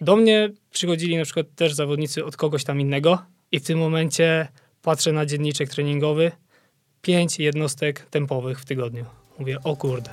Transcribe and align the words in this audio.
Do 0.00 0.16
mnie 0.16 0.50
przychodzili 0.70 1.16
na 1.16 1.24
przykład 1.24 1.46
też 1.54 1.74
zawodnicy 1.74 2.24
od 2.24 2.36
kogoś 2.36 2.64
tam 2.64 2.80
innego 2.80 3.18
i 3.52 3.60
w 3.60 3.66
tym 3.66 3.78
momencie 3.78 4.48
patrzę 4.82 5.12
na 5.12 5.26
dzienniczek 5.26 5.68
treningowy, 5.68 6.32
pięć 7.02 7.38
jednostek 7.38 8.00
tempowych 8.00 8.60
w 8.60 8.64
tygodniu. 8.64 9.04
Mówię, 9.38 9.58
o 9.64 9.76
kurde. 9.76 10.10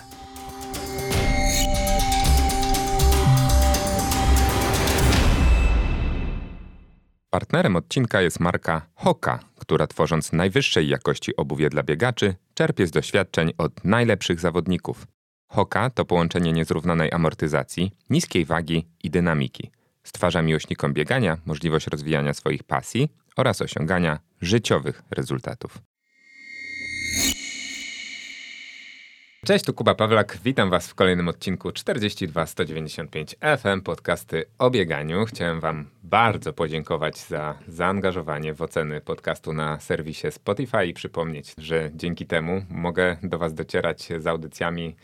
Partnerem 7.30 7.76
odcinka 7.76 8.22
jest 8.22 8.40
marka 8.40 8.88
Hoka, 8.96 9.40
która 9.56 9.88
tworząc 9.88 10.34
najwyższej 10.34 10.88
jakości 10.88 11.36
obuwie 11.36 11.70
dla 11.70 11.84
biegaczy, 11.84 12.36
czerpie 12.54 12.88
z 12.88 12.92
doświadczeń 12.92 13.52
od 13.58 13.86
najlepszych 13.86 14.40
zawodników. 14.40 15.08
Hoka 15.54 15.90
to 15.90 16.06
połączenie 16.06 16.52
niezrównanej 16.52 17.12
amortyzacji, 17.12 17.92
niskiej 18.10 18.46
wagi 18.46 18.88
i 19.04 19.10
dynamiki. 19.10 19.72
Stwarza 20.04 20.42
miłośnikom 20.42 20.94
biegania 20.94 21.38
możliwość 21.46 21.88
rozwijania 21.88 22.34
swoich 22.34 22.64
pasji 22.64 23.10
oraz 23.38 23.62
osiągania 23.62 24.20
życiowych 24.42 25.04
rezultatów. 25.12 25.78
Cześć, 29.46 29.66
tu 29.66 29.74
Kuba 29.74 29.96
Pawlak. 29.96 30.38
Witam 30.44 30.70
Was 30.70 30.88
w 30.88 30.96
kolejnym 30.96 31.28
odcinku 31.28 31.72
42 31.72 32.46
195 32.46 33.36
FM 33.58 33.82
podcasty 33.82 34.46
o 34.60 34.70
bieganiu. 34.70 35.26
Chciałem 35.26 35.60
Wam 35.60 35.90
bardzo 36.04 36.54
podziękować 36.54 37.18
za 37.18 37.56
zaangażowanie 37.68 38.54
w 38.54 38.62
oceny 38.62 39.02
podcastu 39.02 39.54
na 39.54 39.80
serwisie 39.80 40.32
Spotify 40.32 40.86
i 40.86 40.94
przypomnieć, 40.94 41.54
że 41.58 41.92
dzięki 41.96 42.26
temu 42.26 42.66
mogę 42.70 43.18
do 43.24 43.38
Was 43.38 43.54
docierać 43.54 44.10
z 44.18 44.28
audycjami 44.28 44.96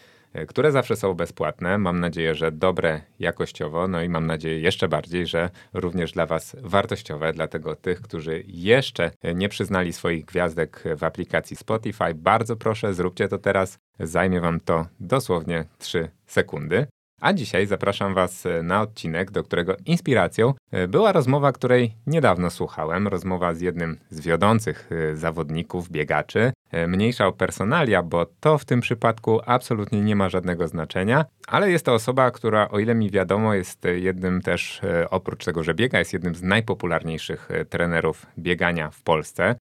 które 0.48 0.72
zawsze 0.72 0.96
są 0.96 1.14
bezpłatne. 1.14 1.78
Mam 1.78 2.00
nadzieję, 2.00 2.36
że 2.36 2.52
dobre 2.52 3.02
jakościowo, 3.20 3.88
no 3.88 4.02
i 4.04 4.10
mam 4.10 4.26
nadzieję 4.26 4.60
jeszcze 4.60 4.88
bardziej, 4.88 5.28
że 5.28 5.50
również 5.73 6.12
dla 6.12 6.26
Was 6.26 6.56
wartościowe. 6.62 7.34
Dlatego 7.34 7.76
tych, 7.76 8.02
którzy 8.02 8.44
jeszcze 8.48 9.12
nie 9.36 9.50
przyznali 9.50 9.94
swoich 9.94 10.26
gwiazdek 10.26 10.84
w 10.98 11.03
aplikacji 11.03 11.56
Spotify, 11.56 12.14
bardzo 12.16 12.56
proszę, 12.56 12.94
zróbcie 12.94 13.28
to 13.28 13.38
teraz. 13.38 13.80
Zajmie 14.00 14.42
Wam 14.42 14.59
to 14.59 14.86
dosłownie 15.00 15.66
3 15.78 16.09
sekundy. 16.26 16.88
A 17.22 17.34
dzisiaj 17.34 17.67
zapraszam 17.67 18.14
Was 18.14 18.44
na 18.64 18.81
odcinek, 18.81 19.31
do 19.31 19.44
którego 19.44 19.75
inspiracją 19.86 20.53
e, 20.72 20.88
była 20.88 21.12
rozmowa, 21.12 21.52
której 21.52 21.94
niedawno 22.08 22.50
słuchałem. 22.50 23.08
Rozmowa 23.08 23.53
z 23.53 23.62
jednym 23.62 23.98
z 24.09 24.22
wiodących 24.22 24.89
e, 24.92 25.16
zawodników, 25.16 25.90
biegaczy. 25.90 26.52
E, 26.72 26.88
mniejsza 26.88 27.28
o 27.28 27.34
personalia, 27.34 28.03
bo 28.03 28.25
to 28.40 28.58
w 28.58 28.66
tym 28.66 28.81
przypadku 28.81 29.40
absolutnie 29.45 30.02
nie 30.02 30.16
ma 30.16 30.30
żadnego 30.30 30.67
znaczenia, 30.67 31.25
ale 31.47 31.72
jest 31.72 31.86
to 31.86 31.94
osoba, 31.94 32.31
która, 32.31 32.70
o 32.70 32.80
ile 32.80 32.95
mi 32.95 33.12
wiadomo, 33.12 33.53
jest 33.53 33.84
jednym 33.95 34.42
też, 34.42 34.81
oprócz 35.09 35.45
tego, 35.45 35.64
że 35.64 35.73
biega, 35.73 36.00
jest 36.00 36.14
jednym 36.14 36.36
z 36.36 36.44
najpopularniejszych 36.44 37.50
trenerów 37.70 38.25
biegania 38.38 38.90
w 38.90 39.02
Polsce. 39.02 39.56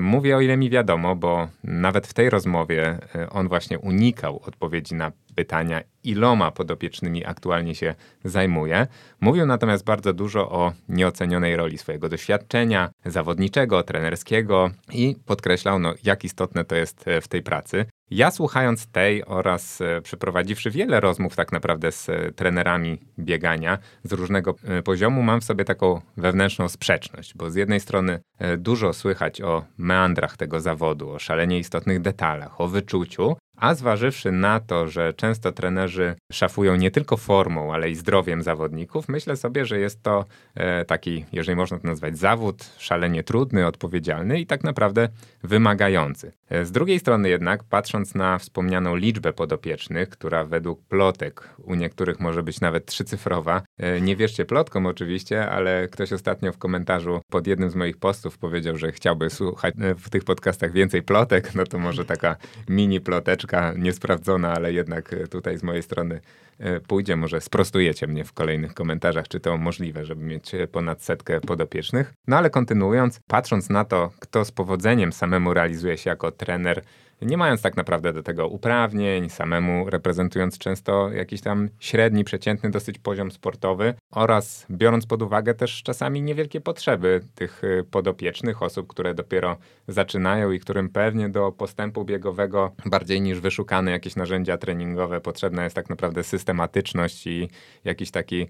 Mówię 0.00 0.36
o 0.36 0.40
ile 0.40 0.56
mi 0.56 0.70
wiadomo, 0.70 1.16
bo 1.16 1.48
nawet 1.64 2.06
w 2.06 2.14
tej 2.14 2.30
rozmowie 2.30 2.98
on 3.30 3.48
właśnie 3.48 3.78
unikał 3.78 4.40
odpowiedzi 4.46 4.94
na 4.94 5.12
pytania, 5.34 5.80
iloma 6.04 6.50
podopiecznymi 6.50 7.26
aktualnie 7.26 7.74
się 7.74 7.94
zajmuje. 8.24 8.86
Mówił 9.20 9.46
natomiast 9.46 9.84
bardzo 9.84 10.12
dużo 10.12 10.50
o 10.50 10.72
nieocenionej 10.88 11.56
roli 11.56 11.78
swojego 11.78 12.08
doświadczenia 12.08 12.90
zawodniczego, 13.04 13.82
trenerskiego 13.82 14.70
i 14.92 15.16
podkreślał, 15.26 15.78
no, 15.78 15.94
jak 16.04 16.24
istotne 16.24 16.64
to 16.64 16.76
jest 16.76 17.08
e, 17.08 17.20
w 17.20 17.28
tej 17.28 17.42
pracy. 17.42 17.86
Ja 18.14 18.30
słuchając 18.30 18.86
tej 18.86 19.24
oraz 19.24 19.80
e, 19.80 20.00
przeprowadziwszy 20.02 20.70
wiele 20.70 21.00
rozmów 21.00 21.36
tak 21.36 21.52
naprawdę 21.52 21.92
z 21.92 22.08
e, 22.08 22.32
trenerami 22.32 22.98
biegania 23.18 23.78
z 24.04 24.12
różnego 24.12 24.54
poziomu, 24.84 25.22
mam 25.22 25.40
w 25.40 25.44
sobie 25.44 25.64
taką 25.64 26.00
wewnętrzną 26.16 26.68
sprzeczność, 26.68 27.34
bo 27.34 27.50
z 27.50 27.54
jednej 27.54 27.80
strony 27.80 28.20
dużo 28.58 28.92
słychać 28.92 29.40
o 29.40 29.64
meandrach 29.78 30.36
tego 30.36 30.60
zawodu, 30.60 31.10
o 31.10 31.18
szalenie 31.18 31.58
istotnych 31.58 32.00
detalach, 32.00 32.60
o 32.60 32.68
wyczuciu, 32.68 33.36
a 33.56 33.74
zważywszy 33.74 34.32
na 34.32 34.60
to, 34.60 34.88
że 34.88 35.12
często 35.12 35.52
trenerzy 35.52 36.14
szafują 36.32 36.76
nie 36.76 36.90
tylko 36.90 37.16
formą, 37.16 37.74
ale 37.74 37.90
i 37.90 37.94
zdrowiem 37.94 38.42
zawodników, 38.42 39.08
myślę 39.08 39.36
sobie, 39.36 39.66
że 39.66 39.78
jest 39.78 40.02
to 40.02 40.24
e, 40.54 40.84
taki, 40.84 41.24
jeżeli 41.32 41.56
można 41.56 41.78
to 41.78 41.88
nazwać, 41.88 42.18
zawód 42.18 42.64
szalenie 42.78 43.22
trudny, 43.22 43.66
odpowiedzialny 43.66 44.40
i 44.40 44.46
tak 44.46 44.64
naprawdę 44.64 45.08
wymagający. 45.42 46.32
E, 46.48 46.64
z 46.64 46.72
drugiej 46.72 46.98
strony 46.98 47.28
jednak, 47.28 47.64
patrząc 47.64 48.14
na 48.14 48.38
wspomnianą 48.38 48.96
liczbę 48.96 49.32
podopiecznych, 49.32 50.08
która 50.08 50.44
według 50.44 50.82
plotek 50.82 51.48
u 51.64 51.74
niektórych 51.74 52.20
może 52.20 52.42
być 52.42 52.60
nawet 52.60 52.86
trzycyfrowa, 52.86 53.62
nie 54.00 54.16
wierzcie 54.16 54.44
plotkom 54.44 54.86
oczywiście, 54.86 55.50
ale 55.50 55.88
ktoś 55.88 56.12
ostatnio 56.12 56.52
w 56.52 56.58
komentarzu 56.58 57.20
pod 57.30 57.46
jednym 57.46 57.70
z 57.70 57.74
moich 57.74 57.96
postów 57.96 58.38
powiedział, 58.38 58.76
że 58.76 58.92
chciałby 58.92 59.30
słuchać 59.30 59.74
w 59.98 60.10
tych 60.10 60.24
podcastach 60.24 60.72
więcej 60.72 61.02
plotek, 61.02 61.54
no 61.54 61.64
to 61.64 61.78
może 61.78 62.04
taka 62.04 62.36
mini 62.68 63.00
ploteczka 63.00 63.72
niesprawdzona, 63.76 64.54
ale 64.54 64.72
jednak 64.72 65.12
e, 65.12 65.26
tutaj 65.26 65.58
z 65.58 65.62
mojej 65.62 65.82
strony 65.82 66.20
e, 66.58 66.80
pójdzie. 66.80 67.16
Może 67.16 67.40
sprostujecie 67.40 68.06
mnie 68.06 68.24
w 68.24 68.32
kolejnych 68.32 68.74
komentarzach, 68.74 69.28
czy 69.28 69.40
to 69.40 69.58
możliwe, 69.58 70.04
żeby 70.04 70.24
mieć 70.24 70.54
e, 70.54 70.66
ponad 70.66 71.02
setkę 71.02 71.40
podopiecznych. 71.40 72.14
No 72.26 72.36
ale 72.36 72.50
kontynuując, 72.50 73.20
patrząc 73.26 73.70
na 73.70 73.84
to, 73.84 74.10
kto 74.20 74.44
z 74.44 74.52
powodzeniem 74.52 75.12
samemu 75.12 75.54
realizuje 75.54 75.98
się 75.98 76.10
jako 76.10 76.30
trener, 76.30 76.82
nie 77.22 77.36
mając 77.36 77.62
tak 77.62 77.76
naprawdę 77.76 78.12
do 78.12 78.22
tego 78.22 78.48
uprawnień, 78.48 79.30
samemu 79.30 79.90
reprezentując 79.90 80.58
często 80.58 81.10
jakiś 81.10 81.40
tam 81.40 81.68
średni, 81.80 82.24
przeciętny 82.24 82.70
dosyć 82.70 82.98
poziom 82.98 83.30
sportowy 83.30 83.94
oraz 84.10 84.66
biorąc 84.70 85.06
pod 85.06 85.22
uwagę 85.22 85.54
też 85.54 85.82
czasami 85.82 86.22
niewielkie 86.22 86.60
potrzeby 86.60 87.20
tych 87.34 87.64
y, 87.64 87.84
podopiecznych 87.90 88.62
osób, 88.62 88.86
które 88.86 89.14
dopiero 89.14 89.56
zaczynają 89.88 90.50
i 90.50 90.60
którym 90.60 90.88
pewnie 90.88 91.28
do 91.28 91.52
postępu 91.52 92.04
biegowego 92.04 92.72
bardziej 92.86 93.20
niż 93.20 93.40
wyszukane 93.40 93.90
jakieś 93.90 94.16
narzędzia 94.16 94.58
treningowe 94.58 95.20
potrzebna 95.20 95.64
jest 95.64 95.76
tak 95.76 95.90
naprawdę 95.90 96.24
systematyczność 96.24 97.26
i 97.26 97.48
jakiś 97.84 98.10
taki 98.10 98.46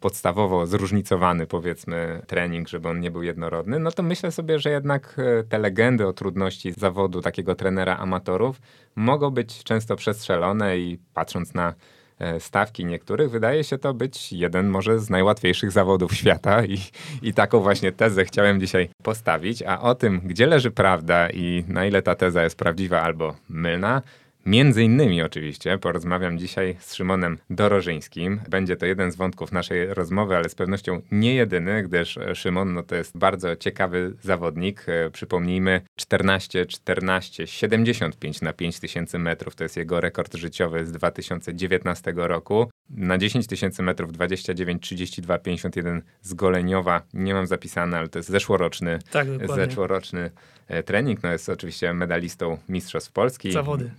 podstawowo 0.00 0.66
zróżnicowany, 0.66 1.46
powiedzmy, 1.46 2.22
trening, 2.26 2.68
żeby 2.68 2.88
on 2.88 3.00
nie 3.00 3.10
był 3.10 3.22
jednorodny, 3.22 3.78
no 3.78 3.90
to 3.92 4.02
myślę 4.02 4.32
sobie, 4.32 4.58
że 4.58 4.70
jednak 4.70 5.16
e, 5.18 5.44
te 5.44 5.58
legendy 5.58 6.06
o 6.06 6.12
trudności 6.12 6.72
zawodu 6.72 7.20
takiego 7.22 7.54
trenera 7.54 7.96
amatorów 7.96 8.60
mogą 8.96 9.30
być 9.30 9.64
często 9.64 9.96
przestrzelone 9.96 10.78
i 10.78 10.98
patrząc 11.14 11.54
na 11.54 11.74
e, 12.18 12.40
stawki 12.40 12.84
niektórych, 12.84 13.30
wydaje 13.30 13.64
się 13.64 13.78
to 13.78 13.94
być 13.94 14.32
jeden 14.32 14.68
może 14.68 14.98
z 14.98 15.10
najłatwiejszych 15.10 15.70
zawodów 15.70 16.14
świata 16.14 16.64
i, 16.64 16.78
i 17.22 17.34
taką 17.34 17.60
właśnie 17.60 17.92
tezę 17.92 18.24
chciałem 18.24 18.60
dzisiaj 18.60 18.88
postawić, 19.02 19.62
a 19.62 19.80
o 19.80 19.94
tym, 19.94 20.20
gdzie 20.24 20.46
leży 20.46 20.70
prawda 20.70 21.30
i 21.30 21.64
na 21.68 21.86
ile 21.86 22.02
ta 22.02 22.14
teza 22.14 22.42
jest 22.42 22.58
prawdziwa 22.58 23.02
albo 23.02 23.34
mylna, 23.48 24.02
Między 24.48 24.82
innymi 24.82 25.22
oczywiście 25.22 25.78
porozmawiam 25.78 26.38
dzisiaj 26.38 26.76
z 26.80 26.94
Szymonem 26.94 27.38
Dorożyńskim. 27.50 28.40
Będzie 28.48 28.76
to 28.76 28.86
jeden 28.86 29.12
z 29.12 29.16
wątków 29.16 29.52
naszej 29.52 29.94
rozmowy, 29.94 30.36
ale 30.36 30.48
z 30.48 30.54
pewnością 30.54 31.02
nie 31.10 31.34
jedyny, 31.34 31.82
gdyż 31.82 32.18
Szymon 32.34 32.74
no 32.74 32.82
to 32.82 32.94
jest 32.94 33.18
bardzo 33.18 33.56
ciekawy 33.56 34.12
zawodnik. 34.22 34.84
E, 34.88 35.10
przypomnijmy 35.10 35.80
14, 35.96 36.66
14, 36.66 37.46
75 37.46 38.40
na 38.40 38.52
5000 38.52 39.18
metrów 39.18 39.54
to 39.54 39.64
jest 39.64 39.76
jego 39.76 40.00
rekord 40.00 40.34
życiowy 40.34 40.86
z 40.86 40.92
2019 40.92 42.12
roku. 42.16 42.70
Na 42.90 43.18
10 43.18 43.46
tysięcy 43.46 43.82
metrów 43.82 44.12
29, 44.12 44.82
32, 44.82 45.38
51 45.38 46.02
z 46.22 46.34
Goleniowa. 46.34 47.02
Nie 47.14 47.34
mam 47.34 47.46
zapisane, 47.46 47.98
ale 47.98 48.08
to 48.08 48.18
jest 48.18 48.28
zeszłoroczny, 48.28 48.98
tak, 49.10 49.28
zeszłoroczny 49.56 50.30
e, 50.68 50.82
trening. 50.82 51.22
No 51.22 51.32
jest 51.32 51.48
oczywiście 51.48 51.94
medalistą 51.94 52.58
Mistrzostw 52.68 53.12
Polski. 53.12 53.52
Zawody. 53.52 53.90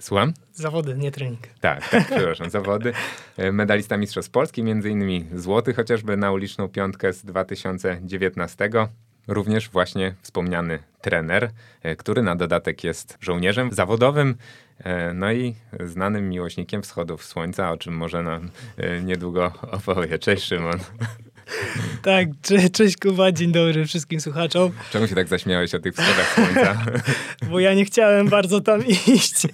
Słucham? 0.00 0.32
Zawody, 0.52 0.94
nie 0.94 1.10
trening. 1.10 1.40
Tak, 1.60 1.88
tak, 1.88 2.06
przepraszam, 2.06 2.50
zawody. 2.50 2.92
E, 3.36 3.52
medalista 3.52 3.96
Mistrzostw 3.96 4.30
Polski, 4.30 4.62
między 4.62 4.90
innymi 4.90 5.26
złoty 5.34 5.74
chociażby 5.74 6.16
na 6.16 6.32
uliczną 6.32 6.68
piątkę 6.68 7.12
z 7.12 7.24
2019. 7.24 8.70
Również 9.28 9.68
właśnie 9.70 10.14
wspomniany 10.22 10.78
trener, 11.00 11.50
e, 11.82 11.96
który 11.96 12.22
na 12.22 12.36
dodatek 12.36 12.84
jest 12.84 13.18
żołnierzem 13.20 13.72
zawodowym, 13.72 14.36
no 15.14 15.32
i 15.32 15.54
znanym 15.84 16.28
miłośnikiem 16.28 16.82
wschodów 16.82 17.24
słońca, 17.24 17.72
o 17.72 17.76
czym 17.76 17.96
może 17.96 18.22
nam 18.22 18.50
niedługo 19.04 19.52
opowie. 19.70 20.18
Cześć 20.18 20.44
Szymon. 20.44 20.78
Tak, 22.02 22.28
cze 22.42 22.70
cześć 22.70 22.96
Kuba, 22.96 23.32
dzień 23.32 23.52
dobry 23.52 23.86
wszystkim 23.86 24.20
słuchaczom. 24.20 24.72
Czemu 24.92 25.06
się 25.06 25.14
tak 25.14 25.28
zaśmiałeś 25.28 25.74
o 25.74 25.78
tych 25.78 25.94
wschodach 25.94 26.34
słońca? 26.34 26.84
Bo 27.50 27.60
ja 27.60 27.74
nie 27.74 27.84
chciałem 27.84 28.28
bardzo 28.28 28.60
tam 28.60 28.86
iść. 28.86 29.42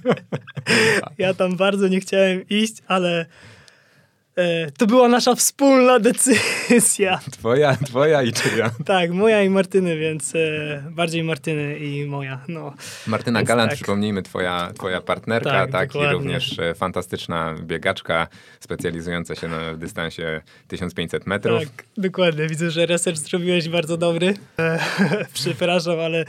Ja 1.19 1.35
tam 1.35 1.57
bardzo 1.57 1.89
nie 1.89 2.01
chciałem 2.01 2.49
iść, 2.49 2.75
ale 2.87 3.27
E, 3.27 3.27
to 4.79 4.87
była 4.87 5.09
nasza 5.09 5.35
wspólna 5.35 5.99
decyzja. 5.99 7.21
Twoja, 7.39 7.77
twoja 7.87 8.23
i 8.23 8.33
czyja? 8.33 8.71
Tak, 8.85 9.11
moja 9.11 9.43
i 9.43 9.51
Martyny, 9.51 9.97
więc 9.97 10.35
e, 10.35 10.85
bardziej 10.91 11.25
Martyny 11.25 11.79
i 11.79 12.07
moja. 12.07 12.41
No. 12.49 12.75
Martyna 13.07 13.39
Więc 13.39 13.49
Galant, 13.49 13.71
tak. 13.71 13.77
przypomnijmy, 13.77 14.23
twoja, 14.23 14.73
twoja 14.75 15.01
partnerka, 15.01 15.51
tak, 15.51 15.71
Tak, 15.71 15.95
i 15.95 16.13
również 16.13 16.59
e, 16.59 16.75
fantastyczna 16.75 17.55
biegaczka, 17.61 18.29
specjalizująca 18.61 19.35
się 19.35 19.49
na 19.49 19.75
dystansie 19.75 20.41
1500 20.69 21.27
metrów. 21.27 21.61
Tak, 21.61 21.85
dokładnie. 21.97 22.49
Widzę, 22.49 22.71
że 22.71 22.87
research 22.87 23.19
zrobiłeś 23.19 23.69
bardzo 23.69 23.97
dobry. 23.97 24.35
E, 24.59 24.79
przepraszam, 25.35 26.01
ale 26.01 26.25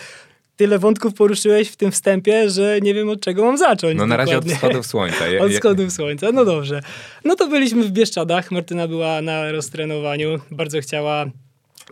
tyle 0.56 0.80
wątków 0.80 1.14
poruszyłeś 1.14 1.70
w 1.70 1.76
tym 1.76 1.92
wstępie, 1.92 2.50
że 2.50 2.80
nie 2.82 2.94
wiem 2.94 3.10
od 3.10 3.22
czego 3.22 3.44
mam 3.46 3.58
zacząć. 3.58 3.98
No 3.98 4.08
na 4.08 4.18
razie 4.18 4.38
od 4.38 4.46
wschodów 4.46 4.86
słońca. 4.86 5.28
Je- 5.28 5.42
Od 5.42 5.52
je- 5.52 5.58
wschodów 5.60 5.92
słońca, 5.94 6.32
no 6.32 6.46
dobrze. 6.46 6.82
No 7.26 7.36
to 7.36 7.48
byliśmy 7.48 7.84
w 7.84 7.92
Bieszczadach. 7.92 8.52
Martyna 8.52 8.88
była 8.88 9.22
na 9.22 9.52
roztrenowaniu. 9.52 10.40
Bardzo 10.52 10.82
chciała 10.82 11.26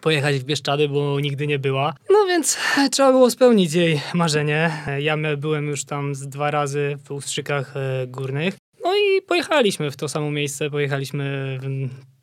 pojechać 0.01 0.35
w 0.39 0.43
Bieszczady, 0.43 0.89
bo 0.89 1.19
nigdy 1.19 1.47
nie 1.47 1.59
była. 1.59 1.93
No 2.09 2.25
więc 2.27 2.57
trzeba 2.91 3.11
było 3.11 3.31
spełnić 3.31 3.73
jej 3.73 4.01
marzenie. 4.13 4.71
Ja 4.99 5.17
byłem 5.37 5.67
już 5.67 5.85
tam 5.85 6.15
z 6.15 6.27
dwa 6.27 6.51
razy 6.51 6.97
w 7.05 7.11
Ustrzykach 7.11 7.77
e, 7.77 8.07
Górnych. 8.07 8.53
No 8.83 8.95
i 8.95 9.21
pojechaliśmy 9.21 9.91
w 9.91 9.97
to 9.97 10.09
samo 10.09 10.31
miejsce. 10.31 10.69
Pojechaliśmy 10.69 11.59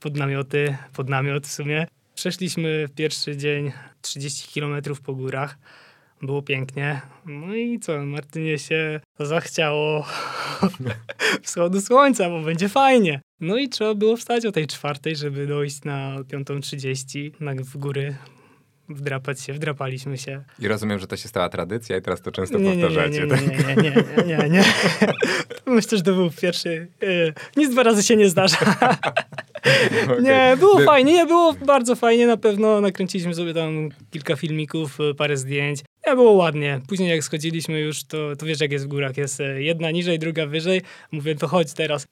pod 0.01 0.17
namioty, 0.17 0.77
pod 0.97 1.09
namiot 1.09 1.47
w 1.47 1.53
sumie. 1.53 1.87
Przeszliśmy 2.15 2.89
w 2.89 2.95
pierwszy 2.95 3.37
dzień 3.37 3.73
30 4.03 4.49
kilometrów 4.49 5.01
po 5.01 5.15
górach. 5.15 5.59
Było 6.23 6.43
pięknie. 6.43 7.01
No 7.27 7.55
i 7.55 7.79
co, 7.81 8.07
Martynie 8.07 8.59
się 8.59 9.01
zachciało 9.21 10.07
wschodu 11.43 11.81
słońca, 11.81 12.31
bo 12.31 12.41
będzie 12.43 12.69
fajnie. 12.69 13.21
No 13.41 13.57
i 13.57 13.69
trzeba 13.69 13.95
było 13.95 14.17
wstać 14.17 14.47
o 14.47 14.53
tej 14.53 14.67
czwartej, 14.67 15.17
żeby 15.17 15.47
dojść 15.47 15.85
na 15.85 16.17
5.30 16.19 17.31
na 17.41 17.53
w 17.55 17.77
góry, 17.77 18.17
wdrapać 18.89 19.41
się, 19.41 19.53
wdrapaliśmy 19.53 20.19
się. 20.19 20.43
I 20.59 20.69
rozumiem, 20.69 20.99
że 20.99 21.07
to 21.07 21.17
się 21.17 21.29
stała 21.29 21.49
tradycja 21.49 21.97
i 21.97 22.03
teraz 22.03 22.23
to 22.23 22.33
często 22.33 22.59
Nie, 22.59 22.65
nie, 22.65 22.77
nie, 22.77 22.83
powtarzacie. 22.83 23.21
nie, 23.21 23.27
tak? 23.27 23.41
nie, 23.77 23.83
nie, 23.83 23.93
nie, 24.27 24.37
nie, 24.39 24.49
nie. 24.51 24.65
Myślę, 25.67 25.99
że 25.99 26.05
to 26.05 26.13
był 26.15 26.31
pierwszy. 26.43 26.89
e, 27.03 27.33
Nic 27.57 27.71
dwa 27.71 27.83
razy 27.83 28.03
się 28.03 28.17
nie 28.17 28.29
zdarza. 28.29 28.57
Okej. 30.05 30.23
Nie, 30.23 30.57
było 30.59 30.77
By- 30.77 30.85
fajnie, 30.85 31.13
nie, 31.13 31.27
było 31.27 31.53
bardzo 31.53 31.97
fajnie 31.97 32.27
na 32.27 32.37
pewno. 32.37 32.81
Nakręciliśmy 32.81 33.35
sobie 33.35 33.55
tam 33.55 33.89
kilka 34.11 34.37
filmików, 34.37 34.99
e, 35.01 35.15
parę 35.15 35.37
zdjęć. 35.37 35.81
Nie, 36.09 36.15
było 36.15 36.33
ładnie. 36.33 36.81
Później 36.89 37.11
jak 37.11 37.25
schodziliśmy 37.25 37.81
już, 37.81 38.05
to, 38.05 38.37
to 38.37 38.47
wiesz 38.47 38.61
jak 38.61 38.73
jest 38.73 38.85
w 38.85 38.89
górach. 38.89 39.17
Jest 39.17 39.41
e, 39.41 39.63
jedna 39.63 39.91
niżej, 39.91 40.19
druga 40.19 40.47
wyżej. 40.47 40.83
Mówię, 41.13 41.35
to 41.35 41.49
chodź 41.49 41.73
teraz. 41.73 42.07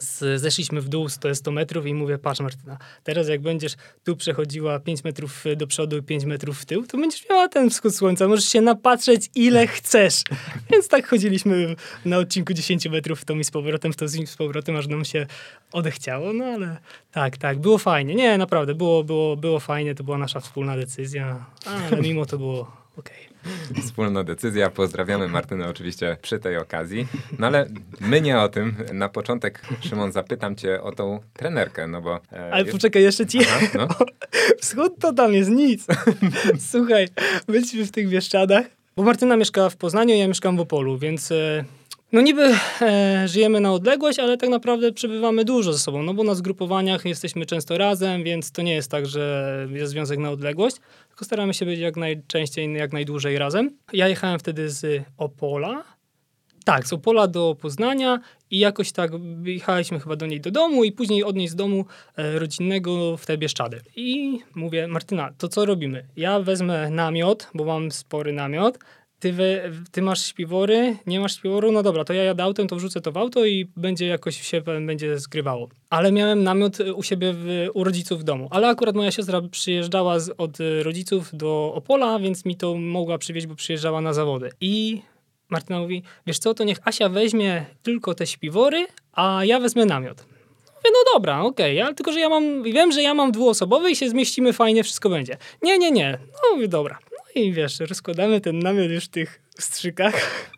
Z, 0.00 0.40
zeszliśmy 0.40 0.80
w 0.80 0.88
dół, 0.88 1.08
to 1.20 1.28
jest 1.28 1.40
100 1.40 1.50
metrów 1.50 1.86
i 1.86 1.94
mówię, 1.94 2.18
patrz 2.18 2.40
Martyna, 2.40 2.78
teraz 3.04 3.28
jak 3.28 3.40
będziesz 3.40 3.72
tu 4.04 4.16
przechodziła 4.16 4.80
5 4.80 5.04
metrów 5.04 5.44
do 5.56 5.66
przodu 5.66 5.96
i 5.96 6.02
5 6.02 6.24
metrów 6.24 6.58
w 6.58 6.64
tył, 6.64 6.86
to 6.86 6.98
będziesz 6.98 7.28
miała 7.30 7.48
ten 7.48 7.70
wschód 7.70 7.96
słońca, 7.96 8.28
możesz 8.28 8.44
się 8.44 8.60
napatrzeć 8.60 9.30
ile 9.34 9.66
chcesz. 9.66 10.22
Więc 10.70 10.88
tak 10.88 11.06
chodziliśmy 11.06 11.76
na 12.04 12.18
odcinku 12.18 12.52
10 12.54 12.86
metrów 12.86 13.20
w 13.20 13.24
to 13.24 13.34
i 13.34 13.44
z 13.44 13.50
powrotem, 13.50 13.92
w 13.92 13.96
to 13.96 14.08
z 14.08 14.36
powrotem, 14.36 14.76
aż 14.76 14.86
nam 14.86 15.04
się 15.04 15.26
odechciało, 15.72 16.32
no 16.32 16.44
ale 16.44 16.76
tak, 17.12 17.36
tak, 17.36 17.58
było 17.58 17.78
fajnie. 17.78 18.14
Nie, 18.14 18.38
naprawdę, 18.38 18.74
było, 18.74 19.04
było, 19.04 19.36
było 19.36 19.60
fajnie, 19.60 19.94
to 19.94 20.04
była 20.04 20.18
nasza 20.18 20.40
wspólna 20.40 20.76
decyzja, 20.76 21.46
ale 21.66 22.02
mimo 22.02 22.26
to 22.26 22.38
było 22.38 22.76
okej. 22.96 23.31
Wspólna 23.82 24.24
decyzja. 24.24 24.70
Pozdrawiamy 24.70 25.28
Martynę 25.28 25.68
oczywiście 25.68 26.16
przy 26.22 26.38
tej 26.38 26.56
okazji. 26.56 27.06
No 27.38 27.46
ale 27.46 27.66
my 28.00 28.20
nie 28.20 28.38
o 28.40 28.48
tym. 28.48 28.74
Na 28.92 29.08
początek, 29.08 29.62
Szymon, 29.80 30.12
zapytam 30.12 30.56
cię 30.56 30.82
o 30.82 30.92
tą 30.92 31.20
trenerkę, 31.32 31.86
no 31.86 32.02
bo... 32.02 32.20
e, 32.32 32.52
Ale 32.52 32.64
poczekaj, 32.64 33.02
jeszcze 33.02 33.26
ci... 33.26 33.38
Aha, 33.40 33.66
no. 33.74 33.88
Wschód 34.62 34.98
to 35.00 35.12
tam 35.12 35.34
jest 35.34 35.50
nic. 35.50 35.86
Słuchaj, 36.70 37.08
byliśmy 37.46 37.84
w 37.84 37.90
tych 37.90 38.08
Bieszczadach, 38.08 38.66
bo 38.96 39.02
Martyna 39.02 39.36
mieszka 39.36 39.70
w 39.70 39.76
Poznaniu, 39.76 40.14
ja 40.14 40.28
mieszkam 40.28 40.56
w 40.56 40.60
Opolu, 40.60 40.98
więc 40.98 41.32
e, 41.32 41.64
no 42.12 42.20
niby 42.20 42.54
e, 42.80 43.28
żyjemy 43.28 43.60
na 43.60 43.72
odległość, 43.72 44.18
ale 44.18 44.36
tak 44.36 44.50
naprawdę 44.50 44.92
przebywamy 44.92 45.44
dużo 45.44 45.72
ze 45.72 45.78
sobą, 45.78 46.02
no 46.02 46.14
bo 46.14 46.24
na 46.24 46.34
zgrupowaniach 46.34 47.04
jesteśmy 47.04 47.46
często 47.46 47.78
razem, 47.78 48.24
więc 48.24 48.52
to 48.52 48.62
nie 48.62 48.74
jest 48.74 48.90
tak, 48.90 49.06
że 49.06 49.66
jest 49.70 49.90
związek 49.90 50.18
na 50.18 50.30
odległość, 50.30 50.76
tylko 51.08 51.24
staramy 51.24 51.54
się 51.54 51.66
być 51.66 51.80
jak 51.80 51.96
najczęściej, 51.96 52.74
jak 52.74 52.92
najdłużej 52.92 53.38
razem. 53.38 53.70
Ja 53.92 54.08
jechałem 54.08 54.38
wtedy 54.38 54.70
z 54.70 55.04
Opola, 55.16 55.84
tak, 56.64 56.86
z 56.86 56.92
Opola 56.92 57.26
do 57.26 57.56
Poznania 57.60 58.20
i 58.50 58.58
jakoś 58.58 58.92
tak 58.92 59.10
jechaliśmy 59.44 60.00
chyba 60.00 60.16
do 60.16 60.26
niej 60.26 60.40
do 60.40 60.50
domu 60.50 60.84
i 60.84 60.92
później 60.92 61.24
od 61.24 61.36
niej 61.36 61.48
z 61.48 61.54
domu 61.54 61.84
e, 62.16 62.38
rodzinnego 62.38 63.16
w 63.16 63.26
te 63.26 63.38
Bieszczady. 63.38 63.80
I 63.96 64.38
mówię, 64.54 64.88
Martyna, 64.88 65.32
to 65.38 65.48
co 65.48 65.64
robimy? 65.64 66.06
Ja 66.16 66.40
wezmę 66.40 66.90
namiot, 66.90 67.48
bo 67.54 67.64
mam 67.64 67.92
spory 67.92 68.32
namiot, 68.32 68.78
ty, 69.22 69.32
we, 69.32 69.70
ty 69.90 70.02
masz 70.02 70.26
śpiwory, 70.26 70.96
nie 71.06 71.20
masz 71.20 71.36
śpiworu, 71.36 71.72
no 71.72 71.82
dobra, 71.82 72.04
to 72.04 72.12
ja 72.12 72.22
jadę 72.22 72.42
autem, 72.42 72.68
to 72.68 72.76
wrzucę 72.76 73.00
to 73.00 73.12
w 73.12 73.16
auto 73.16 73.44
i 73.44 73.68
będzie 73.76 74.06
jakoś 74.06 74.40
się 74.40 74.60
będzie 74.60 75.18
zgrywało. 75.18 75.68
Ale 75.90 76.12
miałem 76.12 76.42
namiot 76.42 76.78
u 76.80 77.02
siebie 77.02 77.32
w, 77.32 77.68
u 77.74 77.84
rodziców 77.84 78.20
w 78.20 78.24
domu. 78.24 78.48
Ale 78.50 78.68
akurat 78.68 78.94
moja 78.94 79.10
siostra 79.10 79.40
przyjeżdżała 79.50 80.18
z, 80.18 80.30
od 80.38 80.60
e, 80.60 80.82
rodziców 80.82 81.30
do 81.32 81.72
Opola, 81.74 82.18
więc 82.18 82.44
mi 82.44 82.56
to 82.56 82.74
mogła 82.74 83.18
przywieźć, 83.18 83.46
bo 83.46 83.54
przyjeżdżała 83.54 84.00
na 84.00 84.12
zawody. 84.12 84.50
I 84.60 85.02
Martyna 85.48 85.80
mówi, 85.80 86.02
wiesz 86.26 86.38
co, 86.38 86.54
to 86.54 86.64
niech 86.64 86.78
Asia 86.84 87.08
weźmie 87.08 87.66
tylko 87.82 88.14
te 88.14 88.26
śpiwory, 88.26 88.86
a 89.12 89.44
ja 89.44 89.60
wezmę 89.60 89.86
namiot. 89.86 90.31
Mówię, 90.84 90.92
no 90.92 91.12
dobra, 91.14 91.40
okej, 91.40 91.80
ale 91.80 91.94
tylko, 91.94 92.12
że 92.12 92.20
ja 92.20 92.28
mam, 92.28 92.62
wiem, 92.62 92.92
że 92.92 93.02
ja 93.02 93.14
mam 93.14 93.32
dwuosobowy 93.32 93.90
i 93.90 93.96
się 93.96 94.10
zmieścimy 94.10 94.52
fajnie, 94.52 94.84
wszystko 94.84 95.08
będzie. 95.08 95.36
Nie, 95.62 95.78
nie, 95.78 95.90
nie. 95.90 96.18
No 96.32 96.54
mówię, 96.54 96.68
dobra. 96.68 96.98
No 97.12 97.42
i 97.42 97.52
wiesz, 97.52 97.80
rozkładamy 97.80 98.40
ten 98.40 98.58
namiot 98.58 98.90
już 98.90 99.04
w 99.04 99.08
tych 99.08 99.40
strzykach. 99.58 100.50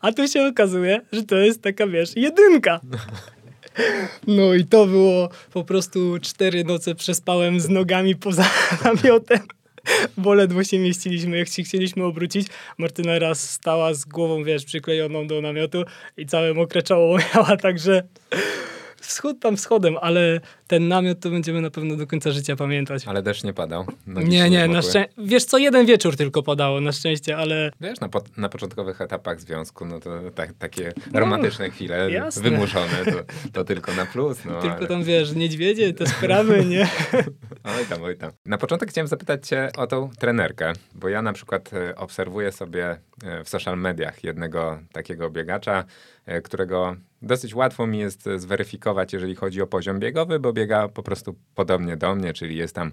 A 0.00 0.12
tu 0.12 0.28
się 0.28 0.46
okazuje, 0.46 1.00
że 1.12 1.22
to 1.22 1.36
jest 1.36 1.62
taka, 1.62 1.86
wiesz, 1.86 2.16
jedynka. 2.16 2.80
No 4.26 4.54
i 4.54 4.64
to 4.64 4.86
było 4.86 5.28
po 5.52 5.64
prostu 5.64 6.18
cztery 6.22 6.64
noce 6.64 6.94
przespałem 6.94 7.60
z 7.60 7.68
nogami 7.68 8.16
poza 8.16 8.50
namiotem. 8.84 9.40
Bo 10.16 10.34
ledwo 10.34 10.64
się 10.64 10.78
mieściliśmy, 10.78 11.38
jak 11.38 11.48
się 11.48 11.62
chcieliśmy 11.62 12.04
obrócić. 12.04 12.46
Martyna 12.78 13.18
raz 13.18 13.50
stała 13.50 13.94
z 13.94 14.04
głową, 14.04 14.44
wiesz, 14.44 14.64
przyklejoną 14.64 15.26
do 15.26 15.40
namiotu 15.40 15.84
i 16.16 16.26
całe 16.26 16.54
mokre 16.54 16.82
czoło 16.82 17.18
miała, 17.34 17.56
także 17.56 18.02
wschód 19.00 19.40
tam 19.40 19.56
wschodem, 19.56 19.96
ale 20.00 20.40
ten 20.66 20.88
namiot 20.88 21.20
to 21.20 21.30
będziemy 21.30 21.60
na 21.60 21.70
pewno 21.70 21.96
do 21.96 22.06
końca 22.06 22.30
życia 22.30 22.56
pamiętać. 22.56 23.02
Ale 23.06 23.22
deszcz 23.22 23.44
nie 23.44 23.52
padał. 23.52 23.84
Nogi 24.06 24.28
Nie, 24.28 24.50
nie, 24.50 24.68
na 24.68 24.82
szczęście. 24.82 25.14
Wiesz 25.18 25.44
co, 25.44 25.58
jeden 25.58 25.86
wieczór 25.86 26.16
tylko 26.16 26.42
padało, 26.42 26.80
na 26.80 26.92
szczęście, 26.92 27.36
ale 27.36 27.70
Wiesz, 27.80 28.00
na, 28.00 28.08
po, 28.08 28.22
na 28.36 28.48
początkowych 28.48 29.00
etapach 29.00 29.40
związku, 29.40 29.84
no 29.84 30.00
to 30.00 30.10
tak, 30.34 30.52
takie 30.58 30.92
romantyczne 31.14 31.70
chwile 31.70 32.10
jasne. 32.10 32.42
wymuszone, 32.42 33.04
to, 33.04 33.22
to 33.52 33.64
tylko 33.64 33.92
na 33.92 34.06
plus. 34.06 34.44
No, 34.44 34.60
tylko 34.60 34.76
ale... 34.76 34.86
tam, 34.86 35.04
wiesz, 35.04 35.34
niedźwiedzie, 35.34 35.94
te 35.94 36.06
sprawy, 36.06 36.64
nie? 36.64 36.88
Oj 37.78 37.86
tam, 37.88 38.02
oj 38.02 38.16
tam. 38.16 38.30
Na 38.46 38.58
początek 38.58 38.90
chciałem 38.90 39.08
zapytać 39.08 39.48
cię 39.48 39.68
o 39.76 39.86
tą 39.86 40.10
trenerkę, 40.18 40.72
bo 40.94 41.08
ja 41.08 41.22
na 41.22 41.32
przykład 41.32 41.70
e, 41.72 41.96
obserwuję 41.96 42.52
sobie 42.52 42.98
e, 43.24 43.44
w 43.44 43.48
social 43.48 43.78
mediach 43.78 44.24
jednego 44.24 44.80
takiego 44.92 45.30
biegacza, 45.30 45.84
e, 46.26 46.42
którego 46.42 46.96
dosyć 47.22 47.54
łatwo 47.54 47.86
mi 47.86 47.98
jest 47.98 48.26
e, 48.26 48.38
zweryfikować, 48.38 49.12
jeżeli 49.12 49.34
chodzi 49.34 49.62
o 49.62 49.66
poziom 49.66 49.98
biegowy, 49.98 50.40
bo 50.40 50.52
biega 50.52 50.88
po 50.88 51.02
prostu 51.02 51.34
podobnie 51.54 51.96
do 51.96 52.14
mnie, 52.14 52.32
czyli 52.32 52.56
jest 52.56 52.74
tam 52.74 52.92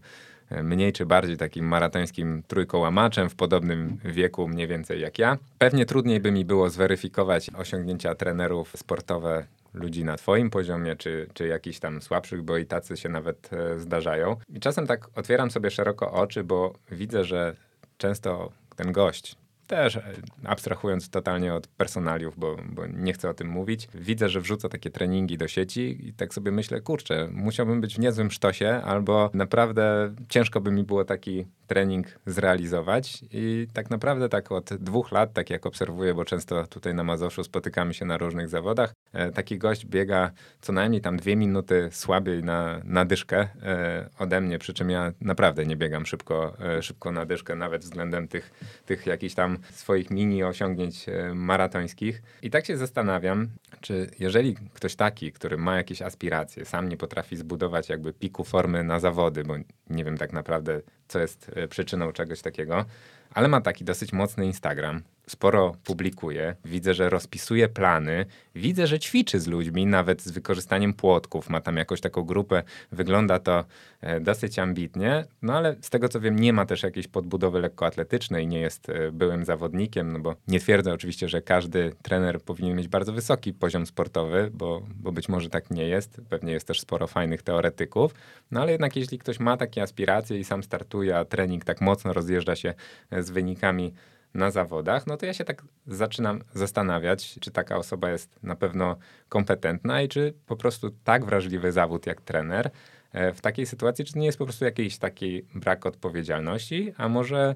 e, 0.49 0.63
mniej 0.63 0.93
czy 0.93 1.05
bardziej 1.05 1.37
takim 1.37 1.65
maratońskim 1.65 2.43
trójkołamaczem 2.47 3.29
w 3.29 3.35
podobnym 3.35 3.97
wieku 4.05 4.47
mniej 4.47 4.67
więcej 4.67 5.01
jak 5.01 5.19
ja. 5.19 5.37
Pewnie 5.57 5.85
trudniej 5.85 6.19
by 6.19 6.31
mi 6.31 6.45
było 6.45 6.69
zweryfikować 6.69 7.49
osiągnięcia 7.57 8.15
trenerów 8.15 8.73
sportowe 8.75 9.47
ludzi 9.73 10.03
na 10.03 10.17
twoim 10.17 10.49
poziomie, 10.49 10.95
czy, 10.95 11.27
czy 11.33 11.47
jakichś 11.47 11.79
tam 11.79 12.01
słabszych, 12.01 12.41
bo 12.41 12.57
i 12.57 12.65
tacy 12.65 12.97
się 12.97 13.09
nawet 13.09 13.49
e, 13.53 13.79
zdarzają. 13.79 14.35
I 14.49 14.59
czasem 14.59 14.87
tak 14.87 15.07
otwieram 15.15 15.51
sobie 15.51 15.71
szeroko 15.71 16.11
oczy, 16.11 16.43
bo 16.43 16.73
widzę, 16.91 17.23
że 17.23 17.55
często 17.97 18.51
ten 18.75 18.91
gość, 18.91 19.35
też 19.67 19.95
e, 19.95 20.03
abstrahując 20.43 21.09
totalnie 21.09 21.53
od 21.53 21.67
personaliów, 21.67 22.39
bo, 22.39 22.57
bo 22.69 22.87
nie 22.87 23.13
chcę 23.13 23.29
o 23.29 23.33
tym 23.33 23.47
mówić, 23.47 23.87
widzę, 23.93 24.29
że 24.29 24.41
wrzuca 24.41 24.69
takie 24.69 24.89
treningi 24.89 25.37
do 25.37 25.47
sieci 25.47 26.07
i 26.07 26.13
tak 26.13 26.33
sobie 26.33 26.51
myślę, 26.51 26.81
kurczę, 26.81 27.29
musiałbym 27.31 27.81
być 27.81 27.95
w 27.95 27.99
niezłym 27.99 28.31
sztosie, 28.31 28.81
albo 28.85 29.29
naprawdę 29.33 30.15
ciężko 30.29 30.61
by 30.61 30.71
mi 30.71 30.83
było 30.83 31.05
taki 31.05 31.45
trening 31.67 32.19
zrealizować 32.25 33.23
i 33.31 33.67
tak 33.73 33.89
naprawdę 33.89 34.29
tak 34.29 34.51
od 34.51 34.73
dwóch 34.73 35.11
lat, 35.11 35.33
tak 35.33 35.49
jak 35.49 35.65
obserwuję, 35.65 36.13
bo 36.13 36.25
często 36.25 36.67
tutaj 36.67 36.93
na 36.93 37.03
Mazowszu 37.03 37.43
spotykamy 37.43 37.93
się 37.93 38.05
na 38.05 38.17
różnych 38.17 38.49
zawodach, 38.49 38.93
e, 39.13 39.31
taki 39.31 39.57
gość 39.57 39.85
biega 39.85 40.31
co 40.61 40.73
najmniej 40.73 41.01
tam 41.01 41.17
dwie 41.17 41.35
minuty 41.35 41.89
słabiej 41.91 42.43
na, 42.43 42.81
na 42.83 43.05
dyszkę 43.05 43.47
e, 43.63 44.09
ode 44.19 44.41
mnie, 44.41 44.59
przy 44.59 44.73
czym 44.73 44.89
ja 44.89 45.13
naprawdę 45.21 45.65
nie 45.65 45.75
biegam 45.75 46.05
szybko, 46.05 46.57
e, 46.77 46.83
szybko 46.83 47.11
na 47.11 47.25
dyszkę, 47.25 47.55
nawet 47.55 47.81
względem 47.81 48.27
tych, 48.27 48.51
tych 48.85 49.05
jakichś 49.05 49.35
tam 49.35 49.57
swoich 49.71 50.11
mini 50.11 50.43
osiągnięć 50.43 51.05
maratońskich. 51.33 52.21
I 52.41 52.49
tak 52.49 52.65
się 52.65 52.77
zastanawiam, 52.77 53.47
czy 53.81 54.09
jeżeli 54.19 54.55
ktoś 54.73 54.95
taki, 54.95 55.31
który 55.31 55.57
ma 55.57 55.77
jakieś 55.77 56.01
aspiracje, 56.01 56.65
sam 56.65 56.89
nie 56.89 56.97
potrafi 56.97 57.37
zbudować 57.37 57.89
jakby 57.89 58.13
piku 58.13 58.43
formy 58.43 58.83
na 58.83 58.99
zawody, 58.99 59.43
bo 59.43 59.55
nie 59.89 60.03
wiem 60.03 60.17
tak 60.17 60.33
naprawdę, 60.33 60.81
co 61.07 61.19
jest 61.19 61.51
przyczyną 61.69 62.11
czegoś 62.11 62.41
takiego, 62.41 62.85
ale 63.33 63.47
ma 63.47 63.61
taki 63.61 63.85
dosyć 63.85 64.13
mocny 64.13 64.45
Instagram, 64.45 65.03
sporo 65.29 65.75
publikuje, 65.83 66.55
widzę, 66.65 66.93
że 66.93 67.09
rozpisuje 67.09 67.69
plany, 67.69 68.25
widzę, 68.55 68.87
że 68.87 68.99
ćwiczy 68.99 69.39
z 69.39 69.47
ludźmi, 69.47 69.85
nawet 69.85 70.21
z 70.21 70.31
wykorzystaniem 70.31 70.93
płotków, 70.93 71.49
ma 71.49 71.61
tam 71.61 71.77
jakąś 71.77 72.01
taką 72.01 72.23
grupę, 72.23 72.63
wygląda 72.91 73.39
to 73.39 73.65
e, 74.01 74.19
dosyć 74.19 74.59
ambitnie, 74.59 75.25
no 75.41 75.53
ale 75.53 75.75
z 75.81 75.89
tego 75.89 76.09
co 76.09 76.19
wiem, 76.19 76.39
nie 76.39 76.53
ma 76.53 76.65
też 76.65 76.83
jakiejś 76.83 77.07
podbudowy 77.07 77.59
lekkoatletycznej, 77.59 78.47
nie 78.47 78.59
jest 78.59 78.89
e, 78.89 79.11
byłym 79.11 79.45
zawodnikiem, 79.45 80.13
no 80.13 80.19
bo 80.19 80.35
nie 80.47 80.59
twierdzę 80.59 80.93
oczywiście, 80.93 81.29
że 81.29 81.41
każdy 81.41 81.93
trener 82.01 82.41
powinien 82.41 82.77
mieć 82.77 82.87
bardzo 82.87 83.13
wysoki 83.13 83.53
poziom 83.53 83.85
sportowy, 83.85 84.51
bo, 84.53 84.81
bo 84.95 85.11
być 85.11 85.29
może 85.29 85.49
tak 85.49 85.71
nie 85.71 85.87
jest, 85.87 86.21
pewnie 86.29 86.53
jest 86.53 86.67
też 86.67 86.79
sporo 86.79 87.07
fajnych 87.07 87.43
teoretyków, 87.43 88.13
no 88.51 88.61
ale 88.61 88.71
jednak 88.71 88.95
jeśli 88.95 89.19
ktoś 89.19 89.39
ma 89.39 89.57
takie 89.57 89.81
aspiracje 89.81 90.39
i 90.39 90.43
sam 90.43 90.63
startuje, 90.63 91.17
a 91.17 91.25
trening 91.25 91.65
tak 91.65 91.81
mocno 91.81 92.13
rozjeżdża 92.13 92.55
się 92.55 92.73
e, 93.11 93.23
z 93.23 93.29
wynikami 93.29 93.93
na 94.33 94.51
zawodach, 94.51 95.07
no 95.07 95.17
to 95.17 95.25
ja 95.25 95.33
się 95.33 95.43
tak 95.43 95.63
zaczynam 95.87 96.43
zastanawiać, 96.53 97.39
czy 97.39 97.51
taka 97.51 97.77
osoba 97.77 98.09
jest 98.09 98.43
na 98.43 98.55
pewno 98.55 98.97
kompetentna 99.29 100.01
i 100.01 100.07
czy 100.07 100.33
po 100.45 100.55
prostu 100.55 100.89
tak 101.03 101.25
wrażliwy 101.25 101.71
zawód 101.71 102.05
jak 102.05 102.21
trener 102.21 102.69
e, 103.11 103.33
w 103.33 103.41
takiej 103.41 103.65
sytuacji, 103.65 104.05
czy 104.05 104.17
nie 104.17 104.25
jest 104.25 104.37
po 104.37 104.43
prostu 104.45 104.65
jakiś 104.65 104.97
taki 104.97 105.41
brak 105.55 105.85
odpowiedzialności, 105.85 106.93
a 106.97 107.09
może 107.09 107.55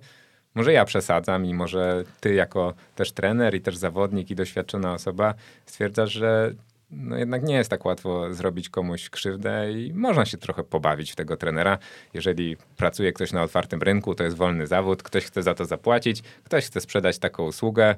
może 0.55 0.73
ja 0.73 0.85
przesadzam 0.85 1.45
i 1.45 1.53
może 1.53 2.03
ty 2.19 2.33
jako 2.33 2.73
też 2.95 3.11
trener 3.11 3.55
i 3.55 3.61
też 3.61 3.77
zawodnik 3.77 4.31
i 4.31 4.35
doświadczona 4.35 4.93
osoba 4.93 5.33
stwierdzasz, 5.65 6.11
że 6.11 6.53
no 6.91 7.17
jednak 7.17 7.43
nie 7.43 7.55
jest 7.55 7.69
tak 7.69 7.85
łatwo 7.85 8.33
zrobić 8.33 8.69
komuś 8.69 9.09
krzywdę 9.09 9.71
i 9.71 9.93
można 9.93 10.25
się 10.25 10.37
trochę 10.37 10.63
pobawić 10.63 11.11
w 11.11 11.15
tego 11.15 11.37
trenera. 11.37 11.77
Jeżeli 12.13 12.57
pracuje 12.77 13.13
ktoś 13.13 13.31
na 13.31 13.43
otwartym 13.43 13.81
rynku, 13.81 14.15
to 14.15 14.23
jest 14.23 14.37
wolny 14.37 14.67
zawód, 14.67 15.03
ktoś 15.03 15.25
chce 15.25 15.43
za 15.43 15.53
to 15.53 15.65
zapłacić, 15.65 16.21
ktoś 16.43 16.65
chce 16.65 16.81
sprzedać 16.81 17.19
taką 17.19 17.43
usługę. 17.43 17.95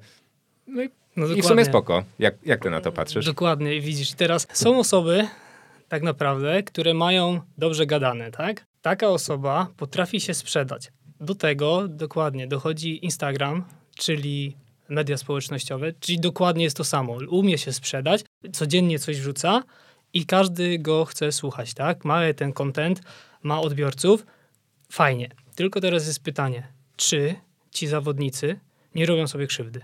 No 0.67 0.83
i, 0.83 0.89
no 1.15 1.27
i 1.27 1.41
w 1.41 1.45
sumie 1.45 1.65
spoko. 1.65 2.03
Jak, 2.19 2.35
jak 2.45 2.63
ty 2.63 2.69
na 2.69 2.81
to 2.81 2.91
patrzysz? 2.91 3.25
Dokładnie. 3.25 3.81
Widzisz, 3.81 4.13
teraz 4.13 4.47
są 4.53 4.79
osoby 4.79 5.27
tak 5.89 6.03
naprawdę, 6.03 6.63
które 6.63 6.93
mają 6.93 7.41
dobrze 7.57 7.85
gadane, 7.85 8.31
tak? 8.31 8.65
Taka 8.81 9.07
osoba 9.07 9.67
potrafi 9.77 10.19
się 10.19 10.33
sprzedać. 10.33 10.91
Do 11.19 11.35
tego 11.35 11.87
dokładnie 11.87 12.47
dochodzi 12.47 13.05
Instagram, 13.05 13.63
czyli 13.95 14.57
media 14.89 15.17
społecznościowe, 15.17 15.93
czyli 15.99 16.19
dokładnie 16.19 16.63
jest 16.63 16.77
to 16.77 16.83
samo. 16.83 17.17
Umie 17.29 17.57
się 17.57 17.73
sprzedać, 17.73 18.25
codziennie 18.51 18.99
coś 18.99 19.19
wrzuca 19.19 19.63
i 20.13 20.25
każdy 20.25 20.79
go 20.79 21.05
chce 21.05 21.31
słuchać, 21.31 21.73
tak? 21.73 22.05
Ma 22.05 22.33
ten 22.35 22.53
content, 22.53 23.01
ma 23.43 23.61
odbiorców, 23.61 24.25
fajnie. 24.89 25.29
Tylko 25.55 25.81
teraz 25.81 26.07
jest 26.07 26.23
pytanie, 26.23 26.67
czy 26.95 27.35
ci 27.71 27.87
zawodnicy 27.87 28.59
nie 28.95 29.05
robią 29.05 29.27
sobie 29.27 29.47
krzywdy? 29.47 29.81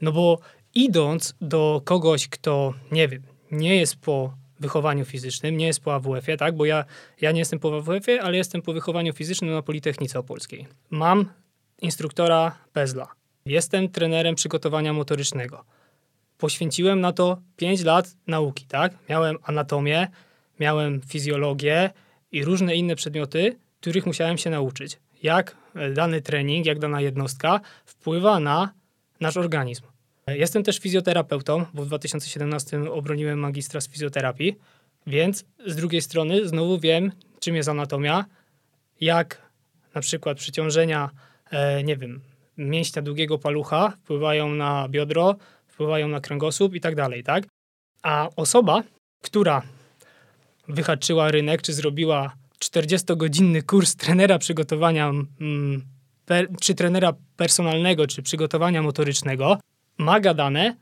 No 0.00 0.12
bo 0.12 0.38
idąc 0.74 1.34
do 1.40 1.82
kogoś, 1.84 2.28
kto, 2.28 2.74
nie 2.92 3.08
wiem, 3.08 3.22
nie 3.50 3.76
jest 3.76 3.96
po 3.96 4.34
wychowaniu 4.60 5.04
fizycznym, 5.04 5.56
nie 5.56 5.66
jest 5.66 5.80
po 5.80 5.94
AWF-ie, 5.94 6.36
tak? 6.36 6.56
Bo 6.56 6.64
ja, 6.64 6.84
ja 7.20 7.32
nie 7.32 7.38
jestem 7.38 7.58
po 7.58 7.76
AWF-ie, 7.76 8.22
ale 8.22 8.36
jestem 8.36 8.62
po 8.62 8.72
wychowaniu 8.72 9.12
fizycznym 9.12 9.50
na 9.50 9.62
Politechnice 9.62 10.18
Opolskiej. 10.18 10.66
Mam 10.90 11.32
instruktora 11.82 12.58
Pezla. 12.72 13.08
Jestem 13.46 13.88
trenerem 13.88 14.34
przygotowania 14.34 14.92
motorycznego. 14.92 15.64
Poświęciłem 16.40 17.00
na 17.00 17.12
to 17.12 17.38
5 17.56 17.84
lat 17.84 18.16
nauki, 18.26 18.64
tak? 18.64 18.92
Miałem 19.08 19.36
anatomię, 19.42 20.08
miałem 20.60 21.00
fizjologię 21.00 21.90
i 22.32 22.44
różne 22.44 22.76
inne 22.76 22.96
przedmioty, 22.96 23.56
których 23.80 24.06
musiałem 24.06 24.38
się 24.38 24.50
nauczyć. 24.50 24.98
Jak 25.22 25.56
dany 25.94 26.22
trening, 26.22 26.66
jak 26.66 26.78
dana 26.78 27.00
jednostka 27.00 27.60
wpływa 27.84 28.40
na 28.40 28.72
nasz 29.20 29.36
organizm. 29.36 29.82
Jestem 30.26 30.62
też 30.62 30.78
fizjoterapeutą, 30.78 31.64
bo 31.74 31.84
w 31.84 31.86
2017 31.86 32.90
obroniłem 32.92 33.38
magistra 33.38 33.80
z 33.80 33.88
fizjoterapii, 33.88 34.56
więc 35.06 35.44
z 35.66 35.76
drugiej 35.76 36.02
strony 36.02 36.48
znowu 36.48 36.78
wiem, 36.78 37.12
czym 37.40 37.56
jest 37.56 37.68
anatomia, 37.68 38.24
jak 39.00 39.50
na 39.94 40.00
przykład 40.00 40.38
przyciążenia, 40.38 41.10
e, 41.50 41.84
nie 41.84 41.96
wiem, 41.96 42.20
mięśnia 42.58 43.02
długiego 43.02 43.38
palucha 43.38 43.92
wpływają 44.04 44.48
na 44.48 44.88
biodro, 44.88 45.36
wpływają 45.80 46.08
na 46.08 46.20
kręgosłup 46.20 46.74
i 46.74 46.80
tak 46.80 46.94
dalej, 46.94 47.24
tak? 47.24 47.44
A 48.02 48.28
osoba, 48.36 48.82
która 49.22 49.62
wyhaczyła 50.68 51.30
rynek, 51.30 51.62
czy 51.62 51.72
zrobiła 51.72 52.32
40-godzinny 52.64 53.62
kurs 53.62 53.96
trenera 53.96 54.38
przygotowania, 54.38 55.08
mm, 55.40 55.82
per, 56.26 56.48
czy 56.60 56.74
trenera 56.74 57.12
personalnego, 57.36 58.06
czy 58.06 58.22
przygotowania 58.22 58.82
motorycznego, 58.82 59.58
ma 59.98 60.20
gadane 60.20 60.76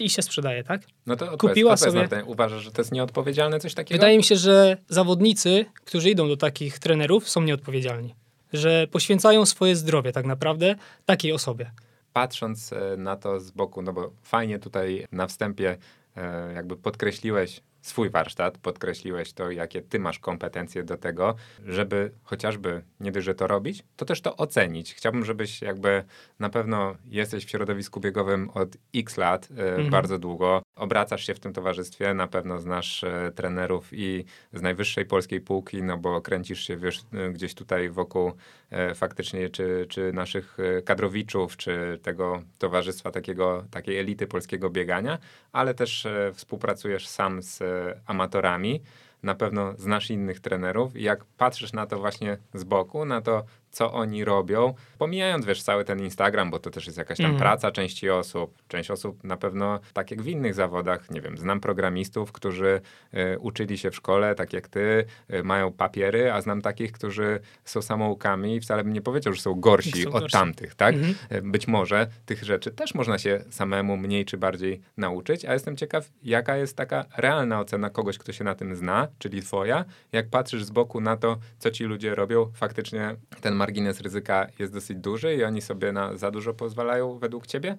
i 0.00 0.10
się 0.10 0.22
sprzedaje, 0.22 0.64
tak? 0.64 0.82
No 1.06 1.16
to 1.16 1.38
Kupiła 1.38 1.72
odpowiedz, 1.72 1.94
sobie. 1.94 2.08
Ten, 2.08 2.24
uważasz, 2.26 2.64
że 2.64 2.72
to 2.72 2.82
jest 2.82 2.92
nieodpowiedzialne 2.92 3.60
coś 3.60 3.74
takiego? 3.74 3.98
Wydaje 3.98 4.16
mi 4.16 4.24
się, 4.24 4.36
że 4.36 4.76
zawodnicy, 4.88 5.64
którzy 5.84 6.10
idą 6.10 6.28
do 6.28 6.36
takich 6.36 6.78
trenerów, 6.78 7.28
są 7.28 7.42
nieodpowiedzialni 7.42 8.14
że 8.54 8.86
poświęcają 8.86 9.46
swoje 9.46 9.76
zdrowie 9.76 10.12
tak 10.12 10.26
naprawdę 10.26 10.74
takiej 11.06 11.32
osobie. 11.32 11.70
Patrząc 12.14 12.72
e, 12.72 12.96
na 12.96 13.16
to 13.16 13.40
z 13.40 13.50
boku, 13.50 13.82
no 13.82 13.92
bo 13.92 14.12
fajnie 14.22 14.58
tutaj 14.58 15.06
na 15.12 15.26
wstępie 15.26 15.76
e, 16.16 16.52
jakby 16.52 16.76
podkreśliłeś 16.76 17.60
swój 17.82 18.10
warsztat, 18.10 18.58
podkreśliłeś 18.58 19.32
to, 19.32 19.50
jakie 19.50 19.82
ty 19.82 19.98
masz 19.98 20.18
kompetencje 20.18 20.82
do 20.82 20.96
tego, 20.96 21.34
żeby 21.66 22.10
chociażby 22.22 22.82
nie 23.00 23.12
dość, 23.12 23.24
że 23.26 23.34
to 23.34 23.46
robić, 23.46 23.84
to 23.96 24.04
też 24.04 24.20
to 24.20 24.36
ocenić. 24.36 24.94
Chciałbym, 24.94 25.24
żebyś 25.24 25.62
jakby 25.62 26.04
na 26.38 26.50
pewno 26.50 26.96
jesteś 27.04 27.46
w 27.46 27.50
środowisku 27.50 28.00
biegowym 28.00 28.50
od 28.50 28.76
x 28.94 29.16
lat, 29.16 29.48
e, 29.50 29.68
mhm. 29.68 29.90
bardzo 29.90 30.18
długo, 30.18 30.62
obracasz 30.76 31.26
się 31.26 31.34
w 31.34 31.40
tym 31.40 31.52
towarzystwie, 31.52 32.14
na 32.14 32.26
pewno 32.26 32.60
znasz 32.60 33.04
e, 33.04 33.32
trenerów 33.34 33.88
i 33.92 34.24
z 34.52 34.62
najwyższej 34.62 35.06
polskiej 35.06 35.40
półki, 35.40 35.82
no 35.82 35.98
bo 35.98 36.20
kręcisz 36.20 36.66
się 36.66 36.76
wiesz, 36.76 37.00
e, 37.12 37.30
gdzieś 37.30 37.54
tutaj 37.54 37.90
wokół 37.90 38.32
e, 38.70 38.94
faktycznie 38.94 39.50
czy, 39.50 39.86
czy 39.88 40.12
naszych 40.12 40.56
kadrowiczów, 40.84 41.56
czy 41.56 41.98
tego 42.02 42.42
towarzystwa 42.58 43.10
takiego, 43.10 43.64
takiej 43.70 43.98
elity 43.98 44.26
polskiego 44.26 44.70
biegania, 44.70 45.18
ale 45.52 45.74
też 45.74 46.06
współpracujesz 46.34 47.08
sam 47.08 47.42
z 47.42 47.62
amatorami. 48.06 48.82
Na 49.22 49.34
pewno 49.34 49.74
znasz 49.78 50.10
innych 50.10 50.40
trenerów 50.40 50.96
i 50.96 51.02
jak 51.02 51.24
patrzysz 51.24 51.72
na 51.72 51.86
to 51.86 51.98
właśnie 51.98 52.38
z 52.54 52.64
boku, 52.64 53.04
na 53.04 53.20
to, 53.20 53.44
co 53.74 53.92
oni 53.92 54.24
robią, 54.24 54.74
pomijając 54.98 55.46
wiesz 55.46 55.62
cały 55.62 55.84
ten 55.84 56.00
Instagram, 56.00 56.50
bo 56.50 56.58
to 56.58 56.70
też 56.70 56.86
jest 56.86 56.98
jakaś 56.98 57.18
tam 57.18 57.26
mm. 57.26 57.38
praca 57.38 57.70
części 57.70 58.10
osób. 58.10 58.62
Część 58.68 58.90
osób 58.90 59.24
na 59.24 59.36
pewno, 59.36 59.80
tak 59.92 60.10
jak 60.10 60.22
w 60.22 60.28
innych 60.28 60.54
zawodach, 60.54 61.10
nie 61.10 61.20
wiem, 61.20 61.38
znam 61.38 61.60
programistów, 61.60 62.32
którzy 62.32 62.80
y, 63.14 63.38
uczyli 63.38 63.78
się 63.78 63.90
w 63.90 63.96
szkole, 63.96 64.34
tak 64.34 64.52
jak 64.52 64.68
ty, 64.68 65.04
y, 65.34 65.42
mają 65.42 65.72
papiery, 65.72 66.32
a 66.32 66.40
znam 66.40 66.62
takich, 66.62 66.92
którzy 66.92 67.40
są 67.64 67.82
samoukami 67.82 68.56
i 68.56 68.60
wcale 68.60 68.84
bym 68.84 68.92
nie 68.92 69.02
powiedział, 69.02 69.34
że 69.34 69.40
są 69.40 69.54
gorsi 69.54 70.02
są 70.02 70.08
od 70.08 70.20
gorsi. 70.20 70.32
tamtych, 70.32 70.74
tak? 70.74 70.94
Mm 70.94 71.12
-hmm. 71.12 71.50
Być 71.50 71.68
może 71.68 72.06
tych 72.26 72.44
rzeczy 72.44 72.70
też 72.70 72.94
można 72.94 73.18
się 73.18 73.44
samemu 73.50 73.96
mniej 73.96 74.24
czy 74.24 74.38
bardziej 74.38 74.80
nauczyć, 74.96 75.44
a 75.44 75.52
jestem 75.52 75.76
ciekaw, 75.76 76.10
jaka 76.22 76.56
jest 76.56 76.76
taka 76.76 77.04
realna 77.16 77.60
ocena 77.60 77.90
kogoś, 77.90 78.18
kto 78.18 78.32
się 78.32 78.44
na 78.44 78.54
tym 78.54 78.76
zna, 78.76 79.08
czyli 79.18 79.42
twoja, 79.42 79.84
jak 80.12 80.28
patrzysz 80.28 80.64
z 80.64 80.70
boku 80.70 81.00
na 81.00 81.16
to, 81.16 81.38
co 81.58 81.70
ci 81.70 81.84
ludzie 81.84 82.14
robią, 82.14 82.52
faktycznie 82.54 83.16
ten 83.40 83.54
margines 83.64 84.00
ryzyka 84.00 84.46
jest 84.58 84.72
dosyć 84.72 84.98
duży 84.98 85.34
i 85.34 85.44
oni 85.44 85.62
sobie 85.62 85.92
na 85.92 86.16
za 86.16 86.30
dużo 86.30 86.54
pozwalają 86.54 87.18
według 87.18 87.46
ciebie? 87.46 87.76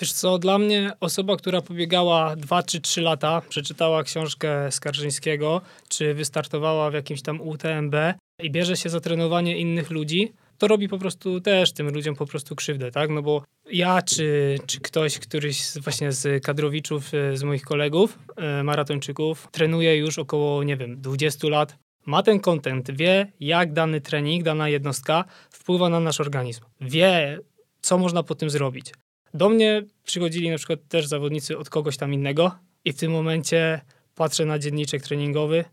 Wiesz 0.00 0.12
co, 0.12 0.38
dla 0.38 0.58
mnie 0.58 0.92
osoba, 1.00 1.36
która 1.36 1.62
pobiegała 1.62 2.36
2 2.36 2.62
czy 2.62 2.80
3 2.80 3.00
lata, 3.00 3.42
przeczytała 3.48 4.02
książkę 4.02 4.72
Skarżyńskiego, 4.72 5.60
czy 5.88 6.14
wystartowała 6.14 6.90
w 6.90 6.94
jakimś 6.94 7.22
tam 7.22 7.40
UTMB 7.40 7.94
i 8.42 8.50
bierze 8.50 8.76
się 8.76 8.88
za 8.88 9.00
trenowanie 9.00 9.58
innych 9.58 9.90
ludzi, 9.90 10.32
to 10.58 10.68
robi 10.68 10.88
po 10.88 10.98
prostu 10.98 11.40
też 11.40 11.72
tym 11.72 11.88
ludziom 11.88 12.16
po 12.16 12.26
prostu 12.26 12.56
krzywdę, 12.56 12.90
tak? 12.90 13.10
No 13.10 13.22
bo 13.22 13.42
ja 13.70 14.02
czy, 14.02 14.58
czy 14.66 14.80
ktoś, 14.80 15.18
któryś 15.18 15.64
z, 15.64 15.78
właśnie 15.78 16.12
z 16.12 16.44
kadrowiczów, 16.44 17.14
e, 17.14 17.36
z 17.36 17.42
moich 17.42 17.62
kolegów, 17.62 18.18
e, 18.36 18.62
maratończyków, 18.62 19.48
trenuje 19.52 19.96
już 19.96 20.18
około, 20.18 20.62
nie 20.64 20.76
wiem, 20.76 21.00
20 21.00 21.48
lat, 21.48 21.76
ma 22.06 22.22
ten 22.22 22.40
content, 22.40 22.90
wie 22.90 23.32
jak 23.40 23.72
dany 23.72 24.00
trening, 24.00 24.42
dana 24.42 24.68
jednostka 24.68 25.24
wpływa 25.50 25.88
na 25.88 26.00
nasz 26.00 26.20
organizm. 26.20 26.64
Wie, 26.80 27.38
co 27.80 27.98
można 27.98 28.22
po 28.22 28.34
tym 28.34 28.50
zrobić. 28.50 28.92
Do 29.34 29.48
mnie 29.48 29.82
przychodzili 30.04 30.50
na 30.50 30.56
przykład 30.56 30.80
też 30.88 31.06
zawodnicy 31.06 31.58
od 31.58 31.70
kogoś 31.70 31.96
tam 31.96 32.14
innego 32.14 32.50
i 32.84 32.92
w 32.92 32.96
tym 32.96 33.12
momencie 33.12 33.80
patrzę 34.14 34.44
na 34.44 34.58
dzienniczek 34.58 35.02
treningowy, 35.02 35.64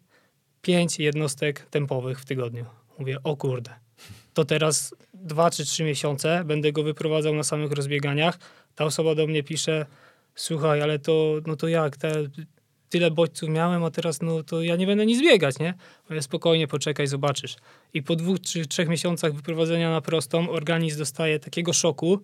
pięć 0.62 1.00
jednostek 1.00 1.66
tempowych 1.70 2.20
w 2.20 2.26
tygodniu. 2.26 2.66
Mówię, 3.00 3.18
o 3.24 3.38
kurde, 3.38 3.74
to 4.34 4.46
teraz 4.46 4.96
dwa 5.14 5.52
czy 5.52 5.66
trzy 5.66 5.84
miesiące 5.84 6.44
będę 6.46 6.72
go 6.72 6.84
wyprowadzał 6.84 7.36
na 7.36 7.44
samych 7.44 7.72
rozbieganiach. 7.72 8.40
Ta 8.76 8.86
osoba 8.86 9.16
do 9.16 9.28
mnie 9.28 9.44
pisze, 9.44 9.86
słuchaj, 10.36 10.82
ale 10.82 11.00
to, 11.00 11.36
no 11.48 11.56
to 11.56 11.68
jak, 11.68 11.98
te, 11.98 12.14
tyle 12.90 13.12
bodźców 13.12 13.50
miałem, 13.50 13.84
a 13.84 13.92
teraz 13.92 14.22
no 14.22 14.44
to 14.44 14.62
ja 14.62 14.76
nie 14.76 14.88
będę 14.88 15.06
nic 15.06 15.22
biegać, 15.22 15.60
nie? 15.60 15.74
Mówię, 16.10 16.22
spokojnie, 16.22 16.68
poczekaj, 16.68 17.08
zobaczysz. 17.08 17.56
I 17.94 18.04
po 18.04 18.16
dwóch 18.16 18.42
czy 18.42 18.66
trzech 18.66 18.90
miesiącach 18.90 19.34
wyprowadzenia 19.34 19.92
na 19.92 20.02
prostą 20.02 20.50
organizm 20.50 20.98
dostaje 21.00 21.40
takiego 21.40 21.74
szoku 21.74 22.20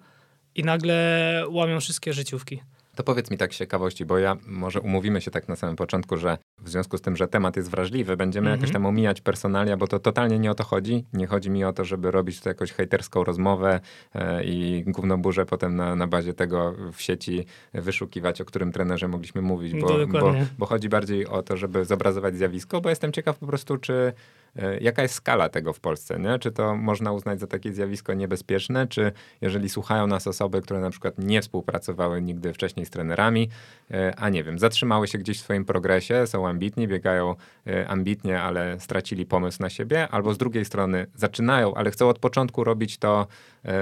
i 0.56 0.64
nagle 0.64 1.44
łamią 1.50 1.80
wszystkie 1.80 2.14
życiówki. 2.14 2.62
To 2.96 3.04
powiedz 3.04 3.32
mi 3.32 3.38
tak 3.38 3.54
z 3.54 3.58
ciekawości, 3.58 4.06
bo 4.06 4.18
ja 4.18 4.38
może 4.48 4.82
umówimy 4.82 5.22
się 5.22 5.32
tak 5.32 5.48
na 5.48 5.56
samym 5.56 5.76
początku, 5.76 6.18
że 6.18 6.38
w 6.62 6.70
związku 6.70 6.98
z 6.98 7.02
tym, 7.02 7.16
że 7.16 7.28
temat 7.28 7.56
jest 7.56 7.72
wrażliwy, 7.72 8.18
będziemy 8.18 8.48
Mhm. 8.48 8.60
jakoś 8.62 8.74
tam 8.74 8.86
omijać 8.86 9.22
personalia, 9.22 9.78
bo 9.78 9.88
to 9.88 10.00
totalnie 10.00 10.40
nie 10.40 10.52
o 10.52 10.56
to 10.56 10.64
chodzi. 10.64 11.06
Nie 11.14 11.28
chodzi 11.28 11.50
mi 11.50 11.64
o 11.64 11.74
to, 11.74 11.86
żeby 11.86 12.12
robić 12.12 12.42
tu 12.42 12.50
jakąś 12.50 12.72
hejterską 12.72 13.24
rozmowę 13.24 13.80
e, 14.16 14.44
i 14.44 14.84
gównoburzę 14.88 15.46
potem 15.46 15.76
na, 15.76 15.96
na 15.96 16.08
bazie 16.08 16.34
tego 16.34 16.76
w 16.94 17.02
sieci 17.02 17.46
wyszukiwać, 17.74 18.42
o 18.42 18.46
którym 18.46 18.72
trenerze 18.72 19.08
mogliśmy 19.08 19.42
mówić, 19.42 19.74
bo, 19.82 19.88
bo, 20.08 20.34
bo 20.58 20.66
chodzi 20.66 20.90
bardziej 20.90 21.28
o 21.28 21.42
to, 21.42 21.58
żeby 21.58 21.86
zobrazować 21.86 22.36
zjawisko, 22.38 22.82
bo 22.82 22.90
jestem 22.90 23.12
ciekaw 23.12 23.38
po 23.38 23.48
prostu, 23.48 23.78
czy 23.78 24.14
jaka 24.82 25.02
jest 25.02 25.16
skala 25.16 25.50
tego 25.50 25.74
w 25.74 25.80
Polsce, 25.80 26.20
nie? 26.20 26.40
Czy 26.40 26.52
to 26.52 26.76
można 26.76 27.12
uznać 27.12 27.40
za 27.40 27.48
takie 27.48 27.74
zjawisko 27.74 28.14
niebezpieczne, 28.14 28.88
czy 28.88 29.12
jeżeli 29.42 29.70
słuchają 29.70 30.08
nas 30.08 30.28
osoby, 30.28 30.62
które 30.62 30.80
na 30.80 30.90
przykład 30.90 31.14
nie 31.18 31.42
współpracowały 31.42 32.22
nigdy 32.22 32.54
wcześniej 32.54 32.86
z 32.86 32.90
trenerami, 32.90 33.50
e, 33.92 34.14
a 34.18 34.30
nie 34.30 34.44
wiem, 34.44 34.60
zatrzymały 34.60 35.08
się 35.08 35.18
gdzieś 35.18 35.40
w 35.40 35.44
swoim 35.44 35.66
progresie, 35.66 36.28
są 36.28 36.48
ambitni, 36.48 36.88
biegają 36.88 37.36
e, 37.68 37.88
ambitnie, 37.88 38.42
ale 38.42 38.80
stracili 38.80 39.26
pomysł 39.26 39.62
na 39.62 39.70
siebie, 39.70 40.08
albo 40.08 40.34
z 40.34 40.38
drugiej 40.38 40.66
strony 40.66 41.08
zaczynają, 41.16 41.74
ale 41.74 41.92
chcą 41.92 42.10
od 42.10 42.20
początku 42.20 42.64
robić 42.64 42.98
to 42.98 43.22
e, 43.22 43.28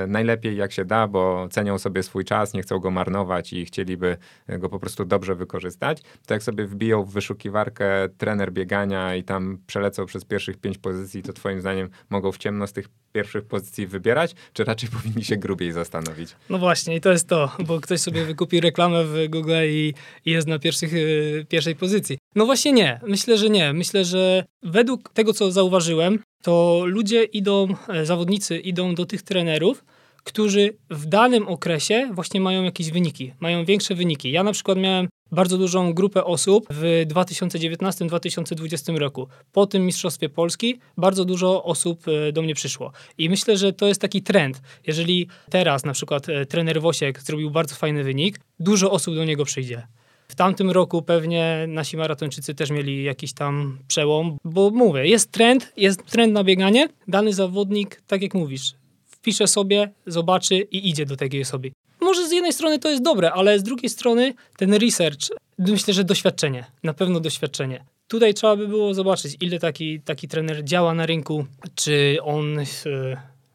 najlepiej 0.07 0.57
jak 0.57 0.71
się 0.71 0.85
da, 0.85 1.07
bo 1.07 1.47
cenią 1.51 1.77
sobie 1.77 2.03
swój 2.03 2.25
czas, 2.25 2.53
nie 2.53 2.61
chcą 2.61 2.79
go 2.79 2.91
marnować 2.91 3.53
i 3.53 3.65
chcieliby 3.65 4.17
e, 4.47 4.59
go 4.59 4.69
po 4.69 4.79
prostu 4.79 5.05
dobrze 5.05 5.35
wykorzystać, 5.35 6.01
to 6.25 6.33
jak 6.33 6.43
sobie 6.43 6.65
wbiją 6.65 7.03
w 7.03 7.11
wyszukiwarkę 7.11 8.09
trener 8.17 8.51
biegania 8.51 9.15
i 9.15 9.23
tam 9.23 9.57
przelecą 9.67 10.05
przez 10.05 10.25
pierwszych 10.25 10.57
pięć 10.57 10.77
pozycji, 10.77 11.23
to 11.23 11.33
twoim 11.33 11.61
zdaniem 11.61 11.89
mogą 12.09 12.31
w 12.31 12.37
ciemno 12.37 12.67
z 12.67 12.73
tych 12.73 12.87
pierwszych 13.13 13.45
pozycji 13.45 13.87
wybierać, 13.87 14.35
czy 14.53 14.63
raczej 14.63 14.89
powinni 14.97 15.23
się 15.23 15.37
grubiej 15.37 15.71
zastanowić? 15.71 16.35
No 16.49 16.57
właśnie, 16.57 16.95
i 16.95 17.01
to 17.01 17.11
jest 17.11 17.27
to, 17.27 17.51
bo 17.67 17.79
ktoś 17.79 17.99
sobie 17.99 18.25
wykupi 18.25 18.61
reklamę 18.61 19.03
w 19.03 19.29
Google 19.29 19.53
i, 19.65 19.93
i 20.25 20.31
jest 20.31 20.47
na 20.47 20.59
pierwszych, 20.59 20.93
y, 20.93 21.45
pierwszej 21.49 21.75
pozycji. 21.75 22.17
No 22.35 22.45
właśnie 22.45 22.71
nie, 22.71 22.99
myślę, 23.07 23.37
że 23.37 23.49
nie. 23.49 23.73
Myślę, 23.73 24.05
że 24.05 24.43
według 24.63 25.09
tego, 25.13 25.33
co 25.33 25.51
zauważyłem, 25.51 26.19
to 26.43 26.83
ludzie 26.85 27.23
idą, 27.23 27.67
e, 27.89 28.05
zawodnicy 28.05 28.59
idą 28.59 28.95
do 28.95 29.05
tych 29.05 29.21
trenerów, 29.21 29.83
którzy 30.23 30.77
w 30.89 31.05
danym 31.05 31.47
okresie 31.47 32.09
właśnie 32.13 32.41
mają 32.41 32.63
jakieś 32.63 32.91
wyniki, 32.91 33.33
mają 33.39 33.65
większe 33.65 33.95
wyniki. 33.95 34.31
Ja 34.31 34.43
na 34.43 34.51
przykład 34.51 34.77
miałem 34.77 35.07
bardzo 35.31 35.57
dużą 35.57 35.93
grupę 35.93 36.23
osób 36.23 36.67
w 36.69 37.05
2019-2020 37.07 38.97
roku. 38.97 39.27
Po 39.51 39.67
tym 39.67 39.85
Mistrzostwie 39.85 40.29
Polski 40.29 40.79
bardzo 40.97 41.25
dużo 41.25 41.63
osób 41.63 42.07
e, 42.07 42.31
do 42.31 42.41
mnie 42.41 42.55
przyszło. 42.55 42.91
I 43.17 43.29
myślę, 43.29 43.57
że 43.57 43.73
to 43.73 43.87
jest 43.87 44.01
taki 44.01 44.21
trend. 44.21 44.61
Jeżeli 44.87 45.27
teraz 45.49 45.85
na 45.85 45.93
przykład 45.93 46.29
e, 46.29 46.45
trener 46.45 46.81
Wosiek 46.81 47.21
zrobił 47.21 47.51
bardzo 47.51 47.75
fajny 47.75 48.03
wynik, 48.03 48.39
dużo 48.59 48.91
osób 48.91 49.15
do 49.15 49.25
niego 49.25 49.45
przyjdzie. 49.45 49.87
W 50.33 50.35
tamtym 50.35 50.71
roku 50.71 51.01
pewnie 51.01 51.65
nasi 51.67 51.97
maratończycy 51.97 52.55
też 52.55 52.71
mieli 52.71 53.03
jakiś 53.03 53.33
tam 53.33 53.77
przełom, 53.87 54.37
bo 54.43 54.69
mówię, 54.69 55.07
jest 55.07 55.31
trend, 55.31 55.73
jest 55.77 56.05
trend 56.05 56.33
na 56.33 56.43
bieganie. 56.43 56.89
Dany 57.07 57.33
zawodnik, 57.33 58.01
tak 58.07 58.21
jak 58.21 58.33
mówisz, 58.33 58.73
wpisze 59.07 59.47
sobie, 59.47 59.91
zobaczy 60.07 60.55
i 60.55 60.89
idzie 60.89 61.05
do 61.05 61.17
takiej 61.17 61.41
osoby. 61.41 61.71
Może 62.01 62.27
z 62.27 62.31
jednej 62.31 62.53
strony 62.53 62.79
to 62.79 62.89
jest 62.89 63.03
dobre, 63.03 63.31
ale 63.31 63.59
z 63.59 63.63
drugiej 63.63 63.89
strony 63.89 64.33
ten 64.57 64.73
research, 64.73 65.19
myślę, 65.59 65.93
że 65.93 66.03
doświadczenie, 66.03 66.65
na 66.83 66.93
pewno 66.93 67.19
doświadczenie. 67.19 67.83
Tutaj 68.07 68.33
trzeba 68.33 68.55
by 68.55 68.67
było 68.67 68.93
zobaczyć, 68.93 69.37
ile 69.41 69.59
taki, 69.59 70.01
taki 70.01 70.27
trener 70.27 70.63
działa 70.63 70.93
na 70.93 71.05
rynku, 71.05 71.45
czy 71.75 72.17
on 72.23 72.59
e, 72.59 72.63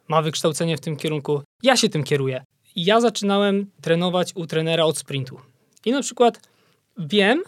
ma 0.09 0.23
wykształcenie 0.23 0.77
w 0.77 0.81
tym 0.81 0.97
kierunku. 0.97 1.43
Ja 1.63 1.77
się 1.77 1.89
tym 1.89 2.05
kieruję. 2.05 2.45
Ja 2.77 3.01
zaczynałem 3.01 3.67
trenować 3.81 4.33
u 4.35 4.47
trenera 4.47 4.85
od 4.85 4.99
sprintu. 4.99 5.41
I 5.85 5.93
na 5.93 6.03
przykład 6.03 6.41
wiem, 6.99 7.43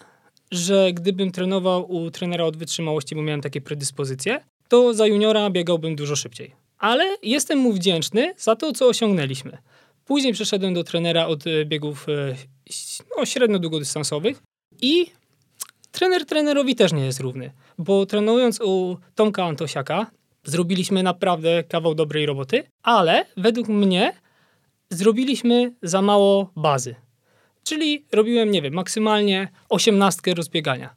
że 0.50 0.92
gdybym 0.92 1.32
trenował 1.32 1.92
u 1.92 2.10
trenera 2.10 2.44
od 2.44 2.56
wytrzymałości, 2.56 3.14
bo 3.14 3.22
miałem 3.22 3.40
takie 3.40 3.60
predyspozycje, 3.60 4.40
to 4.68 4.94
za 4.94 5.06
juniora 5.06 5.50
biegałbym 5.50 5.96
dużo 5.96 6.16
szybciej. 6.16 6.54
Ale 6.78 7.16
jestem 7.22 7.58
mu 7.58 7.72
wdzięczny 7.72 8.34
za 8.36 8.56
to, 8.56 8.72
co 8.72 8.88
osiągnęliśmy. 8.88 9.58
Później 10.04 10.32
przeszedłem 10.32 10.74
do 10.74 10.84
trenera 10.84 11.26
od 11.26 11.46
e, 11.46 11.64
biegów 11.64 12.06
e, 12.08 12.36
no, 13.16 13.26
średnio 13.26 13.58
długodystansowych 13.58 14.42
i 14.82 15.06
trener 15.92 16.26
trenerowi 16.26 16.74
też 16.74 16.92
nie 16.92 17.04
jest 17.04 17.20
równy, 17.20 17.52
bo 17.78 18.06
trenując 18.06 18.60
u 18.60 18.96
Tomka 19.14 19.44
Antosiaka 19.44 20.10
zrobiliśmy 20.44 21.02
naprawdę 21.02 21.64
kawał 21.64 21.94
dobrej 21.94 22.26
roboty, 22.26 22.62
ale 22.82 23.26
według 23.36 23.68
mnie 23.68 24.12
zrobiliśmy 24.90 25.74
za 25.82 26.02
mało 26.02 26.50
bazy. 26.56 26.94
Czyli 27.64 28.04
robiłem, 28.12 28.50
nie 28.50 28.62
wiem, 28.62 28.74
maksymalnie 28.74 29.48
osiemnastkę 29.68 30.34
rozbiegania, 30.34 30.94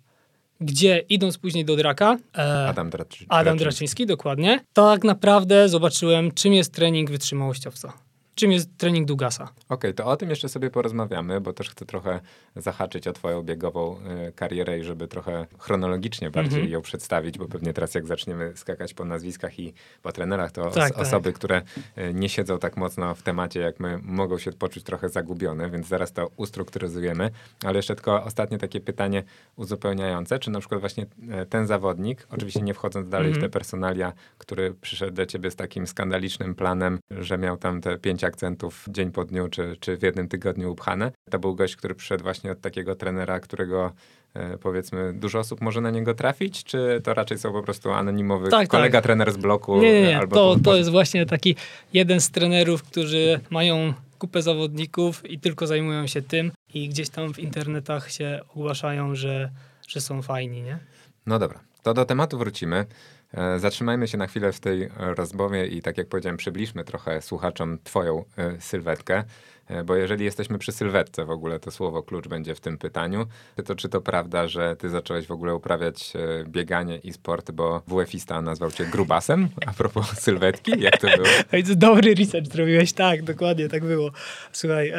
gdzie 0.62 1.04
idąc 1.10 1.38
później 1.38 1.66
do 1.66 1.76
draka, 1.76 2.18
e, 2.38 2.68
Adam, 2.68 2.90
Draczy, 2.90 3.26
Adam 3.30 3.58
Draczyński, 3.58 4.06
dokładnie. 4.06 4.60
Tak 4.74 5.04
naprawdę 5.04 5.70
zobaczyłem, 5.70 6.32
czym 6.32 6.54
jest 6.54 6.74
trening 6.74 7.12
wytrzymałościowca. 7.12 7.94
Czym 8.36 8.52
jest 8.52 8.78
trening 8.78 9.08
Dugasa. 9.08 9.50
Okej, 9.70 9.94
to 9.94 10.06
o 10.06 10.18
tym 10.18 10.30
jeszcze 10.30 10.50
sobie 10.50 10.70
porozmawiamy, 10.70 11.42
bo 11.42 11.54
też 11.54 11.70
chcę 11.70 11.86
trochę 11.86 12.20
zahaczyć 12.56 13.08
o 13.08 13.14
twoją 13.14 13.44
biegową 13.44 13.98
y, 14.28 14.32
karierę 14.32 14.80
i 14.80 14.84
żeby 14.84 15.08
trochę 15.08 15.46
chronologicznie 15.60 16.32
bardziej 16.32 16.54
Mhm. 16.60 16.72
ją 16.74 16.82
przedstawić, 16.82 17.38
bo 17.38 17.48
pewnie 17.48 17.74
teraz 17.74 17.94
jak 17.96 18.08
zaczniemy 18.08 18.52
skakać 18.56 18.94
po 18.94 19.06
nazwiskach 19.06 19.60
i 19.60 19.74
po 20.02 20.12
trenerach, 20.12 20.52
to 20.52 20.68
os- 20.68 20.74
Tak, 20.76 20.94
tak. 20.94 21.02
osoby, 21.02 21.34
które 21.34 21.62
y, 21.98 22.14
nie 22.14 22.30
siedzą 22.30 22.60
tak 22.60 22.78
mocno 22.78 23.16
w 23.16 23.22
temacie 23.24 23.60
jak 23.60 23.80
my, 23.80 24.00
mogą 24.04 24.38
się 24.38 24.52
poczuć 24.52 24.84
trochę 24.84 25.10
zagubione, 25.10 25.70
więc 25.70 25.88
zaraz 25.88 26.12
to 26.14 26.30
ustrukturyzujemy. 26.38 27.30
Ale 27.66 27.76
jeszcze 27.76 27.96
tylko 27.96 28.24
ostatnie 28.24 28.58
takie 28.58 28.80
pytanie 28.82 29.24
uzupełniające, 29.56 30.40
czy 30.40 30.52
na 30.52 30.60
przykład 30.60 30.80
właśnie 30.80 31.06
e, 31.32 31.46
ten 31.46 31.68
zawodnik, 31.68 32.28
oczywiście 32.32 32.62
nie 32.62 32.74
wchodząc 32.74 33.10
dalej 33.10 33.30
w 33.32 33.34
te 33.34 33.38
Mhm. 33.38 33.52
personalia, 33.52 34.14
który 34.38 34.74
przyszedł 34.82 35.14
do 35.14 35.26
ciebie 35.26 35.52
z 35.52 35.56
takim 35.56 35.88
skandalicznym 35.88 36.56
planem, 36.56 37.00
że 37.12 37.38
miał 37.38 37.58
tam 37.58 37.82
te 37.82 37.98
pięć 37.98 38.23
akcentów 38.24 38.86
dzień 38.90 39.12
po 39.12 39.26
dniu, 39.26 39.50
czy, 39.50 39.78
czy 39.80 39.98
w 39.98 40.04
jednym 40.04 40.28
tygodniu 40.28 40.72
upchane. 40.72 41.12
To 41.30 41.40
był 41.40 41.56
gość, 41.56 41.76
który 41.76 41.96
przyszedł 41.96 42.24
właśnie 42.24 42.52
od 42.52 42.62
takiego 42.62 42.96
trenera, 42.96 43.40
którego 43.40 43.92
e, 44.34 44.58
powiedzmy 44.58 45.14
dużo 45.14 45.40
osób 45.40 45.62
może 45.62 45.82
na 45.82 45.92
niego 45.92 46.14
trafić, 46.14 46.64
czy 46.64 47.02
to 47.04 47.14
raczej 47.14 47.38
są 47.38 47.52
po 47.52 47.64
prostu 47.64 47.92
anonimowy 47.92 48.50
Tak, 48.50 48.68
kolega 48.68 48.98
tak. 48.98 49.04
trener 49.04 49.32
z 49.32 49.38
bloku? 49.38 49.82
Nie, 49.82 49.94
nie, 49.94 50.02
nie. 50.02 50.18
Albo 50.18 50.36
To, 50.36 50.56
to 50.64 50.76
jest 50.76 50.90
właśnie 50.90 51.26
taki 51.26 51.56
jeden 51.94 52.22
z 52.22 52.30
trenerów, 52.32 52.84
którzy 52.84 53.40
mają 53.50 53.94
kupę 54.20 54.42
zawodników 54.42 55.30
i 55.32 55.40
tylko 55.40 55.68
zajmują 55.68 56.08
się 56.08 56.22
tym 56.22 56.52
i 56.74 56.90
gdzieś 56.90 57.10
tam 57.10 57.34
w 57.34 57.40
internetach 57.40 58.12
się 58.12 58.40
ogłaszają, 58.56 59.16
że, 59.16 59.50
że 59.88 60.02
są 60.02 60.22
fajni, 60.22 60.62
nie? 60.62 60.80
No 61.26 61.40
dobra, 61.40 61.60
to 61.84 61.94
do 61.94 62.06
tematu 62.06 62.38
wrócimy. 62.38 62.86
E, 63.34 63.60
Zatrzymajmy 63.60 64.08
się 64.08 64.18
na 64.18 64.28
chwilę 64.28 64.52
w 64.52 64.60
tej 64.60 64.90
rozmowie 64.98 65.68
i 65.68 65.82
tak 65.82 65.98
jak 65.98 66.08
powiedziałem, 66.08 66.38
przybliżmy 66.38 66.84
trochę 66.84 67.22
słuchaczom 67.22 67.78
twoją 67.84 68.26
e, 68.38 68.62
sylwetkę, 68.62 69.24
e, 69.68 69.84
bo 69.84 69.96
jeżeli 69.96 70.26
jesteśmy 70.26 70.60
przy 70.60 70.72
sylwetce 70.72 71.26
w 71.26 71.30
ogóle, 71.30 71.60
to 71.60 71.72
słowo 71.72 72.04
klucz 72.04 72.28
będzie 72.28 72.56
w 72.56 72.60
tym 72.60 72.78
pytaniu. 72.78 73.26
To 73.66 73.76
czy 73.76 73.90
to 73.90 74.02
prawda, 74.02 74.48
że 74.48 74.76
ty 74.76 74.90
zacząłeś 74.90 75.28
w 75.28 75.32
ogóle 75.32 75.56
uprawiać 75.56 76.14
bieganie 76.48 76.98
i 76.98 77.14
sport, 77.14 77.52
bo 77.52 77.82
WF-ista 77.88 78.42
nazwał 78.42 78.72
cię 78.72 78.86
grubasem? 78.86 79.50
A 79.66 79.74
propos 79.74 80.20
sylwetki, 80.20 80.72
jak 80.82 80.98
to 80.98 81.08
było? 81.08 81.28
Dobry 81.76 82.16
research 82.16 82.48
zrobiłeś, 82.52 82.94
tak, 82.94 83.24
dokładnie 83.24 83.70
tak 83.70 83.84
było. 83.84 84.12
Słuchaj, 84.52 84.94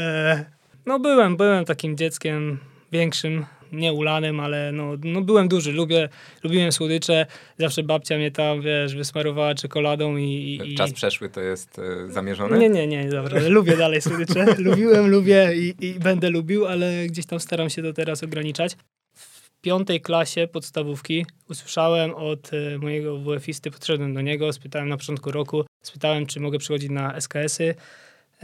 no 0.86 0.98
byłem, 0.98 1.36
byłem 1.36 1.64
takim 1.64 1.96
dzieckiem 1.96 2.58
większym, 2.92 3.46
nie 3.76 3.92
ulanym, 3.92 4.40
ale 4.40 4.72
no, 4.72 4.92
no 5.04 5.20
byłem 5.20 5.48
duży, 5.48 5.72
lubię, 5.72 6.08
lubiłem 6.42 6.72
słodycze, 6.72 7.26
zawsze 7.58 7.82
babcia 7.82 8.16
mnie 8.16 8.30
tam, 8.30 8.62
wiesz, 8.62 8.96
wysmarowała 8.96 9.54
czekoladą 9.54 10.16
i... 10.16 10.60
i 10.64 10.74
Czas 10.74 10.92
przeszły 10.92 11.28
to 11.28 11.40
jest 11.40 11.78
e, 11.78 12.12
zamierzony? 12.12 12.58
Nie, 12.58 12.68
nie, 12.68 12.86
nie, 12.86 13.08
dobra, 13.08 13.40
lubię 13.48 13.76
dalej 13.76 14.02
słodycze, 14.02 14.46
lubiłem, 14.58 15.10
lubię 15.10 15.50
i, 15.56 15.86
i 15.86 15.94
będę 15.94 16.30
lubił, 16.30 16.66
ale 16.66 17.06
gdzieś 17.06 17.26
tam 17.26 17.40
staram 17.40 17.70
się 17.70 17.82
to 17.82 17.92
teraz 17.92 18.22
ograniczać. 18.22 18.76
W 19.14 19.60
piątej 19.60 20.00
klasie 20.00 20.48
podstawówki 20.52 21.26
usłyszałem 21.48 22.14
od 22.14 22.50
e, 22.52 22.78
mojego 22.78 23.18
WF-isty, 23.18 23.70
podszedłem 23.70 24.14
do 24.14 24.20
niego, 24.20 24.52
spytałem 24.52 24.88
na 24.88 24.96
początku 24.96 25.30
roku, 25.30 25.64
spytałem, 25.82 26.26
czy 26.26 26.40
mogę 26.40 26.58
przychodzić 26.58 26.90
na 26.90 27.20
SKS-y. 27.20 27.74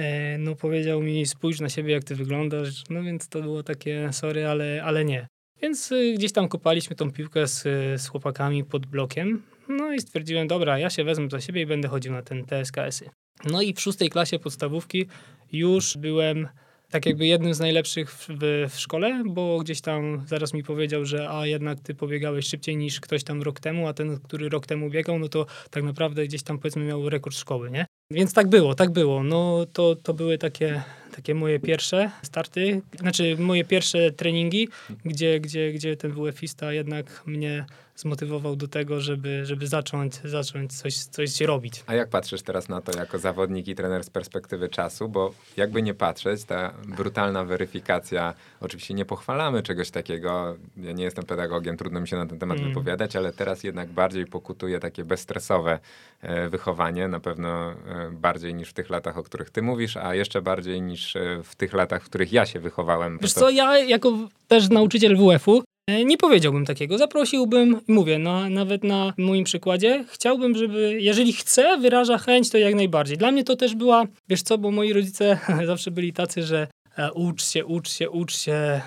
E, 0.00 0.38
no 0.38 0.56
powiedział 0.56 1.02
mi, 1.02 1.26
spójrz 1.26 1.60
na 1.60 1.68
siebie, 1.68 1.92
jak 1.92 2.04
ty 2.04 2.14
wyglądasz. 2.14 2.84
No 2.90 3.02
więc 3.02 3.28
to 3.28 3.42
było 3.42 3.62
takie, 3.62 4.12
sorry, 4.12 4.46
ale, 4.46 4.82
ale 4.84 5.04
nie. 5.04 5.26
Więc 5.62 5.92
e, 5.92 6.12
gdzieś 6.12 6.32
tam 6.32 6.48
kopaliśmy 6.48 6.96
tą 6.96 7.12
piłkę 7.12 7.46
z, 7.46 7.62
z 8.02 8.08
chłopakami 8.08 8.64
pod 8.64 8.86
blokiem. 8.86 9.42
No 9.68 9.92
i 9.92 10.00
stwierdziłem, 10.00 10.48
dobra, 10.48 10.78
ja 10.78 10.90
się 10.90 11.04
wezmę 11.04 11.28
za 11.30 11.40
siebie 11.40 11.62
i 11.62 11.66
będę 11.66 11.88
chodził 11.88 12.12
na 12.12 12.22
ten 12.22 12.44
TSKS-y. 12.44 13.10
No 13.44 13.62
i 13.62 13.74
w 13.74 13.80
szóstej 13.80 14.10
klasie 14.10 14.38
podstawówki 14.38 15.06
już 15.52 15.96
byłem 15.96 16.48
tak 16.90 17.06
jakby 17.06 17.26
jednym 17.26 17.54
z 17.54 17.60
najlepszych 17.60 18.12
w, 18.12 18.26
w, 18.70 18.78
szkole, 18.78 19.22
bo 19.26 19.58
gdzieś 19.58 19.80
tam 19.80 20.22
zaraz 20.26 20.54
mi 20.54 20.62
powiedział, 20.62 21.04
że 21.04 21.30
a 21.30 21.46
jednak 21.46 21.80
ty 21.80 21.94
pobiegałeś 21.94 22.46
szybciej 22.46 22.76
niż 22.76 23.00
ktoś 23.00 23.24
tam 23.24 23.42
rok 23.42 23.60
temu, 23.60 23.88
a 23.88 23.94
ten, 23.94 24.20
który 24.20 24.48
rok 24.48 24.66
temu 24.66 24.90
biegał, 24.90 25.18
no 25.18 25.28
to 25.28 25.46
tak 25.70 25.82
naprawdę 25.82 26.26
gdzieś 26.26 26.42
tam 26.42 26.58
powiedzmy 26.58 26.84
miał 26.84 27.08
rekord 27.08 27.36
szkoły, 27.36 27.70
nie? 27.70 27.86
Więc 28.10 28.32
tak 28.32 28.48
było, 28.48 28.74
tak 28.74 28.90
było. 28.90 29.22
No 29.22 29.66
to, 29.72 29.96
to 29.96 30.14
były 30.14 30.38
takie, 30.38 30.82
takie 31.10 31.34
moje 31.34 31.60
pierwsze 31.60 32.10
starty, 32.22 32.82
znaczy 32.98 33.36
moje 33.38 33.64
pierwsze 33.64 34.10
treningi, 34.10 34.68
gdzie, 35.04 35.40
gdzie, 35.40 35.72
gdzie 35.72 35.96
ten 35.96 36.12
WF-ista 36.12 36.72
jednak 36.72 37.22
mnie 37.26 37.66
zmotywował 38.00 38.56
do 38.56 38.68
tego, 38.68 39.00
żeby, 39.00 39.46
żeby 39.46 39.66
zacząć, 39.66 40.14
zacząć 40.14 40.72
coś, 40.78 40.96
coś 40.96 41.40
robić. 41.40 41.84
A 41.86 41.94
jak 41.94 42.08
patrzysz 42.08 42.42
teraz 42.42 42.68
na 42.68 42.80
to 42.80 42.98
jako 42.98 43.18
zawodnik 43.18 43.68
i 43.68 43.74
trener 43.74 44.04
z 44.04 44.10
perspektywy 44.10 44.68
czasu? 44.68 45.08
Bo 45.08 45.34
jakby 45.56 45.82
nie 45.82 45.94
patrzeć, 45.94 46.44
ta 46.44 46.74
brutalna 46.96 47.44
weryfikacja, 47.44 48.34
oczywiście 48.60 48.94
nie 48.94 49.04
pochwalamy 49.04 49.62
czegoś 49.62 49.90
takiego, 49.90 50.56
ja 50.76 50.92
nie 50.92 51.04
jestem 51.04 51.24
pedagogiem, 51.24 51.76
trudno 51.76 52.00
mi 52.00 52.08
się 52.08 52.16
na 52.16 52.26
ten 52.26 52.38
temat 52.38 52.58
mm. 52.58 52.68
wypowiadać, 52.68 53.16
ale 53.16 53.32
teraz 53.32 53.64
jednak 53.64 53.88
bardziej 53.88 54.26
pokutuje 54.26 54.80
takie 54.80 55.04
bezstresowe 55.04 55.78
e, 56.22 56.48
wychowanie, 56.48 57.08
na 57.08 57.20
pewno 57.20 57.72
e, 57.72 57.74
bardziej 58.12 58.54
niż 58.54 58.70
w 58.70 58.72
tych 58.72 58.90
latach, 58.90 59.18
o 59.18 59.22
których 59.22 59.50
ty 59.50 59.62
mówisz, 59.62 59.96
a 59.96 60.14
jeszcze 60.14 60.42
bardziej 60.42 60.82
niż 60.82 60.99
e, 61.16 61.42
w 61.42 61.56
tych 61.56 61.72
latach, 61.72 62.02
w 62.02 62.08
których 62.08 62.32
ja 62.32 62.46
się 62.46 62.60
wychowałem. 62.60 63.18
Wiesz 63.22 63.32
to... 63.32 63.40
co, 63.40 63.50
ja 63.50 63.78
jako 63.78 64.12
też 64.48 64.68
nauczyciel 64.68 65.16
WF-u 65.16 65.62
E, 65.90 66.04
nie 66.04 66.16
powiedziałbym 66.16 66.66
takiego. 66.66 66.98
Zaprosiłbym, 66.98 67.80
mówię, 67.88 68.18
no, 68.18 68.50
nawet 68.50 68.84
na 68.84 69.12
moim 69.18 69.44
przykładzie, 69.44 70.04
chciałbym, 70.08 70.56
żeby, 70.56 70.96
jeżeli 71.00 71.32
chce, 71.32 71.78
wyraża 71.78 72.18
chęć, 72.18 72.50
to 72.50 72.58
jak 72.58 72.74
najbardziej. 72.74 73.18
Dla 73.18 73.30
mnie 73.30 73.44
to 73.44 73.56
też 73.56 73.74
była, 73.74 74.04
wiesz 74.28 74.42
co, 74.42 74.58
bo 74.58 74.70
moi 74.70 74.92
rodzice 74.92 75.38
zawsze 75.66 75.90
byli 75.90 76.12
tacy, 76.12 76.42
że 76.42 76.66
e, 76.96 77.12
ucz 77.12 77.44
się, 77.44 77.66
ucz 77.66 77.90
się, 77.90 78.10
ucz 78.10 78.36
się, 78.36 78.80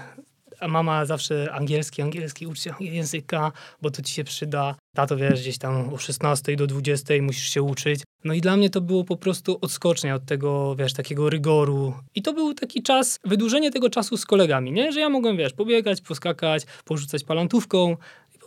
a 0.63 0.67
mama 0.67 1.05
zawsze 1.05 1.53
angielski, 1.53 2.01
angielski, 2.01 2.47
ucz 2.47 2.59
się 2.59 2.73
języka, 2.79 3.51
bo 3.81 3.91
to 3.91 4.01
ci 4.01 4.13
się 4.13 4.23
przyda. 4.23 4.75
Tato, 4.95 5.17
wiesz, 5.17 5.41
gdzieś 5.41 5.57
tam 5.57 5.93
o 5.93 5.97
16 5.97 6.55
do 6.55 6.67
20 6.67 7.13
musisz 7.21 7.49
się 7.49 7.61
uczyć. 7.61 8.01
No 8.23 8.33
i 8.33 8.41
dla 8.41 8.57
mnie 8.57 8.69
to 8.69 8.81
było 8.81 9.03
po 9.03 9.17
prostu 9.17 9.57
odskocznia 9.61 10.15
od 10.15 10.25
tego, 10.25 10.75
wiesz, 10.75 10.93
takiego 10.93 11.29
rygoru. 11.29 11.93
I 12.15 12.21
to 12.21 12.33
był 12.33 12.53
taki 12.53 12.83
czas, 12.83 13.19
wydłużenie 13.25 13.71
tego 13.71 13.89
czasu 13.89 14.17
z 14.17 14.25
kolegami, 14.25 14.71
nie? 14.71 14.91
Że 14.91 14.99
ja 14.99 15.09
mogłem, 15.09 15.37
wiesz, 15.37 15.53
pobiegać, 15.53 16.01
poskakać, 16.01 16.63
porzucać 16.85 17.23
palantówką, 17.23 17.97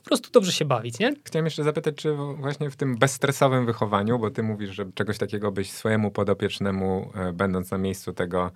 po 0.07 0.09
prostu 0.09 0.31
dobrze 0.31 0.53
się 0.53 0.65
bawić, 0.65 0.99
nie? 0.99 1.15
Chciałem 1.25 1.45
jeszcze 1.45 1.65
zapytać, 1.65 1.95
czy 1.95 2.15
właśnie 2.15 2.71
w 2.71 2.77
tym 2.77 2.97
bezstresowym 2.99 3.67
wychowaniu, 3.67 4.19
bo 4.19 4.31
ty 4.31 4.43
mówisz, 4.43 4.71
że 4.71 4.93
czegoś 4.95 5.19
takiego 5.19 5.53
byś 5.53 5.71
swojemu 5.71 6.11
podopiecznemu, 6.11 7.11
e, 7.15 7.33
będąc 7.33 7.71
na 7.71 7.79
miejscu 7.79 8.13
tego 8.13 8.51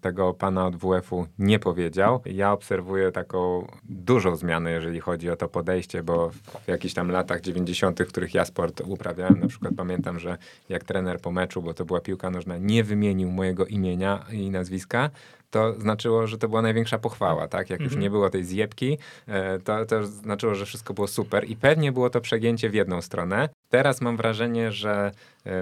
tego 0.00 0.34
pana 0.34 0.66
od 0.66 0.76
WF-u 0.76 1.26
nie 1.38 1.58
powiedział. 1.58 2.20
Ja 2.24 2.52
obserwuję 2.52 3.12
taką 3.12 3.66
dużą 3.84 4.36
zmianę, 4.36 4.70
jeżeli 4.70 5.00
chodzi 5.00 5.30
o 5.30 5.36
to 5.36 5.48
podejście, 5.48 6.02
bo 6.02 6.30
w 6.64 6.68
jakichś 6.68 6.94
tam 6.94 7.10
latach 7.10 7.40
90., 7.40 8.02
w 8.02 8.08
których 8.08 8.34
ja 8.34 8.44
sport 8.44 8.82
uprawiałem, 8.86 9.40
na 9.40 9.48
przykład 9.48 9.72
pamiętam, 9.76 10.18
że 10.18 10.38
jak 10.68 10.84
trener 10.84 11.20
po 11.20 11.30
meczu, 11.30 11.62
bo 11.62 11.74
to 11.74 11.84
była 11.84 12.00
piłka 12.00 12.30
nożna, 12.30 12.58
nie 12.58 12.84
wymienił 12.84 13.30
mojego 13.30 13.66
imienia 13.66 14.24
i 14.32 14.50
nazwiska, 14.50 15.10
to 15.50 15.80
znaczyło, 15.80 16.26
że 16.26 16.38
to 16.38 16.48
była 16.48 16.62
największa 16.62 16.98
pochwała, 16.98 17.48
tak? 17.48 17.70
Jak 17.70 17.80
już 17.80 17.92
mhm. 17.92 18.02
nie 18.02 18.10
było 18.10 18.30
tej 18.30 18.44
zjebki, 18.44 18.98
e, 19.28 19.58
to, 19.58 19.86
to 19.86 20.06
znaczyło, 20.06 20.54
że 20.54 20.66
wszystko 20.66 20.94
było 20.94 21.06
super 21.06 21.50
i 21.50 21.56
pewnie 21.56 21.92
było 21.92 22.10
to 22.10 22.20
przegięcie 22.20 22.70
w 22.70 22.74
jedną 22.74 23.02
stronę. 23.02 23.48
Teraz 23.68 24.00
mam 24.00 24.16
wrażenie, 24.16 24.72
że 24.72 25.10
e, 25.10 25.12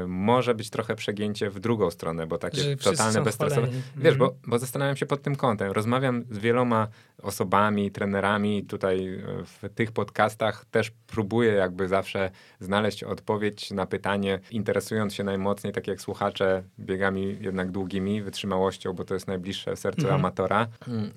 może 0.07 0.55
być 0.55 0.70
trochę 0.70 0.94
przegięcie 0.94 1.51
w 1.51 1.61
drugą 1.61 1.90
stronę, 1.90 2.27
bo 2.27 2.38
takie 2.38 2.59
że 2.59 2.77
totalne 2.77 3.23
bezstresowe. 3.23 3.68
Wiesz, 3.97 4.14
mm. 4.14 4.18
bo, 4.18 4.35
bo 4.47 4.59
zastanawiam 4.59 4.97
się 4.97 5.07
pod 5.07 5.23
tym 5.23 5.37
kątem. 5.37 5.73
Rozmawiam 5.73 6.25
z 6.31 6.38
wieloma 6.38 6.88
osobami, 7.23 7.90
trenerami 7.90 8.64
tutaj 8.64 9.14
e, 9.14 9.20
w 9.44 9.75
tych 9.75 9.92
podcastach 9.92 10.64
też 10.64 10.92
próbuję 11.07 11.53
jakby 11.53 11.88
zawsze 11.88 12.31
znaleźć 12.61 13.05
odpowiedź 13.05 13.70
na 13.70 13.87
pytanie, 13.87 14.40
interesując 14.51 15.14
się 15.14 15.25
najmocniej, 15.25 15.73
tak 15.73 15.87
jak 15.87 16.01
słuchacze, 16.01 16.62
biegami 16.81 17.37
jednak 17.40 17.70
długimi, 17.70 18.23
wytrzymałością, 18.23 18.92
bo 18.92 19.05
to 19.05 19.14
jest 19.14 19.27
najbliższe 19.27 19.77
sercu 19.77 20.07
mm. 20.07 20.14
amatora. 20.14 20.66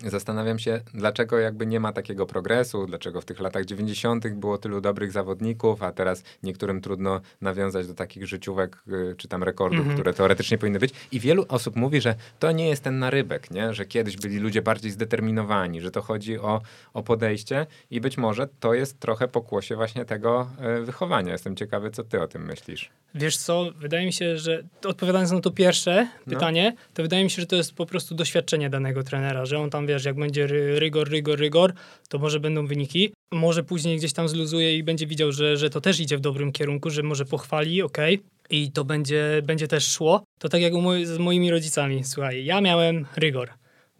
Zastanawiam 0.05 0.59
się, 0.59 0.81
dlaczego 0.93 1.39
jakby 1.39 1.65
nie 1.65 1.79
ma 1.79 1.93
takiego 1.93 2.25
progresu, 2.25 2.85
dlaczego 2.85 3.21
w 3.21 3.25
tych 3.25 3.39
latach 3.39 3.65
90. 3.65 4.27
było 4.27 4.57
tylu 4.57 4.81
dobrych 4.81 5.11
zawodników, 5.11 5.83
a 5.83 5.91
teraz 5.91 6.23
niektórym 6.43 6.81
trudno 6.81 7.21
nawiązać 7.41 7.87
do 7.87 7.93
takich 7.93 8.27
życiówek 8.27 8.56
y, 8.63 9.15
czy 9.17 9.27
tam 9.27 9.43
rekordów, 9.43 9.79
mm 9.79 9.91
-hmm. 9.91 9.93
które 9.93 10.13
teoretycznie 10.13 10.57
powinny 10.57 10.79
być. 10.79 10.93
I 11.11 11.19
wielu 11.19 11.45
osób 11.49 11.75
mówi, 11.75 12.01
że 12.01 12.15
to 12.39 12.51
nie 12.51 12.69
jest 12.69 12.83
ten 12.83 12.99
narybek, 12.99 13.51
nie? 13.51 13.73
że 13.73 13.85
kiedyś 13.85 14.17
byli 14.17 14.37
ludzie 14.37 14.61
bardziej 14.61 14.91
zdeterminowani, 14.91 15.81
że 15.81 15.91
to 15.91 16.01
chodzi 16.01 16.39
o, 16.39 16.61
o 16.93 17.03
podejście 17.03 17.65
i 17.91 18.01
być 18.01 18.17
może 18.17 18.47
to 18.59 18.73
jest 18.73 18.99
trochę 18.99 19.27
pokłosie 19.27 19.75
właśnie 19.75 20.05
tego 20.05 20.49
y, 20.79 20.85
wychowania. 20.85 21.31
Jestem 21.31 21.55
ciekawy, 21.55 21.91
co 21.91 22.03
ty 22.03 22.21
o 22.21 22.27
tym 22.27 22.45
myślisz. 22.45 22.89
Wiesz 23.15 23.37
co, 23.37 23.71
wydaje 23.75 24.05
mi 24.05 24.13
się, 24.13 24.37
że 24.37 24.63
odpowiadając 24.85 25.31
na 25.31 25.41
to 25.41 25.51
pierwsze 25.51 26.07
no. 26.27 26.33
pytanie, 26.33 26.73
no. 26.75 26.81
to 26.93 27.03
wydaje 27.03 27.23
mi 27.23 27.29
się, 27.29 27.41
że 27.41 27.47
to 27.47 27.55
jest 27.55 27.73
po 27.73 27.85
prostu 27.85 28.15
doświadczenie 28.15 28.69
danego 28.69 29.03
trenera, 29.03 29.45
że 29.45 29.59
on 29.59 29.69
tam, 29.69 29.87
wiesz, 29.87 30.05
jak 30.05 30.15
będzie 30.15 30.47
rygor, 30.79 31.09
rygor, 31.09 31.39
rygor, 31.39 31.73
to 32.09 32.19
może 32.19 32.39
będą 32.39 32.67
wyniki, 32.67 33.13
może 33.31 33.63
później 33.63 33.97
gdzieś 33.97 34.13
tam 34.13 34.29
zluzuje 34.29 34.77
i 34.77 34.83
będzie 34.83 35.07
widział, 35.07 35.31
że, 35.31 35.57
że 35.57 35.69
to 35.69 35.81
też 35.81 35.99
idzie 35.99 36.17
w 36.17 36.21
dobrym 36.21 36.51
kierunku, 36.51 36.89
że 36.89 37.03
może 37.03 37.25
pochwali, 37.25 37.81
okej, 37.81 38.15
okay, 38.15 38.27
i 38.49 38.71
to 38.71 38.85
będzie, 38.85 39.41
będzie 39.43 39.67
też 39.67 39.87
szło. 39.87 40.23
To 40.39 40.49
tak 40.49 40.61
jak 40.61 40.73
z 41.03 41.17
moimi 41.17 41.51
rodzicami, 41.51 42.03
słuchaj, 42.03 42.45
ja 42.45 42.61
miałem 42.61 43.05
rygor. 43.15 43.49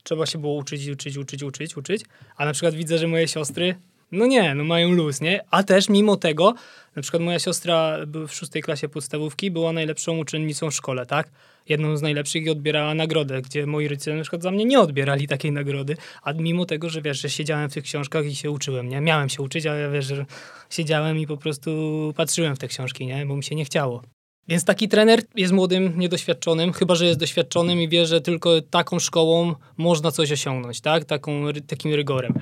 Trzeba 0.04 0.26
się 0.26 0.38
było 0.38 0.54
uczyć, 0.54 0.88
uczyć, 0.88 1.18
uczyć, 1.18 1.44
uczyć, 1.44 1.78
uczyć, 1.78 2.02
a 2.38 2.46
na 2.46 2.54
przykład 2.54 2.76
widzę, 2.76 2.98
że 2.98 3.08
moje 3.08 3.28
siostry 3.28 3.76
no 4.12 4.26
nie, 4.26 4.56
no 4.56 4.64
mają 4.64 4.92
luz, 4.92 5.22
nie? 5.22 5.42
A 5.52 5.64
też 5.64 5.90
mimo 5.90 6.16
tego, 6.16 6.54
na 6.96 7.02
przykład 7.02 7.24
moja 7.24 7.40
siostra 7.40 7.98
w 8.28 8.32
szóstej 8.32 8.62
klasie 8.62 8.90
podstawówki 8.90 9.52
była 9.52 9.74
najlepszą 9.74 10.18
uczennicą 10.18 10.72
w 10.72 10.76
szkole, 10.76 11.06
tak? 11.06 11.32
Jedną 11.70 11.98
z 11.98 12.02
najlepszych 12.02 12.46
i 12.46 12.50
odbierała 12.50 12.94
nagrodę, 12.94 13.42
gdzie 13.42 13.66
moi 13.66 13.88
rodzice 13.88 14.16
na 14.16 14.22
przykład 14.22 14.44
za 14.44 14.52
mnie 14.52 14.66
nie 14.66 14.80
odbierali 14.80 15.28
takiej 15.28 15.52
nagrody, 15.52 15.98
a 16.24 16.34
mimo 16.34 16.66
tego, 16.66 16.90
że 16.90 17.02
wiesz, 17.02 17.22
że 17.22 17.30
siedziałem 17.30 17.70
w 17.70 17.74
tych 17.74 17.84
książkach 17.84 18.26
i 18.26 18.36
się 18.36 18.52
uczyłem, 18.52 18.90
nie? 18.90 19.02
Miałem 19.02 19.30
się 19.30 19.44
uczyć, 19.44 19.66
ale 19.66 19.92
wiesz, 19.92 20.06
że 20.06 20.26
siedziałem 20.70 21.18
i 21.18 21.28
po 21.28 21.38
prostu 21.38 22.14
patrzyłem 22.16 22.56
w 22.56 22.60
te 22.60 22.68
książki, 22.68 23.06
nie? 23.06 23.26
Bo 23.26 23.36
mi 23.36 23.44
się 23.44 23.56
nie 23.56 23.66
chciało. 23.66 24.02
Więc 24.48 24.66
taki 24.66 24.88
trener 24.88 25.22
jest 25.36 25.54
młodym, 25.54 26.00
niedoświadczonym, 26.00 26.74
chyba 26.74 26.96
że 26.96 27.06
jest 27.06 27.20
doświadczonym 27.20 27.82
i 27.82 27.90
wie, 27.90 28.06
że 28.06 28.22
tylko 28.22 28.62
taką 28.62 29.00
szkołą 29.00 29.56
można 29.78 30.12
coś 30.12 30.32
osiągnąć, 30.32 30.82
tak? 30.82 31.06
Taką, 31.06 31.44
takim 31.68 31.94
rygorem. 31.94 32.34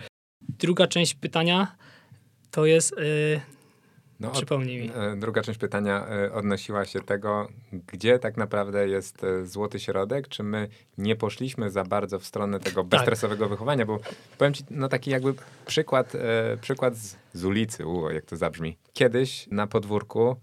Druga 0.59 0.87
część 0.87 1.13
pytania 1.13 1.75
to 2.51 2.65
jest. 2.65 2.95
Yy, 2.97 3.41
no, 4.19 4.31
przypomnij 4.31 4.81
mi. 4.81 4.91
E, 4.95 5.15
druga 5.15 5.41
część 5.41 5.59
pytania 5.59 6.07
e, 6.07 6.33
odnosiła 6.33 6.85
się 6.85 7.01
tego, 7.01 7.47
gdzie 7.87 8.19
tak 8.19 8.37
naprawdę 8.37 8.87
jest 8.87 9.23
e, 9.23 9.45
złoty 9.45 9.79
środek, 9.79 10.27
czy 10.27 10.43
my 10.43 10.67
nie 10.97 11.15
poszliśmy 11.15 11.69
za 11.71 11.83
bardzo 11.83 12.19
w 12.19 12.25
stronę 12.25 12.59
tego 12.59 12.81
tak. 12.81 12.89
bezstresowego 12.89 13.49
wychowania, 13.49 13.85
bo 13.85 13.99
powiem 14.37 14.53
ci, 14.53 14.63
no 14.69 14.87
taki 14.87 15.11
jakby 15.11 15.33
przykład, 15.65 16.13
przykład 16.61 16.95
z, 16.95 17.15
z 17.33 17.45
ulicy, 17.45 17.85
u, 17.85 18.09
jak 18.09 18.25
to 18.25 18.37
zabrzmi. 18.37 18.77
Kiedyś 18.93 19.47
na 19.51 19.67
podwórku 19.67 20.35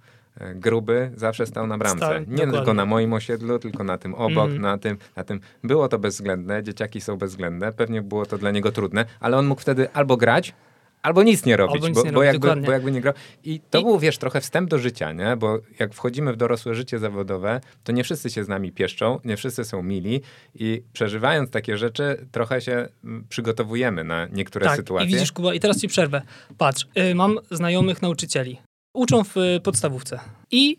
gruby 0.55 1.11
zawsze 1.17 1.47
stał 1.47 1.67
na 1.67 1.79
bramce. 1.79 2.07
Stał, 2.07 2.13
nie 2.13 2.25
dokładnie. 2.25 2.53
tylko 2.53 2.75
na 2.75 2.87
moim 2.87 3.13
osiedlu, 3.13 3.59
tylko 3.59 3.85
na 3.85 3.99
tym 3.99 4.15
obok, 4.15 4.51
mm. 4.51 4.63
na 4.63 4.79
tym, 4.79 4.99
na 5.17 5.25
tym. 5.25 5.41
Było 5.65 5.89
to 5.89 5.99
bezwzględne, 5.99 6.63
dzieciaki 6.63 7.01
są 7.01 7.17
bezwzględne, 7.17 7.73
pewnie 7.73 8.03
było 8.03 8.27
to 8.27 8.39
dla 8.39 8.51
niego 8.51 8.73
trudne, 8.73 9.05
ale 9.21 9.37
on 9.37 9.47
mógł 9.47 9.61
wtedy 9.61 9.93
albo 9.93 10.17
grać, 10.17 10.55
Albo 11.03 11.23
nic 11.23 11.45
nie 11.47 11.57
robić, 11.57 11.83
nic 11.83 11.95
bo, 11.95 12.05
nie 12.05 12.13
bo, 12.13 12.21
robić, 12.21 12.45
jakby, 12.45 12.67
bo, 12.67 12.73
jakby, 12.73 12.93
nie 12.93 13.01
grał. 13.01 13.15
I 13.45 13.61
to 13.71 13.81
I... 13.81 13.85
był, 13.85 13.99
wiesz, 13.99 14.19
trochę 14.19 14.41
wstęp 14.41 14.71
do 14.71 14.79
życia, 14.79 15.13
nie? 15.13 15.37
Bo 15.37 15.59
jak 15.79 15.95
wchodzimy 15.95 16.33
w 16.33 16.37
dorosłe 16.37 16.75
życie 16.75 16.99
zawodowe, 16.99 17.61
to 17.85 17.93
nie 17.93 18.05
wszyscy 18.05 18.31
się 18.31 18.45
z 18.45 18.49
nami 18.49 18.73
pieszczą, 18.73 19.21
nie 19.25 19.37
wszyscy 19.37 19.65
są 19.65 19.83
mili 19.83 20.21
i 20.55 20.83
przeżywając 20.93 21.51
takie 21.51 21.79
rzeczy, 21.79 22.27
trochę 22.33 22.61
się 22.61 22.89
mm, 23.05 23.27
przygotowujemy 23.29 24.05
na 24.05 24.27
niektóre 24.27 24.67
tak, 24.67 24.77
sytuacje. 24.77 25.09
i 25.09 25.13
widzisz, 25.13 25.33
Kuba, 25.33 25.55
i 25.55 25.61
teraz 25.61 25.81
ci 25.81 25.89
przerwę. 25.89 26.23
Patrz, 26.59 26.87
y, 27.11 27.15
mam 27.15 27.39
znajomych 27.51 28.03
nauczycieli. 28.03 28.59
Uczą 28.93 29.25
w 29.25 29.37
y, 29.37 29.61
podstawówce. 29.61 30.21
I 30.51 30.79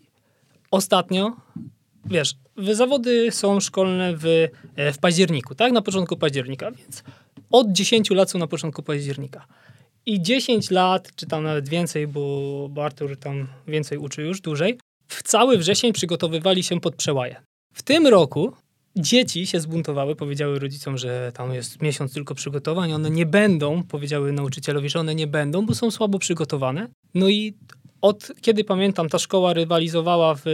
ostatnio, 0.70 1.36
wiesz, 2.04 2.34
zawody 2.72 3.32
są 3.32 3.60
szkolne 3.60 4.16
w, 4.16 4.26
y, 4.26 4.50
w 4.92 4.98
październiku, 4.98 5.54
tak? 5.54 5.72
Na 5.72 5.82
początku 5.82 6.16
października, 6.16 6.70
więc 6.70 7.02
od 7.50 7.72
10 7.72 8.10
lat 8.10 8.30
są 8.30 8.38
na 8.38 8.46
początku 8.46 8.82
października. 8.82 9.46
I 10.06 10.22
10 10.22 10.70
lat, 10.70 11.08
czy 11.16 11.26
tam 11.26 11.44
nawet 11.44 11.68
więcej, 11.68 12.06
bo, 12.06 12.68
bo 12.70 12.84
Artur 12.84 13.16
tam 13.16 13.46
więcej 13.68 13.98
uczy 13.98 14.22
już, 14.22 14.40
dłużej, 14.40 14.78
w 15.08 15.22
cały 15.22 15.58
wrzesień 15.58 15.92
przygotowywali 15.92 16.62
się 16.62 16.80
pod 16.80 16.96
przełaje. 16.96 17.36
W 17.74 17.82
tym 17.82 18.06
roku 18.06 18.52
dzieci 18.96 19.46
się 19.46 19.60
zbuntowały, 19.60 20.16
powiedziały 20.16 20.58
rodzicom, 20.58 20.98
że 20.98 21.32
tam 21.34 21.54
jest 21.54 21.82
miesiąc 21.82 22.12
tylko 22.12 22.34
przygotowań, 22.34 22.92
one 22.92 23.10
nie 23.10 23.26
będą, 23.26 23.82
powiedziały 23.82 24.32
nauczycielowi, 24.32 24.88
że 24.88 25.00
one 25.00 25.14
nie 25.14 25.26
będą, 25.26 25.66
bo 25.66 25.74
są 25.74 25.90
słabo 25.90 26.18
przygotowane. 26.18 26.88
No 27.14 27.28
i 27.28 27.54
od 28.04 28.32
kiedy 28.40 28.64
pamiętam, 28.64 29.08
ta 29.08 29.18
szkoła 29.18 29.52
rywalizowała 29.52 30.34
w 30.34 30.44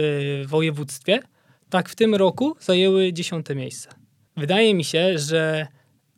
województwie, 0.47 1.19
tak 1.69 1.89
w 1.89 1.95
tym 1.95 2.15
roku 2.15 2.55
zajęły 2.59 3.13
dziesiąte 3.13 3.55
miejsce. 3.55 3.89
Wydaje 4.37 4.73
mi 4.73 4.83
się, 4.83 5.17
że 5.19 5.67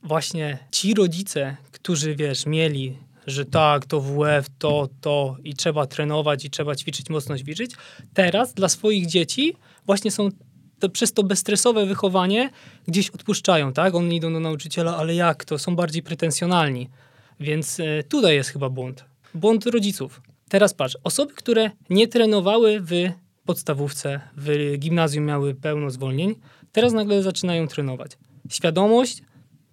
właśnie 0.04 0.58
ci 0.72 0.94
rodzice, 0.94 1.58
którzy 1.72 2.16
wiesz, 2.16 2.46
mieli, 2.46 2.98
że 3.28 3.46
tak, 3.46 3.86
to 3.86 4.02
WF, 4.02 4.46
to, 4.58 4.90
to 5.02 5.38
i 5.44 5.54
trzeba 5.54 5.88
trenować 5.88 6.46
i 6.46 6.50
trzeba 6.50 6.76
ćwiczyć, 6.76 7.10
mocno 7.10 7.38
ćwiczyć, 7.38 7.72
teraz 8.14 8.54
dla 8.54 8.70
swoich 8.70 9.06
dzieci 9.06 9.56
właśnie 9.86 10.12
są 10.12 10.30
to, 10.80 10.90
przez 10.90 11.14
to 11.14 11.24
bezstresowe 11.24 11.86
wychowanie 11.86 12.50
gdzieś 12.88 13.10
odpuszczają, 13.10 13.74
tak? 13.74 13.96
Oni 13.96 14.16
idą 14.16 14.34
do 14.34 14.40
nauczyciela, 14.40 14.98
ale 14.98 15.16
jak 15.16 15.46
to? 15.46 15.58
Są 15.58 15.76
bardziej 15.76 16.04
pretensjonalni. 16.04 16.90
Więc 17.40 17.80
y, 17.80 18.04
tutaj 18.10 18.36
jest 18.36 18.50
chyba 18.50 18.70
błąd. 18.70 19.06
Błąd 19.34 19.66
rodziców. 19.66 20.22
Teraz 20.54 20.74
patrz, 20.74 20.98
osoby, 21.04 21.34
które 21.34 21.72
nie 21.90 22.08
trenowały 22.08 22.82
w 22.82 22.92
podstawówce, 23.46 24.20
w 24.38 24.76
gimnazjum 24.78 25.26
miały 25.26 25.56
pełno 25.56 25.90
zwolnień, 25.90 26.36
teraz 26.72 26.94
nagle 26.94 27.24
zaczynają 27.24 27.68
trenować. 27.68 28.12
Świadomość 28.50 29.22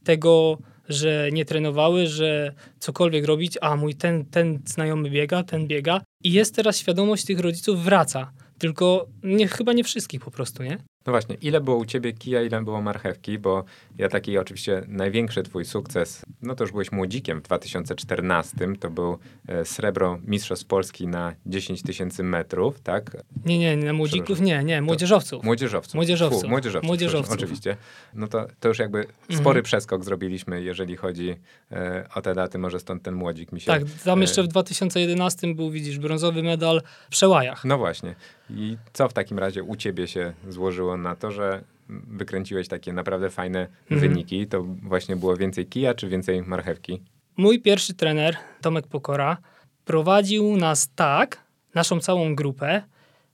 tego, 0.05 0.59
że 0.88 1.29
nie 1.33 1.45
trenowały, 1.45 2.07
że 2.07 2.53
cokolwiek 2.79 3.25
robić, 3.25 3.59
a 3.61 3.77
mój 3.77 3.95
ten, 3.95 4.25
ten 4.25 4.59
znajomy 4.64 5.11
biega, 5.11 5.43
ten 5.43 5.66
biega. 5.66 6.01
I 6.25 6.33
jest 6.33 6.55
teraz 6.55 6.79
świadomość 6.79 7.25
tych 7.25 7.40
rodziców 7.40 7.85
wraca. 7.85 8.33
Tylko 8.59 9.07
nie, 9.23 9.49
chyba 9.49 9.73
nie 9.73 9.85
wszystkich 9.85 10.21
po 10.21 10.31
prostu, 10.31 10.62
nie? 10.62 10.79
No 11.07 11.13
właśnie, 11.13 11.37
ile 11.43 11.61
było 11.61 11.77
u 11.77 11.85
ciebie 11.85 12.13
kija, 12.13 12.43
ile 12.43 12.63
było 12.63 12.83
marchewki, 12.83 13.39
bo 13.39 13.65
ja 13.99 14.09
taki 14.09 14.39
oczywiście 14.39 14.83
największy 14.89 15.43
twój 15.43 15.65
sukces, 15.65 16.27
no 16.43 16.55
to 16.55 16.65
już 16.65 16.71
byłeś 16.73 16.93
młodzikiem 16.93 17.41
w 17.41 17.43
2014, 17.43 18.57
to 18.81 18.91
był 18.91 19.19
e, 19.49 19.65
srebro 19.65 20.19
Mistrzostw 20.27 20.67
Polski 20.67 21.09
na 21.09 21.35
10 21.47 21.83
tysięcy 21.83 22.23
metrów, 22.23 22.81
tak? 22.81 23.17
Nie, 23.45 23.59
nie, 23.59 23.77
na 23.77 23.93
młodzików 23.93 24.41
nie, 24.41 24.65
nie, 24.65 24.83
młodzieżowców. 24.83 25.45
Młodzieżowców. 25.45 25.95
Młodzieżowców. 25.95 26.43
Fu, 26.43 26.49
młodzieżowców, 26.49 26.87
Młodzieżowców. 26.87 27.35
Oczywiście. 27.35 27.77
No 28.15 28.29
to, 28.29 28.47
to 28.61 28.69
już 28.69 28.79
jakby 28.79 29.07
spory 29.41 29.63
przeskok 29.63 30.05
zrobiliśmy, 30.05 30.63
jeżeli 30.63 30.97
chodzi 30.97 31.37
e, 31.73 32.09
o 32.15 32.23
te 32.23 32.35
daty, 32.35 32.59
może 32.59 32.81
stąd 32.81 33.03
ten 33.03 33.15
młodzik 33.15 33.53
mi 33.53 33.61
się... 33.61 33.67
Tak, 33.67 33.83
tam 34.05 34.19
e, 34.19 34.23
jeszcze 34.23 34.43
w 34.43 34.49
2011 34.49 35.55
był, 35.55 35.71
widzisz, 35.71 35.99
brązowy 35.99 36.43
medal 36.43 36.83
w 37.07 37.11
przełajach. 37.11 37.65
No 37.65 37.79
właśnie. 37.79 38.15
I 38.57 38.77
co 38.93 39.09
w 39.09 39.13
takim 39.13 39.39
razie 39.39 39.63
u 39.63 39.77
ciebie 39.77 40.07
się 40.09 40.33
złożyło 40.49 40.97
na 40.97 41.17
to, 41.17 41.31
że 41.31 41.65
wykręciłeś 41.89 42.69
takie 42.69 42.93
naprawdę 42.93 43.31
fajne 43.31 43.61
Mhm. 43.91 44.01
wyniki? 44.01 44.47
To 44.47 44.63
właśnie 44.83 45.17
było 45.17 45.37
więcej 45.37 45.67
kija 45.67 45.95
czy 45.95 46.09
więcej 46.09 46.43
marchewki? 46.43 47.03
Mój 47.37 47.63
pierwszy 47.63 47.95
trener, 47.95 48.37
Tomek 48.61 48.87
Pokora, 48.87 49.37
prowadził 49.85 50.57
nas 50.57 50.91
tak, 50.95 51.45
naszą 51.75 52.01
całą 52.01 52.35
grupę, 52.35 52.83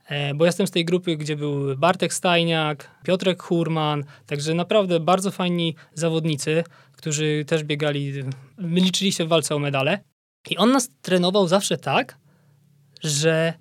e, 0.09 0.35
bo 0.35 0.47
jestem 0.47 0.67
z 0.67 0.71
tej 0.71 0.85
grupy, 0.85 1.17
gdzie 1.17 1.37
był 1.37 1.77
Bartek 1.77 2.15
Stajniak, 2.15 2.91
Piotrek 3.05 3.43
Hurman, 3.43 4.05
także 4.27 4.55
naprawdę 4.55 5.01
bardzo 5.01 5.31
fajni 5.31 5.75
zawodnicy, 5.95 6.65
którzy 6.97 7.45
też 7.47 7.65
biegali, 7.65 8.13
liczyli 8.59 9.13
się 9.13 9.25
w 9.25 9.29
walce 9.29 9.55
o 9.55 9.59
medale. 9.59 9.99
I 10.51 10.57
on 10.57 10.73
nas 10.73 10.91
trenował 11.03 11.49
zawsze 11.49 11.77
tak, 11.77 12.19
że 13.03 13.53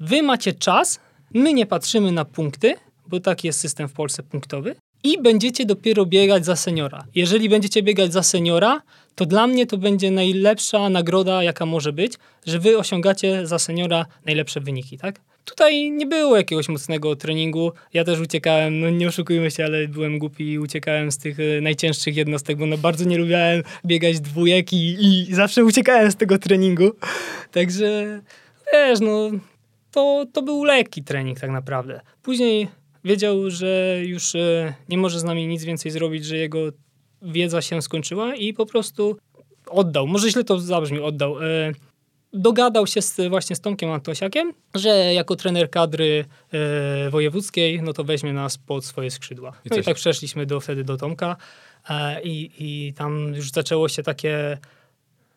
wy 0.00 0.22
macie 0.22 0.52
czas, 0.52 1.00
my 1.34 1.54
nie 1.54 1.66
patrzymy 1.66 2.12
na 2.12 2.24
punkty, 2.24 2.74
bo 3.06 3.20
taki 3.20 3.46
jest 3.46 3.60
system 3.60 3.88
w 3.88 3.92
Polsce 3.92 4.22
punktowy, 4.22 4.74
i 5.04 5.22
będziecie 5.22 5.66
dopiero 5.66 6.06
biegać 6.06 6.44
za 6.44 6.56
seniora. 6.56 7.04
Jeżeli 7.14 7.48
będziecie 7.48 7.82
biegać 7.82 8.12
za 8.12 8.22
seniora, 8.22 8.82
to 9.14 9.26
dla 9.26 9.46
mnie 9.46 9.66
to 9.66 9.78
będzie 9.78 10.10
najlepsza 10.10 10.88
nagroda, 10.88 11.42
jaka 11.42 11.66
może 11.66 11.92
być, 11.92 12.12
że 12.46 12.58
wy 12.58 12.78
osiągacie 12.78 13.46
za 13.46 13.58
seniora 13.58 14.06
najlepsze 14.26 14.60
wyniki, 14.60 14.98
tak? 14.98 15.20
Tutaj 15.44 15.90
nie 15.90 16.06
było 16.06 16.36
jakiegoś 16.36 16.68
mocnego 16.68 17.16
treningu. 17.16 17.72
Ja 17.94 18.04
też 18.04 18.20
uciekałem, 18.20 18.80
no 18.80 18.90
nie 18.90 19.08
oszukujmy 19.08 19.50
się, 19.50 19.64
ale 19.64 19.88
byłem 19.88 20.18
głupi 20.18 20.52
i 20.52 20.58
uciekałem 20.58 21.12
z 21.12 21.18
tych 21.18 21.40
e, 21.40 21.60
najcięższych 21.60 22.16
jednostek, 22.16 22.58
bo 22.58 22.66
no 22.66 22.78
bardzo 22.78 23.04
nie 23.04 23.18
lubiałem 23.18 23.62
biegać 23.86 24.20
dwójek 24.20 24.72
i, 24.72 24.96
i 25.00 25.34
zawsze 25.34 25.64
uciekałem 25.64 26.12
z 26.12 26.16
tego 26.16 26.38
treningu. 26.38 26.90
Także 27.52 28.20
wiesz, 28.72 29.00
no 29.00 29.30
to, 29.94 30.26
to 30.32 30.42
był 30.42 30.64
lekki 30.64 31.04
trening 31.04 31.40
tak 31.40 31.50
naprawdę. 31.50 32.00
Później 32.22 32.68
wiedział, 33.04 33.50
że 33.50 34.00
już 34.04 34.34
e, 34.34 34.74
nie 34.88 34.98
może 34.98 35.20
z 35.20 35.24
nami 35.24 35.46
nic 35.46 35.64
więcej 35.64 35.92
zrobić, 35.92 36.24
że 36.24 36.36
jego 36.36 36.58
wiedza 37.22 37.62
się 37.62 37.82
skończyła 37.82 38.34
i 38.34 38.54
po 38.54 38.66
prostu 38.66 39.16
oddał. 39.66 40.06
Może 40.06 40.30
źle 40.30 40.44
to 40.44 40.60
zabrzmi, 40.60 41.00
oddał. 41.00 41.42
E, 41.42 41.72
dogadał 42.32 42.86
się 42.86 43.02
z, 43.02 43.20
właśnie 43.28 43.56
z 43.56 43.60
Tomkiem 43.60 43.90
Antosiakiem, 43.90 44.52
że 44.74 45.14
jako 45.14 45.36
trener 45.36 45.70
kadry 45.70 46.24
e, 46.52 47.10
wojewódzkiej, 47.10 47.82
no 47.82 47.92
to 47.92 48.04
weźmie 48.04 48.32
nas 48.32 48.58
pod 48.58 48.84
swoje 48.84 49.10
skrzydła. 49.10 49.52
I 49.64 49.68
no 49.70 49.76
i 49.76 49.82
tak 49.82 49.96
przeszliśmy 49.96 50.46
do, 50.46 50.60
wtedy 50.60 50.84
do 50.84 50.96
Tomka 50.96 51.36
i, 52.24 52.50
i 52.58 52.92
tam 52.92 53.34
już 53.34 53.50
zaczęło 53.50 53.88
się 53.88 54.02
takie 54.02 54.58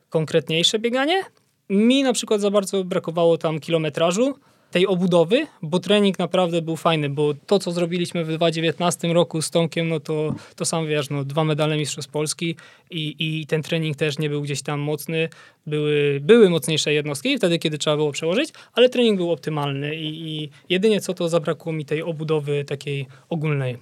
konkretniejsze 0.09 0.79
bieganie. 0.79 1.23
Mi 1.69 2.03
na 2.03 2.13
przykład 2.13 2.41
za 2.41 2.51
bardzo 2.51 2.83
brakowało 2.83 3.37
tam 3.37 3.59
kilometrażu, 3.59 4.35
tej 4.71 4.87
obudowy, 4.87 5.47
bo 5.61 5.79
trening 5.79 6.19
naprawdę 6.19 6.61
był 6.61 6.75
fajny, 6.75 7.09
bo 7.09 7.33
to, 7.45 7.59
co 7.59 7.71
zrobiliśmy 7.71 8.25
w 8.25 8.27
2019 8.27 9.13
roku 9.13 9.41
z 9.41 9.51
Tomkiem, 9.51 9.87
no 9.87 9.99
to, 9.99 10.35
to 10.55 10.65
sam 10.65 10.87
wiesz, 10.87 11.09
no, 11.09 11.23
dwa 11.23 11.43
medale 11.43 11.77
Mistrzostw 11.77 12.11
Polski 12.11 12.55
i, 12.91 13.15
i 13.19 13.47
ten 13.47 13.63
trening 13.63 13.97
też 13.97 14.19
nie 14.19 14.29
był 14.29 14.41
gdzieś 14.41 14.61
tam 14.61 14.79
mocny. 14.79 15.29
Były, 15.67 16.19
były 16.21 16.49
mocniejsze 16.49 16.93
jednostki 16.93 17.37
wtedy, 17.37 17.59
kiedy 17.59 17.77
trzeba 17.77 17.95
było 17.95 18.11
przełożyć, 18.11 18.53
ale 18.73 18.89
trening 18.89 19.17
był 19.17 19.31
optymalny 19.31 19.95
i, 19.95 20.27
i 20.27 20.49
jedynie 20.69 21.01
co 21.01 21.13
to 21.13 21.29
zabrakło 21.29 21.73
mi 21.73 21.85
tej 21.85 22.03
obudowy 22.03 22.65
takiej 22.65 23.07
ogólnej. 23.29 23.77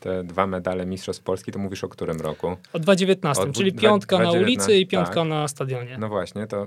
Te 0.00 0.24
dwa 0.24 0.46
medale 0.46 0.86
Mistrzostw 0.86 1.22
Polski, 1.22 1.52
to 1.52 1.58
mówisz 1.58 1.84
o 1.84 1.88
którym 1.88 2.20
roku? 2.20 2.56
O 2.72 2.78
2019, 2.78 3.42
O 3.42 3.52
czyli 3.52 3.72
piątka 3.72 4.16
na 4.16 4.22
2019, 4.22 4.44
ulicy 4.44 4.80
i 4.80 4.86
piątka 4.86 5.14
tak. 5.14 5.28
na 5.28 5.48
stadionie. 5.48 5.96
No 6.00 6.08
właśnie, 6.08 6.46
to 6.46 6.66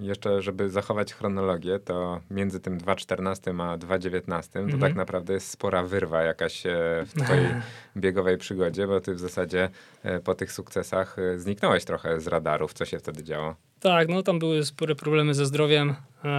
jeszcze, 0.00 0.42
żeby 0.42 0.70
zachować 0.70 1.14
chronologię, 1.14 1.78
to 1.78 2.20
między 2.30 2.60
tym 2.60 2.78
2.14 2.78 3.62
a 3.62 3.78
2.19 3.78 4.52
to 4.52 4.58
Mhm. 4.58 4.80
tak 4.80 4.94
naprawdę 4.94 5.32
jest 5.34 5.50
spora 5.50 5.82
wyrwa 5.82 6.22
jakaś 6.22 6.66
e, 6.66 6.72
w 7.06 7.22
twojej 7.24 7.46
biegowej 7.96 8.38
przygodzie, 8.38 8.86
bo 8.86 9.00
ty 9.00 9.14
w 9.14 9.18
zasadzie 9.18 9.68
e, 10.02 10.20
po 10.20 10.34
tych 10.34 10.52
sukcesach 10.52 11.18
e, 11.18 11.38
zniknąłeś 11.38 11.84
trochę 11.84 12.20
z 12.20 12.26
radarów. 12.26 12.72
Co 12.72 12.84
się 12.84 12.98
wtedy 12.98 13.24
działo? 13.24 13.54
Tak, 13.80 14.08
no 14.08 14.22
tam 14.22 14.38
były 14.38 14.64
spore 14.64 14.94
problemy 14.94 15.34
ze 15.34 15.46
zdrowiem, 15.46 15.94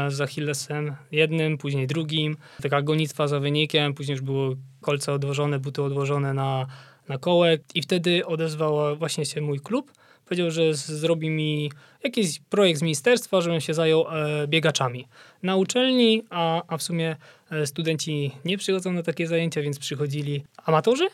z 0.08 0.22
Achillesem 0.22 0.96
jednym, 1.12 1.58
później 1.58 1.88
drugim. 1.88 2.38
Taka 2.62 2.82
gonitwa 2.82 3.28
za 3.28 3.40
wynikiem, 3.40 3.94
później 3.94 4.14
już 4.14 4.22
było 4.22 4.56
kolce 4.82 5.14
odłożone, 5.14 5.60
buty 5.60 5.84
odłożone 5.84 6.34
na, 6.34 6.68
na 7.10 7.18
kołek 7.18 7.62
i 7.76 7.82
wtedy 7.82 8.26
odezwał 8.26 8.98
właśnie 8.98 9.26
się 9.26 9.42
mój 9.42 9.60
klub. 9.60 9.92
Powiedział, 10.32 10.52
że 10.52 10.74
zrobi 10.74 11.30
mi 11.30 11.72
jakiś 12.04 12.40
projekt 12.40 12.80
z 12.80 12.84
ministerstwa, 12.84 13.42
żebym 13.42 13.62
się 13.62 13.74
zajął 13.74 14.06
e, 14.08 14.48
biegaczami. 14.48 15.08
Na 15.44 15.56
uczelni, 15.56 16.24
a, 16.30 16.64
a 16.68 16.78
w 16.78 16.84
sumie 16.84 17.16
e, 17.52 17.68
studenci 17.68 18.32
nie 18.46 18.58
przychodzą 18.58 18.94
na 18.94 19.04
takie 19.04 19.28
zajęcia, 19.28 19.62
więc 19.62 19.80
przychodzili 19.80 20.44
amatorzy. 20.66 21.08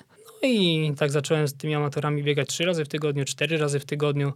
No 0.44 0.50
i 0.50 0.92
tak 0.98 1.12
zacząłem 1.12 1.48
z 1.48 1.54
tymi 1.54 1.76
amatorami 1.76 2.24
biegać 2.24 2.48
trzy 2.48 2.66
razy 2.66 2.86
w 2.86 2.88
tygodniu, 2.88 3.26
cztery 3.26 3.58
razy 3.58 3.80
w 3.80 3.86
tygodniu. 3.86 4.34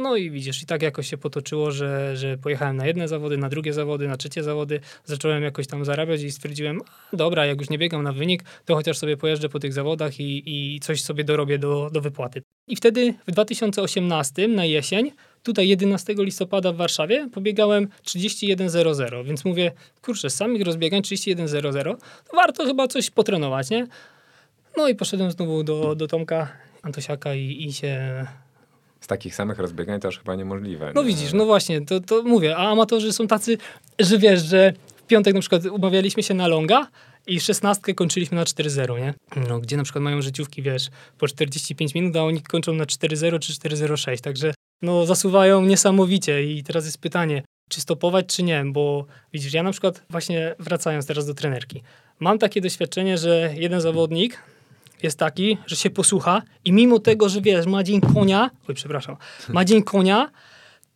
No 0.00 0.16
i 0.16 0.30
widzisz, 0.30 0.62
i 0.62 0.66
tak 0.66 0.82
jakoś 0.82 1.10
się 1.10 1.16
potoczyło, 1.16 1.70
że, 1.70 2.16
że 2.16 2.38
pojechałem 2.38 2.76
na 2.76 2.86
jedne 2.86 3.08
zawody, 3.08 3.36
na 3.36 3.48
drugie 3.48 3.72
zawody, 3.72 4.08
na 4.08 4.16
trzecie 4.16 4.42
zawody, 4.42 4.80
zacząłem 5.04 5.42
jakoś 5.42 5.66
tam 5.66 5.84
zarabiać 5.84 6.22
i 6.22 6.30
stwierdziłem, 6.30 6.80
dobra, 7.12 7.46
jak 7.46 7.60
już 7.60 7.70
nie 7.70 7.78
biegam 7.78 8.02
na 8.02 8.12
wynik, 8.12 8.44
to 8.64 8.74
chociaż 8.74 8.98
sobie 8.98 9.16
pojeżdżę 9.16 9.48
po 9.48 9.58
tych 9.58 9.72
zawodach 9.72 10.20
i, 10.20 10.42
i 10.46 10.80
coś 10.80 11.02
sobie 11.02 11.24
dorobię 11.24 11.58
do, 11.58 11.90
do 11.92 12.00
wypłaty. 12.00 12.42
I 12.68 12.76
wtedy 12.76 13.14
w 13.26 13.32
2018 13.32 14.48
na 14.48 14.64
jesień, 14.64 15.12
tutaj 15.42 15.68
11 15.68 16.14
listopada 16.18 16.72
w 16.72 16.76
Warszawie, 16.76 17.28
pobiegałem 17.32 17.88
31.00, 18.04 19.24
więc 19.24 19.44
mówię, 19.44 19.72
kurczę, 20.02 20.30
samych 20.30 20.62
rozbiegań 20.62 21.02
31.00, 21.02 21.96
to 22.30 22.36
warto 22.36 22.64
chyba 22.64 22.88
coś 22.88 23.10
potrenować, 23.10 23.70
nie? 23.70 23.86
No 24.76 24.88
i 24.88 24.94
poszedłem 24.94 25.30
znowu 25.30 25.62
do, 25.62 25.94
do 25.94 26.06
Tomka 26.06 26.52
Antosiaka 26.82 27.34
i, 27.34 27.64
i 27.66 27.72
się 27.72 28.26
Z 29.00 29.06
takich 29.06 29.34
samych 29.34 29.58
rozbiegań 29.58 30.00
to 30.00 30.08
już 30.08 30.18
chyba 30.18 30.34
niemożliwe. 30.34 30.92
no 30.94 31.02
nie? 31.02 31.08
widzisz, 31.08 31.32
no 31.32 31.46
właśnie, 31.46 31.80
to, 31.80 32.00
to 32.00 32.22
mówię, 32.22 32.56
a 32.56 32.70
amatorzy 32.70 33.12
są 33.12 33.26
tacy, 33.26 33.58
że 33.98 34.18
wiesz, 34.18 34.42
że 34.42 34.72
w 34.96 35.02
piątek 35.02 35.34
na 35.34 35.40
przykład 35.40 35.66
umawialiśmy 35.66 36.22
się 36.22 36.34
na 36.34 36.48
longa 36.48 36.86
i 37.26 37.40
szesnastkę 37.40 37.94
kończyliśmy 37.94 38.36
na 38.36 38.44
4-0, 38.44 39.00
nie? 39.00 39.14
No, 39.48 39.60
gdzie 39.60 39.76
na 39.76 39.82
przykład 39.82 40.04
mają 40.04 40.22
życiówki, 40.22 40.62
wiesz, 40.62 40.88
po 41.18 41.28
45 41.28 41.94
minut, 41.94 42.16
a 42.16 42.24
oni 42.24 42.42
kończą 42.42 42.72
na 42.72 42.84
4-0 42.84 43.38
czy 43.38 43.52
4-0-6, 43.52 44.20
także 44.20 44.54
no, 44.82 45.06
zasuwają 45.06 45.62
niesamowicie 45.62 46.42
i 46.44 46.62
teraz 46.62 46.84
jest 46.84 46.98
pytanie, 46.98 47.42
czy 47.68 47.80
stopować, 47.80 48.26
czy 48.26 48.42
nie, 48.42 48.64
bo 48.66 49.06
widzisz, 49.32 49.52
ja 49.52 49.62
na 49.62 49.72
przykład 49.72 50.02
właśnie 50.10 50.54
wracając 50.58 51.06
teraz 51.06 51.26
do 51.26 51.34
trenerki, 51.34 51.82
mam 52.20 52.38
takie 52.38 52.60
doświadczenie, 52.60 53.18
że 53.18 53.54
jeden 53.56 53.80
zawodnik 53.80 54.38
jest 55.02 55.18
taki, 55.18 55.58
że 55.66 55.76
się 55.76 55.90
posłucha 55.90 56.42
i 56.64 56.72
mimo 56.72 56.98
tego, 56.98 57.28
że 57.28 57.40
wiesz, 57.40 57.66
ma 57.66 57.82
dzień 57.82 58.00
konia, 58.00 58.50
oj 58.68 58.74
przepraszam, 58.74 59.16
ma 59.48 59.64
dzień 59.64 59.82
konia, 59.82 60.30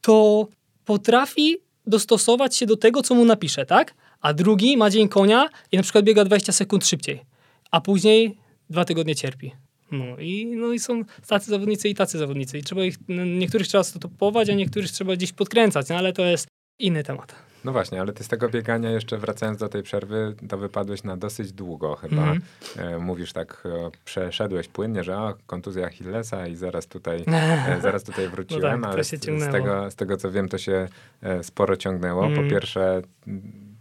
to 0.01 0.47
potrafi 0.85 1.57
dostosować 1.87 2.57
się 2.57 2.67
do 2.67 2.77
tego, 2.77 3.03
co 3.03 3.14
mu 3.14 3.25
napisze, 3.25 3.67
tak? 3.67 3.95
A 4.21 4.33
drugi 4.33 4.77
ma 4.77 4.90
dzień 4.90 5.09
konia 5.09 5.49
i 5.73 5.77
na 5.77 5.83
przykład 5.83 6.05
biega 6.05 6.25
20 6.25 6.53
sekund 6.53 6.87
szybciej, 6.87 7.25
a 7.71 7.81
później 7.81 8.38
dwa 8.71 8.85
tygodnie 8.85 9.14
cierpi. 9.14 9.53
No 9.93 10.19
i, 10.19 10.47
no 10.47 10.73
i 10.73 10.79
są 10.79 11.03
tacy 11.27 11.51
zawodnicy 11.51 11.88
i 11.88 11.95
tacy 11.95 12.19
zawodnicy. 12.19 12.59
I 12.59 12.62
trzeba 12.62 12.85
ich, 12.85 12.97
niektórych 13.09 13.69
trzeba 13.69 13.85
stopować, 13.85 14.51
a 14.51 14.55
niektórych 14.55 14.90
trzeba 14.90 15.17
gdzieś 15.17 15.33
podkręcać, 15.33 15.88
no 15.88 15.97
ale 15.97 16.12
to 16.12 16.25
jest 16.25 16.47
inny 16.79 17.03
temat. 17.03 17.35
No 17.64 17.72
właśnie, 17.72 18.00
ale 18.00 18.12
ty 18.12 18.24
z 18.24 18.29
tego 18.29 18.48
biegania 18.48 18.90
jeszcze 18.90 19.18
wracając 19.18 19.59
do 19.59 19.68
tej 19.68 19.83
przerwy, 19.83 20.35
to 20.48 20.59
wypadłeś 20.59 21.05
na 21.05 21.16
dosyć 21.16 21.53
długo 21.53 21.96
chyba. 21.96 22.22
Mm. 22.22 22.42
E, 22.77 22.98
mówisz 22.98 23.33
tak, 23.33 23.62
e, 23.66 23.90
przeszedłeś 24.05 24.68
płynnie, 24.68 25.05
że 25.05 25.18
o, 25.18 25.35
kontuzja 25.46 25.87
Achillesa 25.87 26.46
i 26.46 26.57
zaraz 26.57 26.87
tutaj, 26.87 27.24
e, 27.68 27.81
zaraz 27.81 28.05
tutaj 28.05 28.29
wróciłem, 28.29 28.81
no 28.81 28.87
tak, 28.87 28.94
ale 28.94 29.05
z, 29.05 29.09
z, 29.11 29.53
tego, 29.53 29.90
z 29.90 29.94
tego 29.94 30.16
co 30.16 30.31
wiem, 30.31 30.48
to 30.48 30.59
się 30.59 30.88
e, 31.22 31.44
sporo 31.44 31.77
ciągnęło. 31.77 32.27
Mm. 32.27 32.44
Po 32.44 32.50
pierwsze, 32.50 33.03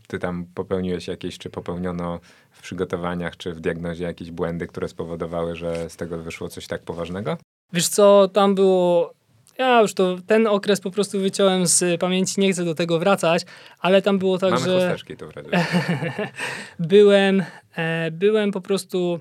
ty 0.08 0.20
tam 0.20 0.46
popełniłeś 0.56 1.08
jakieś, 1.08 1.38
czy 1.38 1.50
popełniono 1.50 2.20
w 2.52 2.62
przygotowaniach, 2.62 3.38
czy 3.38 3.54
w 3.54 3.60
diagnozie 3.60 4.04
jakieś 4.04 4.32
błędy, 4.32 4.68
które 4.68 4.88
spowodowały, 4.88 5.56
że 5.56 5.90
z 5.90 5.96
tego 5.96 6.18
wyszło 6.18 6.50
coś 6.50 6.68
tak 6.68 6.82
poważnego? 6.82 7.38
Wiesz 7.74 7.88
co, 7.88 8.28
tam 8.28 8.56
było 8.56 9.14
ja 9.58 9.82
już 9.82 9.94
to, 9.94 10.18
ten 10.28 10.48
okres 10.48 10.82
po 10.82 10.92
prostu 10.92 11.20
wyciąłem 11.20 11.68
z 11.68 12.02
pamięci, 12.02 12.42
nie 12.42 12.54
chcę 12.54 12.66
do 12.66 12.76
tego 12.76 13.00
wracać, 13.00 13.44
ale 13.80 14.02
tam 14.02 14.20
było 14.20 14.38
tak, 14.38 14.52
Mamy 14.52 14.66
że... 14.66 14.96
to 15.18 15.28
w 15.28 15.34
byłem, 16.94 17.44
e, 17.76 18.12
byłem 18.12 18.52
po 18.52 18.62
prostu 18.62 19.20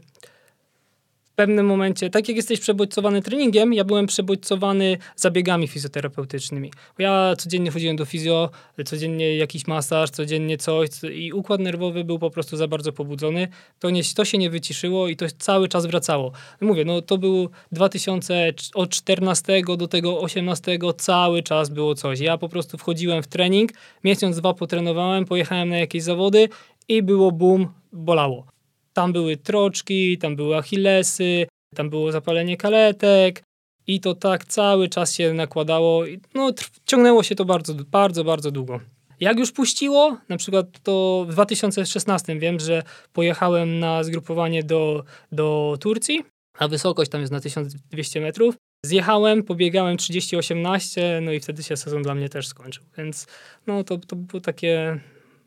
w 1.33 1.35
pewnym 1.35 1.67
momencie, 1.67 2.11
tak 2.11 2.29
jak 2.29 2.37
jesteś 2.37 2.61
przebodźcowany 2.61 3.23
treningiem, 3.23 3.73
ja 3.73 3.85
byłem 3.85 4.07
przebodźcowany 4.07 4.99
zabiegami 5.17 5.69
fizjoterapeutycznymi. 5.69 6.73
Ja 6.99 7.35
codziennie 7.39 7.71
chodziłem 7.71 7.97
do 7.97 8.05
fizjo, 8.05 8.51
codziennie 8.85 9.37
jakiś 9.37 9.67
masaż, 9.67 10.11
codziennie 10.11 10.59
coś 10.59 10.89
i 11.15 11.33
układ 11.33 11.61
nerwowy 11.61 12.05
był 12.05 12.19
po 12.19 12.31
prostu 12.31 12.57
za 12.57 12.69
bardzo 12.69 12.93
pobudzony. 12.93 13.49
To, 13.79 13.91
nie, 13.91 14.03
to 14.17 14.25
się 14.25 14.39
nie 14.39 14.51
wyciszyło 14.51 15.09
i 15.09 15.17
to 15.17 15.27
cały 15.39 15.69
czas 15.69 15.87
wracało. 15.87 16.33
Mówię, 16.61 16.85
no 16.85 17.03
to 17.03 17.19
był 17.19 17.49
2000, 17.73 18.53
od 18.75 18.91
14 18.91 19.63
do 19.79 19.89
tego 19.89 20.21
18 20.21 20.79
cały 20.97 21.43
czas 21.43 21.69
było 21.69 21.95
coś. 21.95 22.21
Ja 22.21 22.39
po 22.39 22.49
prostu 22.49 22.79
wchodziłem 22.79 23.23
w 23.23 23.27
trening, 23.27 23.71
miesiąc, 24.05 24.37
dwa 24.37 24.55
potrenowałem, 24.55 25.25
pojechałem 25.25 25.69
na 25.69 25.79
jakieś 25.79 26.03
zawody 26.03 26.49
i 26.89 27.03
było 27.03 27.33
boom, 27.33 27.69
bolało. 27.93 28.52
Tam 28.93 29.13
były 29.13 29.37
troczki, 29.37 30.19
tam 30.19 30.37
były 30.37 30.57
achillesy, 30.57 31.47
tam 31.75 31.91
było 31.91 32.13
zapalenie 32.13 32.57
kaletek 32.57 33.43
i 33.87 34.01
to 34.01 34.15
tak 34.15 34.45
cały 34.45 34.89
czas 34.89 35.15
się 35.15 35.35
nakładało. 35.35 36.05
No, 36.35 36.53
ciągnęło 36.87 37.23
się 37.23 37.35
to 37.35 37.45
bardzo, 37.45 37.75
bardzo, 37.75 38.25
bardzo 38.25 38.51
długo. 38.51 38.81
Jak 39.21 39.39
już 39.39 39.53
puściło, 39.53 40.17
na 40.29 40.37
przykład 40.37 40.67
to 40.83 41.25
w 41.29 41.33
2016 41.33 42.39
wiem, 42.39 42.61
że 42.61 42.83
pojechałem 43.13 43.79
na 43.79 44.05
zgrupowanie 44.05 44.63
do, 44.63 45.05
do 45.33 45.79
Turcji, 45.81 46.25
a 46.59 46.69
wysokość 46.69 47.11
tam 47.11 47.21
jest 47.21 47.33
na 47.33 47.41
1200 47.41 48.21
metrów. 48.21 48.55
Zjechałem, 48.87 49.43
pobiegałem 49.43 49.97
30-18, 49.97 51.01
no 51.23 51.33
i 51.33 51.41
wtedy 51.41 51.63
się 51.63 51.77
sezon 51.77 52.03
dla 52.03 52.15
mnie 52.15 52.29
też 52.29 52.47
skończył. 52.47 52.85
Więc 52.99 53.27
no 53.67 53.85
to, 53.85 53.99
to 53.99 54.17
było 54.17 54.41
takie 54.41 55.01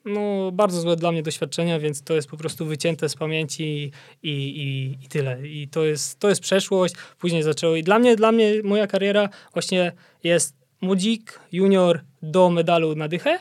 no, 0.05 0.51
bardzo 0.51 0.81
złe 0.81 0.95
dla 0.95 1.11
mnie 1.11 1.23
doświadczenia, 1.23 1.79
więc 1.79 2.01
to 2.01 2.13
jest 2.13 2.27
po 2.27 2.37
prostu 2.37 2.65
wycięte 2.65 3.09
z 3.09 3.15
pamięci 3.15 3.91
i, 4.23 4.29
i, 4.29 4.97
i 5.05 5.07
tyle. 5.07 5.47
I 5.47 5.67
to 5.67 5.85
jest, 5.85 6.19
to 6.19 6.29
jest 6.29 6.41
przeszłość. 6.41 6.95
Później 7.19 7.43
zaczęło 7.43 7.75
i 7.75 7.83
dla 7.83 7.99
mnie, 7.99 8.15
dla 8.15 8.31
mnie 8.31 8.53
moja 8.63 8.87
kariera 8.87 9.29
właśnie 9.53 9.91
jest 10.23 10.55
młodzik, 10.81 11.39
junior 11.51 12.01
do 12.21 12.49
medalu 12.49 12.95
na 12.95 13.07
dychę, 13.07 13.39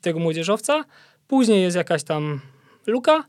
tego 0.00 0.18
młodzieżowca. 0.18 0.84
Później 1.28 1.62
jest 1.62 1.76
jakaś 1.76 2.04
tam 2.04 2.40
luka 2.86 3.24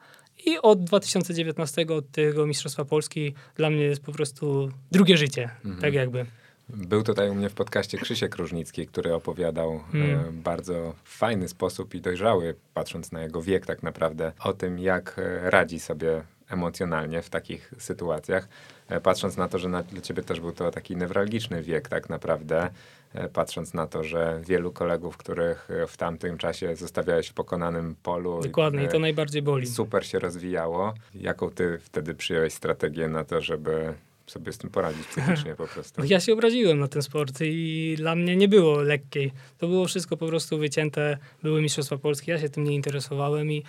i 0.46 0.58
od 0.62 0.84
2019, 0.84 1.86
od 1.98 2.12
tego 2.12 2.48
Mistrzostwa 2.48 2.86
Polski 2.86 3.34
dla 3.56 3.70
mnie 3.70 3.84
jest 3.84 4.02
po 4.02 4.12
prostu 4.12 4.72
drugie 4.92 5.18
życie, 5.18 5.44
mhm. 5.44 5.82
tak 5.82 5.94
jakby. 5.94 6.26
Był 6.74 7.04
tutaj 7.04 7.30
u 7.30 7.36
mnie 7.36 7.50
w 7.50 7.54
podcaście 7.54 7.98
Krzysiek 7.98 8.36
Różnicki, 8.36 8.88
który 8.88 9.14
opowiadał 9.14 9.82
mm. 9.94 10.42
bardzo 10.42 10.94
fajny 11.04 11.48
sposób 11.48 11.96
i 11.96 12.02
dojrzały, 12.02 12.56
patrząc 12.74 13.12
na 13.12 13.22
jego 13.22 13.42
wiek 13.42 13.66
tak 13.66 13.84
naprawdę, 13.84 14.32
o 14.44 14.54
tym, 14.54 14.80
jak 14.80 15.16
e, 15.18 15.50
radzi 15.50 15.80
sobie 15.80 16.24
emocjonalnie 16.50 17.22
w 17.22 17.30
takich 17.30 17.74
sytuacjach. 17.78 18.48
E, 18.88 19.00
patrząc 19.00 19.38
na 19.38 19.48
to, 19.48 19.60
że 19.60 19.70
na, 19.70 19.84
dla 19.84 20.02
ciebie 20.02 20.24
też 20.24 20.40
był 20.40 20.52
to 20.52 20.72
taki 20.72 20.96
newralgiczny 20.96 21.64
wiek 21.64 21.90
tak 21.90 22.10
naprawdę, 22.10 22.70
patrząc 23.34 23.74
na 23.74 23.88
to, 23.88 24.04
że 24.04 24.42
wielu 24.46 24.72
kolegów, 24.72 25.18
których 25.18 25.70
w 25.88 25.98
tamtym 25.98 26.38
czasie 26.38 26.76
zostawiałeś 26.76 27.28
w 27.28 27.34
pokonanym 27.34 27.96
polu. 28.04 28.42
Dokładnie, 28.44 28.84
i 28.84 28.88
to 28.88 29.00
najbardziej 29.00 29.42
boli. 29.42 29.68
Super 29.68 30.08
się 30.08 30.20
rozwijało. 30.20 30.94
Jaką 31.16 31.50
ty 31.50 31.80
wtedy 31.80 32.16
przyjąłeś 32.16 32.54
strategię 32.54 33.08
na 33.08 33.24
to, 33.24 33.42
żeby 33.42 33.94
sobie 34.28 34.54
z 34.54 34.58
tym 34.58 34.70
poradzić 34.70 35.08
psychicznie 35.08 35.56
po 35.56 35.68
prostu. 35.68 36.04
Ja 36.04 36.20
się 36.20 36.34
obraziłem 36.34 36.80
na 36.80 36.88
ten 36.88 37.02
sport 37.02 37.42
i 37.42 37.94
dla 37.98 38.16
mnie 38.16 38.36
nie 38.36 38.48
było 38.48 38.82
lekkiej. 38.82 39.32
To 39.58 39.68
było 39.68 39.86
wszystko 39.86 40.18
po 40.18 40.28
prostu 40.28 40.58
wycięte. 40.58 41.18
Były 41.44 41.62
Mistrzostwa 41.62 41.98
Polskie, 41.98 42.32
ja 42.32 42.40
się 42.40 42.50
tym 42.50 42.64
nie 42.64 42.76
interesowałem 42.76 43.52
i, 43.52 43.64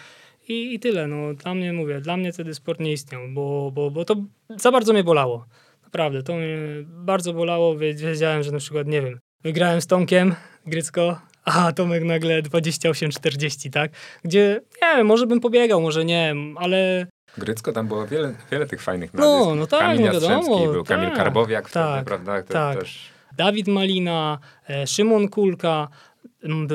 i, 0.48 0.74
i 0.74 0.80
tyle. 0.80 1.06
No, 1.06 1.34
dla 1.34 1.54
mnie, 1.54 1.72
mówię, 1.72 2.00
dla 2.00 2.16
mnie 2.16 2.32
wtedy 2.32 2.54
sport 2.54 2.80
nie 2.80 2.92
istniał, 2.92 3.22
bo, 3.32 3.70
bo, 3.74 3.90
bo 3.90 4.04
to 4.04 4.16
za 4.56 4.72
bardzo 4.72 4.92
mnie 4.92 5.04
bolało. 5.04 5.46
Naprawdę, 5.82 6.22
to 6.22 6.36
mnie 6.36 6.58
bardzo 6.86 7.32
bolało. 7.32 7.78
Wiedziałem, 7.78 8.42
że 8.42 8.52
na 8.52 8.58
przykład, 8.58 8.86
nie 8.86 9.02
wiem, 9.02 9.18
wygrałem 9.42 9.80
z 9.80 9.86
Tomkiem 9.86 10.34
Grycko, 10.66 11.20
a 11.44 11.72
Tomek 11.72 12.04
nagle 12.04 12.42
28-40, 12.42 13.70
tak? 13.70 13.92
Gdzie, 14.24 14.60
nie 14.82 14.96
wiem, 14.96 15.06
może 15.06 15.26
bym 15.26 15.40
pobiegał, 15.40 15.80
może 15.80 16.04
nie, 16.04 16.34
ale 16.56 17.06
Grycko, 17.38 17.72
tam 17.72 17.88
było 17.88 18.06
wiele, 18.06 18.34
wiele 18.52 18.66
tych 18.66 18.82
fajnych 18.82 19.14
nazwisk. 19.14 19.46
No, 19.46 19.54
no 19.54 19.66
tak, 19.66 19.80
Kamil 19.80 20.06
no 20.06 20.12
wiadomo. 20.12 20.72
był 20.72 20.84
Kamil 20.84 21.08
tak, 21.08 21.16
Karbowiak 21.16 21.68
wtedy, 21.68 21.86
tak, 21.86 22.04
prawda? 22.04 22.42
To 22.42 22.52
tak. 22.52 22.78
Też... 22.78 23.14
Dawid 23.36 23.68
Malina, 23.68 24.38
e, 24.68 24.86
Szymon 24.86 25.28
Kulka, 25.28 25.88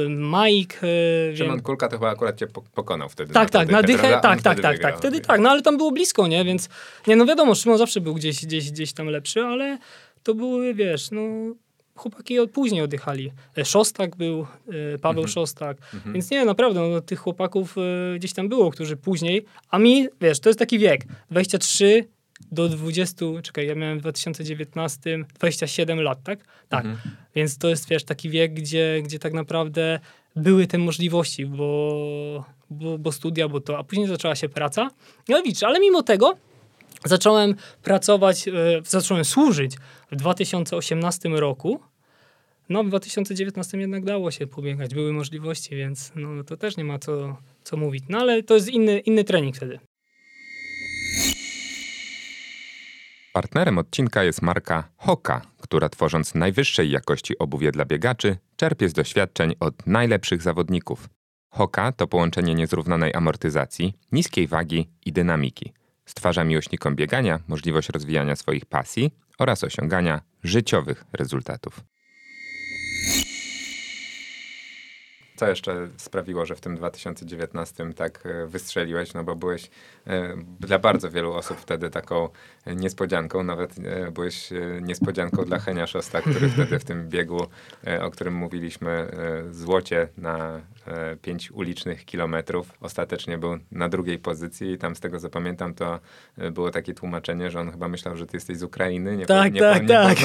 Mike. 0.09 0.77
E, 1.31 1.37
Szymon 1.37 1.55
wiem. 1.55 1.63
Kulka 1.63 1.87
to 1.87 1.97
chyba 1.97 2.09
akurat 2.09 2.37
cię 2.37 2.47
pokonał 2.73 3.09
wtedy. 3.09 3.33
Tak, 3.33 3.53
na 3.53 3.59
tak, 3.59 3.71
na 3.71 3.83
dychę, 3.83 4.09
tak, 4.09 4.21
tak, 4.21 4.41
tak, 4.41 4.61
tak, 4.61 4.79
tak, 4.79 4.97
wtedy 4.97 5.21
tak, 5.21 5.39
no 5.41 5.49
ale 5.49 5.61
tam 5.61 5.77
było 5.77 5.91
blisko, 5.91 6.27
nie, 6.27 6.45
więc 6.45 6.69
nie, 7.07 7.15
no 7.15 7.25
wiadomo, 7.25 7.55
Szymon 7.55 7.77
zawsze 7.77 8.01
był 8.01 8.13
gdzieś, 8.13 8.45
gdzieś, 8.45 8.71
gdzieś 8.71 8.93
tam 8.93 9.07
lepszy, 9.07 9.41
ale 9.41 9.77
to 10.23 10.35
były, 10.35 10.73
wiesz, 10.73 11.11
no 11.11 11.21
chłopaki 11.99 12.35
później 12.53 12.81
odjechali. 12.81 13.31
E, 13.57 13.65
Szostak 13.65 14.15
był, 14.15 14.47
e, 14.95 14.97
Paweł 14.97 15.23
mhm. 15.23 15.27
Szostak. 15.27 15.77
Mhm. 15.93 16.13
Więc 16.13 16.31
nie, 16.31 16.45
naprawdę, 16.45 16.89
no, 16.89 17.01
tych 17.01 17.19
chłopaków 17.19 17.75
e, 17.77 18.17
gdzieś 18.17 18.33
tam 18.33 18.49
było, 18.49 18.71
którzy 18.71 18.97
później, 18.97 19.45
a 19.69 19.79
mi, 19.79 20.07
wiesz, 20.21 20.39
to 20.39 20.49
jest 20.49 20.59
taki 20.59 20.79
wiek, 20.79 21.05
23 21.31 22.07
do 22.51 22.69
20, 22.69 23.25
czekaj, 23.43 23.67
ja 23.67 23.75
miałem 23.75 23.97
w 23.97 24.01
2019 24.01 25.25
27 25.39 26.01
lat, 26.01 26.23
tak? 26.23 26.39
Tak. 26.69 26.85
Mhm. 26.85 27.15
Więc 27.35 27.57
to 27.57 27.69
jest, 27.69 27.89
wiesz, 27.89 28.03
taki 28.03 28.29
wiek, 28.29 28.53
gdzie, 28.53 29.01
gdzie 29.03 29.19
tak 29.19 29.33
naprawdę 29.33 29.99
były 30.35 30.67
te 30.67 30.77
możliwości, 30.77 31.45
bo, 31.45 32.45
bo, 32.69 32.97
bo 32.97 33.11
studia, 33.11 33.47
bo 33.47 33.61
to, 33.61 33.77
a 33.77 33.83
później 33.83 34.07
zaczęła 34.07 34.35
się 34.35 34.49
praca. 34.49 34.89
No 35.29 35.41
widzisz, 35.43 35.63
ale 35.63 35.79
mimo 35.79 36.03
tego 36.03 36.37
zacząłem 37.05 37.55
pracować, 37.83 38.45
zacząłem 38.85 39.25
służyć 39.25 39.75
w 40.11 40.15
2018 40.15 41.29
roku 41.29 41.79
no, 42.69 42.83
w 42.83 42.87
2019 42.87 43.77
jednak 43.77 44.05
dało 44.05 44.31
się 44.31 44.47
pobiegać, 44.47 44.93
były 44.93 45.13
możliwości, 45.13 45.75
więc 45.75 46.11
no, 46.15 46.43
to 46.43 46.57
też 46.57 46.77
nie 46.77 46.83
ma 46.83 46.99
co, 46.99 47.37
co 47.63 47.77
mówić. 47.77 48.03
No 48.09 48.17
ale 48.17 48.43
to 48.43 48.53
jest 48.53 48.69
inny, 48.69 48.99
inny 48.99 49.23
trening 49.23 49.55
wtedy. 49.55 49.79
Partnerem 53.33 53.77
odcinka 53.77 54.23
jest 54.23 54.41
marka 54.41 54.89
Hoka, 54.97 55.41
która 55.61 55.89
tworząc 55.89 56.35
najwyższej 56.35 56.91
jakości 56.91 57.37
obuwie 57.37 57.71
dla 57.71 57.85
biegaczy, 57.85 58.37
czerpie 58.55 58.89
z 58.89 58.93
doświadczeń 58.93 59.55
od 59.59 59.87
najlepszych 59.87 60.41
zawodników. 60.41 61.09
Hoka 61.49 61.91
to 61.91 62.07
połączenie 62.07 62.55
niezrównanej 62.55 63.13
amortyzacji, 63.13 63.93
niskiej 64.11 64.47
wagi 64.47 64.89
i 65.05 65.11
dynamiki. 65.11 65.73
Stwarza 66.05 66.43
miłośnikom 66.43 66.95
biegania 66.95 67.39
możliwość 67.47 67.89
rozwijania 67.89 68.35
swoich 68.35 68.65
pasji 68.65 69.11
oraz 69.39 69.63
osiągania 69.63 70.21
życiowych 70.43 71.05
rezultatów. 71.13 71.83
Co 75.39 75.49
jeszcze 75.49 75.87
sprawiło, 75.97 76.45
że 76.45 76.55
w 76.55 76.61
tym 76.61 76.75
2019 76.75 77.93
tak 77.93 78.25
e, 78.25 78.47
wystrzeliłeś? 78.47 79.13
No 79.13 79.23
bo 79.23 79.35
byłeś 79.35 79.69
e, 80.07 80.35
dla 80.59 80.79
bardzo 80.79 81.11
wielu 81.11 81.33
osób 81.33 81.57
wtedy 81.57 81.89
taką 81.89 82.29
niespodzianką. 82.75 83.43
Nawet 83.43 83.75
e, 83.79 84.11
byłeś 84.11 84.49
niespodzianką 84.81 85.45
dla 85.45 85.59
Henia 85.59 85.87
Szosta, 85.87 86.21
który 86.21 86.49
wtedy 86.49 86.79
w 86.79 86.83
tym 86.83 87.09
biegu, 87.09 87.47
o 88.01 88.11
którym 88.11 88.33
mówiliśmy, 88.33 89.11
złocie 89.51 90.07
na 90.17 90.61
pięć 91.21 91.51
ulicznych 91.51 92.05
kilometrów, 92.05 92.73
ostatecznie 92.81 93.37
był 93.37 93.59
na 93.71 93.89
drugiej 93.89 94.19
pozycji 94.19 94.71
i 94.71 94.77
tam 94.77 94.95
z 94.95 94.99
tego 94.99 95.19
co 95.19 95.29
pamiętam, 95.29 95.73
to 95.73 95.99
było 96.51 96.71
takie 96.71 96.93
tłumaczenie, 96.93 97.51
że 97.51 97.59
on 97.59 97.71
chyba 97.71 97.87
myślał, 97.87 98.15
że 98.17 98.25
ty 98.25 98.37
jesteś 98.37 98.57
z 98.57 98.63
Ukrainy. 98.63 99.17
Nie 99.17 99.25
tak, 99.25 99.47
po, 99.47 99.55
nie, 99.55 99.59
tak, 99.59 99.81
nie 99.81 99.87
tak. 99.87 100.17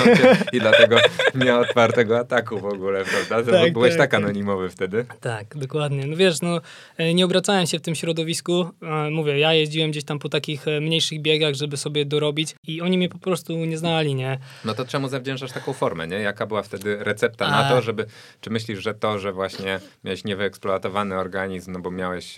I 0.53 0.61
dlatego 0.61 0.97
nie 1.35 1.45
miał 1.45 1.61
otwartego 1.61 2.19
ataku 2.19 2.59
w 2.59 2.65
ogóle, 2.65 3.05
prawda? 3.05 3.53
Tak, 3.53 3.73
byłeś 3.73 3.97
tak, 3.97 4.11
tak 4.11 4.15
anonimowy 4.15 4.71
wtedy. 4.71 5.07
Tak, 5.21 5.57
dokładnie. 5.57 6.07
No 6.07 6.17
wiesz, 6.17 6.43
no 6.43 6.61
e, 6.97 7.15
nie 7.15 7.25
obracałem 7.25 7.67
się 7.67 7.79
w 7.79 7.83
tym 7.83 7.95
środowisku. 7.95 8.71
E, 8.83 9.11
mówię, 9.11 9.39
ja 9.39 9.53
jeździłem 9.53 9.91
gdzieś 9.91 10.05
tam 10.05 10.19
po 10.19 10.29
takich 10.29 10.69
e, 10.69 10.81
mniejszych 10.81 11.23
biegach, 11.23 11.55
żeby 11.55 11.77
sobie 11.77 12.05
dorobić 12.05 12.55
i 12.67 12.81
oni 12.81 12.99
mnie 12.99 13.09
po 13.09 13.19
prostu 13.19 13.65
nie 13.65 13.79
znali, 13.79 14.15
nie? 14.15 14.39
No 14.65 14.75
to 14.75 14.85
czemu 14.85 15.09
zawdzięczasz 15.09 15.53
taką 15.53 15.73
formę, 15.73 16.09
nie? 16.09 16.17
Jaka 16.17 16.47
była 16.47 16.63
wtedy 16.63 16.97
recepta 17.01 17.47
A... 17.47 17.51
na 17.51 17.69
to, 17.69 17.83
żeby... 17.83 18.07
Czy 18.41 18.51
myślisz, 18.51 18.83
że 18.83 18.95
to, 18.95 19.19
że 19.19 19.33
właśnie 19.33 19.81
miałeś 20.05 20.25
niewyeksploatowany 20.55 21.17
organizm, 21.17 21.73
no 21.73 21.81
bo 21.81 21.91
miałeś 21.91 22.37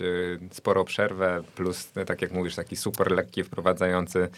sporo 0.51 0.83
przerwę, 0.83 1.43
plus, 1.55 1.91
tak 2.05 2.21
jak 2.21 2.31
mówisz, 2.31 2.55
taki 2.55 2.75
super 2.75 3.11
lekki, 3.11 3.43
wprowadzający 3.43 4.29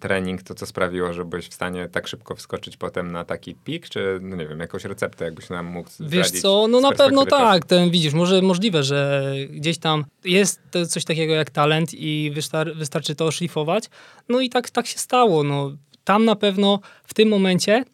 trening, 0.00 0.42
to 0.42 0.54
co 0.54 0.66
sprawiło, 0.66 1.12
że 1.12 1.24
byłeś 1.24 1.48
w 1.48 1.54
stanie 1.54 1.88
tak 1.88 2.08
szybko 2.08 2.34
wskoczyć 2.34 2.76
potem 2.76 3.12
na 3.12 3.24
taki 3.24 3.54
pik, 3.54 3.88
czy, 3.88 4.18
no 4.22 4.36
nie 4.36 4.46
wiem, 4.46 4.60
jakąś 4.60 4.84
receptę, 4.84 5.24
jakbyś 5.24 5.50
nam 5.50 5.66
mógł 5.66 5.90
Wiesz 6.00 6.30
co, 6.30 6.66
no 6.68 6.80
na 6.80 6.92
pewno 6.92 7.26
tak, 7.26 7.64
ten 7.64 7.90
widzisz, 7.90 8.14
może 8.14 8.42
możliwe, 8.42 8.82
że 8.82 9.32
gdzieś 9.50 9.78
tam 9.78 10.04
jest 10.24 10.60
coś 10.88 11.04
takiego 11.04 11.34
jak 11.34 11.50
talent 11.50 11.94
i 11.94 12.30
wystar 12.34 12.74
wystarczy 12.76 13.14
to 13.14 13.26
oszlifować. 13.26 13.84
No 14.28 14.40
i 14.40 14.50
tak, 14.50 14.70
tak 14.70 14.86
się 14.86 14.98
stało. 14.98 15.42
No, 15.42 15.72
tam 16.04 16.24
na 16.24 16.36
pewno 16.36 16.80
w 17.04 17.14
tym 17.14 17.28
momencie, 17.28 17.84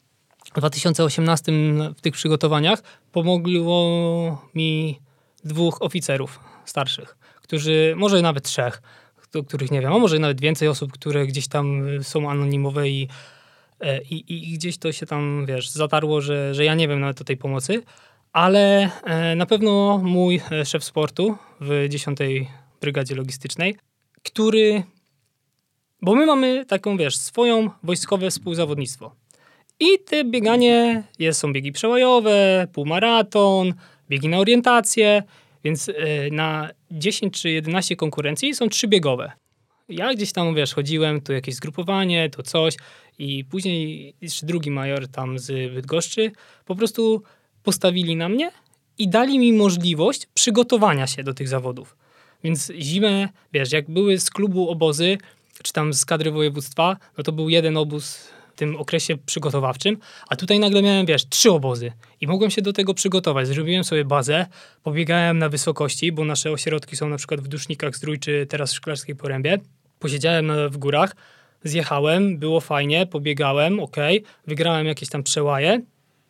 w 0.55 0.59
2018 0.59 1.53
w 1.97 2.01
tych 2.01 2.15
przygotowaniach, 2.15 2.83
pomogło 3.13 4.51
mi 4.55 5.01
dwóch 5.45 5.83
oficerów 5.83 6.41
starszych, 6.65 7.17
którzy, 7.43 7.95
może 7.97 8.23
nawet 8.23 8.45
trzech, 8.45 8.83
do 9.33 9.45
których 9.45 9.71
nie 9.71 9.81
wiem, 9.81 9.93
a 9.93 9.99
może 9.99 10.19
nawet 10.19 10.41
więcej 10.41 10.69
osób, 10.69 10.93
które 10.93 11.27
gdzieś 11.27 11.49
tam 11.49 11.87
są 12.03 12.31
anonimowe 12.31 12.89
i, 12.89 13.09
e, 13.81 14.03
i, 14.03 14.53
i 14.53 14.53
gdzieś 14.53 14.79
to 14.79 14.93
się 14.93 15.07
tam, 15.07 15.47
wiesz, 15.49 15.71
zatarło, 15.71 16.21
że, 16.21 16.55
że 16.55 16.65
ja 16.65 16.75
nie 16.75 16.89
wiem 16.89 17.01
nawet 17.01 17.21
o 17.21 17.25
tej 17.25 17.37
pomocy 17.37 17.83
ale 18.33 18.91
e, 19.05 19.37
na 19.37 19.47
pewno 19.47 19.99
mój 19.99 20.41
e, 20.51 20.65
szef 20.65 20.85
sportu 20.85 21.37
w 21.61 21.87
10 21.89 22.19
Brygadzie 22.81 23.15
Logistycznej, 23.15 23.77
który, 24.23 24.83
bo 26.03 26.15
my 26.15 26.27
mamy 26.27 26.67
taką, 26.67 26.97
wiesz, 26.97 27.17
swoją 27.17 27.71
wojskowe 27.83 28.31
współzawodnictwo. 28.31 29.15
I 29.81 29.99
te 29.99 30.25
bieganie, 30.25 31.03
jest, 31.19 31.41
są 31.41 31.53
biegi 31.53 31.73
przełajowe, 31.73 32.67
półmaraton, 32.73 33.75
biegi 34.11 34.29
na 34.29 34.39
orientację, 34.39 35.23
więc 35.65 35.89
e, 35.89 35.93
na 36.31 36.71
10 36.91 37.41
czy 37.41 37.51
11 37.51 37.97
konkurencji 37.97 38.55
są 38.55 38.69
trzy 38.69 38.89
biegowe. 38.89 39.33
Ja 39.89 40.15
gdzieś 40.15 40.33
tam, 40.33 40.55
wiesz, 40.55 40.75
chodziłem, 40.75 41.21
tu 41.21 41.33
jakieś 41.33 41.55
zgrupowanie, 41.55 42.31
to 42.31 42.43
coś 42.43 42.77
i 43.19 43.45
później 43.45 44.15
jeszcze 44.21 44.47
drugi 44.47 44.71
major 44.71 45.09
tam 45.09 45.39
z 45.39 45.75
Bydgoszczy 45.75 46.33
po 46.65 46.77
prostu 46.77 47.23
postawili 47.63 48.17
na 48.17 48.29
mnie 48.29 48.51
i 48.99 49.09
dali 49.09 49.39
mi 49.39 49.53
możliwość 49.53 50.27
przygotowania 50.35 51.07
się 51.07 51.23
do 51.23 51.35
tych 51.35 51.49
zawodów. 51.49 51.97
Więc 52.45 52.73
zimę, 52.79 53.29
wiesz, 53.53 53.73
jak 53.73 53.91
były 53.91 54.19
z 54.19 54.31
klubu 54.31 54.71
obozy, 54.71 55.19
czy 55.63 55.73
tam 55.73 55.95
z 55.95 56.05
kadry 56.05 56.31
województwa, 56.31 56.97
no 57.19 57.25
to 57.25 57.33
był 57.33 57.49
jeden 57.49 57.77
obóz 57.77 58.31
tym 58.61 58.77
okresie 58.77 59.17
przygotowawczym, 59.17 59.97
a 60.29 60.37
tutaj 60.37 60.59
nagle 60.59 60.83
miałem, 60.83 61.07
wiesz, 61.07 61.29
trzy 61.29 61.51
obozy 61.51 61.93
i 62.21 62.27
mogłem 62.27 62.51
się 62.51 62.63
do 62.63 62.73
tego 62.73 62.95
przygotować. 62.95 63.49
Zrobiłem 63.49 63.85
sobie 63.85 64.05
bazę, 64.05 64.47
pobiegałem 64.83 65.39
na 65.39 65.49
wysokości, 65.49 66.13
bo 66.13 66.25
nasze 66.25 66.51
ośrodki 66.51 66.97
są 66.97 67.09
na 67.09 67.17
przykład 67.17 67.41
w 67.41 67.49
Dusznikach 67.49 67.97
Zdrój, 67.97 68.19
czy 68.19 68.47
teraz 68.47 68.73
w 68.73 68.77
Szklarskiej 68.77 69.17
Porębie. 69.17 69.59
Posiedziałem 69.99 70.47
na, 70.47 70.69
w 70.69 70.77
górach, 70.77 71.17
zjechałem, 71.65 72.39
było 72.39 72.61
fajnie, 72.61 73.07
pobiegałem, 73.07 73.81
ok, 73.81 73.97
wygrałem 74.47 74.87
jakieś 74.87 75.09
tam 75.09 75.23
przełaje, 75.23 75.81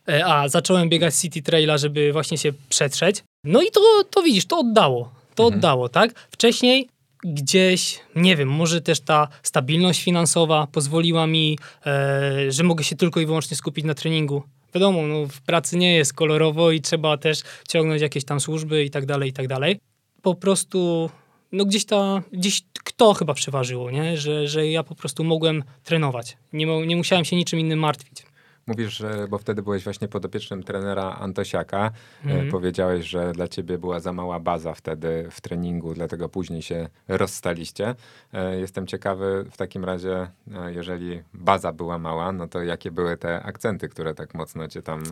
E, 0.09 0.27
a 0.27 0.49
zacząłem 0.49 0.89
biegać 0.89 1.15
City 1.15 1.43
Traila, 1.43 1.79
żeby 1.79 2.13
właśnie 2.13 2.39
się 2.39 2.53
przetrzeć. 2.69 3.25
No 3.45 3.63
i 3.63 3.71
to, 3.71 3.81
to 4.11 4.23
widzisz, 4.23 4.47
to 4.47 4.59
oddało. 4.59 5.13
To 5.35 5.43
mhm. 5.43 5.59
oddało, 5.59 5.89
tak? 5.89 6.29
Wcześniej 6.31 6.89
gdzieś, 7.25 8.01
nie 8.17 8.37
wiem, 8.37 8.49
może 8.49 8.81
też 8.81 9.01
ta 9.01 9.29
stabilność 9.43 10.05
finansowa 10.05 10.67
pozwoliła 10.73 11.27
mi, 11.27 11.59
e, 11.87 12.53
że 12.53 12.63
mogę 12.63 12.85
się 12.85 12.97
tylko 12.97 13.21
i 13.21 13.27
wyłącznie 13.27 13.57
skupić 13.57 13.85
na 13.85 13.95
treningu. 13.95 14.43
Wiadomo, 14.75 15.03
no, 15.03 15.27
w 15.27 15.41
pracy 15.41 15.77
nie 15.77 15.95
jest 15.95 16.13
kolorowo 16.13 16.71
i 16.71 16.81
trzeba 16.81 17.17
też 17.17 17.43
ciągnąć 17.69 18.03
jakieś 18.03 18.25
tam 18.25 18.41
służby 18.41 18.85
i 18.85 18.91
tak 18.91 19.07
dalej, 19.07 19.31
i 19.31 19.33
tak 19.33 19.49
dalej. 19.49 19.81
Po 20.23 20.35
prostu, 20.35 21.11
no 21.53 21.65
gdzieś 21.65 21.85
ta, 21.85 22.23
gdzieś 22.33 22.63
kto 22.85 23.15
chyba 23.15 23.35
przeważyło, 23.35 23.91
nie? 23.91 24.17
Że, 24.17 24.49
że 24.49 24.69
ja 24.69 24.83
po 24.83 24.95
prostu 24.95 25.25
mogłem 25.25 25.65
trenować. 25.85 26.37
Nie, 26.53 26.87
nie 26.87 26.97
musiałem 26.97 27.25
się 27.25 27.37
niczym 27.37 27.61
innym 27.61 27.79
martwić. 27.79 28.30
Mówisz, 28.71 28.97
że, 28.97 29.29
bo 29.29 29.39
wtedy 29.39 29.63
byłeś 29.63 29.85
właśnie 29.85 30.09
podopiecznym 30.09 30.63
trenera 30.63 31.17
Antosiaka. 31.21 31.91
Mm. 32.25 32.51
Powiedziałeś, 32.51 33.07
że 33.07 33.33
dla 33.33 33.49
ciebie 33.49 33.79
była 33.79 34.01
za 34.01 34.13
mała 34.13 34.41
baza 34.41 34.75
wtedy 34.75 35.29
w 35.31 35.41
treningu, 35.41 35.95
dlatego 35.95 36.29
później 36.29 36.63
się 36.63 36.89
rozstaliście. 37.09 37.95
E, 38.33 38.61
jestem 38.61 38.87
ciekawy 38.87 39.45
w 39.51 39.57
takim 39.57 39.85
razie, 39.85 40.29
e, 40.55 40.73
jeżeli 40.73 41.23
baza 41.35 41.73
była 41.73 41.99
mała, 41.99 42.33
no 42.33 42.49
to 42.49 42.63
jakie 42.63 42.91
były 42.91 43.17
te 43.17 43.43
akcenty, 43.43 43.89
które 43.89 44.15
tak 44.15 44.35
mocno 44.35 44.69
cię 44.69 44.83
tam 44.83 45.03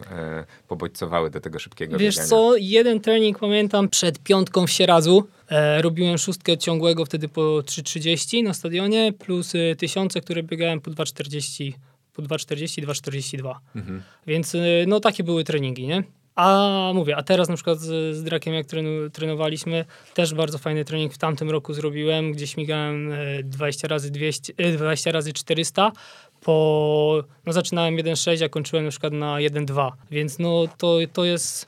pobodźcowały 0.68 1.30
do 1.30 1.40
tego 1.40 1.58
szybkiego 1.58 1.98
Wiesz 1.98 2.14
biegania? 2.14 2.28
co, 2.28 2.56
jeden 2.56 3.00
trening 3.00 3.38
pamiętam 3.38 3.88
przed 3.88 4.18
piątką 4.18 4.66
w 4.66 4.70
Sieradzu. 4.70 5.28
E, 5.48 5.82
robiłem 5.82 6.18
szóstkę 6.18 6.58
ciągłego 6.58 7.04
wtedy 7.04 7.28
po 7.28 7.40
3,30 7.40 8.44
na 8.44 8.54
stadionie, 8.54 9.12
plus 9.12 9.52
tysiące, 9.78 10.20
które 10.20 10.42
biegałem 10.42 10.80
po 10.80 10.90
2,40 10.90 11.72
po 12.18 12.34
2,40, 12.34 12.86
2,42. 12.86 13.54
Mhm. 13.76 14.02
Więc 14.26 14.54
y, 14.54 14.84
no 14.88 15.00
takie 15.00 15.24
były 15.24 15.44
treningi, 15.44 15.86
nie? 15.86 16.02
A 16.34 16.90
mówię, 16.94 17.16
a 17.16 17.22
teraz 17.22 17.48
na 17.48 17.54
przykład 17.54 17.78
z, 17.78 18.16
z 18.16 18.22
Drakiem, 18.22 18.54
jak 18.54 18.66
trenu, 18.66 19.10
trenowaliśmy, 19.10 19.84
też 20.14 20.34
bardzo 20.34 20.58
fajny 20.58 20.84
trening 20.84 21.14
w 21.14 21.18
tamtym 21.18 21.50
roku 21.50 21.74
zrobiłem, 21.74 22.32
gdzie 22.32 22.46
śmigałem 22.46 23.12
20 23.44 23.88
razy 23.88 24.10
200, 24.10 24.52
20 24.76 25.12
razy 25.12 25.32
400 25.32 25.92
po, 26.40 27.24
no 27.46 27.52
zaczynałem 27.52 27.96
1,6, 27.96 28.44
a 28.44 28.48
kończyłem 28.48 28.84
na 28.84 28.90
przykład 28.90 29.12
na 29.12 29.36
1,2, 29.36 29.90
więc 30.10 30.38
no 30.38 30.64
to, 30.78 30.98
to 31.12 31.24
jest... 31.24 31.66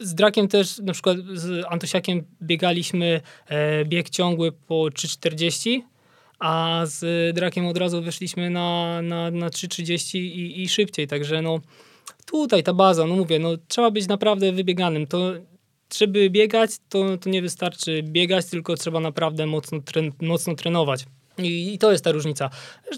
Z 0.00 0.14
Drakiem 0.14 0.48
też, 0.48 0.78
na 0.78 0.92
przykład 0.92 1.18
z 1.34 1.64
Antosiakiem 1.68 2.24
biegaliśmy 2.42 3.20
e, 3.46 3.84
bieg 3.84 4.10
ciągły 4.10 4.52
po 4.52 4.74
3,40 4.74 5.80
a 6.38 6.82
z 6.84 7.34
Drakiem 7.34 7.66
od 7.66 7.76
razu 7.76 8.02
wyszliśmy 8.02 8.50
na, 8.50 9.02
na, 9.02 9.30
na 9.30 9.48
3.30 9.48 10.18
i, 10.18 10.62
i 10.62 10.68
szybciej, 10.68 11.06
także 11.06 11.42
no 11.42 11.60
tutaj 12.26 12.62
ta 12.62 12.74
baza, 12.74 13.06
no 13.06 13.16
mówię, 13.16 13.38
no 13.38 13.50
trzeba 13.68 13.90
być 13.90 14.08
naprawdę 14.08 14.52
wybieganym, 14.52 15.06
to 15.06 15.32
żeby 15.94 16.30
biegać, 16.30 16.70
to, 16.88 17.16
to 17.18 17.30
nie 17.30 17.42
wystarczy 17.42 18.02
biegać, 18.02 18.46
tylko 18.46 18.76
trzeba 18.76 19.00
naprawdę 19.00 19.46
mocno, 19.46 19.78
mocno 20.22 20.54
trenować. 20.54 21.06
I, 21.38 21.74
I, 21.74 21.78
to 21.78 21.92
jest 21.92 22.04
ta 22.04 22.12
różnica. 22.12 22.50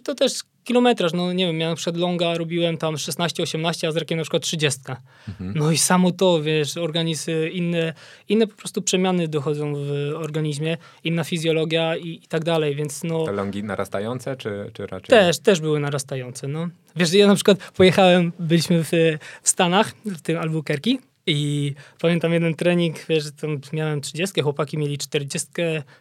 To 0.04 0.14
też 0.14 0.32
kilometraż, 0.64 1.12
no 1.12 1.32
nie 1.32 1.46
wiem, 1.46 1.60
ja 1.60 1.74
przykład 1.74 1.96
longa 1.96 2.34
robiłem 2.34 2.76
tam 2.76 2.94
16-18, 2.94 3.86
a 3.86 3.92
z 3.92 3.96
rakiem 3.96 4.18
na 4.18 4.24
przykład 4.24 4.42
30. 4.42 4.80
Mhm. 5.28 5.52
No 5.56 5.70
i 5.70 5.78
samo 5.78 6.10
to, 6.10 6.42
wiesz, 6.42 6.76
organizm, 6.76 7.30
inne, 7.52 7.92
inne 8.28 8.46
po 8.46 8.56
prostu 8.56 8.82
przemiany 8.82 9.28
dochodzą 9.28 9.74
w 9.74 9.90
organizmie, 10.16 10.76
inna 11.04 11.24
fizjologia 11.24 11.96
i, 11.96 12.08
i 12.08 12.28
tak 12.28 12.44
dalej, 12.44 12.74
więc 12.74 13.04
no... 13.04 13.24
Te 13.24 13.32
longi 13.32 13.64
narastające, 13.64 14.36
czy, 14.36 14.70
czy 14.72 14.86
raczej... 14.86 15.08
Też, 15.08 15.38
też 15.38 15.60
były 15.60 15.80
narastające, 15.80 16.48
no. 16.48 16.68
Wiesz, 16.96 17.12
ja 17.12 17.26
na 17.26 17.34
przykład 17.34 17.70
pojechałem, 17.76 18.32
byliśmy 18.38 18.84
w, 18.84 18.90
w 19.42 19.48
Stanach, 19.48 19.92
w 20.04 20.20
tym 20.20 20.38
Albuquerque, 20.38 20.98
i 21.28 21.74
pamiętam 22.00 22.32
jeden 22.32 22.54
trening, 22.54 23.06
wiesz, 23.08 23.24
tam 23.40 23.60
miałem 23.72 24.00
30, 24.00 24.40
chłopaki 24.40 24.78
mieli 24.78 24.98
40 24.98 25.48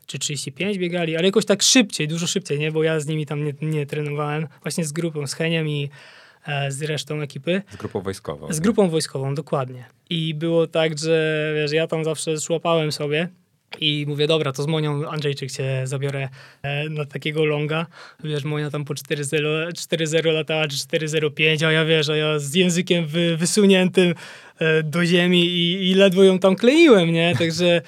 czy 0.06 0.20
35 0.20 0.78
biegali, 0.78 1.18
ale 1.18 1.26
jakoś 1.26 1.46
tak 1.46 1.64
szybciej, 1.64 2.08
dużo 2.08 2.28
szybciej, 2.28 2.60
nie? 2.60 2.72
Bo 2.72 2.84
ja 2.84 3.00
z 3.00 3.08
nimi 3.08 3.26
tam 3.26 3.44
nie, 3.46 3.54
nie 3.62 3.86
trenowałem. 3.86 4.48
Właśnie 4.62 4.86
z 4.86 4.92
grupą, 4.92 5.28
z 5.28 5.34
Heniem 5.34 5.68
i 5.68 5.90
e, 6.48 6.72
z 6.72 6.82
resztą 6.82 7.22
ekipy. 7.22 7.62
Z 7.72 7.76
grupą 7.76 8.02
wojskową. 8.02 8.54
Z 8.54 8.60
grupą 8.60 8.90
wojskową, 8.90 9.36
dokładnie. 9.36 9.86
I 10.10 10.34
było 10.34 10.68
tak, 10.68 11.00
że 11.00 11.52
wiesz, 11.56 11.72
ja 11.72 11.88
tam 11.88 12.04
zawsze 12.04 12.40
szłapałem 12.40 12.92
sobie 12.92 13.30
I 13.80 14.06
mówię, 14.08 14.28
dobra, 14.28 14.52
to 14.52 14.64
z 14.64 14.68
Monią 14.68 15.10
Andrzejczyk 15.10 15.52
cię 15.52 15.82
zabiorę 15.84 16.30
e, 16.62 16.90
na 16.90 17.06
takiego 17.06 17.46
longa. 17.46 17.86
Wiesz, 18.24 18.44
Monia 18.44 18.72
tam 18.72 18.86
po 18.86 18.94
4-0 18.94 20.34
latała, 20.34 20.68
czy 20.68 20.78
4-0-5, 20.78 21.66
a 21.66 21.72
ja 21.72 21.86
wiesz, 21.86 22.10
a 22.10 22.16
ja 22.16 22.40
z 22.40 22.54
językiem 22.56 23.06
wy, 23.06 23.38
wysuniętym 23.38 24.14
e, 24.60 24.84
do 24.84 25.06
ziemi 25.06 25.46
i, 25.46 25.90
i 25.90 25.94
ledwo 25.94 26.24
ją 26.24 26.40
tam 26.40 26.56
kleiłem, 26.56 27.12
nie? 27.12 27.36
Także 27.40 27.82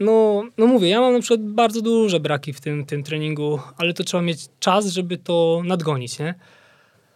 no, 0.00 0.44
no 0.58 0.66
mówię, 0.66 0.88
ja 0.88 1.00
mam 1.00 1.12
na 1.12 1.20
przykład 1.20 1.42
bardzo 1.42 1.82
duże 1.82 2.20
braki 2.20 2.52
w 2.52 2.60
tym, 2.60 2.86
tym 2.86 3.02
treningu, 3.02 3.60
ale 3.76 3.94
to 3.94 4.04
trzeba 4.04 4.22
mieć 4.22 4.40
czas, 4.60 4.86
żeby 4.86 5.18
to 5.18 5.62
nadgonić, 5.64 6.18
nie? 6.18 6.34